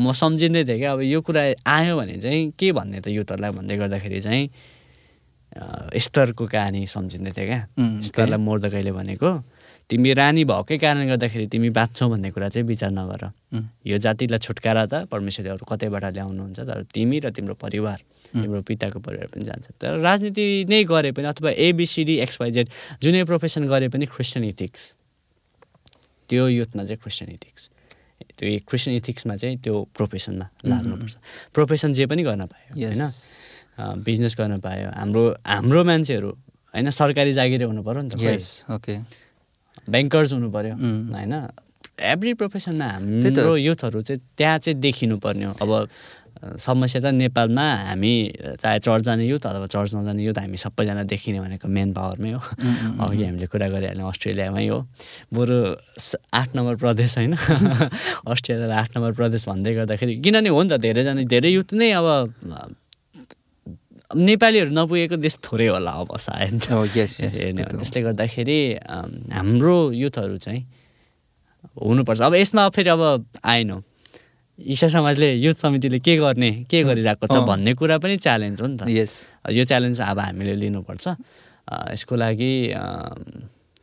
म 0.00 0.12
सम्झिँदै 0.16 0.64
थिएँ 0.64 0.78
क्या 0.80 0.92
अब 0.96 1.00
यो 1.04 1.20
कुरा 1.20 1.42
आयो 1.68 1.92
भने 2.00 2.16
चाहिँ 2.24 2.50
के 2.56 2.72
भन्ने 2.72 3.00
त 3.04 3.08
युथहरूलाई 3.12 3.52
भन्दै 3.52 3.76
गर्दाखेरि 3.76 4.20
चाहिँ 4.24 4.44
अँ, 5.48 5.88
एस्तरको 5.92 6.44
कहानी 6.46 6.86
सम्झिँदै 6.86 7.30
थिएँ 7.36 7.46
क्या। 7.46 7.60
उम्, 7.76 7.96
ओके। 7.96 8.04
एस्तरलाई 8.04 8.38
मोर्दकैले 8.38 8.92
भनेको? 8.92 9.30
तिमी 9.90 10.12
रानी 10.12 10.44
भएकै 10.44 10.76
कारणले 10.78 11.06
गर्दाखेरि 11.08 11.46
तिमी 11.48 11.68
बाँच्छौ 11.72 12.08
भन्ने 12.12 12.28
कुरा 12.30 12.48
चाहिँ 12.52 12.66
विचार 12.68 12.90
नगर। 12.92 13.22
यो 13.88 13.96
जातिलाई 13.96 14.38
छुटकारा 14.38 14.84
त 14.84 14.94
परमेश्वरले 15.08 15.50
अरू 15.56 15.64
कतैबाट 15.64 16.04
ल्याउनुहुन्छ 16.12 16.58
तर 16.60 16.78
तिमी 16.92 17.18
र 17.24 17.32
तिम्रो 17.32 17.54
परिवार 17.56 17.98
तिम्रो 18.36 18.60
पिताको 18.68 18.98
परिवार 19.00 19.26
पनि 19.32 19.44
जान्छ। 19.48 19.66
तर 19.80 19.96
राजनीति 20.04 20.44
नै 20.68 20.84
गरे 20.84 21.10
पनि 21.16 21.26
अथवा 21.32 21.50
एबिसिडी 21.56 22.14
एक्सवाइजेड 22.20 22.66
जुनै 23.00 23.24
प्रोफेसन 23.24 23.64
गरे 23.64 23.88
पनि 23.88 24.04
क्रिस्चियन 24.12 24.44
इथिक्स 24.52 24.82
त्यो 26.28 26.42
युथमा 26.52 26.84
चाहिँ 26.84 27.00
क्रिस्चियन 27.00 27.30
इथिक्स 27.32 27.62
त्यो 28.36 28.46
क्रिस्चियन 28.68 28.96
इथिक्समा 29.00 29.34
चाहिँ 29.40 29.56
त्यो 29.64 29.74
प्रोफेसनमा 29.96 30.46
लाग्नुपर्छ। 30.68 31.16
प्रोफेसन 31.56 31.92
जे 31.96 32.04
पनि 32.04 32.22
गर्न 32.28 32.44
पायो. 32.52 32.76
होइन? 32.76 33.02
बिजनेस 34.04 34.36
गर्न 34.36 34.60
पायो। 34.60 34.92
हाम्रो 34.92 35.22
हाम्रो 35.48 35.80
मान्छेहरू 35.88 36.30
होइन 36.76 36.90
सरकारी 36.92 37.32
जागिर 37.32 37.64
हुनु 37.64 37.80
पऱ्यो 37.80 38.02
नि 38.04 38.10
त 38.12 38.20
ओके 38.76 38.94
ब्याङ्कर्स 39.88 40.32
हुनु 40.32 40.48
पऱ्यो. 40.50 40.74
होइन? 40.76 41.34
एभ्री 41.98 42.32
प्रोफेसनमा। 42.34 42.88
हाम्रो 42.88 43.56
युथहरू 43.56 44.02
चाहिँ 44.02 44.20
त्यहाँ 44.38 44.58
चाहिँ 44.58 44.78
देखिनु 44.80 45.16
पर्ने 45.18 45.44
हो। 45.44 45.52
अब 45.58 45.88
समस्या 46.38 47.02
त 47.02 47.06
नेपालमा 47.18 47.66
हामी 47.90 48.14
चाहे 48.62 48.78
चर्च 48.78 49.02
जाने 49.02 49.26
युथ 49.26 49.42
अथवा 49.46 49.66
चर्च 49.66 49.94
नजाने 49.94 50.22
युथ 50.22 50.38
हामी 50.38 50.56
सबैजना 50.56 51.02
देखिने 51.10 51.40
भनेको 51.40 51.66
मेन 51.66 51.92
पावरमै 51.98 52.30
हो। 52.32 52.40
अघि 53.02 53.24
हामीले 53.24 53.46
कुरा 53.50 53.68
गरिहाल्यौँ 53.74 54.08
अस्ट्रेलियामै 54.08 54.66
हो। 54.68 54.78
बरु 55.34 55.56
आठ 56.30 56.48
नम्बर 56.54 56.74
प्रदेश 56.78 57.18
होइन? 57.18 57.34
अस्ट्रेलियालाई 58.30 58.78
आठ 58.78 58.90
नम्बर 58.96 59.12
प्रदेश 59.18 59.48
भन्दै 59.50 59.74
गर्दाखेरि 59.74 60.14
किनभने 60.22 60.48
हो 60.48 60.62
नि 60.62 60.68
त 60.70 60.78
धेरैजना 60.78 61.22
धेरै 61.26 61.50
युथ 61.50 61.74
नै 61.74 61.90
अब 61.98 62.06
नेपालीहरू 64.16 64.70
नपुगेको 64.72 65.16
देश 65.20 65.36
थोरै 65.44 65.66
होला 65.68 65.90
अब 66.00 66.16
सायद। 66.16 66.72
Oh, 66.72 66.84
हेर्ने 66.96 67.62
हो। 67.62 67.76
त्यसले 67.76 68.00
गर्दाखेरि 68.08 68.58
हाम्रो 69.36 69.92
युथहरू 69.92 70.36
चाहिँ 70.40 70.62
हुनुपर्छ। 71.76 72.20
अब 72.22 72.34
यसमा 72.34 72.68
फेरि 72.72 72.90
अब 72.90 73.26
आएन। 73.44 73.82
ईशा 74.58 74.88
समाजले 74.88 75.28
युथ 75.44 75.54
समितिले 75.60 75.98
के 76.00 76.16
गर्ने 76.16 76.50
के 76.70 76.82
गरिरहेको 76.82 77.26
छ 77.28 77.36
अँ। 77.36 77.46
भन्ने 77.46 77.72
कुरा 77.76 77.98
पनि 78.00 78.16
च्यालेन्ज 78.16 78.60
हो 78.62 78.66
नि 78.66 78.76
त। 78.80 78.88
यस 78.88 79.12
यो 79.52 79.64
च्यालेन्ज 79.64 80.00
अब 80.00 80.18
हामीले 80.18 80.54
लिनुपर्छ। 80.56 81.04
यसको 81.92 82.14
लागि 82.16 82.52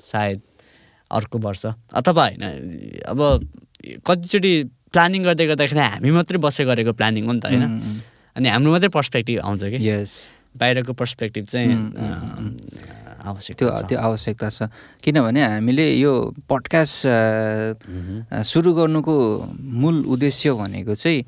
सायद 0.02 0.42
अर्को 1.12 1.38
वर्ष। 1.38 1.66
अथवा 1.94 2.24
होइन 2.26 2.44
अब 3.06 3.20
कतिचोटि 4.02 4.54
प्लानिङ 4.90 5.22
गर्दै 5.24 5.46
गर्दाखेरि 5.54 5.80
हामी 5.80 6.10
मात्रै 6.12 6.38
बसेर 6.42 6.66
गरेको 6.66 6.92
प्लानिङ 6.98 7.24
हो 7.30 7.34
नि 7.34 7.40
त 7.40 7.46
होइन? 7.46 7.64
अनि 8.36 8.50
हाम्रो 8.50 8.72
मात्रै 8.72 8.90
पर्सपेक्टिभ 8.92 9.40
आउँछ 9.40 9.64
कि? 9.64 9.78
यस 9.80 10.12
बाहिरको 10.60 10.94
पर्सपेक्टिभ 10.94 11.46
चाहिँ 11.46 11.72
आवश्यक 13.24 13.58
त्यो 13.58 13.70
त्यो 13.88 14.00
आवश्यकता 14.00 14.50
छ। 14.50 14.68
किनभने 15.04 15.42
हामीले 15.44 15.86
यो 15.96 16.14
पडकास्ट 16.44 17.08
सुरु 18.44 18.74
गर्नुको 18.76 19.16
मूल 19.56 20.04
उद्देश्य 20.06 20.52
भनेको 20.52 20.96
चाहिँ 20.96 21.20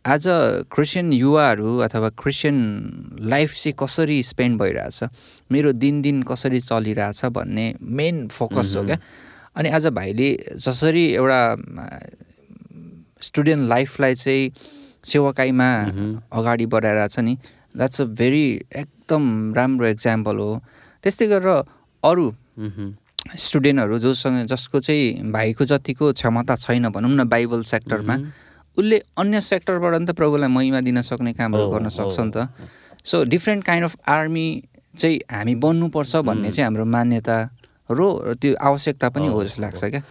आज 0.00 0.24
क्रिस्चियन 0.72 1.12
युवाहरू 1.12 1.76
अथवा 1.84 2.08
क्रिस्चियन 2.16 2.56
लाइफ 3.20 3.54
चाहिँ 3.54 3.74
कसरी 3.76 4.22
स्पेन्ड 4.24 4.58
भइरहेछ 4.60 4.98
मेरो 5.52 5.72
दिन 5.76 6.00
दिन 6.02 6.22
कसरी 6.24 6.60
चलिरहेछ 6.60 7.24
भन्ने 7.28 7.66
मेन 7.76 8.26
फोकस 8.32 8.74
हो 8.76 8.84
क्या। 8.88 8.98
अनि 9.56 9.68
आज 9.68 9.86
भाइले 9.92 10.28
जसरी 10.56 11.04
एउटा 11.12 11.40
स्टुडेन्ट 13.20 13.68
लाइफलाई 13.68 14.14
चाहिँ 14.14 14.44
सेवाकाईमा 15.04 15.68
अगाडि 16.32 16.66
बढाइरहेछ 16.66 17.18
नि 17.18 17.34
द्याट्स 17.76 18.00
अ 18.00 18.04
भेरी 18.04 18.44
एकदम 18.74 19.54
राम्रो 19.54 19.86
इक्जाम्पल 19.88 20.36
हो। 20.36 20.50
त्यस्तै 21.04 21.26
गरेर 21.26 21.48
अरू 22.02 22.26
स्टुडेन्टहरू 23.36 23.98
जोसँग 23.98 24.46
जसको 24.46 24.80
चाहिँ 24.80 25.32
भाइको 25.32 25.64
जतिको 25.64 26.12
क्षमता 26.12 26.56
छैन 26.56 26.88
भनौँ 26.88 27.10
न 27.10 27.28
बाइबल 27.28 27.62
सेक्टरमा 27.62 28.16
उसले 28.76 28.98
अन्य 29.18 29.40
सेक्टरबाट 29.40 29.94
नि 29.94 30.06
त 30.06 30.10
प्रभुलाई 30.16 30.48
महिमा 30.48 30.80
दिन 30.80 31.00
सक्ने 31.02 31.32
कामहरू 31.32 31.68
गर्न 31.70 31.88
सक्छ 31.88 32.16
नि 32.20 32.30
त। 32.34 32.48
So 33.04 33.24
different 33.24 33.64
kind 33.64 33.84
of 33.84 33.94
army 34.08 34.46
चाहिँ 34.98 35.18
हामी 35.30 35.54
बन्नुपर्छ 35.54 36.16
भन्ने 36.28 36.50
चाहिँ 36.52 36.64
हाम्रो 36.64 36.84
मान्यता 36.84 37.36
र 37.90 38.34
त्यो 38.40 38.54
आवश्यकता 38.60 39.08
पनि 39.08 39.26
हो 39.26 39.44
जस्तो 39.44 39.62
लाग्छ 39.62 39.84
क्या। 39.84 40.02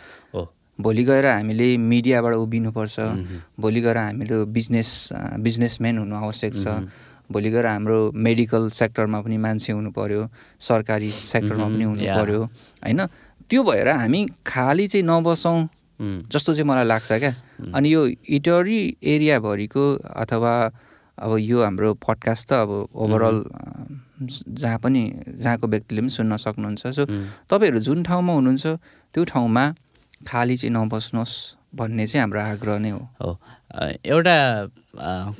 भोलि 0.80 1.04
गएर 1.04 1.26
हामीले 1.28 1.68
मिडियाबाट 1.78 2.34
उभिनुपर्छ। 2.34 3.00
भोलि 3.60 3.82
गएर 3.82 3.98
हाम्रो 3.98 4.46
बिजनेस 4.48 4.90
बिजनेसम्यान 5.40 5.98
हुनु 5.98 6.16
आवश्यक 6.16 6.54
छ। 6.56 6.68
भोलि 7.32 7.50
गएर 7.52 7.66
हाम्रो 7.66 8.00
मेडिकल 8.16 8.70
सेक्टरमा 8.74 9.22
पनि 9.22 9.38
मान्छे 9.38 9.72
हुनु 9.74 9.92
पऱ्यो 9.92 10.22
सरकारी 10.60 11.10
सेक्टरमा 11.10 11.68
पनि 11.68 11.84
हुनु 11.84 12.04
पऱ्यो 12.18 12.42
होइन? 12.44 13.00
त्यो 13.50 13.64
भएर 13.64 13.88
हामी 13.88 14.26
खाली 14.46 14.88
चाहिँ 14.88 15.06
नबसौँ 15.06 15.58
जस्तो 16.32 16.54
चाहिँ 16.54 16.68
मलाई 16.70 16.86
लाग्छ 16.86 17.12
क्या। 17.12 17.34
अनि 17.76 17.88
यो 17.94 18.08
इटरी 18.40 18.80
एरियाभरिको 19.04 19.84
अथवा 20.16 20.54
अब 21.18 21.32
यो 21.44 21.58
हाम्रो 21.62 21.94
पडकास्ट 22.00 22.48
त 22.50 22.54
अब 22.64 22.72
ओभरअल 22.96 23.38
जहाँ 24.48 24.80
पनि 24.80 25.02
जहाँको 25.28 25.68
व्यक्तिले 25.68 26.02
पनि 26.02 26.10
सुन्न 26.10 26.38
सक्नुहुन्छ। 26.40 26.88
सो 26.88 27.04
तपाईँहरू 27.52 27.80
जुन 27.84 28.04
ठाउँमा 28.04 28.34
हुनुहुन्छ 28.34 28.66
त्यो 29.14 29.24
ठाउँमा 29.28 29.64
खाली 30.28 30.56
चाहिँ 30.58 30.74
नबस्नुहोस् 30.74 31.36
भन्ने 31.70 32.06
चाहिँ 32.08 32.22
हाम्रो 32.22 32.40
आग्रह 32.42 32.78
नै 32.82 32.90
हो। 32.90 33.02
हो। 33.22 33.32
एउटा 34.02 34.36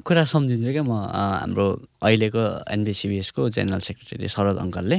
कुरा 0.06 0.24
सम्झिन्छु 0.30 0.72
क्या 0.72 0.84
म। 0.86 0.94
हाम्रो 1.10 1.66
अहिलेको 2.06 2.44
एनबिसिबिएसको 2.70 3.42
जेनरल 3.50 3.82
सेक्रेटरी 3.82 4.28
शरद 4.30 4.58
अङ्कलले 4.62 4.98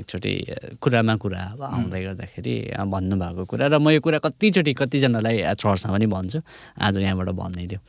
एकचोटि 0.00 0.32
कुरामा 0.80 1.14
कुरा 1.20 1.40
अब 1.54 1.62
आउँदै 1.62 2.00
गर्दाखेरि 2.08 2.54
भन्नुभएको 2.88 3.42
कुरा 3.44 3.66
र 3.68 3.76
म 3.76 3.92
यो 3.92 4.00
कुरा 4.00 4.18
कतिचोटि 4.24 4.72
कतिजनालाई 4.80 5.44
चर्चमा 5.60 5.92
पनि 5.92 6.06
भन्छु। 6.08 6.40
आज 6.80 6.94
यहाँबाट 7.04 7.28
भनिदियो 7.36 7.80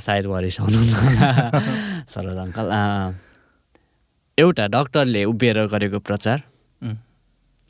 सायद 0.00 0.24
वरिसाउनु 0.24 0.80
शरद 2.12 2.38
अङ्कल। 2.48 2.66
एउटा 4.38 4.64
डक्टरले 4.72 5.22
उभिएर 5.28 5.58
गरेको 5.68 5.98
प्रचार 6.00 6.38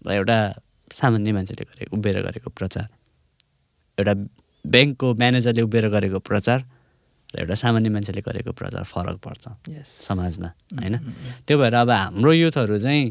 र 0.06 0.12
एउटा 0.14 0.38
सामान्य 0.92 1.32
मान्छेले 1.32 1.64
गरेको 1.64 1.96
उभिएर 1.96 2.16
गरेको 2.22 2.50
प्रचार। 2.50 2.86
एउटा 3.98 4.14
ब्याङ्कको 4.64 5.06
म्यानेजरले 5.14 5.62
उभिएर 5.62 5.88
गरेको 5.88 6.18
प्रचार 6.18 6.58
र 7.28 7.40
एउटा 7.40 7.54
सामान्य 7.54 7.88
मान्छेले 7.90 8.20
गरेको 8.24 8.52
प्रचार 8.52 8.82
फरक 8.84 9.16
पर्छ 9.20 9.44
समाजमा 9.84 10.48
होइन? 10.80 10.94
त्यो 11.46 11.58
भएर 11.58 11.74
अब 11.74 11.90
हाम्रो 11.90 12.32
युथहरू 12.32 12.78
चाहिँ 12.78 13.04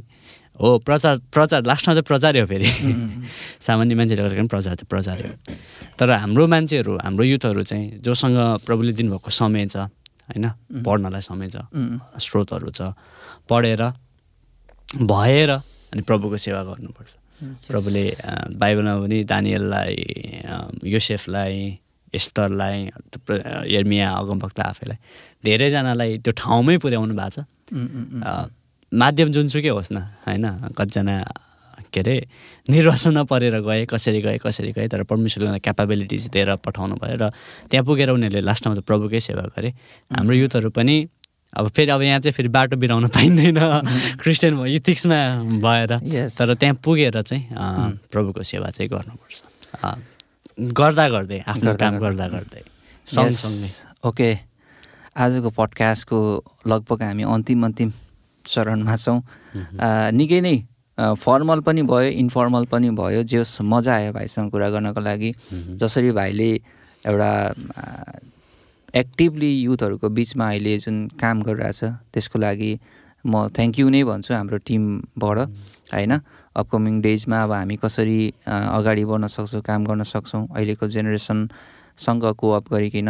हो 0.58 0.78
प्रचार 0.82 1.18
प्रचार 1.30 1.66
लास्टमा 1.70 1.94
चाहिँ 1.94 2.04
प्रचारै 2.04 2.40
हो 2.42 2.48
फेरि। 2.50 2.66
सामान्य 3.62 3.96
मान्छेले 3.96 4.22
गरेको 4.26 4.42
पनि 4.42 4.48
प्रचार 4.50 4.76
चाहिँ 4.76 4.90
प्रचारै 4.90 5.28
हो। 5.30 5.36
तर 6.00 6.12
हाम्रो 6.12 6.48
मान्छेहरू 6.48 6.98
हाम्रो 6.98 7.24
युथहरू 7.24 7.64
चाहिँ 7.64 8.02
जोसँग 8.02 8.66
प्रभुले 8.66 8.94
दिनुभएको 8.98 9.30
समय 9.30 9.66
छ 9.70 9.78
होइन? 10.34 10.50
पढ्नलाई 10.82 11.22
समय 11.22 11.50
छ 11.54 11.58
स्रोतहरू 12.18 12.70
छ 12.74 12.98
पढेर 13.46 13.82
भएर 14.98 15.52
अनि 15.94 16.02
प्रभुको 16.02 16.38
सेवा 16.38 16.64
गर्नुपर्छ। 16.64 17.27
प्रभुले 17.38 18.06
बाइबलमा 18.58 18.94
पनि 19.02 19.18
दानियललाई 19.24 19.96
योसेफलाई 20.86 21.56
एस्तरलाई 22.14 22.78
यर्मिया 23.70 24.08
अगमभक्त 24.12 24.60
आफैलाई 24.60 24.98
धेरैजनालाई 25.46 26.18
त्यो 26.24 26.32
ठाउँमै 26.34 26.78
पुर्याउनु 26.82 27.14
भएको 27.14 27.30
छ। 27.36 27.46
माध्यम 28.92 29.28
जुनसुकै 29.36 29.70
होस् 29.70 29.92
न 29.92 29.98
होइन? 30.26 30.46
कतिजना 30.74 31.16
के 31.94 32.00
अरे 32.00 32.16
निर्वाचनमा 32.68 33.24
परेर 33.24 33.56
गए 33.64 33.86
कसरी 33.86 34.22
गए 34.22 34.38
कसरी 34.44 34.72
गए 34.76 34.88
तर 34.88 35.04
परमेश्वरले 35.08 35.60
क्यापाबिलिटिज 35.60 36.24
दिएर 36.34 36.56
पठाउनु 36.60 36.96
भयो 36.96 37.16
र 37.22 37.32
त्यहाँ 37.70 37.86
पुगेर 37.86 38.10
उनीहरूले 38.12 38.42
लास्टमा 38.44 38.76
त 38.76 38.82
प्रभुकै 38.84 39.20
सेवा 39.20 39.44
गरे। 39.56 39.70
हाम्रो 40.12 40.36
युथहरू 40.36 40.70
पनि 40.72 40.96
अब 41.58 41.70
फेरि 41.76 41.92
अब 41.92 42.02
यहाँ 42.02 42.20
चाहिँ 42.20 42.34
फेरि 42.34 42.50
बाटो 42.54 42.78
बिराउन 42.78 43.08
पाइँदैन। 43.18 43.60
क्रिस्चियन 44.22 44.66
इथिक्समा 44.68 45.20
भएर। 45.66 45.92
तर 46.38 46.54
त्यहाँ 46.54 46.76
पुगेर 46.84 47.22
चाहिँ 47.22 47.44
प्रभुको 48.12 48.44
सेवा 48.44 48.70
चाहिँ 48.70 48.90
गर्नुपर्छ। 48.90 49.40
गर्दा 50.78 51.08
गर्दै 51.10 51.40
आफ्नो 51.48 51.74
काम 51.82 51.98
गर्दा। 51.98 52.28
गर्दै 52.28 52.62
सँगसँगै। 53.08 53.70
ओके 54.08 54.30
आजको 55.18 55.50
पडकास्टको 55.50 56.18
लगभग 56.68 57.04
हामी 57.04 57.24
अन्तिम 57.26 57.66
अन्तिम 57.66 57.90
चरणमा 58.46 58.96
छौँ। 58.96 59.20
निकै 60.14 60.42
नै 60.42 60.56
फर्मल 60.98 61.60
पनि 61.66 61.82
भयो 61.90 62.10
इन्फर्मल 62.22 62.66
पनि 62.70 62.90
भयो। 62.98 63.24
जे 63.26 63.38
होस् 63.38 63.62
मजा 63.62 63.94
आयो 63.96 64.12
भाइसँग 64.14 64.52
कुरा 64.52 64.70
गर्नको 64.70 65.02
लागि। 65.02 65.34
जसरी 65.82 66.12
भाइले 66.12 66.50
एउटा 67.06 67.32
एक्टिभली 68.96 69.52
युथहरूको 69.62 70.10
बिचमा 70.10 70.48
अहिले 70.50 70.78
जुन 70.80 71.08
काम 71.20 71.42
गरिरहेछ 71.44 71.84
त्यसको 72.14 72.40
लागि 72.40 72.72
म 73.26 73.48
थ्याङ्क 73.52 73.80
यू 73.80 73.90
नै 73.90 74.04
भन्छु 74.08 74.34
हाम्रो 74.34 74.58
टिमबाट 74.64 75.38
होइन? 75.94 76.14
अपकमिङ 76.56 77.02
डेजमा 77.02 77.42
अब 77.44 77.52
हामी 77.52 77.76
कसरी 77.84 78.20
अगाडि 78.48 79.04
बढ्न 79.06 79.28
सक्छौँ 79.28 79.62
काम 79.62 79.86
गर्न 79.86 80.04
सक्छौँ 80.08 80.44
अहिलेको 80.56 80.88
जेनेरेसनसँग 80.88 82.24
कोअप 82.40 82.74
गरिकन 82.74 83.10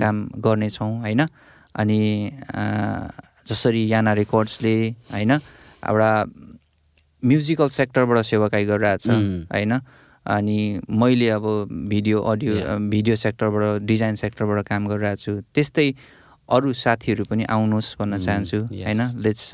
काम 0.00 0.16
गर्नेछौँ 0.40 0.92
होइन? 1.04 1.20
अनि 1.74 2.00
जसरी 3.48 3.82
याना 3.92 4.12
रेकर्ड्सले 4.20 4.74
होइन? 5.12 5.32
एउटा 5.84 6.10
म्युजिकल 7.22 7.68
सेक्टरबाट 7.78 8.18
सेवाकाई 8.24 8.64
गरिरहेछ 8.64 9.06
होइन? 9.52 9.72
अनि 10.28 10.58
मैले 11.00 11.28
अब 11.30 11.44
भिडियो 11.88 12.20
अडियो 12.20 12.54
भिडियो 12.92 13.16
सेक्टरबाट 13.16 13.82
डिजाइन 13.88 14.14
सेक्टरबाट 14.22 14.66
काम 14.68 14.88
गरिरहेको 14.88 15.20
छु। 15.24 15.32
त्यस्तै 15.54 15.88
अरू 16.48 16.72
साथीहरू 16.72 17.24
पनि 17.28 17.44
आउनुहोस् 17.44 17.96
भन्न 18.00 18.18
चाहन्छु 18.18 18.58
होइन? 18.72 19.00
लेट्स 19.24 19.44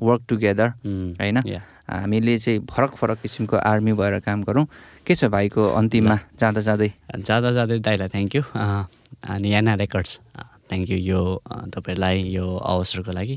वर्क 0.00 0.22
टुगेदर 0.28 0.68
होइन? 1.20 1.38
हामीले 1.88 2.38
चाहिँ 2.38 2.60
फरक 2.68 2.92
फरक 3.00 3.18
किसिमको 3.22 3.56
आर्मी 3.56 3.92
भएर 3.96 4.18
काम 4.20 4.42
गरौँ। 4.44 4.66
के 5.06 5.14
छ 5.14 5.32
भाइको 5.32 5.62
अन्तिममा? 5.80 6.16
जाँदा 6.40 6.60
जाँदै 6.60 6.90
जाँदा 7.16 7.50
जाँदै 7.56 7.78
दाइलाई 7.80 8.08
थ्याङ्क 8.12 8.34
यू 8.36 8.42
अनि 8.44 9.48
याना 9.54 9.74
रेकर्ड्स 9.80 10.12
थ्याङ्क 10.68 10.90
यू 10.90 10.98
यो 11.00 11.20
तपाईँहरूलाई 11.72 12.16
यो 12.28 12.44
अवसरको 12.44 13.12
लागि। 13.12 13.36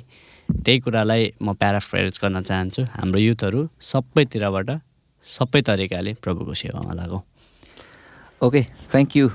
त्यही 0.51 0.79
कुरालाई 0.83 1.31
म 1.41 1.53
प्याराफ्रेज 1.55 2.19
गर्न 2.23 2.41
चाहन्छु। 2.43 2.81
हाम्रो 2.91 3.19
युथहरू 3.19 3.59
सबैतिरबाट 3.79 4.69
सबै 5.25 5.61
तरिकाले 5.61 6.13
प्रभुको 6.23 6.53
सेवामा 6.53 6.93
लागौँ। 6.93 7.21
Okay 8.41 8.61
thank 8.91 9.17
you 9.17 9.29